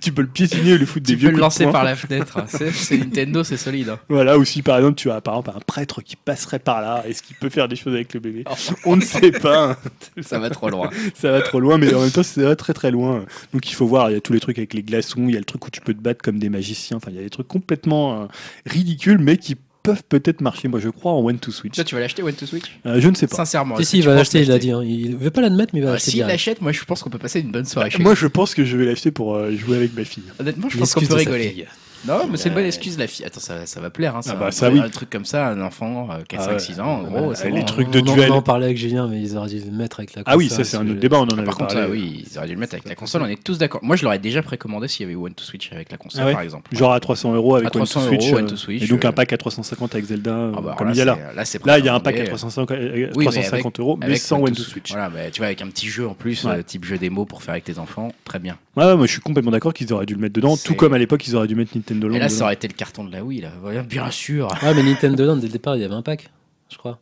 [0.00, 1.64] Tu peux le piétiner et le foutre des Tu vieux peux le lancer.
[1.72, 2.38] Par la fenêtre.
[2.72, 3.88] C'est Nintendo, c'est solide.
[3.90, 3.98] hein.
[4.08, 7.02] Voilà, ou si par exemple tu as par exemple un prêtre qui passerait par là,
[7.06, 8.54] est-ce qu'il peut faire des choses avec le bébé Oh,
[8.84, 9.76] On ne sait pas.
[10.20, 10.90] ça va trop loin.
[11.14, 13.24] Ça va trop loin, mais en même temps, ça va très très loin.
[13.52, 15.36] Donc il faut voir, il y a tous les trucs avec les glaçons, il y
[15.36, 17.22] a le truc où tu peux te battre comme des magiciens, enfin il y a
[17.22, 18.26] des trucs complètement euh,
[18.66, 21.74] ridicules, mais qui peuvent peut-être marcher, moi je crois, en One to Switch.
[21.74, 22.64] Toi, tu vas l'acheter One to Switch?
[22.86, 23.36] Euh, je ne sais pas.
[23.36, 23.76] Sincèrement.
[23.78, 24.70] Si, si, il va l'acheter, il a dit.
[24.70, 24.82] hein.
[24.84, 26.10] Il veut pas l'admettre, mais il va Ah, l'acheter.
[26.12, 28.54] S'il l'achète, moi je pense qu'on peut passer une bonne soirée chez Moi je pense
[28.54, 30.22] que je vais l'acheter pour euh, jouer avec ma fille.
[30.38, 31.66] Honnêtement, je pense qu'on peut rigoler.
[32.06, 32.68] Non, mais c'est une bonne Ouais.
[32.68, 33.24] excuse, la fille.
[33.24, 34.16] Attends, ça, ça va plaire.
[34.16, 34.86] Hein, ça, Ah bah, un, ça, truc- oui.
[34.86, 36.58] un truc comme ça, un enfant, euh, 4, Ah 5, ouais.
[36.58, 37.64] 6 ans, en gros, Ouais, c'est les bon.
[37.64, 38.30] trucs de on duel.
[38.32, 40.48] On en parlait avec Julien, mais ils auraient dû le mettre avec la Ah oui,
[40.48, 41.90] console, ça c'est un autre débat, on en Ah, avait par contre, parlé.
[41.92, 43.22] oui, ils auraient dû le mettre avec la console.
[43.22, 43.80] On est tous d'accord.
[43.84, 46.26] Moi, je l'aurais déjà précommandé s'il y avait One to Switch avec la console, Ah
[46.26, 46.74] ouais par exemple.
[46.76, 48.82] Genre à 300 euros avec À 300 One to Switch, euros, One euh, to Switch,
[48.82, 51.00] et donc euh, un pack à 350 avec Zelda, euh, Ah bah, comme il y
[51.00, 51.18] a là.
[51.64, 52.28] Là, il y a un pack à précommandé.
[52.30, 54.90] 350, euh, Oui, mais 350 euros, mais sans One to Switch.
[54.90, 57.42] Voilà, bah, tu vois, avec un petit jeu en plus, euh, type jeu démo pour
[57.42, 58.56] faire avec tes enfants, très bien.
[58.74, 60.94] Ouais, ouais, moi je suis complètement d'accord qu'ils auraient dû le mettre dedans, tout comme
[60.94, 62.14] à l'époque ils auraient dû mettre Nintendo Land.
[62.16, 63.50] Et là, ça aurait été le carton de la Wii, là.
[63.88, 64.48] Bien sûr.
[64.62, 66.30] Ah, mais Nintendo Land, dès le départ, il y avait un pack,
[66.70, 66.98] je crois.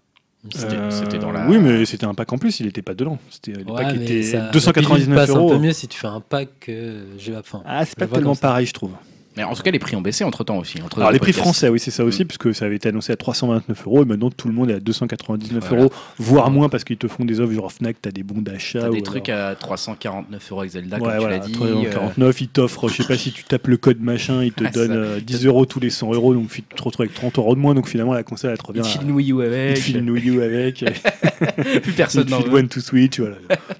[0.55, 2.95] C'était- Euh, c'était dans la- Oui, mais c'était un pack en plus, il était pas
[2.95, 3.19] dedans.
[3.29, 5.51] C'était les Ouais, packs mais étaient ça- la pilule 299 passe un euros.
[5.51, 8.65] peu mieux si tu fais un pack que j'ai enfin, Ah, c'est pas tellement pareil,
[8.67, 8.93] je trouve.
[9.41, 10.83] Mais en tout cas, les prix ont baissé entre temps aussi.
[10.83, 12.27] Entre Alors les prix français, oui, c'est ça aussi, Mm.
[12.27, 14.81] puisque ça avait été annoncé à 329 euros et maintenant tout le monde est à
[14.81, 15.85] 299 Voilà.
[15.85, 18.81] euros, voire moins parce qu'ils te font des offres genre Fnac, t'as des bons d'achat.
[18.81, 21.53] T'as des alors- trucs à 349 euros avec Zelda, Ouais, comme voilà, tu l'as dit.
[21.55, 24.71] 349, ils t'offrent, je sais pas si tu tapes le code machin, ils te Ah,
[24.71, 24.95] donnent ça.
[24.95, 27.61] euh, 10 euros tous les 100 euros, donc tu te retrouves avec 30 euros de
[27.61, 28.91] moins, donc finalement la console elle te revient Il te à.
[28.91, 29.75] file une Wii U avec.
[29.77, 30.85] te file une Wii U avec,
[31.83, 32.51] Plus personne n'en veut.
[32.53, 33.37] One to Switch, voilà.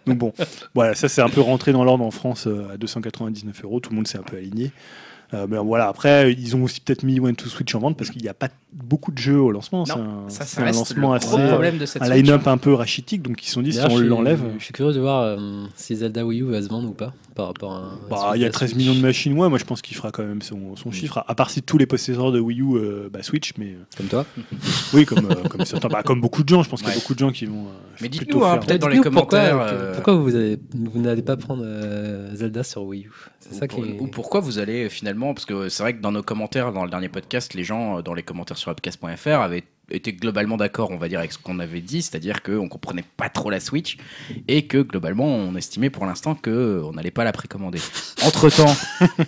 [0.07, 0.33] Donc bon,
[0.75, 3.91] voilà, ça c'est un peu rentré dans l'ordre en France euh, à 299 euros, tout
[3.91, 4.71] le monde s'est un peu aligné.
[5.33, 8.11] Euh, mais voilà, après, ils ont aussi peut-être mis One to Switch en vente parce
[8.11, 9.85] qu'il n'y a pas beaucoup de jeux au lancement.
[9.85, 11.35] C'est un, Ça, c'est ça un reste lancement assez.
[11.35, 12.09] Un Switch.
[12.09, 14.43] line-up un peu rachitique, donc ils se sont dit si on l'enlève.
[14.59, 17.13] Je suis curieux de voir euh, si Zelda Wii U va se vendre ou pas
[17.41, 17.93] par rapport à.
[18.11, 20.23] Bah, il y a 13 millions de machines, ouais, moi je pense qu'il fera quand
[20.23, 23.09] même son, son chiffre, à, à part si tous les possesseurs de Wii U euh,
[23.11, 24.27] bah, Switch, mais euh, Comme toi.
[24.95, 26.97] oui, comme, euh, comme, certains, bah, comme beaucoup de gens, je pense qu'il y a
[26.97, 27.67] beaucoup de gens qui vont.
[27.69, 29.61] euh, Mais dites-nous, hein, peut-être dans les pourquoi- commentaires.
[29.61, 30.31] euh, Pourquoi vous,
[31.01, 33.11] n'allez pas prendre euh, Zelda sur Wii U
[33.41, 33.81] C'est ça qui.
[33.99, 36.91] Ou pourquoi vous allez finalement, parce que c'est vrai que dans nos commentaires, dans le
[36.91, 41.09] dernier podcast, les gens dans les commentaires sur upcast.fr avaient été globalement d'accord, on va
[41.09, 43.97] dire, avec ce qu'on avait dit, c'est-à-dire qu'on comprenait pas trop la Switch
[44.49, 47.81] et que globalement on estimait pour l'instant que on n'allait pas la précommander.
[48.25, 48.75] Entre temps,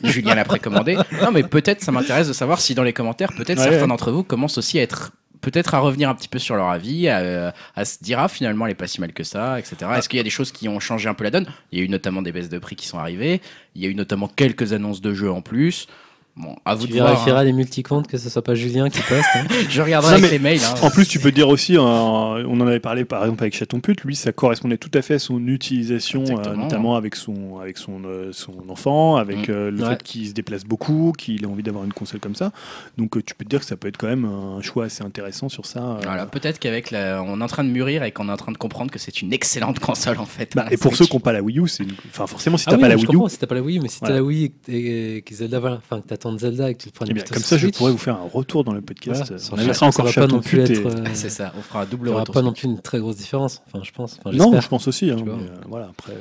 [0.05, 0.97] Julien l'a précommandé.
[1.21, 3.87] Non, mais peut-être ça m'intéresse de savoir si dans les commentaires, peut-être Ouais, certains ouais.
[3.89, 7.09] d'entre vous commencent aussi à être peut-être à revenir un petit peu sur leur avis,
[7.09, 9.77] à, à se dire ah finalement elle est pas si mal que ça, etc.
[9.97, 11.47] Est-ce qu'il y a des choses qui ont changé un peu la donne?
[11.73, 13.41] Il y a eu notamment des baisses de prix qui sont arrivées,
[13.75, 15.89] il y a eu notamment quelques annonces de jeux en plus.
[16.35, 17.11] Bon, à vous Tu de voir.
[17.13, 17.45] vérifieras hein.
[17.45, 19.29] les multicomptes que ce soit pas Julien qui poste.
[19.35, 19.45] hein.
[19.69, 20.61] Je regarderai Non, avec mais les mails.
[20.65, 20.75] hein.
[20.81, 23.81] En plus, tu peux dire aussi, euh, on en avait parlé par exemple avec Chaton
[23.81, 27.77] Pute, lui, ça correspondait tout à fait à son utilisation, euh, notamment avec son, avec
[27.77, 29.53] son, euh, son enfant, avec Mm.
[29.53, 29.91] euh, le Ouais.
[29.91, 32.51] fait qu'il se déplace beaucoup, qu'il a envie d'avoir une console comme ça.
[32.97, 35.05] Donc, euh, tu peux te dire que ça peut être quand même un choix assez
[35.05, 35.81] intéressant sur ça.
[35.81, 36.01] euh.
[36.03, 37.23] Voilà, peut-être qu'avec la...
[37.23, 39.21] on est en train de mûrir et qu'on est en train de comprendre que c'est
[39.21, 40.53] une excellente console en fait.
[40.57, 42.65] Bah, et pour ceux qui n'ont pas la Wii U, c'est une- enfin forcément si
[42.69, 43.89] Ah t'as oui, pas la Wii U, comprends, si t'as pas la Wii U, mais
[43.89, 44.15] si Voilà.
[44.15, 46.89] t'as la Wii et, et que Zelda, voilà, enfin que t'attends Zelda et que tu
[46.89, 49.33] le prends eh bien, comme ça je pourrais vous faire un retour dans le podcast.
[49.51, 50.87] Voilà, on ça encore va pas non plus être.
[50.87, 52.35] euh, C'est ça, on fera un Il double n'y aura retour.
[52.35, 53.63] pas non plus une très grosse différence.
[53.67, 54.19] Enfin, je pense.
[54.25, 55.11] Enfin, Non, je pense aussi.
[55.11, 55.37] hein, mais, euh,
[55.69, 56.13] voilà, après.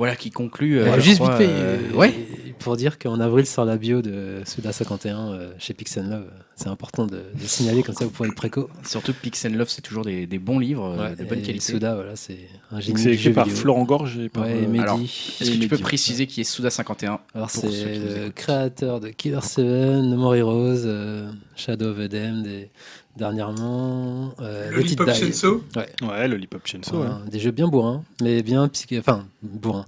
[0.00, 0.78] Voilà qui conclut.
[0.78, 2.14] euh, Euh, juste crois, vite fait, euh, euh, ouais.
[2.58, 6.24] pour dire qu'en avril sort la bio de Suda 51 euh, chez Pixel Love.
[6.56, 8.68] C'est important de, de signaler comme ça vous pourrez le préco.
[8.86, 11.60] Surtout que Pixel Love, c'est toujours des, des bons livres euh, de bonne qualité.
[11.72, 12.38] Suda, voilà, c'est
[12.70, 13.60] un génie C'est écrit par vidéo.
[13.60, 14.44] Florent Gorge et par.
[14.44, 14.80] Ouais, euh, et Mehdi.
[14.80, 15.82] alors, Est-ce que tu peux Mehdi.
[15.82, 20.84] préciser qui est Suda 51 Alors c'est le créateur de Killer 7, No More Heroes,
[20.86, 22.70] euh, Shadow of the Damned et
[23.16, 25.14] dernièrement euh, Lollipop Die.
[25.18, 25.62] Chainsaw.
[26.02, 27.00] Ouais, Lollipop Chainsaw.
[27.02, 27.08] ouais.
[27.30, 28.98] Des jeux bien bourrins, mais bien psyché...
[28.98, 29.86] Enfin, bourrins.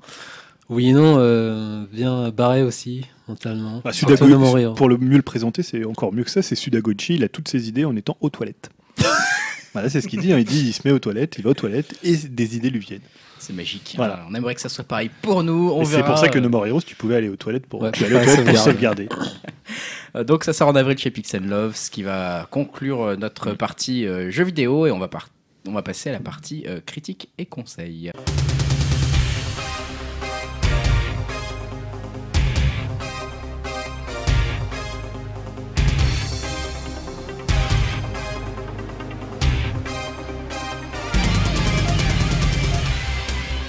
[0.69, 3.83] Oui et non, euh, bien barrés aussi, mentalement.
[3.85, 6.41] Bah, Sudago- pour le mieux le présenter, c'est encore mieux que ça.
[6.41, 7.17] C'est Sudagochi.
[7.17, 8.71] Il a toutes ses idées en étant aux toilettes.
[9.75, 10.33] voilà, c'est ce qu'il dit.
[10.33, 10.39] hein.
[10.39, 12.79] Il dit, il se met aux toilettes, il va aux toilettes et des idées lui
[12.81, 13.01] viennent.
[13.43, 13.95] C'est magique.
[13.97, 14.25] Voilà.
[14.31, 15.71] On aimerait que ça soit pareil pour nous.
[15.73, 17.91] On c'est pour ça que No More Heroes, tu pouvais aller aux toilettes pour, Ouais,
[17.91, 19.09] tu allais aux pour toilettes pour sauvegarder.
[20.15, 23.53] Euh, Donc ça sort en avril chez Pixel Love, ce qui va conclure euh, notre
[23.53, 25.29] partie euh, jeux vidéo et on va, par-
[25.67, 28.13] on va passer à la partie euh, critique et conseils.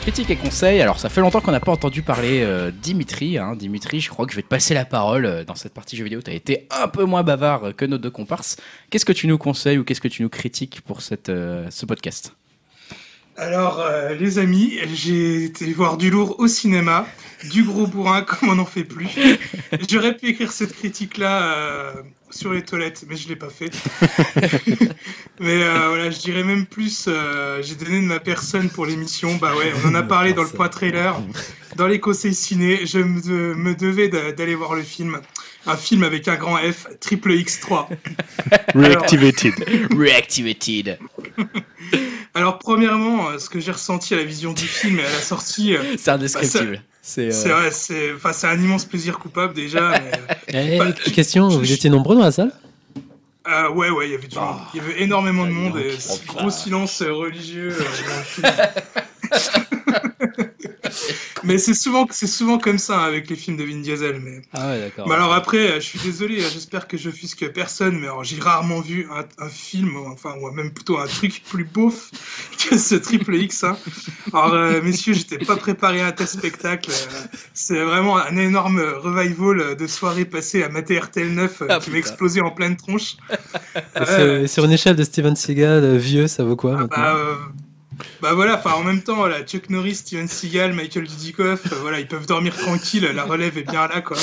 [0.03, 3.37] Critique et conseils, alors ça fait longtemps qu'on n'a pas entendu parler euh, Dimitri.
[3.37, 3.55] hein.
[3.55, 6.03] Dimitri, je crois que je vais te passer la parole euh, dans cette partie jeux
[6.03, 6.21] vidéo.
[6.21, 8.57] Tu as été un peu moins bavard que nos deux comparses.
[8.89, 11.85] Qu'est-ce que tu nous conseilles ou qu'est-ce que tu nous critiques pour cette, euh, ce
[11.85, 12.35] podcast?
[13.37, 17.07] Alors, euh, les amis, j'ai été voir du lourd au cinéma,
[17.49, 19.07] du gros bourrin comme on n'en fait plus.
[19.89, 21.93] J'aurais pu écrire cette critique-là
[22.33, 23.71] sur les toilettes, mais je l'ai pas fait.
[25.39, 29.35] mais euh, voilà, je dirais même plus, euh, j'ai donné de ma personne pour l'émission.
[29.35, 31.19] Bah ouais, on en a parlé dans le point trailer,
[31.75, 32.85] dans les conseils ciné.
[32.85, 35.19] Je me, de- me devais d'a- d'aller voir le film.
[35.65, 37.87] Un film avec un grand F, triple X3.
[38.75, 39.53] Reactivated.
[39.97, 40.97] Reactivated.
[42.35, 45.19] Alors, premièrement, euh, ce que j'ai ressenti à la vision du film et à la
[45.21, 46.81] sortie, euh, C'est indescriptible.
[47.01, 47.27] C'est.
[47.27, 49.91] euh, C'est vrai, c'est enfin, c'est un immense plaisir coupable déjà.
[50.53, 52.51] mais, Eh, Bah, question, je- vous étiez nombreux dans la salle?
[53.45, 54.55] Euh, ouais, ouais, il y avait du monde.
[54.57, 54.69] Ah.
[54.73, 55.77] Il y avait énormément de monde.
[55.77, 55.97] Et
[56.27, 57.75] gros silence euh, religieux.
[61.43, 64.19] mais c'est souvent, c'est souvent comme ça hein, avec les films de Vin Diesel.
[64.21, 65.07] Mais Ah ouais, d'accord.
[65.07, 68.23] Mais alors après, euh, je suis désolé, euh, j'espère que je fusque personne, mais alors
[68.23, 72.11] j'ai rarement vu un, un film, ou enfin, ou même plutôt un truc plus beauf
[72.69, 73.63] que ce triple X.
[73.63, 73.77] hein.
[74.33, 76.91] Alors, euh, messieurs, j'étais pas préparé à un tel spectacle.
[76.91, 77.21] euh,
[77.53, 81.91] C'est vraiment un énorme revival de soirée passée à mater RTL 9 euh, Ah, qui
[81.91, 83.17] m'a explosé en pleine tronche.
[83.97, 86.97] Euh, sur, sur une échelle de Steven Seagal, vieux, ça vaut quoi ah, maintenant?
[86.97, 87.35] bah, euh,
[88.21, 91.99] bah voilà, enfin en même temps, là, Chuck Norris, Steven Seagal, Michael Dudikoff, euh, voilà,
[91.99, 94.17] ils peuvent dormir tranquille, la relève est bien là, quoi.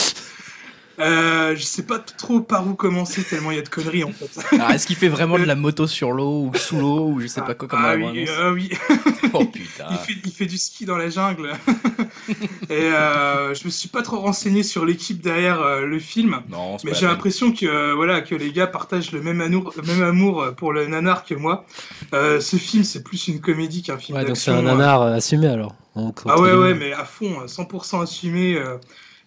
[1.00, 4.12] Euh, je sais pas trop par où commencer tellement il y a de conneries en
[4.12, 4.54] fait.
[4.54, 7.26] Alors, est-ce qu'il fait vraiment de la moto sur l'eau ou sous l'eau ou je
[7.26, 8.70] sais pas quoi comme ah, oui, ah oui,
[9.32, 9.86] Oh putain.
[9.90, 11.52] il fait, il fait du ski dans la jungle.
[12.70, 16.40] Et euh, je me suis pas trop renseigné sur l'équipe derrière euh, le film.
[16.50, 19.82] Non, Mais j'ai l'impression que euh, voilà que les gars partagent le même amour, le
[19.82, 21.64] même amour euh, pour le nanar que moi.
[22.12, 24.68] Euh, ce film c'est plus une comédie qu'un film Ouais, donc c'est d'action.
[24.68, 24.76] un euh.
[24.76, 25.74] nanar euh, assumé alors.
[25.96, 28.58] Donc, Ah ouais ouais mais à fond, euh, 100% assumé.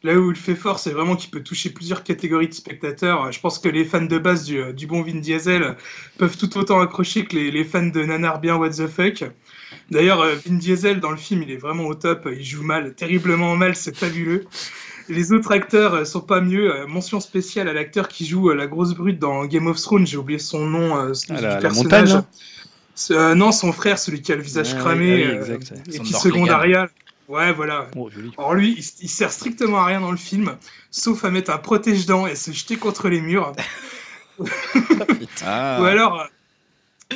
[0.06, 3.26] Euh, Là où il fait fort, c'est vraiment qu'il peut toucher plusieurs catégories de spectateurs.
[3.26, 5.74] Euh, Je pense que les fans de base du, du bon Vin Diesel euh,
[6.18, 9.24] peuvent tout autant accrocher que les, les fans de nanar bien what the fuck.
[9.92, 12.28] D'ailleurs, euh, Vin Diesel dans le film, il est vraiment au top.
[12.32, 14.46] Il joue mal, terriblement mal, c'est fabuleux.
[15.10, 16.74] Les autres acteurs euh, sont pas mieux.
[16.74, 20.08] Euh, mention spéciale à l'acteur qui joue euh, la grosse brute dans Game of Thrones.
[20.08, 20.98] J'ai oublié son nom.
[20.98, 22.14] euh, Ah, la- la personnage.
[22.14, 22.24] montagne,
[23.12, 26.00] euh, non, son frère, celui qui a le visage Ouais, cramé oui, euh, exact, et
[26.00, 26.50] qui seconde.
[26.50, 26.90] Arial.
[27.28, 27.88] Ouais, voilà.
[27.96, 28.10] Oh.
[28.38, 30.58] Alors lui, il, il sert strictement à rien dans le film,
[30.92, 33.54] sauf à mettre un protège-dents et se jeter contre les murs.
[35.46, 35.80] Ah.
[35.80, 36.28] Ou alors,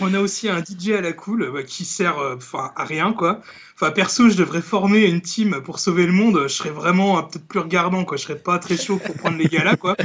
[0.02, 3.42] on a aussi un DJ à la cool qui sert euh, enfin à rien, quoi.
[3.76, 6.44] Enfin, perso, je devrais former une team pour sauver le monde.
[6.44, 8.18] Je serais vraiment euh, peut-être plus regardant, quoi.
[8.18, 9.96] Je serais pas très chaud pour prendre les gars là, quoi.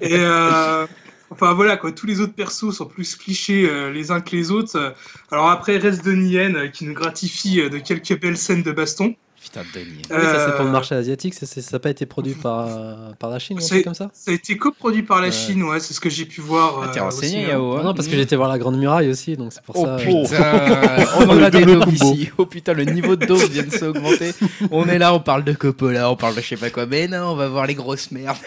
[0.00, 0.86] Et euh,
[1.30, 1.92] enfin voilà, quoi.
[1.92, 4.94] Tous les autres persos sont plus clichés euh, les uns que les autres.
[5.30, 8.72] Alors après, reste Donnie Yen euh, qui nous gratifie euh, de quelques belles scènes de
[8.72, 9.14] baston.
[9.42, 10.02] Putain de Denis.
[10.10, 12.34] Oui, ça c'est pour le Euh, marché asiatique, ça c'est- ça n'a pas été produit
[12.42, 15.02] par, euh, par la Chine ou un C'est- truc comme ça Ça a été coproduit
[15.04, 15.30] par la.
[15.30, 16.80] Chine, ouais, c'est ce que j'ai pu voir.
[16.82, 17.48] Ah, t'es euh, renseigné, hein.
[17.50, 19.84] Yao hein Non, parce que j'étais voir la Grande Muraille aussi, donc c'est pour Oh
[19.84, 19.96] ça.
[19.98, 21.90] putain, on en a des combo.
[21.90, 22.30] ici.
[22.38, 24.32] Oh putain, le niveau de daube vient de s'augmenter.
[24.72, 26.86] On est là, on parle de Coppola, on parle de je sais pas quoi.
[26.86, 28.38] Mais non, on va voir les grosses merdes.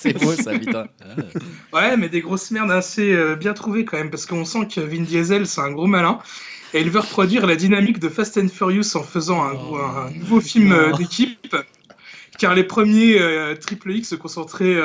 [0.02, 0.86] C'est beau ça, putain.
[1.02, 1.76] Ah.
[1.76, 4.80] Ouais, mais des grosses merdes assez euh, bien trouvées quand même, parce qu'on sent que
[4.80, 6.18] Vin Diesel, c'est un gros malin.
[6.72, 10.10] Et il veut reproduire la dynamique de Fast and Furious en faisant un, Oh, un
[10.10, 10.96] nouveau film euh, non.
[10.96, 11.54] d'équipe.
[12.38, 14.80] Car les premiers euh, Triple X se concentraient,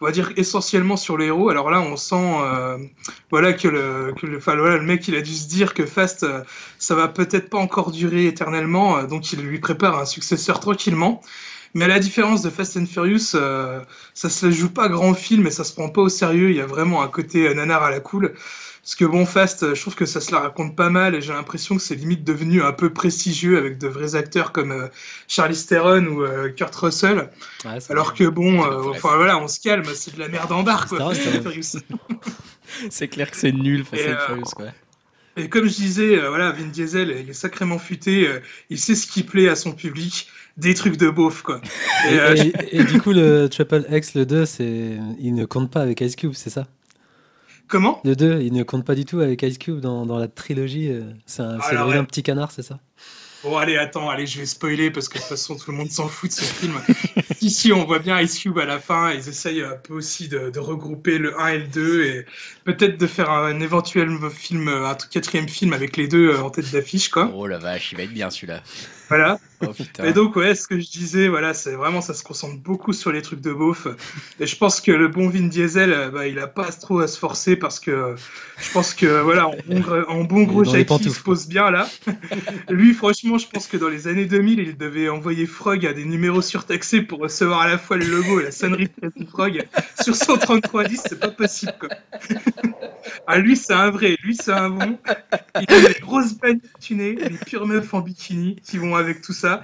[0.00, 1.48] on va dire, essentiellement sur les héros.
[1.48, 2.78] Alors là, on sent euh,
[3.30, 5.86] voilà, que, le, que le, enfin, voilà, le mec, il a dû se dire que
[5.86, 6.42] Fast, euh,
[6.78, 11.22] ça va peut-être pas encore durer éternellement, euh, donc il lui prépare un successeur tranquillement.
[11.74, 13.80] Mais à la différence de Fast and Furious, euh,
[14.14, 16.50] ça se joue pas grand film et ça se prend pas au sérieux.
[16.50, 18.34] Il y a vraiment un côté euh, nanar à la cool.
[18.86, 21.20] Parce que bon, Fast, euh, je trouve que ça se la raconte pas mal et
[21.20, 24.86] j'ai l'impression que c'est limite devenu un peu prestigieux avec de vrais acteurs comme euh,
[25.26, 27.28] Charlize Theron ou euh, Kurt Russell.
[27.64, 30.62] Ouais, Alors que bon, euh, enfin voilà, on se calme, c'est de la merde en
[30.62, 31.12] barre quoi.
[32.90, 34.66] C'est clair que c'est nul, Fast and Furious, quoi.
[35.36, 38.28] Et comme je disais, voilà, Vin Diesel, il est sacrément futé,
[38.70, 41.60] il sait ce qui plaît à son public, des trucs de beauf quoi.
[42.08, 44.98] Et, Et, euh, et- et du coup, le Triple X, le 2, c'est...
[45.18, 46.66] il ne compte pas avec Ice Cube, c'est ça?
[47.68, 48.00] Comment?
[48.04, 50.88] Le 2, il ne compte pas du tout avec Ice Cube dans, dans la trilogie.
[50.90, 52.02] euh, C'est un, Alors, ouais.
[52.04, 52.78] petit canard, c'est ça?
[53.42, 55.90] Bon, allez, attends, allez, je vais spoiler parce que de toute façon, tout le monde
[55.90, 56.74] s'en fout de ce film.
[57.42, 59.12] Ici, on voit bien Ice Cube à la fin.
[59.12, 62.26] Ils essayent un peu aussi de, de regrouper le 1 et le 2 et
[62.66, 66.70] peut-être de faire un éventuel film, un quatrième film avec les deux euh, en tête
[66.72, 67.30] d'affiche, quoi.
[67.32, 68.60] Oh la vache, il va être bien celui-là.
[69.08, 69.38] Voilà.
[69.62, 69.72] Oh.
[70.04, 73.12] Et donc, ouais, ce que je disais, voilà, c'est vraiment, ça se concentre beaucoup sur
[73.12, 73.86] les trucs de beauf.
[74.40, 77.06] Et je pense que le bon Vin Diesel, euh, bah, il a pas trop à
[77.06, 78.16] se forcer parce que euh,
[78.58, 79.46] je pense que, voilà,
[80.08, 81.88] en bon, en gros Jackie, il se pose bien là.
[82.68, 86.04] Lui, franchement, je pense que dans les années 2000, il devait envoyer Frog à des
[86.04, 89.66] numéros surtaxés pour recevoir à la fois le logo et la sonnerie de Frog.
[90.02, 91.90] Sur 13310, c'est pas possible, quoi.
[93.28, 94.98] Ah, lui, c'est un vrai, lui, c'est un bon.
[95.60, 99.32] Il a des grosses bagnoles tunées, des pures meufs en bikini qui vont avec tout
[99.32, 99.62] ça.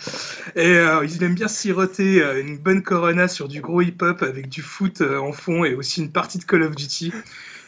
[0.57, 4.49] Et euh, il aime bien siroter euh, une bonne Corona sur du gros hip-hop avec
[4.49, 7.13] du foot euh, en fond et aussi une partie de Call of Duty.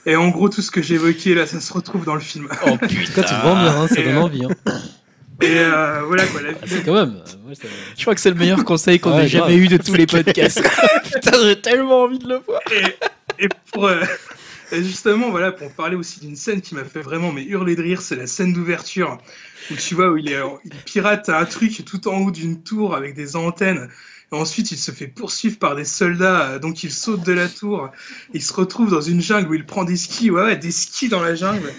[0.07, 2.49] Et en gros, tout ce que j'ai évoqué là, ça se retrouve dans le film.
[2.65, 3.23] Oh En tout cas, tu putain.
[3.23, 4.45] te vends bien, hein, ça Et, donne euh, envie.
[4.45, 4.49] hein.
[5.43, 7.17] Et euh, voilà quoi, la Ah, si, quand même.
[7.17, 9.65] euh, moi, ça- Je crois que c'est le meilleur conseil qu'on Ouais, ait jamais grave.
[9.65, 10.63] eu de tous les podcasts.
[11.13, 12.61] putain, j'ai tellement envie de le voir.
[12.73, 14.01] et, et pour, euh,
[14.75, 17.83] Et justement, voilà, pour parler aussi d'une scène qui m'a fait vraiment mais hurler de
[17.83, 19.19] rire, c'est la scène d'ouverture
[19.71, 22.95] où tu vois où il, est, il pirate un truc tout en haut d'une tour
[22.95, 23.89] avec des antennes.
[24.31, 27.91] Ensuite, il se fait poursuivre par des soldats, euh, donc il saute de la tour.
[28.33, 31.09] Il se retrouve dans une jungle où il prend des skis, ouais, ouais des skis
[31.09, 31.73] dans la jungle.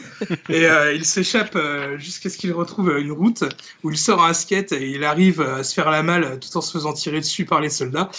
[0.49, 3.43] Et euh, il s'échappe euh, jusqu'à ce qu'il retrouve une route
[3.84, 6.61] où il sort un skate et il arrive à se faire la malle tout en
[6.61, 8.09] se faisant tirer dessus par les soldats.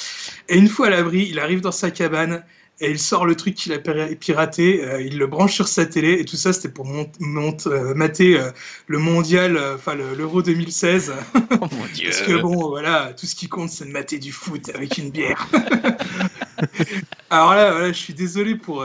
[0.49, 2.45] Et une fois à l'abri, il arrive dans sa cabane
[2.81, 6.21] et il sort le truc qu'il a piraté, euh, il le branche sur sa télé,
[6.21, 8.51] et tout ça c'était pour euh, mater euh,
[8.87, 11.15] le mondial, enfin l'Euro 2016.
[11.35, 12.11] Oh mon Dieu.
[12.11, 15.11] Parce que bon, voilà, tout ce qui compte c'est de mater du foot avec une
[15.11, 15.49] bière.
[17.31, 18.85] Alors là, voilà, je suis désolé pour,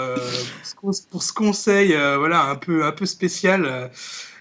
[1.12, 3.92] pour, ce, conseil, voilà, un peu, un peu spécial.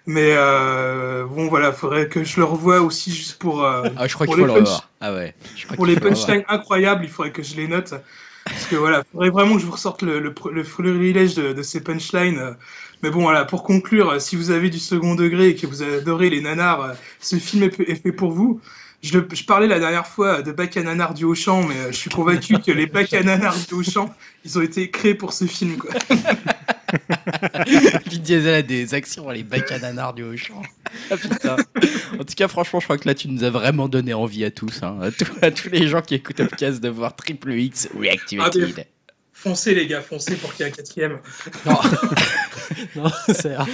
[0.07, 3.65] Mais bon, voilà, faudrait que je le revoie aussi juste pour.
[3.65, 4.89] ah, je crois qu'il faut le revoir.
[5.01, 5.35] Ah ouais.
[5.77, 7.95] pour les punchlines incroyables, il faudrait que je les note.
[8.51, 10.35] Parce que voilà, il faudrait vraiment que je vous ressorte le, le,
[11.55, 12.39] de, ces punchlines.
[12.39, 12.53] Euh.
[13.03, 15.83] Mais bon, voilà, pour conclure, euh, si vous avez du second degré et que vous
[15.83, 18.61] adorez les nanars, euh, ce film est, fait pour vous.
[19.03, 22.59] Je, parlais la dernière fois de bac à nanars du Auchan, mais je suis convaincu
[22.59, 24.15] que les bacs à nanars du Auchan,
[24.45, 25.77] ils ont été créés pour ce film.
[27.67, 30.61] Vin Diesel a des actions, les bacs à nanars du Auchan.
[31.11, 31.57] Ah, putain.
[32.15, 34.51] En tout cas, franchement, je crois que là, tu nous as vraiment donné envie à
[34.51, 34.99] tous, hein,
[35.43, 38.75] à, tous les gens qui écoutent le podcast de voir Triple X Reactivated.
[38.79, 38.83] Ah,
[39.33, 41.19] foncez, les gars, foncez pour qu'il y ait un quatrième.
[41.67, 41.79] Non,
[43.05, 43.57] non c'est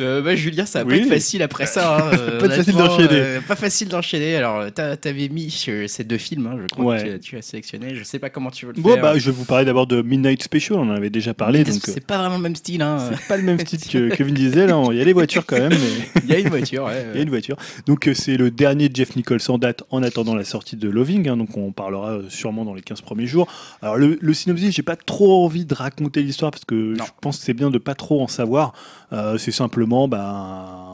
[0.00, 1.98] euh, bah, Julien, ça va pas être facile après ça.
[1.98, 3.08] Hein, euh, pas facile d'enchaîner.
[3.12, 4.36] Euh, pas facile d'enchaîner.
[4.36, 7.94] Alors, t'avais mis ces deux films, hein, je crois que tu as sélectionné.
[7.94, 9.02] Je sais pas comment tu veux le bon, faire.
[9.02, 10.78] Bah, je vais vous parler d'abord de Midnight Special.
[10.78, 11.64] On en avait déjà parlé.
[11.64, 12.82] C'est pas vraiment le même style.
[12.82, 12.98] Hein.
[13.10, 14.74] C'est pas le même style que, que Vin Diesel.
[14.90, 15.72] Il y a les voitures quand même.
[15.72, 16.20] Mais...
[16.24, 16.84] Il y a une voiture.
[16.84, 17.56] Ouais, Il y a une voiture.
[17.86, 21.24] Donc, c'est le dernier Jeff Nichols en date en attendant la sortie de Loving.
[21.36, 23.46] Donc, on parlera sûrement dans les 15 premiers jours.
[23.80, 27.38] Alors, le, le synopsis, j'ai pas trop envie de raconter l'histoire parce que je pense
[27.38, 28.72] que c'est bien de pas trop en savoir.
[29.38, 30.84] c'est simplement, bah,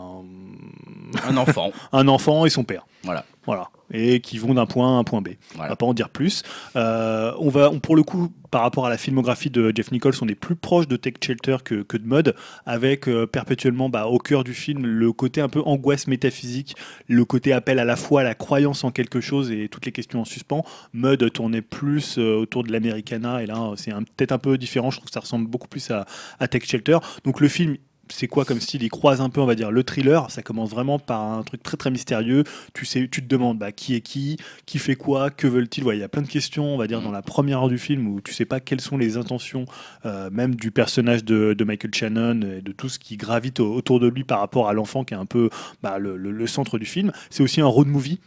[1.28, 1.72] un enfant.
[1.92, 2.86] un enfant et son père.
[3.04, 3.24] Voilà.
[3.46, 3.70] Voilà.
[3.92, 5.30] Et qui vont d'un point à un point B.
[5.56, 6.42] On va pas en dire plus.
[6.76, 10.14] Euh, on va, on, pour le coup, par rapport à la filmographie de Jeff Nichols,
[10.20, 12.34] on est plus proche de Tech Shelter que, que de Mud,
[12.66, 16.76] avec euh, perpétuellement bah, au cœur du film le côté un peu angoisse métaphysique,
[17.08, 19.92] le côté appel à la fois à la croyance en quelque chose et toutes les
[19.92, 20.64] questions en suspens.
[20.92, 24.90] Mud tournait plus euh, autour de l'Americana, et là c'est peut-être un peu différent.
[24.90, 26.04] Je trouve que ça ressemble beaucoup plus à,
[26.38, 26.98] à Tech Shelter.
[27.24, 27.76] Donc le film,
[28.10, 30.30] c'est quoi comme style Il croise un peu, on va dire, le thriller.
[30.30, 32.44] Ça commence vraiment par un truc très très mystérieux.
[32.74, 35.84] Tu sais, tu te demandes bah, qui est qui, qui fait quoi, que veulent-ils?
[35.92, 38.06] Il y a plein de questions, on va dire, dans la première heure du film
[38.08, 39.64] où tu sais pas quelles sont les intentions,
[40.04, 44.08] euh, même du personnage de, Michael Shannon et de tout ce qui gravite autour de
[44.08, 45.50] lui par rapport à l'enfant qui est un peu
[45.82, 47.12] bah, le, centre du film.
[47.28, 48.18] C'est aussi un road movie.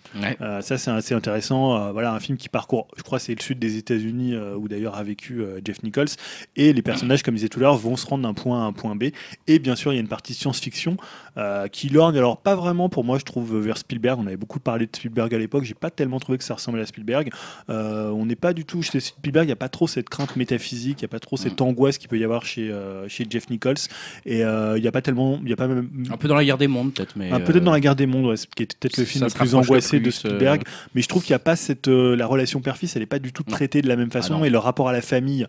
[0.42, 1.76] Euh, ça, c'est assez intéressant.
[1.76, 4.96] Euh, voilà, un film qui parcourt, je crois, c'est le sud des États-Unis où d'ailleurs
[4.96, 6.08] a vécu Jeff Nichols.
[6.56, 8.66] Et les personnages, comme je disais tout à l'heure, vont se rendre d'un point à
[8.66, 9.06] un point B.
[9.48, 10.98] Et bien sûr, il y a une partie science-fiction
[11.38, 14.20] euh, qui lorgne, alors pas vraiment pour moi, je trouve, vers Spielberg.
[14.20, 16.82] On avait beaucoup parlé de Spielberg à l'époque, j'ai pas tellement trouvé que ça ressemblait
[16.82, 17.32] à Spielberg.
[17.70, 20.36] Euh, on n'est pas du tout chez Spielberg, il n'y a pas trop cette crainte
[20.36, 21.64] métaphysique, il n'y a pas trop cette mm.
[21.64, 23.76] angoisse qu'il peut y avoir chez, euh, chez Jeff Nichols.
[24.26, 25.40] Et il n'y a pas tellement.
[25.44, 25.90] Y a pas même...
[26.12, 27.16] Un peu dans la guerre des mondes, peut-être.
[27.16, 30.00] mais Peut-être dans la guerre des mondes, qui est peut-être le film le plus angoissé
[30.00, 30.64] de Spielberg.
[30.94, 31.88] Mais je trouve qu'il n'y a pas cette.
[31.88, 34.40] la relation père-fils, elle n'est pas du tout traitée de la même façon.
[34.42, 35.48] Ah et le rapport à la famille,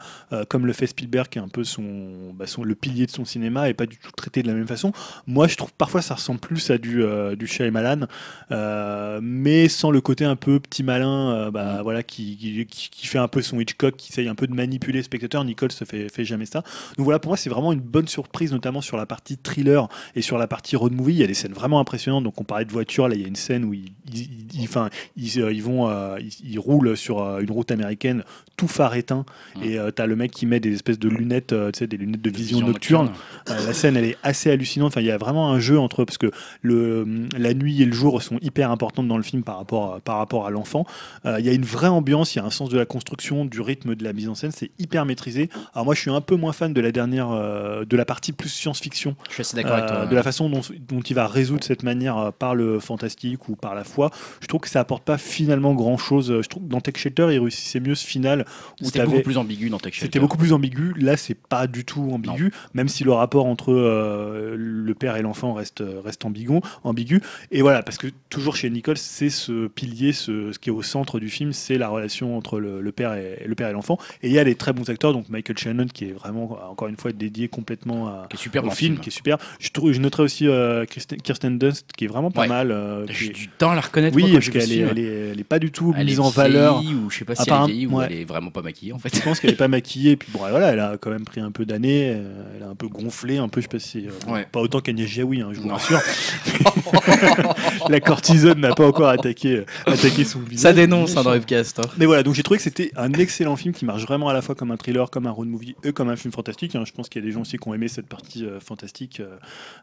[0.49, 3.25] comme le fait Spielberg, qui est un peu son, bah, son, le pilier de son
[3.25, 4.93] cinéma, n'est pas du tout traité de la même façon.
[5.27, 8.07] Moi, je trouve parfois ça ressemble plus à du, euh, du Shyamalan,
[8.51, 11.83] euh, mais sans le côté un peu petit malin, euh, bah, mm.
[11.83, 15.03] voilà, qui, qui, fait un peu son Hitchcock, qui essaye un peu de manipuler le
[15.03, 15.45] spectateur.
[15.45, 16.63] Nicole se fait, fait jamais ça.
[16.97, 20.23] Donc voilà, pour moi, c'est vraiment une bonne surprise, notamment sur la partie thriller et
[20.23, 21.15] sur la partie road movie.
[21.15, 22.25] Il y a des scènes vraiment impressionnantes.
[22.25, 24.91] Donc on parlait de voiture, là, il y a une scène où ils, ils, enfin,
[25.17, 28.25] ils, ils vont, ils, roulent sur une route américaine,
[28.57, 29.25] tout phare éteint,
[29.57, 29.63] mm.
[29.65, 32.23] et tu as le mec qui met des espèces de lunettes, tu sais, des lunettes
[32.23, 33.11] de vision, nocturne.
[33.49, 34.93] la scène, elle est assez hallucinante.
[34.93, 36.31] Enfin, il y a vraiment un jeu entre parce que
[36.63, 40.19] le, la nuit et le jour sont hyper importantes dans le film par rapport, par
[40.19, 40.87] rapport à l'enfant.
[41.25, 43.45] Euh, il y a une vraie ambiance, il y a un sens de la construction,
[43.45, 45.49] du rythme, de la mise en scène, c'est hyper maîtrisé.
[45.75, 48.33] Alors moi, je suis un peu moins fan de la dernière, euh, de la partie
[48.33, 49.17] plus science-fiction.
[49.29, 49.97] Je suis assez d'accord avec toi.
[49.97, 53.57] Euh, de la façon dont, dont, il va résoudre cette manière par le fantastique ou
[53.57, 54.11] par la foi.
[54.41, 56.41] Je trouve que ça apporte pas finalement grand-chose.
[56.43, 58.45] Je trouve que dans Tech Shelter, il réussissait mieux ce final.
[58.81, 60.07] C'était beaucoup plus ambigu dans Tech Shelter.
[60.07, 60.95] C'était beaucoup plus ambigu.
[60.99, 65.23] Là, c'est pas du tout ambigu, même si le rapport entre euh, le père et
[65.23, 67.21] l'enfant restent, restent ambigu, ambigu.
[67.51, 70.83] Et voilà, parce que toujours chez Nicole, c'est ce pilier, ce, ce qui est au
[70.83, 73.99] centre du film, c'est la relation entre le, le père et le père et l'enfant.
[74.23, 76.89] Et il y a des très bons acteurs, donc Michael Shannon qui est vraiment, encore
[76.89, 79.39] une fois, dédié complètement à, Qui est super au film, qui est super.
[79.61, 82.49] Je, trouve, je noterai aussi euh, Kirsten, Kirsten Dunst qui est vraiment pas Ouais.
[82.49, 82.71] mal.
[82.71, 84.15] euh, J'ai du temps à la reconnaître.
[84.17, 84.89] oui, parce qu'elle est, film.
[84.91, 86.83] elle est, elle est pas du tout Elle mise en valeur.
[86.83, 88.07] ou je sais pas si elle est vieillie ou ouais.
[88.11, 89.15] elle est vraiment pas maquillée en fait.
[89.15, 91.51] Je pense qu'elle est pas maquillée, puis bon, voilà, elle a quand même pris un
[91.51, 94.07] peu d'années, euh, elle a un peu gonflé, un peu, je sais pas si.
[94.07, 94.47] euh, Ouais.
[94.51, 95.75] Pas autant qu'Agnès Jaoui, hein, je vous Non.
[95.75, 96.01] rassure.
[97.89, 100.63] la cortisone n'a pas encore attaqué, euh, attaqué son visage.
[100.63, 101.79] Ça dénonce hein, dans Webcast.
[101.81, 101.83] hein.
[101.99, 104.43] Mais voilà, donc j'ai trouvé que c'était un excellent film qui marche vraiment à la
[104.43, 106.75] fois comme un thriller, comme un road movie et comme un film fantastique.
[106.77, 106.85] hein.
[106.87, 109.21] Je pense qu'il y a des gens aussi qui ont aimé cette partie euh, fantastique.
[109.21, 109.37] euh,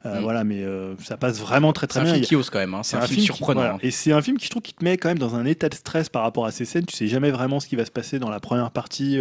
[0.03, 0.19] Mm.
[0.23, 2.13] Voilà, mais euh, ça passe vraiment très C'est très un bien.
[2.13, 2.73] film Il y a- qui ose quand même.
[2.73, 2.81] hein.
[2.83, 3.61] C'est un, film qui- surprenant.
[3.61, 3.75] voilà.
[3.75, 3.79] hein.
[3.81, 5.69] Et c'est un film qui je trouve qui te met quand même dans un état
[5.69, 6.85] de stress par rapport à ces scènes.
[6.85, 9.19] Tu sais jamais vraiment ce qui va se passer dans la première partie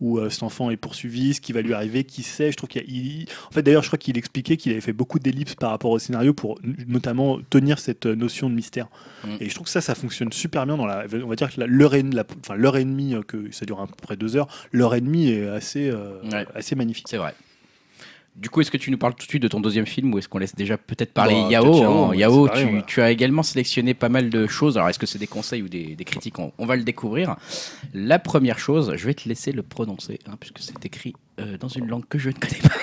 [0.00, 2.50] où cet enfant est poursuivi, ce qui va lui arriver, qui sait.
[2.50, 4.80] Je trouve qu'il y a- il- en fait d'ailleurs je crois qu'il expliquait qu'il avait
[4.80, 8.88] fait beaucoup d'ellipses par rapport au scénario pour notamment tenir cette euh, notion de mystère.
[9.24, 9.28] Mm.
[9.40, 11.04] Et je trouve que ça ça fonctionne super bien dans la.
[11.24, 13.80] On va dire que l'heure et, la- enfin, l'heure et demie euh, que ça dure
[13.80, 14.48] à peu près deux heures.
[14.72, 16.46] L'heure et demie est assez euh, Ouais.
[16.54, 17.06] assez magnifique.
[17.08, 17.34] C'est vrai.
[18.34, 20.18] Du coup, est-ce que tu nous parles tout de suite de ton deuxième film ou
[20.18, 22.14] est-ce qu'on laisse déjà peut-être parler Bah, Yao Yao, hein.
[22.14, 22.48] Yao,
[22.86, 24.76] tu, as également sélectionné pas mal de choses.
[24.76, 27.36] Alors, est-ce que c'est des conseils ou des, des critiques on, on va le découvrir.
[27.94, 31.68] La première chose, je vais te laisser le prononcer, hein, puisque c'est écrit euh, dans
[31.68, 32.74] une langue que je ne connais pas.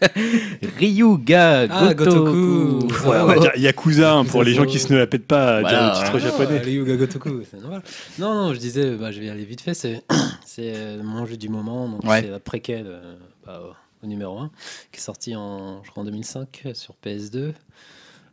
[0.78, 2.88] Ryuga Ah, Gotoku.
[3.06, 5.94] Ouais, Yakuza hein, pour les gens qui se ne la pètent pas dire Voilà.
[5.94, 6.58] le titre japonais.
[6.60, 7.82] Ah, Ryuga Gotoku, c'est normal.
[8.18, 10.02] Non, non, je disais, bah, je vais aller vite fait, c'est
[10.46, 12.22] c'est euh, mon jeu du moment, donc Ouais.
[12.22, 13.14] c'est la préquelle euh,
[13.46, 13.60] bah,
[14.02, 14.50] au numéro 1,
[14.92, 17.52] qui est sorti en, je crois, en 2005 sur PS2.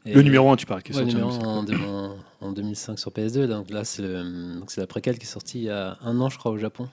[0.05, 1.87] Et- Le numéro 1, tu parles, qui est Ouais, le sorti en numéro 1 2005.
[1.89, 2.15] en,
[2.45, 5.29] en- en 2005 sur PS2, donc là c'est le- donc c'est la préquelle qui est
[5.29, 6.87] sortie il y a un an, je crois, au Japon.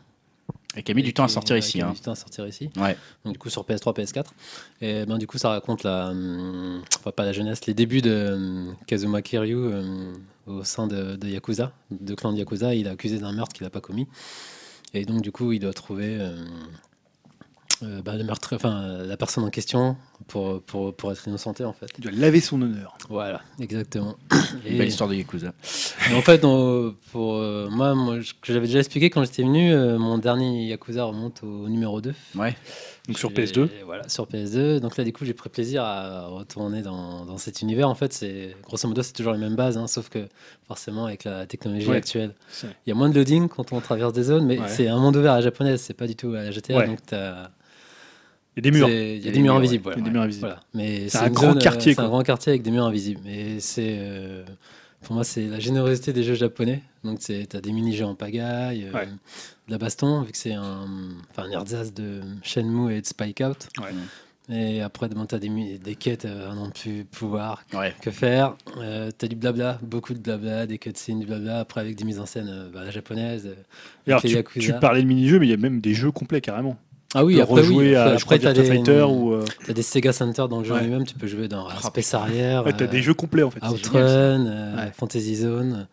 [0.76, 1.72] Et qui a mis du temps à sortir ici.
[1.72, 1.94] qui a mis hein.
[1.94, 2.70] du temps à sortir ici.
[2.76, 2.96] Ouais.
[3.24, 4.24] Donc du coup sur PS3, PS4.
[4.80, 8.32] Et ben du coup ça raconte la, hum, enfin pas la jeunesse, les débuts de
[8.34, 10.14] hum, Kazuma Kiryu hum,
[10.46, 12.74] au sein de, de Yakuza, de clan de Yakuza.
[12.74, 14.08] Il est accusé d'un meurtre qu'il n'a pas commis.
[14.92, 16.18] Et donc du coup il doit trouver
[17.82, 19.96] euh, bah, le meurtre, enfin la personne en question
[20.28, 21.86] pour, pour, pour être innocenté en fait.
[21.98, 22.96] Il doit laver son honneur.
[23.08, 24.16] Voilà, exactement.
[24.66, 25.52] Une belle histoire de Yakuza.
[26.10, 26.40] Et en fait,
[27.12, 30.66] pour euh, moi, moi, je- que j'avais déjà expliqué quand j'étais venu, euh, mon dernier
[30.66, 32.14] Yakuza remonte au numéro 2.
[32.36, 32.56] Ouais.
[33.06, 33.68] Donc sur Et PS2.
[33.84, 34.80] Voilà, sur PS2.
[34.80, 37.88] Donc là, du coup, j'ai pris plaisir à retourner dans, dans cet univers.
[37.90, 40.26] En fait, c'est grosso modo, c'est toujours les mêmes bases, hein, sauf que
[40.66, 41.96] forcément, avec la technologie Ouais.
[41.98, 44.68] actuelle, il y a moins de loading quand on traverse des zones, mais Ouais.
[44.68, 46.78] c'est un monde ouvert à la japonaise, c'est pas du tout à la GTA.
[46.78, 46.86] Ouais.
[46.86, 47.50] Donc t'as-
[48.56, 48.88] Il y a des murs.
[48.88, 49.94] Il y a des murs invisibles.
[50.40, 50.60] Voilà.
[50.72, 53.20] Mais C'est un grand zone, euh, quartier, C'est un grand quartier avec des murs invisibles.
[53.28, 53.96] Et c'est.
[53.98, 54.44] euh,
[55.04, 56.82] pour moi, c'est la générosité des jeux japonais.
[57.04, 59.06] Donc, tu as des mini-jeux en pagaille, euh, Ouais.
[59.06, 60.86] de la baston, vu que c'est un,
[61.36, 63.68] un ersatz de Shenmue et de Spike Out.
[63.80, 63.90] Ouais.
[64.54, 67.62] Et après, tu as des, des quêtes euh, à non plus pouvoir.
[67.72, 67.94] Ouais.
[68.02, 71.60] Que faire euh, Tu as du blabla, beaucoup de blabla, des cutscenes, du blabla.
[71.60, 73.46] Après, avec des mises en scène euh, bah, la japonaise.
[73.46, 73.54] euh,
[74.06, 76.76] alors, tu parlais de mini-jeux, mais il y a même des jeux complets carrément.
[77.14, 77.94] Ah oui, Tu peux après, rejouer oui.
[77.94, 79.32] à, Après, je crois, Virtua des, Fighter ou.
[79.34, 80.82] euh, T'as des Sega Center dans le jeu Ouais.
[80.82, 83.50] lui-même, tu peux jouer dans Ah, Space Harrier, Ouais, t'as euh, des jeux complets en
[83.50, 83.64] fait.
[83.64, 83.98] Outrun,
[84.46, 84.92] euh, Ouais.
[84.96, 85.86] Fantasy Zone,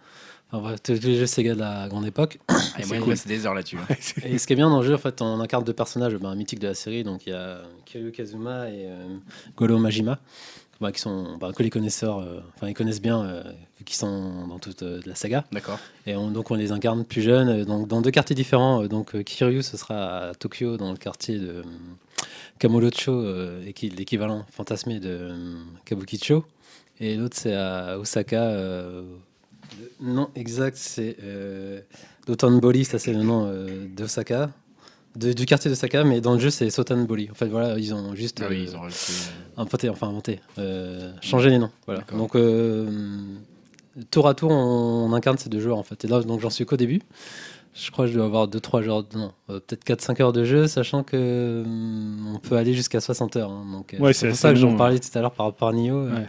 [0.51, 2.39] enfin bref, tous les jeux Sega de la grande époque.
[2.49, 3.13] Ah, C'est moi, il me cool.
[3.13, 3.77] reste des heures là-dessus.
[3.77, 3.95] hein.
[4.25, 6.33] Et ce qui est bien dans le jeu, en fait, on incarne deux personnages ben,
[6.35, 9.07] mythiques de la série, donc il y a Kiryu Kazuma et euh,
[9.57, 10.19] Goro Majima,
[10.81, 13.43] ben, qui sont ben, que les connaisseurs, euh, enfin ils connaissent bien, euh,
[13.85, 15.45] qu'ils sont dans toute euh, la saga.
[15.51, 15.79] D'accord.
[16.07, 18.83] Et on- donc on les incarne plus jeunes, donc dans deux quartiers différents.
[18.87, 21.63] Donc Kiryu, ce sera à Tokyo, dans le quartier de
[22.59, 23.23] Kamurocho,
[23.73, 25.31] qui l'équivalent fantasmé de
[25.85, 26.45] Kabukicho.
[26.99, 28.51] Et l'autre, c'est à Osaka.
[29.99, 31.17] nom exact, c'est
[32.27, 34.51] Dotonbori, ça c'est le nom euh, d'Osaka.
[35.15, 37.29] De- du quartier d'Osaka, mais dans le jeu, c'est Sotanbori.
[37.31, 39.11] En fait, voilà, ils ont juste Ah oui, euh, ils ont rajouté,
[39.57, 41.71] euh, inventé, enfin inventé, euh, changer les noms.
[41.85, 42.01] Voilà.
[42.17, 42.87] Donc euh,
[44.09, 46.03] tour à tour, on, on incarne ces deux joueurs en fait.
[46.05, 47.01] Et là, donc j'en suis qu'au début.
[47.73, 50.67] Je crois que je dois avoir 2-3 heures, non, euh, peut-être 4-5 heures de jeu,
[50.67, 53.49] sachant que hum, on peut aller jusqu'à 60 heures.
[53.49, 53.63] hein.
[53.71, 54.77] donc euh, Ouais, c'est pour ça que j'en ouais.
[54.77, 55.95] parlais tout à l'heure par rapport à Nioh.
[55.95, 56.25] euh, Ouais.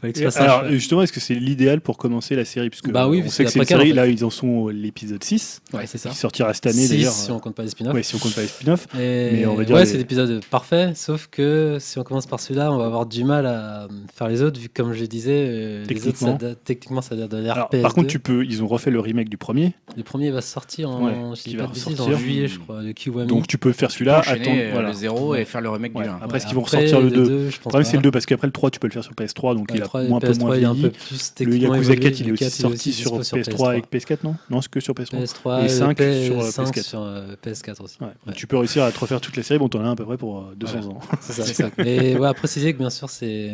[0.00, 2.44] Fallait que Et je fasse un alors justement, est-ce que c'est l'idéal pour commencer la
[2.44, 2.70] série?
[2.70, 3.92] Puisque Bah oui, on parce sait que c'est la une série, en fait.
[3.94, 6.10] là ils en sont l'épisode 6, Ouais, c'est ça.
[6.10, 7.12] qui sortira cette année d'ailleurs.
[7.12, 7.94] si on compte pas les spin-offs.
[7.94, 8.86] Ouais, si on compte pas les spin-offs.
[8.98, 12.26] Et Mais on va dire ouais, les- c'est l'épisode parfait, sauf que si on commence
[12.26, 15.04] par celui-là, on va avoir du mal à faire les autres, vu que comme je
[15.04, 16.34] disais, euh, les autres, ça Techniquement.
[16.36, 17.82] date- techniquement, ça date de Alors, l'RPS.
[17.82, 20.90] par contre, tu peux, ils ont refait le remake du premier, Le premier va sortir
[20.90, 22.18] en, Ouais, je qui dis va pas de bêtises, en ressortir.
[22.18, 23.26] juillet, je crois, de Kiwami.
[23.26, 24.40] donc tu peux faire celui-là, attendre.
[24.48, 24.88] euh, Voilà.
[24.88, 25.42] le 0 Ouais.
[25.42, 26.04] et faire le remake Ouais.
[26.04, 26.18] du 1.
[26.22, 28.26] Après, est-ce qu'ils vont ressortir le 2 je Le pense problème, c'est le 2 parce
[28.26, 30.20] qu'après le 3, tu peux le faire sur PS3, donc il a PS3, moins- un
[30.20, 30.90] peu moins PS3 il est un vieilli.
[30.90, 31.98] peu plus Le Yakuza évolué.
[32.00, 34.80] 4, il est aussi 4, sorti sur dispo PS3 avec PS4, non Non, c'est que
[34.80, 35.22] sur PS3.
[35.24, 36.82] PS3 Et 5 PS5 sur, euh, sur, PS4.
[36.82, 37.96] sur euh, PS4 aussi.
[38.00, 38.06] Ouais.
[38.26, 38.32] Ouais.
[38.34, 40.16] Tu peux réussir à te refaire toute la série, bon, t'en as à peu près
[40.16, 41.00] pour euh, 200 ans.
[41.20, 41.70] C'est ça.
[41.78, 43.50] Et ouais, à préciser que bien sûr c'est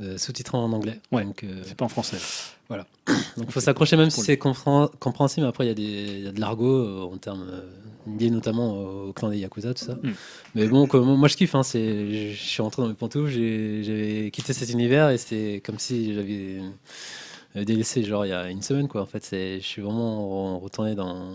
[0.00, 1.00] euh, sous-titré en anglais.
[1.12, 1.24] Ouais.
[1.44, 2.16] Euh, C'est pas en français.
[3.36, 5.46] donc faut s'accrocher même si c'est compréhen- compréhensible.
[5.46, 7.44] Après il y a il de l'argot euh, en termes
[8.06, 8.78] liés notamment
[9.08, 9.94] au clan des yakuza tout ça.
[10.02, 10.10] Mm.
[10.54, 10.86] Mais bon
[11.16, 11.54] moi je kiffe.
[11.54, 15.78] Hein, c'est je suis rentré dans mes pantoufles, j'avais quitté cet univers et c'était comme
[15.78, 16.60] si j'avais
[17.56, 19.02] euh, délaissé genre il y a une semaine quoi.
[19.02, 21.32] En fait c'est je suis vraiment retourné dans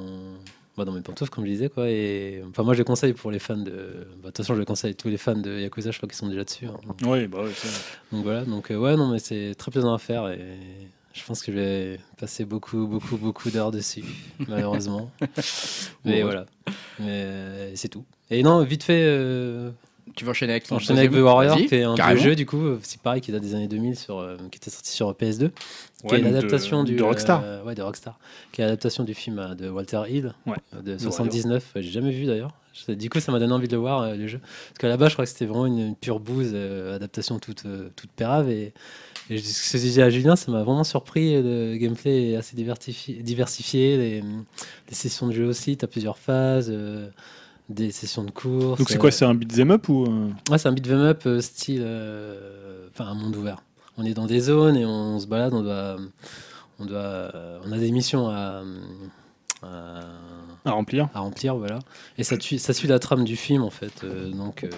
[0.78, 1.90] bah, dans mes pantoufles, comme je disais, quoi.
[1.90, 3.72] Et enfin, moi, je le conseille pour les fans de.
[3.72, 6.10] bah, De toute façon, je le conseille à tous les fans de Yakuza, je crois
[6.10, 6.66] qu'ils sont déjà dessus.
[6.66, 6.76] hein.
[7.06, 7.70] Oui, bah c'est-
[8.14, 10.38] Donc voilà, donc euh, ouais, non, mais c'est très plaisant à faire et
[11.16, 14.04] je pense que je vais passer beaucoup, beaucoup, beaucoup d'heures dessus,
[14.48, 15.10] malheureusement.
[16.04, 16.46] mais voilà,
[17.00, 18.04] mais euh, c'est tout.
[18.30, 19.72] Et non, vite fait, euh,
[20.16, 22.46] Tu vas enchaîner avec ton enchaîner avec The Warrior, qui est un vieux jeu, du
[22.46, 25.50] coup, c'est pareil, qui date des années 2000, sur, euh, qui était sorti sur PS2,
[25.52, 26.96] qui Ouais, est l'adaptation de, du.
[26.98, 27.42] de Rockstar.
[27.44, 28.20] euh, ouais, de Rockstar,
[28.52, 32.12] qui est l'adaptation du film de Walter Hill, Ouais, de The 79, euh, j'ai jamais
[32.12, 32.52] vu d'ailleurs.
[32.90, 34.40] Du coup, ça m'a donné envie de le voir, le jeu.
[34.40, 36.54] Parce qu'à la base, je crois que c'était vraiment une, une pure bouse,
[36.94, 37.64] adaptation toute,
[37.96, 38.50] toute pérave.
[38.50, 38.74] Et,
[39.30, 41.36] et je- ce que je disais à Julien, ça m'a vraiment surpris.
[41.36, 45.88] euh, Le gameplay est assez diversifié, diversifié les, les sessions de jeu aussi, tu as
[45.88, 47.10] plusieurs phases, euh,
[47.70, 48.78] des sessions de course.
[48.80, 51.24] Donc c'est euh, quoi C'est un beat'em up ou euh, Ouais, c'est un beat'em up
[51.26, 51.82] euh, style.
[51.84, 53.62] euh, Enfin, un monde ouvert.
[53.98, 55.98] On est dans des zones et on se balade, on doit.
[56.80, 58.62] On, doit, euh, on a des missions à,
[59.64, 60.02] à,
[60.66, 61.80] à remplir à remplir, voilà.
[62.18, 64.04] Et ça, suit- ça suit la trame du film, en fait.
[64.04, 64.70] Euh, donc, euh,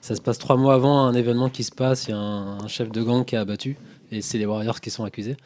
[0.00, 2.06] ça se passe trois mois avant un événement qui se passe.
[2.06, 3.76] Il y a un, un chef de gang qui est abattu.
[4.10, 5.36] Et c'est les Warriors qui sont accusés.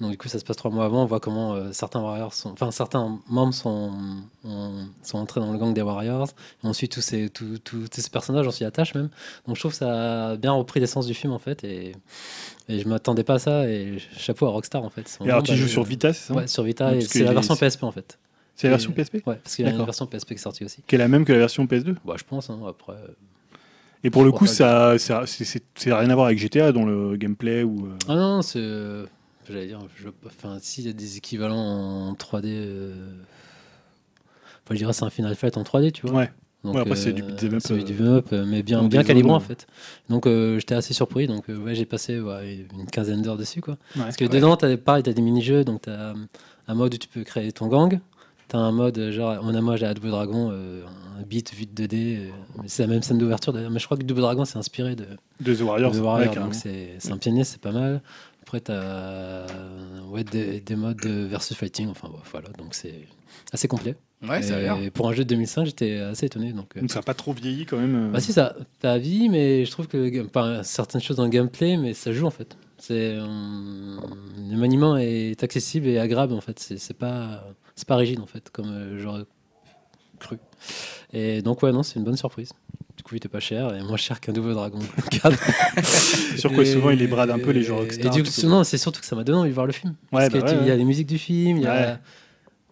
[0.00, 1.02] Donc, du coup, ça se passe trois mois avant.
[1.02, 2.50] On voit comment euh, certains Warriors sont.
[2.52, 3.90] Enfin, certains membres sont,
[4.44, 6.28] ont- sont entrés dans le gang des Warriors.
[6.62, 9.08] Et on suit tous ces, tous, tous ces personnages, on s'y attache même.
[9.48, 11.64] Donc, je trouve que ça a bien repris l'essence du film, en fait.
[11.64, 11.96] Et,
[12.68, 13.68] et je m'attendais pas à ça.
[13.68, 15.18] Et chapeau à Rockstar, en fait.
[15.26, 16.34] Et alors tu joues sur Vita, c'est ça?
[16.34, 16.90] Ouais, sur Vita.
[16.90, 18.18] Ouais, et c'est la version PSP, en fait.
[18.56, 19.86] C'est la version PSP Ouais, parce qu'il y a une D'accord.
[19.86, 20.82] version PSP qui est sortie aussi.
[20.86, 22.92] Qui est la même que la version PS2 Bah, je pense, hein, après.
[22.92, 23.08] euh.
[24.04, 26.84] Et pour le coup, ça, ça c'est- c'est c'est rien à voir avec GTA dans
[26.84, 27.86] le gameplay ou.
[27.86, 28.58] euh, Ah non, c'est.
[28.60, 29.06] euh,
[29.48, 32.46] J'allais dire, je, enfin, s'il y a des équivalents en 3D.
[32.48, 32.94] euh,
[34.64, 36.16] Enfin, je dirais c'est un Final Fight en 3D, tu vois.
[36.20, 36.30] Ouais.
[36.64, 38.82] Donc, Ouais, après, c'est du beat'em up, c'est du euh, beat'em up, euh, mais bien,
[38.82, 39.66] dans bien des calibré zones, en fait.
[40.08, 41.26] Donc euh, j'étais assez surpris.
[41.26, 43.60] Donc euh, ouais, j'ai passé ouais, une quinzaine d'heures dessus.
[43.60, 43.76] Quoi.
[43.96, 45.64] Parce que dedans, tu as, pareil, as des mini-jeux.
[45.64, 46.14] Donc tu as
[46.68, 47.98] un mode où tu peux créer ton gang.
[48.52, 50.82] Tu as un mode euh, genre en hommage à Double Dragon, euh,
[51.18, 51.94] un beat vite 2D.
[52.18, 52.28] euh,
[52.60, 53.70] mais c'est la même scène d'ouverture d'ailleurs.
[53.70, 55.06] Mais je crois que Double Dragon s'est inspiré de,
[55.40, 55.94] De The Warriors.
[55.94, 56.46] Ouais, Warrior, carrément.
[56.46, 58.02] donc c'est c'est un pianiste, c'est pas mal.
[58.42, 59.46] Après, tu as
[60.10, 63.06] ouais, des, des modes de versus fighting, enfin bon, voilà, donc c'est
[63.52, 63.96] assez complet.
[64.28, 66.52] Ouais, ça a Et pour un jeu de 2005, j'étais assez étonné.
[66.52, 67.94] Donc, euh, Donc ça n'a pas trop vieilli quand même.
[67.96, 68.10] euh.
[68.10, 71.24] bah si, ça t'as vie, mais je trouve que le game- pas certaines choses dans
[71.24, 72.56] le gameplay, mais ça joue en fait.
[72.78, 73.26] C'est euh,
[74.50, 76.58] le maniement est accessible et agréable en fait.
[76.58, 79.24] C'est c'est pas c'est pas rigide en fait, comme euh, j'aurais
[80.18, 80.38] cru.
[81.12, 82.50] Et donc ouais non, c'est une bonne surprise.
[82.96, 84.78] Du coup, il était pas cher et moins cher qu'un Double Dragon
[85.10, 85.32] 4.
[85.82, 88.12] C'est sûr que souvent, il les brade un peu les Et Rockstar.
[88.12, 89.94] du un coup, non, c'est surtout que ça m'a donné envie de voir le film.
[90.12, 91.66] Ouais, Parce bah que ouais, tu- il y a les musiques du film, il y
[91.66, 91.98] a.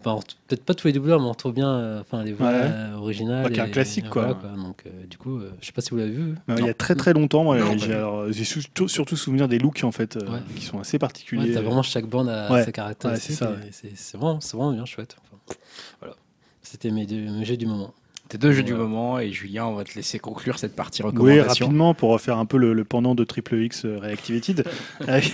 [0.02, 0.18] Enfin,
[0.48, 2.55] peut-être pas tous les doubleurs, mais on retrouve bien euh, enfin, les voix Ouais.
[2.64, 3.44] euh, originales.
[3.47, 4.32] Ouais, qui est un et- classique, et quoi.
[4.40, 6.35] voilà, Donc, euh, du coup, euh, je sais pas si vous l'avez vu.
[6.59, 9.47] Il y a très très longtemps, moi, Non, j'ai pas alors, j'ai surtout, surtout souvenir
[9.47, 10.39] des looks en fait, euh, Ouais.
[10.56, 11.52] qui sont assez Ouais, particuliers.
[11.52, 12.64] t'as vraiment chaque bande à Ouais.
[12.64, 13.40] ses caractéristiques.
[13.43, 15.16] Ouais, c'est ça, et c'est c'est vraiment, c'est vraiment bien chouette.
[15.22, 15.56] Enfin,
[16.01, 16.14] voilà.
[16.62, 17.93] C'était mes, deux, mes jeux du moment.
[18.31, 21.09] Tes deux jeux du moment et Julien, on va te laisser conclure cette partie Oui,
[21.09, 21.66] recommandation.
[21.66, 24.65] rapidement pour faire un peu le, le pendant de Triple X euh, Reactivated
[25.09, 25.32] avec,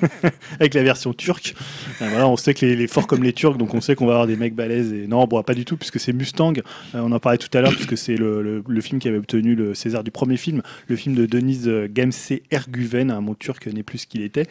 [0.60, 1.54] avec la version turque.
[2.02, 4.04] Euh, voilà, on sait que les, les forts comme les Turcs, donc on sait qu'on
[4.04, 4.92] va avoir des mecs balèzes.
[4.92, 6.52] Et non, bon, pas du tout, puisque c'est Mustang.
[6.94, 9.16] Euh, on en parlait tout à l'heure, puisque c'est le, le- le film qui avait
[9.18, 13.66] obtenu le César du premier film, le film de Denise Gamse Erguven, un mot turc
[13.68, 14.46] n'est plus ce qu'il était,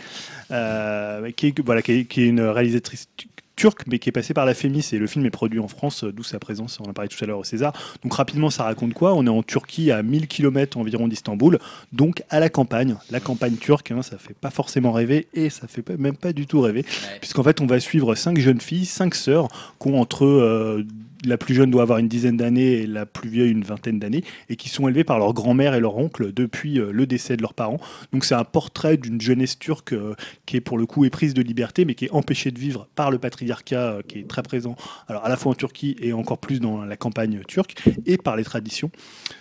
[0.50, 3.08] euh, qui, est, voilà, qui, est, qui est une réalisatrice
[3.56, 5.68] tu- turque, mais qui est passée par la Fémis, et le film est produit en
[5.68, 7.72] France, euh, d'où sa présence, on en parlait tout à l'heure au César.
[8.04, 9.14] Donc rapidement, ça raconte quoi?
[9.14, 11.60] On est en Turquie, à 1000 km environ d'Istanbul,
[11.94, 12.96] donc à la campagne.
[13.12, 16.34] La campagne turque, hein, ça fait pas forcément rêver, et ça fait pas- même pas
[16.34, 17.20] du tout rêver, Ouais.
[17.22, 19.48] puisqu'en fait, on va suivre cinq jeunes filles, cinq sœurs,
[19.80, 20.26] qui ont entre...
[20.26, 20.86] euh,
[21.26, 24.24] la plus jeune doit avoir une dizaine d'années et la plus vieille une vingtaine d'années,
[24.50, 27.42] et qui sont élevées par leur grand-mère et leur oncle depuis euh, le décès de
[27.42, 27.80] leurs parents.
[28.12, 31.42] Donc c'est un portrait d'une jeunesse turque euh, qui est pour le coup éprise de
[31.42, 34.76] liberté, mais qui est empêchée de vivre par le patriarcat euh, qui est très présent,
[35.08, 37.76] alors à la fois en Turquie et encore plus dans la campagne turque,
[38.06, 38.92] et par les traditions.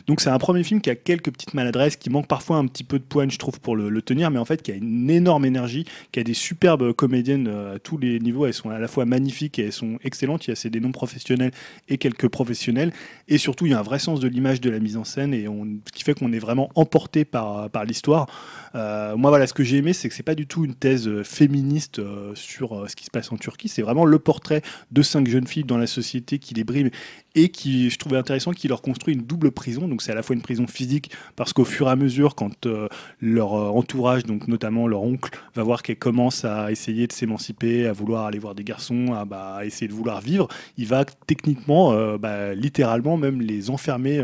[0.07, 2.85] Donc c'est un premier film qui a quelques petites maladresses, qui manque parfois un petit
[2.85, 5.11] peu de poigne, je trouve, pour le, le tenir, mais en fait qui a une
[5.11, 8.47] énorme énergie, qui a des superbes comédiennes à tous les niveaux.
[8.47, 10.47] Elles sont à la fois magnifiques et elles sont excellentes.
[10.47, 11.53] Il y a c'est des noms professionnels
[11.89, 12.93] et quelques professionnels.
[13.29, 15.35] Et surtout, il y a un vrai sens de l'image, de la mise en scène,
[15.35, 18.27] et ce qui fait qu'on est vraiment emporté par, par l'histoire.
[18.75, 21.09] Euh, moi, voilà, ce que j'ai aimé, c'est que c'est pas du tout une thèse
[21.09, 23.69] euh, féministe euh, sur ce qui se passe en Turquie.
[23.69, 26.91] C'est vraiment le portrait de cinq jeunes filles dans la société qui les brime
[27.35, 29.89] et qui, je trouvais intéressant, qui leur construit une double prison.
[29.89, 32.67] Donc, c'est à la fois une prison physique, parce qu'au fur et à mesure, quand
[32.67, 32.89] euh,
[33.21, 37.87] leur euh, entourage, donc notamment leur oncle, va voir qu'elle commence à essayer de s'émanciper,
[37.87, 41.93] à vouloir aller voir des garçons, à, bah, essayer de vouloir vivre, il va techniquement,
[41.93, 44.23] euh, bah, littéralement même les enfermer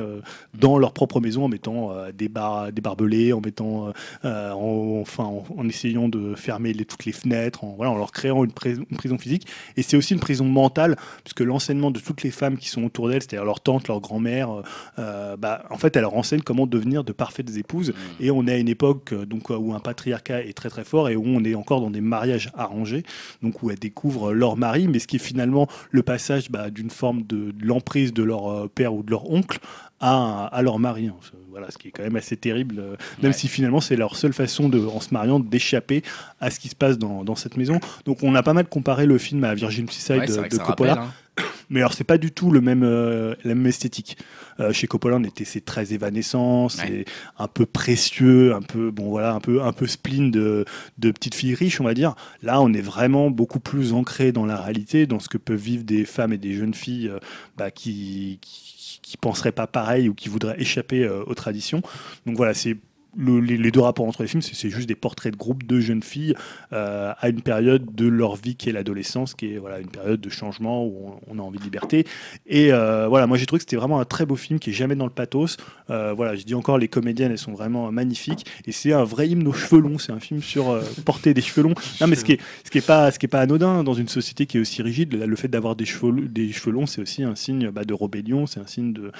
[0.54, 3.92] dans leur propre maison en mettant des, bar des barbelés, en mettant,
[4.24, 8.96] en, enfin, en, essayant de fermer toutes les fenêtres, en, leur créant une, pris- une
[8.96, 9.46] prison physique.
[9.76, 12.97] Et c'est aussi une prison mentale, puisque l'enseignement de toutes les femmes qui sont autour
[13.06, 14.62] d'elle, c'est-à-dire leur tante, leur grand-mère, euh,
[14.98, 17.92] euh, bah, en fait, elle leur enseigne comment devenir de parfaites épouses.
[18.18, 21.08] Et on est à une époque euh, donc, où un patriarcat est très très fort
[21.10, 23.04] et où on est encore dans des mariages arrangés,
[23.42, 26.90] donc où elles découvrent leur mari, mais ce qui est finalement le passage bah, d'une
[26.90, 29.58] forme de, de l'emprise de leur père ou de leur oncle
[30.00, 31.08] à, à leur mari.
[31.08, 31.14] hein.
[31.50, 33.36] Voilà, ce qui est quand même assez terrible, euh, même Ouais.
[33.36, 36.02] si finalement c'est leur seule façon, de, en se mariant, d'échapper
[36.40, 37.80] à ce qui se passe dans, dans cette maison.
[38.04, 40.94] Donc on a pas mal comparé le film à Virgin Suicide Ouais, de, de Coppola.
[40.94, 41.12] rappelle, hein.
[41.70, 44.16] Mais alors, c'est pas du tout le même, euh, la même esthétique.
[44.60, 47.04] Euh, chez Coppola, on était, c'est très évanescent, c'est Ouais.
[47.38, 50.64] un peu précieux, un peu, bon voilà, un peu, un peu spleen de,
[50.98, 52.14] de petites filles riches, on va dire.
[52.42, 55.84] Là, on est vraiment beaucoup plus ancré dans la réalité, dans ce que peuvent vivre
[55.84, 57.18] des femmes et des jeunes filles euh,
[57.56, 61.82] bah, qui, qui, qui penseraient pas pareil ou qui voudraient échapper euh, aux traditions.
[62.26, 62.76] Donc voilà, c'est
[63.16, 66.02] le- les, deux rapports entre les films, c'est juste des portraits de groupes de jeunes
[66.02, 66.34] filles
[66.72, 70.20] euh, à une période de leur vie qui est l'adolescence, qui est voilà, une période
[70.20, 72.06] de changement où on, a envie de liberté.
[72.46, 74.74] Et euh, voilà, moi j'ai trouvé que c'était vraiment un très beau film qui est
[74.74, 75.56] jamais dans le pathos.
[75.90, 78.44] Euh, voilà, je dis encore, les comédiennes, elles sont vraiment magnifiques.
[78.66, 79.98] Et c'est un vrai hymne aux cheveux longs.
[79.98, 81.74] C'est un film sur porter des cheveux longs.
[82.00, 84.58] Non, mais ce qui est, ce qui est pas, pas anodin dans une société qui
[84.58, 85.14] est aussi rigide.
[85.14, 88.46] Le fait d'avoir des cheveux, des cheveux longs, c'est aussi un signe bah, de rébellion.
[88.46, 89.12] C'est un signe de,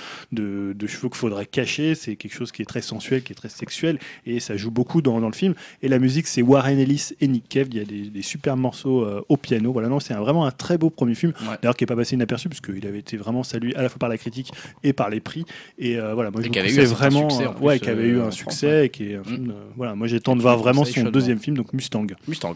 [0.75, 1.95] de cheveux qu'il faudrait cacher.
[1.95, 3.78] C'est quelque chose qui est très sensuel, qui est très sexuel.
[4.27, 5.55] Et ça joue beaucoup dans, dans le film.
[5.83, 7.69] Et la musique, c'est Warren Ellis et Nick Cave.
[7.71, 9.73] Il y a des, des super morceaux euh, au piano.
[9.73, 11.33] Voilà, non, c'est vraiment un très beau premier film.
[11.43, 11.57] Ouais.
[11.63, 14.09] D'ailleurs, qui n'est pas passé inaperçu, puisqu'il avait été vraiment salué à la fois par
[14.09, 14.51] la critique
[14.83, 15.45] et par les prix.
[15.79, 17.31] Et euh, voilà, moi, je vous vraiment.
[17.31, 18.67] succès, plus, ouais, qui avait eu un succès.
[18.67, 19.25] France, Et qui est un Mm.
[19.25, 22.07] film, euh, voilà, moi, j'attends de voir vraiment son deuxième film, donc Mustang.
[22.27, 22.55] Mustang.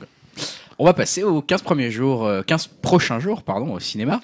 [0.83, 4.21] On va passer aux 15 premiers jours, euh, 15 prochains jours, pardon, au cinéma.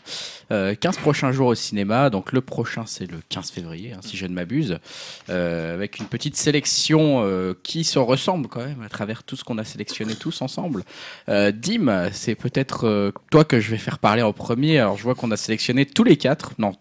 [0.51, 2.11] Euh, 15 prochains jours au cinéma.
[2.11, 4.81] Donc le prochain, c'est le 15 février, hein, si je ne m'abuse,
[5.29, 9.45] euh, avec une petite sélection euh, qui se ressemble quand même à travers tout ce
[9.45, 10.83] qu'on a sélectionné tous ensemble.
[11.29, 14.81] Euh, Dim, c'est peut-être euh, toi que je vais faire parler en premier.
[14.81, 16.55] Alors je vois qu'on a sélectionné tous les quatre.
[16.59, 16.73] Non.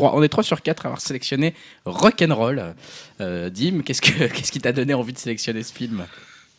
[0.00, 1.54] On est 3 sur 4 à avoir sélectionné
[1.86, 2.76] Rock'n'Roll.
[3.20, 6.04] Euh, Dim, qu'est-ce, que, qu'est-ce qui t'a donné envie de sélectionner ce film?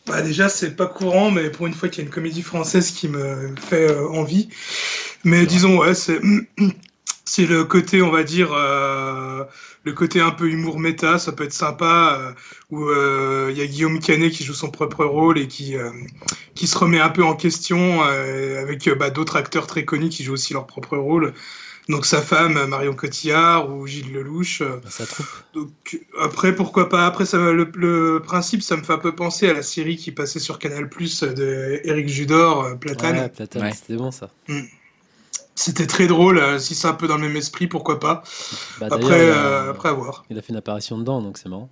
[0.06, 2.92] Bah déjà, c'est pas courant, mais pour une fois qu'il y a une comédie française
[2.92, 4.48] qui me fait euh, envie.
[5.24, 6.20] Mais disons, ouais, c'est
[7.26, 9.44] c'est le côté, on va dire, euh,
[9.84, 12.32] le côté un peu humour méta, ça peut être sympa, euh,
[12.70, 15.74] où euh, il y a Guillaume Canet qui joue son propre rôle et qui,
[16.54, 20.34] qui se remet un peu en question avec bah, d'autres acteurs très connus qui jouent
[20.34, 21.34] aussi leur propre rôle.
[21.88, 24.60] Donc sa femme, Marion Cotillard ou Gilles Lelouch.
[24.60, 25.26] euh, Bah, ça troupe.
[25.54, 27.06] donc après pourquoi pas?
[27.06, 30.10] Après ça le, le principe ça me fait un peu penser à la série qui
[30.10, 33.72] passait sur Canal Plus de Eric Judor euh, Platane Ouais, Platane, Ouais.
[33.72, 34.30] c'était bon ça.
[35.54, 38.22] c'était très drôle euh, si c'est un peu dans le même esprit pourquoi pas?
[38.80, 41.70] Bah, après euh, a, après avoir il a fait une apparition dedans, donc c'est marrant.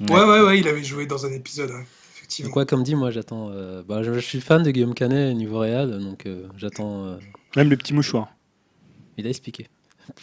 [0.00, 0.10] ouais.
[0.24, 3.10] ouais ouais il avait joué dans un épisode ouais, effectivement Donc, quoi, comme dit, moi
[3.10, 3.50] j'attends.
[3.52, 7.04] euh, bah, je, je suis fan de Guillaume Canet niveau réel, donc euh, j'attends.
[7.04, 7.16] euh,
[7.56, 8.28] Même le petit mouchoir.
[9.18, 9.66] Il a expliqué.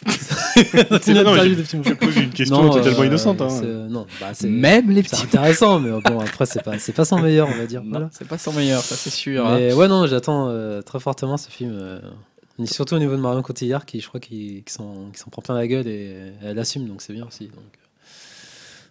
[0.06, 1.32] C'est non,
[1.64, 1.82] film.
[1.84, 3.40] J'ai posé une question Non, totalement euh, innocente.
[3.40, 3.48] hein.
[3.48, 5.22] c'est- Non, bah, c'est Même les c'est petits.
[5.24, 7.82] intéressant, mais bon, après, c'est pas, c'est pas son meilleur, on va dire.
[7.82, 8.08] Non, Voilà.
[8.12, 9.46] c'est pas son meilleur, ça c'est sûr.
[9.46, 9.56] hein.
[9.58, 11.70] Mais ouais, non, j'attends euh, très fortement ce film.
[11.72, 12.00] euh,
[12.64, 15.66] surtout au niveau de Marion Cotillard, qui je crois qui, qui s'en prend plein la
[15.66, 17.44] gueule et elle assume, donc c'est bien aussi.
[17.46, 17.62] Donc.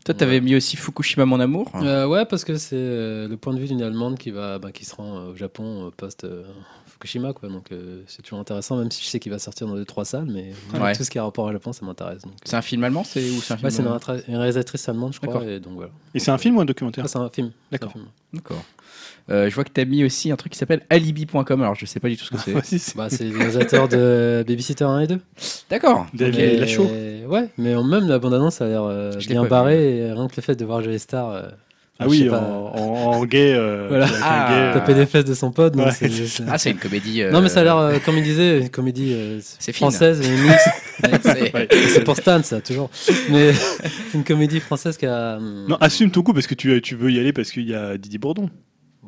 [0.05, 1.69] Toi, t'avais mis aussi Fukushima, mon amour.
[1.75, 4.71] Euh, ouais, parce que c'est euh, le point de vue d'une Allemande qui, va, bah,
[4.71, 6.43] qui se rend euh, au Japon euh, post euh,
[6.97, 7.49] Fukushima, quoi.
[7.49, 10.05] Donc euh, c'est toujours intéressant, même si je sais qu'il va sortir dans deux trois
[10.05, 10.93] salles, mais Ouais.
[10.95, 12.23] tout ce qui a rapport au Japon, ça m'intéresse.
[12.23, 14.35] Donc, C'est un film allemand, c'est ou c'est un film ouais, c'est une, euh, une
[14.35, 15.91] réalisatrice allemande, je crois, et donc voilà.
[16.13, 17.51] Et c'est un film ou un documentaire Ah, c'est un film.
[17.71, 17.93] D'accord.
[18.33, 18.63] D'accord.
[19.29, 21.61] Euh, je vois que t'as mis aussi un truc qui s'appelle Alibi.com.
[21.61, 22.77] Alors je sais pas du tout ce que c'est.
[22.79, 25.19] C'est- Bah, c'est les réalisateurs de Babysitter 1 et 2.
[25.69, 26.07] D'accord.
[26.13, 26.87] David Mais- Lachaud.
[27.27, 30.55] Ouais, mais même la bande-annonce a l'air euh, bien barrée, et rien que le fait
[30.55, 31.51] de voir Joey Star.
[31.99, 33.53] Euh, Ah oui, en, pas, en- en gay.
[33.55, 34.07] euh, Voilà.
[34.23, 34.47] Ah.
[34.49, 35.75] gay, euh, taper les fesses de son pote.
[35.75, 35.91] Ouais.
[35.91, 37.21] c'est- c'est- Ah, c'est une comédie.
[37.23, 39.89] euh, Non, mais ça a l'air, euh, comme il disait, une comédie euh, C'est fine.
[39.89, 40.69] française et mixte.
[41.23, 41.67] c'est- Ouais.
[41.89, 42.89] c'est pour Stan, ça, toujours.
[43.29, 45.37] Mais c'est une comédie française qui a.
[45.37, 47.73] hum, Non, assume ton coup parce que tu, tu veux y aller parce qu'il y
[47.75, 48.49] a Didier Bourdon.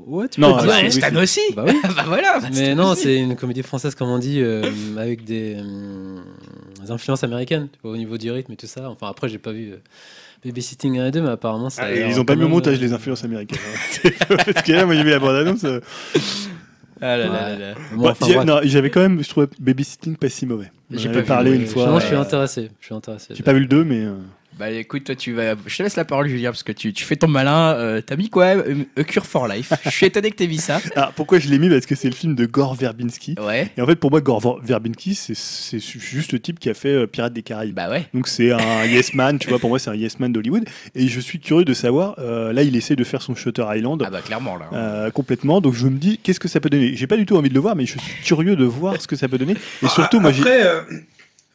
[0.07, 0.69] Ouais, tu Non, peux ah dire.
[0.71, 1.41] bah, oui, Stan aussi.
[1.55, 1.73] Bah oui.
[1.95, 2.39] bah voilà.
[2.39, 3.03] bah, Mais Stan non, aussi.
[3.03, 4.63] c'est une comédie française, comme on dit, euh,
[4.97, 6.23] avec des, hum,
[6.81, 8.89] des influences américaines tu vois, au niveau du rythme et tout ça.
[8.89, 9.77] Enfin, après, j'ai pas vu euh,
[10.45, 11.83] Babysitting 1 et 2, mais apparemment, ça.
[11.83, 13.59] a Ah, ils ont pas mis au montage euh, les influences américaines.
[14.05, 14.09] hein.
[14.29, 15.63] Parce que là, moi j'ai vu la bande-annonce.
[15.65, 15.79] euh,
[17.01, 17.73] Ah là là là là.
[17.93, 20.71] Bon, bah, enfin, non, J'avais quand même, je trouvais Babysitting pas si mauvais.
[20.91, 21.83] J'ai J'en avais vu, parlé une fois.
[21.85, 22.71] Sinon, je suis euh, intéressé.
[22.79, 23.33] Je suis intéressé.
[23.35, 24.05] J'ai pas vu le 2, mais.
[24.59, 25.55] Bah écoute, toi tu vas.
[25.65, 27.75] Je te laisse la parole, Julien, parce que tu, tu fais ton malin.
[27.77, 29.71] Euh, T'as mis quoi euh, A Cure for Life?
[29.85, 30.81] Je suis étonné que t'aies mis ça.
[30.97, 31.69] Ah, pourquoi je l'ai mis?
[31.69, 33.35] Parce que c'est le film de Gore Verbinski.
[33.41, 33.71] Ouais.
[33.77, 36.73] Et en fait, pour moi, Gore Ver- Verbinski, c'est- c'est juste le type qui a
[36.73, 37.73] fait euh, Pirates des Caraïbes.
[37.73, 38.05] Bah ouais.
[38.13, 40.65] Donc c'est un yes man, tu vois, pour moi c'est un yes man d'Hollywood.
[40.93, 44.03] Et je suis curieux de savoir, euh, là il essaie de faire son Shutter Island
[44.05, 44.65] Ah bah clairement là.
[44.73, 46.95] euh, complètement, donc je me dis qu'est-ce que ça peut donner?
[46.95, 49.07] J'ai pas du tout envie de le voir, mais je suis curieux de voir ce
[49.07, 49.55] que ça peut donner.
[49.83, 50.43] Et surtout, moi j'ai...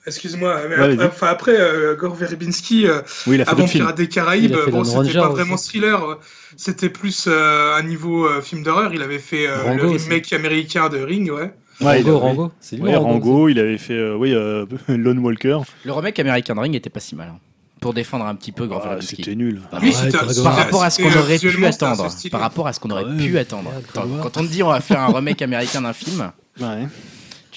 [0.06, 3.64] Excuse-moi, mais Ouais, après, après euh, Gore Verbinski, euh, Oui, il a fait avant.
[3.66, 5.34] Pirates des Caraïbes, bon, c'était pas aussi.
[5.34, 6.14] vraiment thriller, euh,
[6.56, 8.92] c'était plus euh, un niveau euh, film d'horreur.
[8.92, 10.08] Il avait fait euh, Rango le aussi.
[10.08, 11.54] remake américain de Ring, ouais.
[11.80, 12.52] Ouais, il Rango, Rango.
[12.60, 13.08] C'est lui, Ouais, Rango.
[13.30, 15.60] Rango, il avait fait euh, oui, euh, Lone Walker.
[15.84, 17.28] Le remake American Ring était pas si mal.
[17.34, 17.38] hein.
[17.80, 19.16] Pour défendre un petit peu Gore Ah, Verbinski.
[19.16, 19.60] c'était nul.
[19.72, 19.94] Ah, Oui, ouais.
[19.94, 22.08] c'était- Par rapport à ce qu'on aurait pu attendre.
[22.30, 23.70] Par rapport à ce qu'on aurait pu attendre.
[23.94, 26.86] Quand on te dit on va faire un remake américain d'un film, Ouais.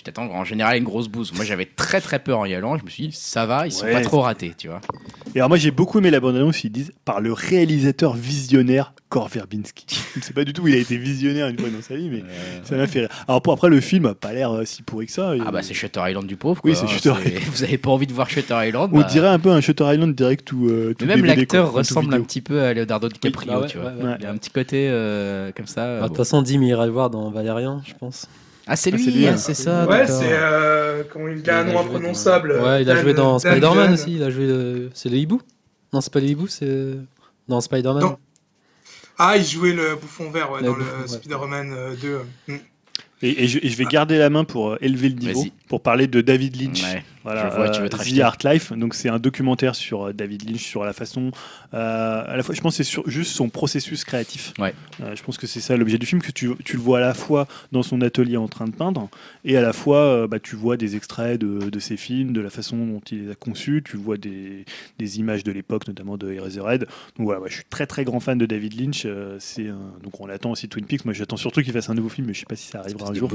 [0.08, 1.32] T'attends en général à une grosse bouse.
[1.36, 2.78] Moi j'avais très très peur en y allant.
[2.78, 3.92] Je me suis dit ça va, ils sont Ouais.
[3.94, 4.82] pas trop ratés, tu vois.
[5.36, 9.28] Et alors moi j'ai beaucoup aimé la bande-annonce, ils disent par le réalisateur visionnaire Gore
[9.30, 9.86] Verbinski.
[10.16, 11.96] Je ne sais pas du tout où il a été visionnaire une fois dans sa
[11.96, 12.24] vie, mais
[12.64, 13.10] ça m'a fait rire.
[13.28, 15.34] Alors pour après le film a pas l'air euh, si pourri que ça.
[15.46, 16.60] Ah bah c'est Shutter Island du pauvre.
[16.64, 19.00] Oui, quoi, c'est hein, Shutter c'est- Vous avez pas envie de voir Shutter Island On
[19.00, 21.72] bah, dirait un peu un Shutter Island direct ou euh, tout Mais même DVD, l'acteur
[21.72, 22.26] quoi, tout ressemble un vidéo.
[22.26, 23.92] petit peu à Leonardo DiCaprio, bah ouais, tu vois.
[23.92, 24.16] ouais, ouais.
[24.20, 25.86] Il a un petit côté euh, comme ça.
[25.86, 26.08] Bah, De bon.
[26.08, 28.28] toute façon, Dim ira le voir dans Valérian, je pense.
[28.68, 29.38] Ah c'est Ah, lui, c'est hein.
[29.38, 29.86] c'est ça.
[29.88, 32.58] ouais, c'est euh, comment il a un nom imprononçable.
[32.58, 34.16] dans- Ouais, il a Dan- joué dans Dan Spider-Man aussi.
[34.16, 34.46] Il a joué.
[34.48, 35.42] le- C'est le hibou?
[35.94, 36.94] Non, c'est pas le hibou, c'est.
[37.48, 38.04] Dans Spider-Man.
[39.20, 41.08] Ah, il jouait le bouffon vert ouais, Le dans bouffon, le ouais.
[41.08, 42.20] Spider-Man euh, 2.
[42.54, 42.58] Mm.
[43.24, 45.82] Et, et je, et je vais garder la main pour euh, élever le niveau, pour
[45.82, 46.84] parler de David Lynch.
[46.84, 47.04] Ouais.
[47.28, 48.20] Voilà, Je vois, tu veux euh, The.
[48.22, 48.72] Art Life.
[48.74, 51.32] Donc c'est un documentaire sur euh, David Lynch, sur la façon,
[51.74, 54.54] euh, à la fois, je pense que c'est sur juste son processus créatif.
[54.60, 54.74] Ouais.
[55.16, 57.14] Je pense que c'est ça l'objet du film, que tu, tu le vois à la
[57.14, 59.10] fois dans son atelier en train de peindre,
[59.46, 62.50] et à la fois bah, tu vois des extraits de, de ses films, de la
[62.50, 64.66] façon dont il les a conçus, tu vois des,
[64.98, 66.88] des images de l'époque, notamment de Eraserhead.
[67.18, 69.06] Donc voilà, je suis très très grand fan de David Lynch.
[69.40, 71.06] c'est un- donc on l'attend aussi Twin Peaks.
[71.06, 73.10] Moi j'attends surtout qu'il fasse un nouveau film, mais je sais pas si ça arrivera
[73.10, 73.30] un jour.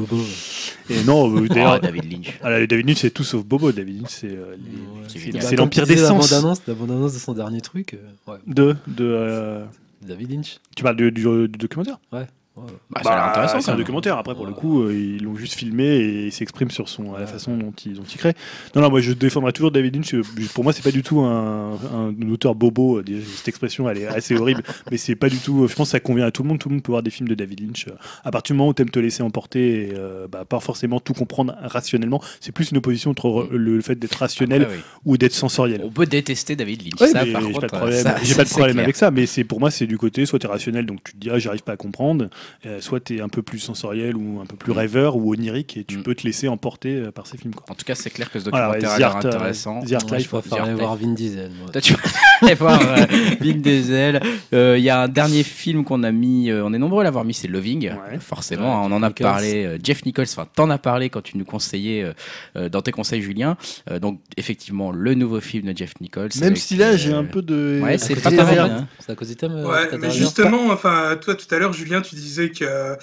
[0.91, 1.81] Et non, d'ailleurs.
[1.81, 2.39] David Lynch.
[2.43, 3.73] Ah, là, David Lynch, c'est tout sauf Bobo.
[3.85, 5.57] David Lynch, c'est euh, les- Ouais.
[5.57, 6.31] l'empire des sens.
[6.31, 7.95] La bande-annonce, la bande-annonce de son dernier truc.
[7.95, 8.39] euh, ouais.
[8.47, 9.65] De, de euh,
[10.03, 10.59] David Lynch.
[10.77, 11.99] tu parles du, du- du documentaire?
[12.13, 12.27] Ouais.
[12.55, 13.61] Bah, ça a l'air intéressant.
[13.63, 14.19] c'est un documentaire.
[14.19, 17.21] Après, pour le coup, euh, ils l'ont juste filmé et il s'exprime sur son, à
[17.21, 18.35] la façon dont il, dont il crée.
[18.75, 20.15] Non, non, moi je défendrai toujours David Lynch.
[20.15, 20.23] Euh,
[20.55, 22.99] Pour moi, c'est pas du tout un, un auteur bobo.
[22.99, 25.67] Euh, déjà, Cette expression, elle est assez horrible, mais c'est pas du tout.
[25.67, 26.59] Je pense que ça convient à tout le monde.
[26.59, 27.87] Tout le monde peut voir des films de David Lynch.
[28.25, 31.15] À partir du moment où t'aimes te laisser emporter, et, euh, bah, pas forcément tout
[31.15, 32.21] comprendre rationnellement.
[32.41, 34.83] C'est plus une opposition entre re- le fait d'être rationnel Après, oui.
[35.07, 35.81] ou d'être sensoriel.
[35.85, 37.01] On peut détester David Lynch.
[37.01, 39.25] Ouais, ça, par j'ai contre, pas de problème, ça, pas de problème avec ça, mais
[39.27, 41.39] c'est pour moi c'est du côté soit tu es rationnel donc tu te dis ah
[41.39, 42.29] j'arrive pas à comprendre,
[42.67, 45.77] euh, soit tu es un peu plus sensoriel ou un peu plus rêveur ou onirique
[45.77, 46.03] et tu Mm.
[46.03, 47.65] peux te laisser emporter euh, par ces films quoi.
[47.69, 49.81] En tout cas, c'est clair que ce Voilà, documentaire ouais, The Art, euh, intéressant.
[49.83, 51.51] The Art Moi, Life, je préfère The Art aller voir Vin Diesel.
[51.73, 52.01] Toi, tu vas
[52.43, 53.07] aller voir euh,
[53.41, 54.21] Vin Diesel.
[54.55, 57.05] Euh, Il y a un dernier film qu'on a mis, euh, on est nombreux à
[57.05, 57.91] l'avoir mis, c'est Loving.
[57.91, 58.19] Ouais.
[58.21, 59.23] Forcément, Ouais, on en a Nichols.
[59.27, 59.65] parlé.
[59.67, 62.13] euh, Jeff Nichols, enfin, t'en as parlé quand tu nous conseillais euh,
[62.57, 63.57] euh, dans tes conseils, Julien.
[63.91, 66.31] Euh, donc, effectivement, le nouveau film de Jeff Nichols.
[66.41, 68.59] Même si là euh, j'ai un peu de Ouais, c'est pas pareil.
[68.59, 68.89] hein.
[68.99, 69.53] C'est à cause du thème.
[69.53, 72.97] euh, Ouais, mais justement, enfin, toi tout à l'heure, Julien, tu disais que euh,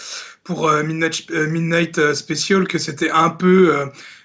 [0.44, 3.74] pour euh, Midnight, euh, Midnight Special, que c'était un peu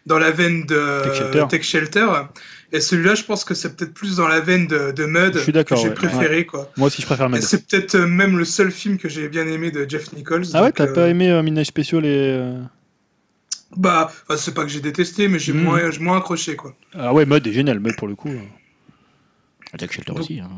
[0.06, 1.44] dans la veine de Tech Shelter.
[1.48, 2.06] Tech Shelter.
[2.72, 5.38] Et celui-là, je pense que c'est peut-être plus dans la veine de, de Mud Je
[5.38, 5.94] suis d'accord, j'ai ouais.
[5.94, 6.44] préféré.
[6.44, 6.70] Quoi.
[6.76, 7.40] moi aussi je préfère Mad.
[7.42, 10.44] c'est peut-être même le seul film que j'ai bien aimé de Jeff Nichols.
[10.54, 12.40] Ah ouais, t'as pas aimé Midnight Special et
[13.76, 15.62] Bah, c'est pas que j'ai détesté, mais j'ai Mm.
[15.62, 16.56] moins, moins accroché.
[16.56, 16.74] Quoi.
[16.98, 18.32] Ah ouais, Mud est génial, Mud pour le coup.
[19.78, 20.40] Tech Shelter Donc- aussi.
[20.40, 20.50] Hein.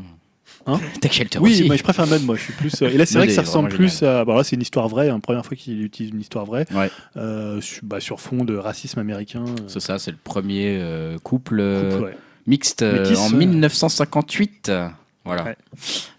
[0.67, 1.69] Hein Tech Shelter Oui, aussi.
[1.69, 3.33] mais je préfère Mud moi, je suis plus euh, Et là c'est Mud vrai que
[3.33, 5.81] ça ressemble vraiment plus à bon là c'est une histoire vraie, hein, première fois qu'il
[5.81, 6.89] utilise une histoire vraie Ouais.
[7.15, 9.45] euh, sur, bah, sur fond de racisme américain.
[9.47, 12.17] euh, C'est ça, c'est le premier euh, couple, euh, couple, ouais.
[12.47, 13.37] mixte euh, Métis, en ouais.
[13.45, 14.71] 1958.
[15.25, 15.43] Voilà.
[15.43, 15.55] Ouais.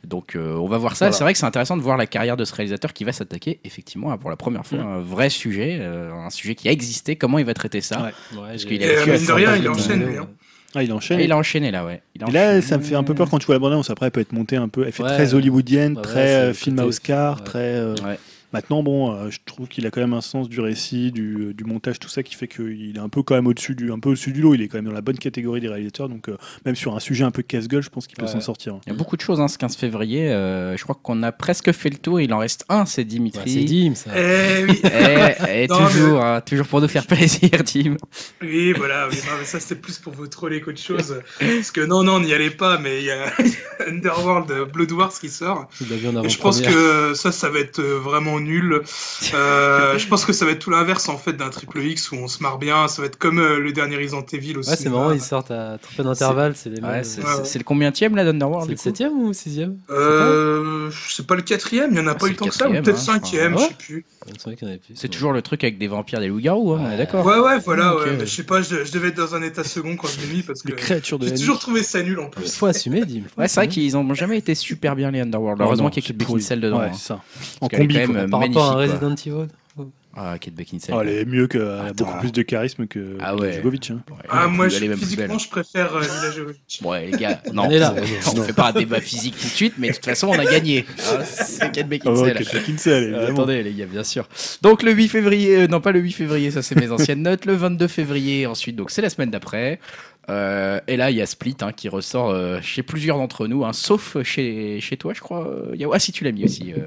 [0.06, 1.06] Donc euh, on va voir ça.
[1.06, 1.16] Voilà.
[1.16, 3.58] C'est vrai que c'est intéressant de voir la carrière de ce réalisateur qui va s'attaquer
[3.64, 7.16] effectivement à, pour la première fois un vrai sujet, euh, un sujet qui a existé.
[7.16, 8.02] Comment il va traiter ça?
[8.02, 8.38] Ouais.
[8.38, 10.16] Ouais, Parce qu'il Et, a euh, vécu à mine de rien, il enchaîne, euh, lui.
[10.18, 10.28] hein.
[10.74, 11.18] Ah, il enchaîne.
[11.20, 12.02] Il a enchaîné là, ouais.
[12.14, 12.60] Il a Et là, enchaîné.
[12.62, 13.88] ça me fait un peu peur quand tu vois la bande-annonce.
[13.90, 14.84] Après, elle peut être montée un peu.
[14.86, 15.14] Elle fait Ouais.
[15.14, 17.44] très hollywoodienne, Ouais, très c'est euh, le film côté- à Oscar, ouais.
[17.44, 17.58] très.
[17.60, 18.18] euh, Ouais.
[18.52, 21.64] Maintenant, bon, euh, je trouve qu'il a quand même un sens du récit, du, du
[21.64, 24.08] montage, tout ça, qui fait qu'il est un peu quand même au-dessus du, un peu
[24.10, 24.54] au-dessus du lot.
[24.54, 27.00] Il est quand même dans la bonne catégorie des réalisateurs, donc euh, même sur un
[27.00, 28.32] sujet un peu casse-gueule, je pense qu'il peut Ouais.
[28.32, 28.78] s'en sortir.
[28.86, 30.28] Il y a beaucoup de choses hein, ce 15 février.
[30.30, 32.20] euh, je crois qu'on a presque fait le tour.
[32.20, 33.50] Il en reste un, c'est Ouais, Dimitri.
[33.50, 34.10] c'est Dim, ça.
[34.16, 37.96] Eh oui, Eh, eh, Non, toujours, hein, toujours pour nous faire plaisir, Tim.
[38.42, 41.20] oui, voilà, oui, non, mais ça c'était plus pour vous troller qu'autre chose.
[41.38, 43.26] Parce que non, non, n'y allez pas, mais il y a
[43.86, 45.68] Underworld euh, Blood Wars qui sort.
[46.24, 47.98] Et je pense que ça, ça va être euh,
[48.40, 48.82] nul.
[49.34, 52.16] Euh, je pense que ça va être tout l'inverse en fait d'un triple X où
[52.16, 52.88] on se marre bien.
[52.88, 54.70] Ça va être comme euh, le dernier Resident Evil aussi.
[54.70, 56.54] Ouais, c'est marrant, ils sortent à très peu d'intervalle.
[56.56, 56.90] C'est les mêmes.
[56.90, 57.44] Ouais, euh, c'est Ouais, ouais.
[57.44, 59.78] c'est le combienième là d'Underworld C'est le septième ou sixième?
[59.90, 62.68] Euh, c'est pas le quatrième, il y en a Ah, pas eu tant que ça,
[62.68, 64.04] ou peut-être hein, cinquième, je sais plus.
[64.94, 66.96] C'est toujours le truc avec des vampires, des loups-garous, hein, on est Ouais.
[66.98, 67.24] d'accord.
[67.24, 68.18] Ouais, ouais, voilà, ouais.
[68.20, 70.42] je sais pas, je, je devais être dans un état second quand je l'ai mis
[70.42, 72.54] parce que Les créatures de j'ai toujours trouvé ça nul en plus.
[72.56, 73.22] Faut assumer, Dim.
[73.36, 75.60] Ouais, c'est vrai qu'ils ont jamais été super bien les Underworld.
[75.60, 76.16] Heureusement qu'il y a Kate.
[76.16, 76.78] Beckinsale dedans.
[76.80, 76.92] Ouais, hein.
[76.94, 77.20] c'est ça.
[77.60, 78.14] En combi, quand quoi.
[78.14, 78.74] même, Par rapport à.
[78.76, 79.48] Resident Evil.
[80.20, 80.94] Ah, Kate Beckinsale.
[80.96, 82.04] Oh, elle est mieux que elle a Attends.
[82.06, 83.52] beaucoup plus de charisme que Ah ouais.
[83.52, 83.90] Djokovic.
[83.92, 84.00] hein.
[84.10, 86.80] Ouais, Ah, moi, plus- je, physiquement, je préfère euh, Mila Jovovich.
[86.84, 87.94] Ouais, les gars, non, On est là.
[88.26, 90.38] on ne fait pas un débat physique tout de suite, mais de toute façon, on
[90.38, 90.86] a gagné.
[90.98, 92.34] Ah, c'est Kate ouais, Beckinsale.
[92.34, 94.28] Kate Beckinsale, Euh, attendez les gars, bien sûr.
[94.62, 97.44] Donc le 8 février, euh, non pas le 8 février, ça c'est mes anciennes notes.
[97.46, 99.78] Le 22 février ensuite, donc c'est la semaine d'après.
[100.30, 103.64] Euh, et là il y a Split hein, qui ressort euh, chez plusieurs d'entre nous,
[103.64, 105.46] hein, sauf chez, chez toi je crois.
[105.48, 105.88] Euh, il y a...
[105.92, 106.72] Ah si tu l'as mis aussi.
[106.72, 106.80] euh,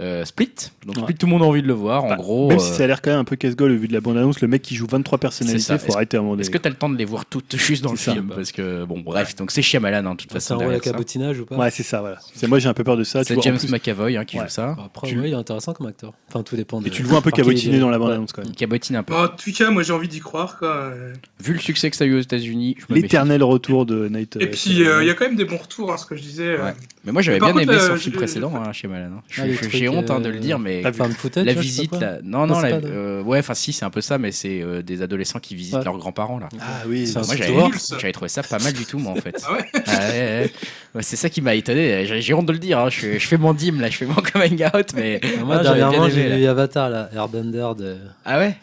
[0.00, 0.50] euh, Split.
[0.84, 1.02] Donc Ouais.
[1.02, 2.04] Split, tout le monde a envie de le voir.
[2.04, 3.76] En Bah, gros, Même euh, si ça a l'air quand même un peu casse-gueule au
[3.78, 5.78] vu de la bande-annonce, le mec qui joue 23 C'est personnalités, ça.
[5.78, 6.42] faut arrêter à un moment donné.
[6.42, 8.12] est-ce que tu as le temps de les voir toutes juste dans le C'est ça,
[8.12, 8.34] film bah.
[8.36, 10.54] Parce que bon bref, donc c'est Shyamalan hein, de toute C'est façon.
[10.54, 10.90] un rôle à derrière ça.
[10.92, 12.18] cabotinage ou pas Ouais, c'est ça, voilà.
[12.34, 13.24] C'est moi j'ai un peu peur de ça.
[13.24, 14.44] C'est James plus- McAvoy hein, qui Ouais.
[14.44, 14.74] joue ça.
[14.76, 16.12] Bah, Après, Tu- ouais, il est intéressant comme acteur.
[16.28, 16.86] Enfin, tout dépend de.
[16.86, 18.50] Et tu le vois un peu il cabotiner dans la bande-annonce quand même.
[18.52, 19.14] Il cabotine un peu.
[19.14, 20.58] En tout cas, moi j'ai envie d'y croire.
[20.58, 20.92] Quoi.
[21.42, 24.36] Vu le succès que ça a eu aux États-unis, L'éternel retour de Night.
[24.40, 26.22] Et puis, euh, il y a quand même des bons retours, hein, ce que je
[26.22, 26.56] disais.
[26.56, 26.64] euh.
[26.64, 26.74] Ouais.
[27.04, 29.18] Mais moi j'avais bien contre, aimé euh, son film précédent hein, chez Malan.
[29.18, 29.22] hein.
[29.38, 30.82] Ah, J'ai honte hein, de euh, le dire, mais
[31.16, 34.00] footage, la visite, là- non, non, la- de- euh, ouais, enfin si, c'est un peu
[34.00, 35.84] ça, mais c'est euh, des adolescents qui visitent Ouais.
[35.84, 36.48] leurs grands-parents là.
[36.60, 39.40] Ah oui, C'est un Moi j'avais trouvé ça pas mal du tout, moi en fait.
[39.46, 40.52] Ah ouais Ah ouais, ouais.
[40.96, 42.06] Ouais, c'est ça qui m'a étonné.
[42.20, 42.90] J'ai honte de le dire.
[42.90, 46.46] Je, fais mon dîme là, je fais mon coming out, mais Moi, dernièrement, j'ai vu
[46.46, 47.96] Avatar, là, Airbender de.
[48.24, 48.56] ah ouais?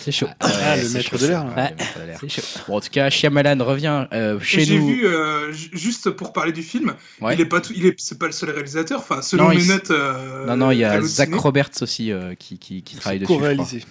[0.00, 0.28] C'est chaud.
[0.40, 1.44] Ah, le c'est maître chaud, de l'air.
[1.56, 1.74] Ouais,
[2.06, 2.12] le.
[2.20, 2.42] C'est chaud.
[2.68, 4.86] Bon, en tout cas, Shyamalan revient euh, chez J'ai nous.
[4.88, 7.34] vu, euh, ju- juste pour parler du film, Ouais.
[7.34, 9.00] il est pas tout, il est, c'est pas le seul réalisateur.
[9.00, 9.90] Enfin, selon Non, mes il- notes.
[9.90, 11.00] euh, Non, non, il y a.
[11.02, 13.32] Zach Roberts aussi euh, qui, qui, qui travaille dessus.
[13.32, 13.82] co-réalisé.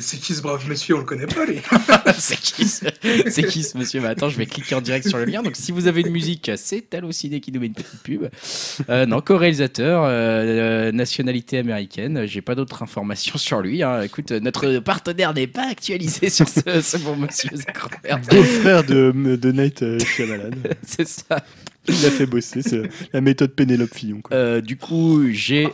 [0.00, 1.60] C'est qui ce brave monsieur On le connaît pas, les.
[2.18, 2.86] c'est qui ce...
[3.28, 4.00] c'est qui ce monsieur?
[4.00, 5.42] Mais attends, je vais cliquer en direct sur le lien.
[5.42, 8.28] Donc, si vous avez une musique, c'est Allociné qui nous met une petite pub.
[8.88, 12.24] Euh, non, co-réalisateur, euh, euh, nationalité américaine.
[12.26, 13.82] J'ai pas d'autres informations sur lui.
[13.82, 14.02] hein.
[14.02, 18.20] Écoute, notre partenaire n'est pas actualisé sur ce, ce bon monsieur Roberts.
[18.30, 20.50] Beau-frère de, de Night euh, Shyamalan.
[20.86, 21.44] c'est ça.
[21.88, 24.20] Il l'a fait bosser, c'est la méthode Pénélope Fillon.
[24.22, 24.36] quoi.
[24.36, 25.68] Euh, du coup, j'ai.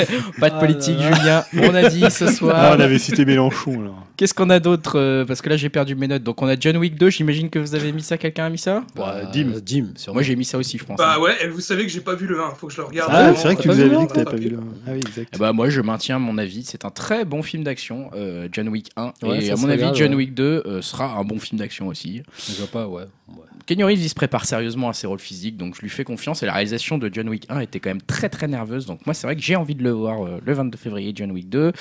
[0.00, 0.04] Euh,
[0.40, 1.16] pas de Ah politique, là là.
[1.52, 1.70] Julien.
[1.70, 2.74] On a dit ce Ah, soir.
[2.76, 3.94] on avait cité Mélenchon.
[4.16, 6.22] Qu'est-ce qu'on a d'autre euh, Parce que là, j'ai perdu mes notes.
[6.22, 7.10] Donc, on a John Wick 2.
[7.10, 8.16] J'imagine que vous avez mis ça.
[8.16, 9.52] Quelqu'un a mis ça Bah, Dim.
[9.64, 10.14] Dim, sûrement.
[10.14, 10.96] Moi, j'ai mis ça aussi, je pense.
[10.98, 12.84] Bah ouais, et vous savez que j'ai pas vu le 1, faut que je le
[12.86, 13.10] regarde.
[13.12, 14.58] Ah, c'est vrai que tu nous avais dit que t'avais pas vu le.
[14.86, 15.30] Ah oui, exact.
[15.34, 16.62] Eh bah, moi, je maintiens mon avis.
[16.64, 19.12] C'est un très bon film d'action, euh, John Wick 1.
[19.22, 20.16] Ouais, et à mon avis, John ouais.
[20.16, 22.22] Wick 2 euh, sera un bon film d'action aussi.
[22.48, 23.02] Je vois pas, ouais.
[23.28, 23.36] ouais.
[23.66, 26.42] Kenny Reeves, il se prépare sérieusement à ses rôles physiques, donc je lui fais confiance.
[26.42, 28.84] Et la réalisation de John Wick 1 était quand même très très nerveuse.
[28.86, 31.30] Donc moi, c'est vrai que j'ai envie de le voir euh, le 22 février, John
[31.32, 31.72] Wick 2.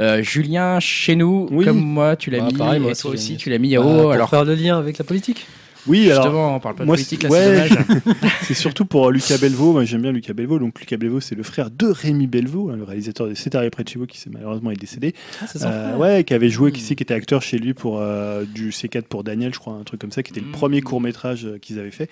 [0.00, 1.64] Euh, Julien, chez nous, Oui.
[1.64, 2.54] comme moi, tu l'as Bah, mis.
[2.54, 3.76] pareil, moi et aussi, toi tu l'as mis.
[3.76, 5.46] Bah, Oh, pour alors faire le lien avec la politique.
[5.88, 7.68] Oui, alors on parle pas de moi, politique là, c'est ouais.
[8.42, 9.72] c'est surtout pour Lucas Belvaux.
[9.72, 10.58] Moi, j'aime bien Lucas Belvaux.
[10.58, 13.70] Donc, Lucas Belvaux, c'est le frère de Rémi Belvaux, hein, le réalisateur de C'est arrivé
[13.70, 15.14] près de chez vous, qui s'est malheureusement est décédé.
[15.40, 16.74] Ah, c'est son Euh, ouais, qui avait joué, Hmm.
[16.74, 19.74] qui, sait, qui était acteur chez lui pour euh, du C4 pour Daniel, je crois,
[19.74, 20.52] un truc comme ça, qui était le Hmm.
[20.52, 22.10] premier court métrage qu'ils avaient fait.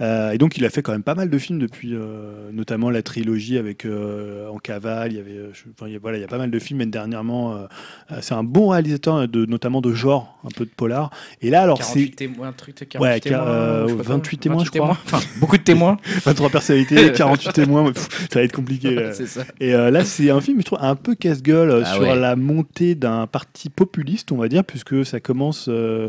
[0.00, 2.90] Euh, et donc, il a fait quand même pas mal de films depuis, euh, notamment
[2.90, 5.12] la trilogie avec euh, En cavale.
[5.12, 6.50] Il y avait, euh, je- enfin, il y a- voilà, il y a pas mal
[6.50, 6.78] de films.
[6.78, 7.66] Même dernièrement, euh,
[8.12, 11.10] euh, c'est un bon réalisateur, de, notamment de genre, un peu de polar.
[11.42, 13.46] Et là, alors, 48 c'est témoins, un truc de 48 Ouais, témoins.
[13.46, 13.94] euh, je.
[13.94, 14.98] 28 crois.
[15.04, 15.96] Enfin, beaucoup de témoins.
[16.24, 17.92] 23 personnalités, 48 témoins.
[17.92, 18.94] pff, ça va être compliqué.
[18.94, 19.12] là.
[19.14, 19.42] c'est ça.
[19.60, 22.16] Et euh, là, c'est un film, je trouve, un peu casse-gueule euh, Ah sur ouais.
[22.16, 25.66] la montée d'un parti populiste, on va dire, puisque ça commence.
[25.68, 26.08] euh,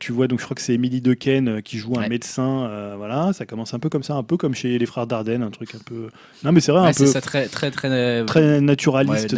[0.00, 2.08] tu vois, donc je crois que c'est Émilie Dequesne qui joue un Ouais.
[2.08, 2.68] médecin.
[2.96, 5.50] voilà, ça commence un peu comme ça, un peu comme chez les frères Dardenne, un
[5.50, 6.08] truc un peu.
[6.44, 8.24] Non, mais c'est vrai, Ouais, un c'est peu ça, très, très, très.
[8.24, 9.32] très naturaliste.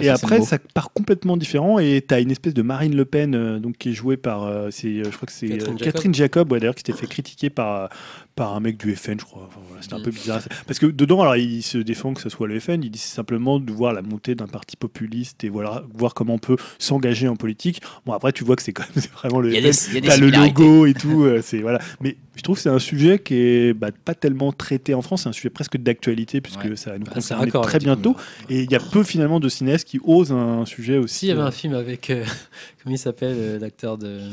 [0.00, 1.78] et après, ça part complètement différent.
[1.78, 5.02] Et tu as une espèce de Marine Le Pen, donc qui est jouée par, je
[5.10, 6.25] crois que c'est Catherine Jacob.
[6.26, 7.88] Jacob, d'ailleurs, qui s'était fait critiquer par
[8.36, 9.44] par un mec du FN, je crois.
[9.48, 10.02] Enfin, voilà, C'était un Mm.
[10.02, 10.40] peu bizarre.
[10.66, 13.58] Parce que dedans, alors, il se défend que ce soit le FN, il dit simplement
[13.58, 17.36] de voir la montée d'un parti populiste et voilà, voir comment on peut s'engager en
[17.36, 17.80] politique.
[18.04, 20.00] Bon, après, tu vois que c'est quand même vraiment le Il y a FN.
[20.02, 21.80] T'as le logo et tout, euh, c'est voilà.
[22.00, 25.22] Mais je trouve que c'est un sujet qui est bah, pas tellement traité en France,
[25.22, 26.76] c'est un sujet presque d'actualité puisque Ouais.
[26.76, 28.14] ça va nous Bah, raccord très bientôt.
[28.50, 31.16] Et il y a peu finalement de cinéastes qui osent un sujet aussi.
[31.20, 32.10] Si, il y avait euh, un film avec.
[32.10, 32.22] euh,
[32.84, 34.30] comment il s'appelle, euh, l'acteur de euh,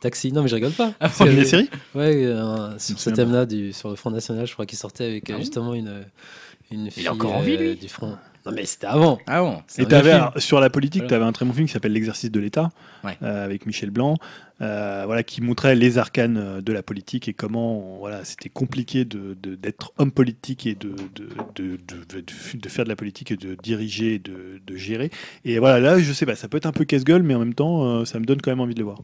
[0.00, 0.92] Taxi Non, mais je rigole pas.
[0.98, 4.64] Ah, une série Ouais, euh, sur ce souviens du- sur le Front National, je crois
[4.64, 6.04] qu'il sortait avec euh, Ah oui justement une,
[6.70, 8.16] une fille est encore en vie, euh, lui du Front.
[8.46, 9.18] Non, mais c'était avant.
[9.26, 11.08] Ah bon Et un alors, sur la politique, Voilà.
[11.08, 12.70] tu avais un très bon film qui s'appelle L'exercice de l'État,
[13.02, 13.18] Ouais.
[13.22, 14.18] euh, avec Michel Blanc,
[14.62, 19.04] euh, voilà, qui montrait les arcanes euh, de la politique et comment voilà, c'était compliqué
[19.04, 22.94] de, de- d'être homme politique et de, de, de, de- de- de faire de la
[22.96, 25.10] politique et de diriger et de, de gérer.
[25.44, 27.54] Et voilà, là, je sais pas, ça peut être un peu casse-gueule, mais en même
[27.54, 28.98] temps, euh, ça me donne quand même envie de le voir.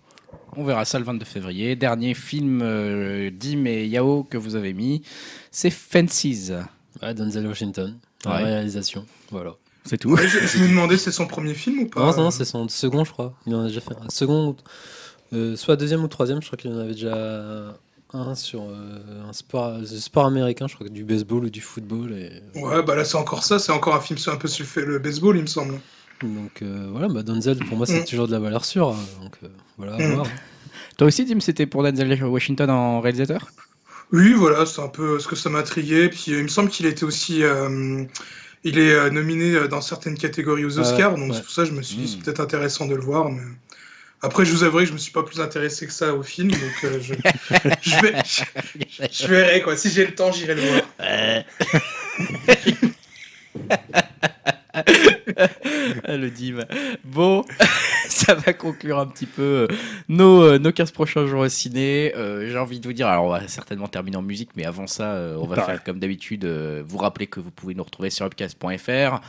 [0.57, 1.77] On verra ça le 22 février.
[1.77, 5.03] Dernier film euh, Dim et Yao que vous avez mis,
[5.51, 6.53] c'est Fences.
[7.03, 8.43] Ouais, Denzel Washington, Ouais.
[8.45, 9.07] réalisation.
[9.31, 9.55] Voilà.
[9.85, 10.11] C'est tout.
[10.11, 12.69] Ouais, je, je me demandais, c'est son premier film ou pas Non, non, c'est son
[12.69, 13.35] second, je crois.
[13.47, 14.55] Il en a déjà fait un second,
[15.33, 16.41] euh, soit deuxième ou troisième.
[16.41, 17.75] Je crois qu'il en avait déjà
[18.15, 21.63] un sur euh, un sport, le sport américain, je crois que du baseball ou du
[21.63, 22.13] football.
[22.13, 22.43] Et...
[22.61, 24.85] Ouais, bah là c'est encore ça, c'est encore un film sur un peu sur le-
[24.85, 25.81] le baseball, il me semble.
[26.23, 28.05] Donc euh, voilà, bah, Denzel, pour moi, c'est Mm.
[28.05, 28.89] toujours de la valeur sûre.
[28.89, 28.97] hein.
[29.23, 30.15] Donc euh, voilà, à Mm.
[30.15, 30.27] voir.
[30.99, 33.49] Toi aussi, Dim, c'était pour Denzel Washington en réalisateur?
[34.13, 36.09] Oui, voilà, c'est un peu ce que ça m'a intrigué.
[36.09, 37.43] Puis il me semble qu'il était aussi.
[37.43, 38.05] euh,
[38.65, 41.35] il est nominé dans certaines catégories aux Ouais, Oscars, donc ouais.
[41.37, 42.09] c'est pour ça que je me suis dit Mm.
[42.09, 43.29] c'est peut-être intéressant de le voir.
[43.31, 43.43] Mais...
[44.25, 46.53] Après, je vous avouerai que je me suis pas plus intéressé que ça au film,
[46.53, 47.15] donc euh, je,
[47.83, 48.43] je, vais, je,
[49.11, 49.77] je verrai quoi.
[49.77, 50.83] Si j'ai le temps, j'irai le voir.
[56.09, 56.59] Le Dim.
[57.05, 57.45] Bon,
[58.09, 59.75] ça va conclure un petit peu euh,
[60.09, 62.13] nos, euh, nos 15 prochains jours au ciné.
[62.17, 64.87] Euh, J'ai envie de vous dire, alors on va certainement terminer en musique, mais avant
[64.87, 65.77] ça, on va Pareil.
[65.77, 69.21] faire comme d'habitude, vous rappeler que vous pouvez nous retrouver sur upcast.fr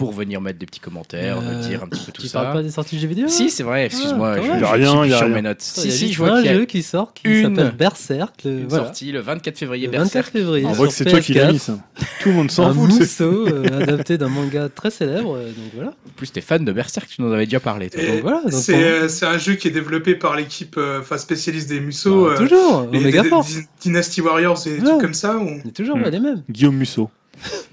[0.00, 2.40] pour venir mettre des petits commentaires, Euh, nous dire un petit peu tout Tu ça.
[2.40, 5.04] parles pas des sorties de jeux vidéo Si, c'est vrai, excuse-moi, Ah, je, je- rien,
[5.04, 5.28] je sur rien.
[5.28, 5.58] mes notes.
[5.60, 7.74] Attends, Si, si, je vois un qu'il y a jeu qui sort qui une- s'appelle
[7.76, 8.42] Berserk.
[8.44, 8.84] Le, une voilà.
[8.86, 9.86] sortie le 24 février.
[9.86, 10.26] Le Berserk.
[10.28, 10.66] 24 février.
[10.66, 11.52] On voit que c'est toi qui l'as PS4.
[11.52, 11.78] mis, ça.
[12.22, 12.90] Tout le monde s'en un fout.
[12.92, 15.36] c'est- mousseau euh, adapté d'un manga très célèbre.
[15.36, 15.90] euh, donc voilà.
[15.90, 17.90] En plus, t'es fan de Berserk, tu nous en avais déjà parlé.
[18.22, 22.28] voilà, c'est euh, un jeu qui est développé par l'équipe euh, enfin spécialiste des Musso,
[22.30, 23.54] euh, toujours, les, Omega Force.
[23.82, 25.38] Dynasty Warriors et des trucs comme ça.
[25.74, 26.04] toujours Hmm.
[26.10, 26.42] les mêmes.
[26.48, 27.10] Guillaume Musso.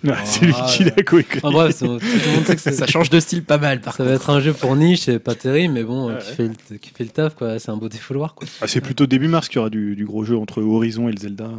[0.04, 1.40] Ouais, c'est lui Ah, qui l'a coécrit.
[1.44, 4.04] En bref, tout le monde sait que Ça change de style pas mal, par ça
[4.04, 6.34] va être un jeu pour niche, c'est pas terrible, mais bon, euh, Ouais, qui, ouais.
[6.36, 7.58] fait le, qui fait le taf, quoi.
[7.60, 8.48] C'est un beau défouloir, quoi.
[8.62, 11.12] Ah, c'est plutôt début mars qu'il y aura du, du gros jeu entre Horizon et
[11.12, 11.50] le Zelda.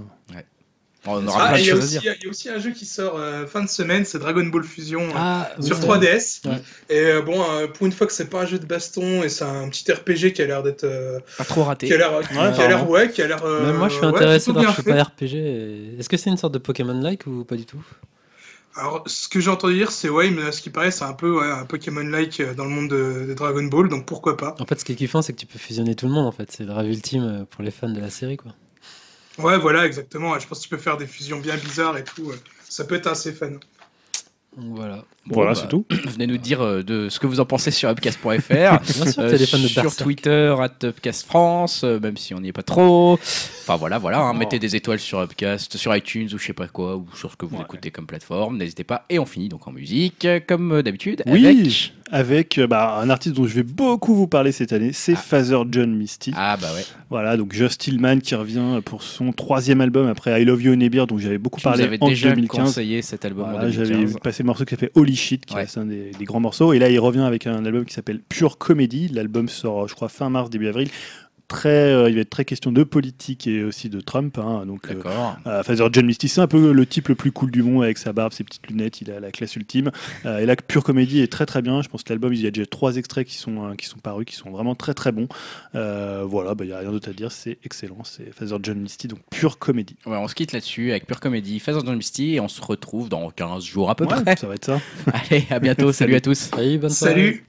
[1.06, 2.14] On aura Ah, plein et de il y, a à aussi- dire.
[2.20, 4.64] il y a aussi un jeu qui sort euh, fin de semaine, c'est Dragon Ball
[4.64, 6.40] Fusion euh, Ah, sur 3DS.
[6.46, 6.60] Ouais.
[6.90, 9.28] Et euh, bon, euh, pour une fois que c'est pas un jeu de baston et
[9.28, 11.94] c'est un petit RPG qui a l'air d'être, euh, Pas trop qui raté.
[11.94, 13.44] a l'air, qui a l'air, ouais, qui a l'air.
[13.44, 14.90] euh, Même moi, je suis ouais, intéressé par bien je suis fait.
[14.94, 15.34] pas RPG.
[15.36, 17.82] et- Est-ce que c'est une sorte de Pokémon-like ou pas du tout?
[18.76, 21.12] Alors, ce que j'ai entendu dire, c'est ouais, mais à ce qui paraît, c'est un
[21.12, 24.54] peu ouais, un Pokémon-like dans le monde de, de Dragon Ball, donc pourquoi pas.
[24.60, 26.32] En fait, ce qui est kiffant, c'est que tu peux fusionner tout le monde, en
[26.32, 26.50] fait.
[26.52, 28.52] C'est le rêve ultime pour les fans de la série, quoi.
[29.38, 30.38] Ouais, voilà, exactement.
[30.38, 32.30] Je pense que tu peux faire des fusions bien bizarres et tout.
[32.30, 32.36] euh,
[32.68, 33.52] Ça peut être assez fun.
[34.56, 35.04] Voilà.
[35.28, 35.84] Bon, voilà, bah, c'est tout.
[36.08, 38.28] Venez nous dire euh, de ce que vous en pensez sur upcast.fr.
[39.18, 39.94] Euh, sur.
[39.96, 43.14] Twitter, at Upcast France, euh, même si on n'y est pas trop.
[43.14, 44.38] Enfin voilà, voilà, hein, Oh.
[44.38, 47.36] mettez des étoiles sur Upcast, sur iTunes ou je sais pas quoi, ou sur ce
[47.36, 47.62] que vous Ouais.
[47.62, 48.56] écoutez comme plateforme.
[48.58, 49.04] N'hésitez pas.
[49.10, 51.22] Et on finit donc en musique, comme d'habitude.
[51.26, 55.12] Oui, avec- avec, bah, un artiste dont je vais beaucoup vous parler cette année, c'est
[55.12, 55.16] Ah.
[55.16, 56.32] Father John Misty.
[56.34, 56.84] Ah bah ouais.
[57.10, 61.06] Voilà, donc Just Tillman qui revient pour son troisième album après I Love You Nebir,
[61.06, 62.64] dont j'avais beaucoup Tu nous parlé avais en déjà 2015.
[62.66, 64.20] conseillé cet album Voilà, J'avais 2015.
[64.22, 65.62] passé le morceau qui s'appelle Holy Shit, qui Ouais.
[65.62, 66.72] reste un des, des grands morceaux.
[66.72, 69.08] Et là, il revient avec un album qui s'appelle Pure Comedy.
[69.08, 70.88] L'album sort, je crois, fin mars, début avril.
[71.48, 74.36] Très, euh, il va être très question de politique et aussi de Trump.
[74.38, 75.38] hein, donc, euh, D'accord.
[75.46, 77.96] euh, Father John Misty, c'est un peu le type le plus cool du monde avec
[77.96, 79.90] sa barbe, ses petites lunettes, il a la classe ultime.
[80.26, 81.80] Euh, et là, Pure Comedy est très très bien.
[81.80, 83.98] Je pense que l'album, il y a déjà trois extraits qui sont, euh, qui sont
[83.98, 85.26] parus, qui sont vraiment très très bons.
[85.74, 88.04] Euh, voilà, bah, il n'y a rien d'autre à dire, c'est excellent.
[88.04, 89.96] C'est Father John Misty, donc Pure Comedy.
[90.04, 93.08] Ouais, on se quitte là-dessus avec Pure Comédie, Phase of Misty, et on se retrouve
[93.08, 94.36] dans 15 jours à peu Ouais, près.
[94.36, 94.80] ça va être ça.
[95.30, 95.92] Allez, à bientôt.
[95.92, 96.34] salut à tous.
[96.38, 97.14] Salut, bonne soirée.
[97.14, 97.44] Salut!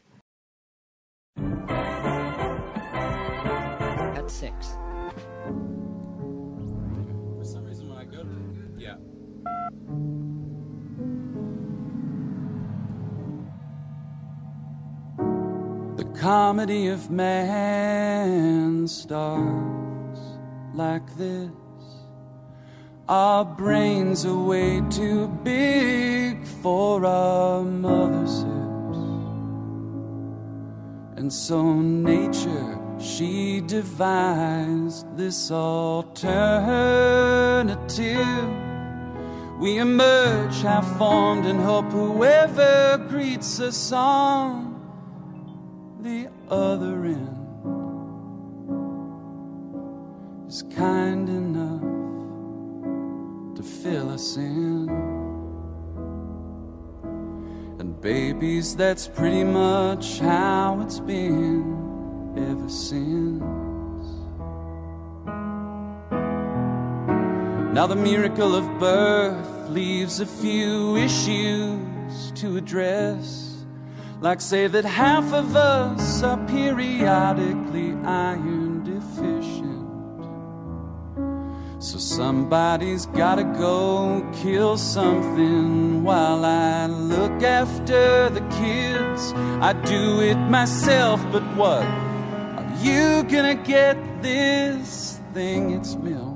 [16.19, 20.19] Comedy of man starts
[20.73, 21.49] like this.
[23.07, 28.97] Our brains are way too big for our mother's hips.
[31.15, 36.19] And so nature she devised this alternative.
[39.57, 44.68] We emerge half formed and hope whoever greets us on
[46.01, 47.35] the other end
[50.47, 51.81] is kind enough
[53.55, 54.87] to fill us in.
[57.79, 63.43] And babies, that's pretty much how it's been ever since.
[67.73, 73.48] Now, the miracle of birth leaves a few issues to address.
[74.21, 79.87] Like, say that half of us are periodically iron deficient.
[81.81, 89.31] So, somebody's gotta go kill something while I look after the kids.
[89.61, 91.85] I do it myself, but what?
[91.85, 95.71] Are you gonna get this thing?
[95.71, 96.35] It's milk.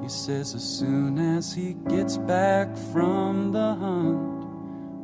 [0.00, 4.41] He says as soon as he gets back from the hunt,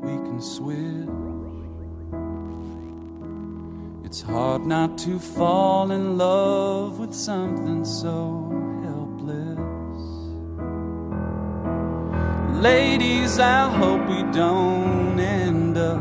[0.08, 1.08] we can switch.
[4.06, 8.16] It's hard not to fall in love with something so
[8.84, 9.58] helpless.
[12.62, 16.00] Ladies, I hope we don't end up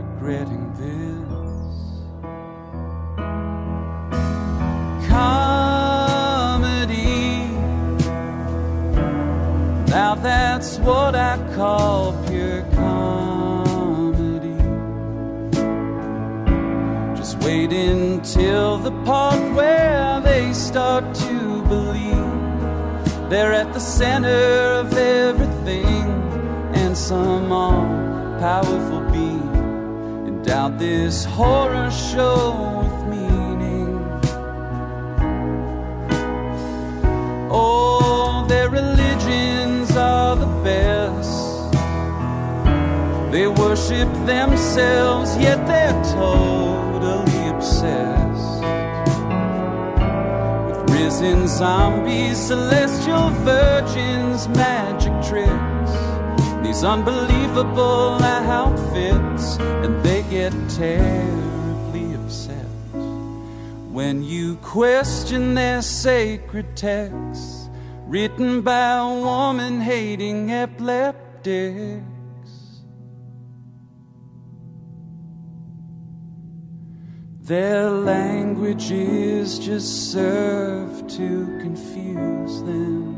[0.00, 1.68] regretting this.
[5.10, 6.38] Comedy.
[9.90, 12.62] Now that's what I call pure
[17.48, 24.92] Just wait until the part where they start to believe they're at the center of
[24.92, 26.04] everything,
[26.74, 27.86] and some all
[28.38, 33.96] powerful being endowed this horror show with meaning.
[37.50, 41.72] Oh, their religions are the best.
[43.32, 46.87] They worship themselves, yet they're totally
[51.20, 55.92] risen zombies, celestial virgins, magic tricks.
[56.64, 62.66] These unbelievable outfits, and they get terribly upset
[63.90, 67.68] when you question their sacred texts
[68.06, 72.07] written by a woman hating epileptics.
[77.48, 83.16] Their languages just serve to confuse them.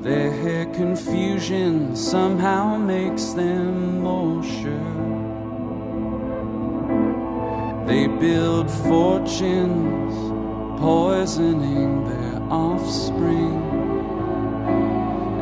[0.00, 4.94] Their confusion somehow makes them more sure.
[7.88, 10.14] They build fortunes,
[10.80, 13.60] poisoning their offspring,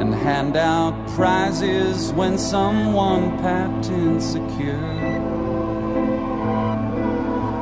[0.00, 5.27] and hand out prizes when someone patent secure.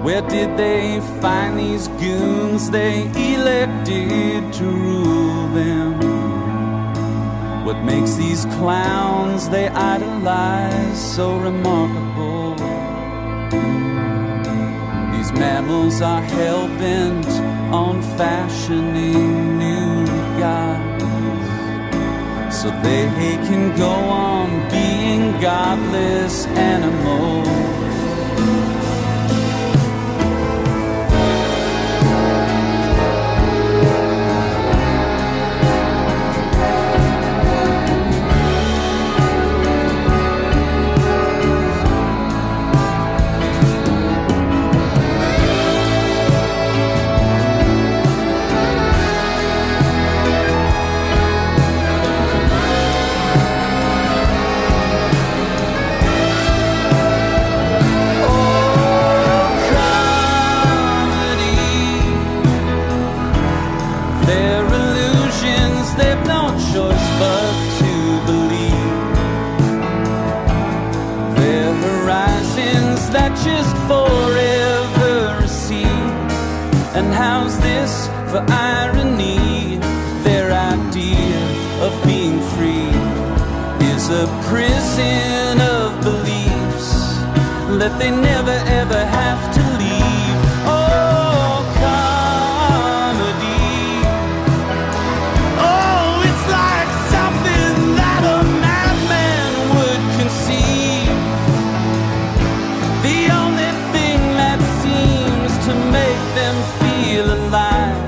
[0.04, 3.02] Where did they find these goons they
[3.34, 5.96] elected to rule them?
[7.64, 12.54] What makes these clowns they idolize so remarkable?
[15.12, 17.26] These mammals are hell bent
[17.74, 20.06] on fashioning new
[20.38, 21.04] gods
[22.56, 23.06] so they
[23.48, 27.95] can go on being godless animals.
[84.96, 86.88] sin of beliefs
[87.80, 90.38] that they never ever have to leave.
[90.64, 93.60] Oh, comedy.
[95.70, 101.18] Oh, it's like something that a madman would conceive.
[103.08, 108.00] The only thing that seems to make them feel alive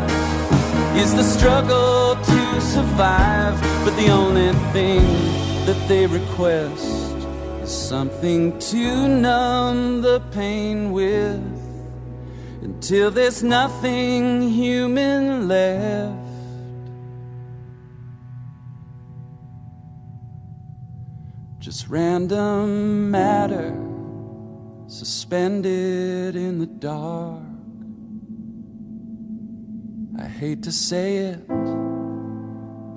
[0.96, 5.37] is the struggle to survive, but the only thing
[5.68, 7.14] that they request
[7.62, 11.42] is something to numb the pain with
[12.62, 16.16] until there's nothing human left.
[21.58, 23.76] Just random matter
[24.86, 27.42] suspended in the dark.
[30.18, 31.46] I hate to say it,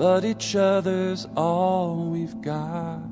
[0.02, 3.11] but each other's all we've got.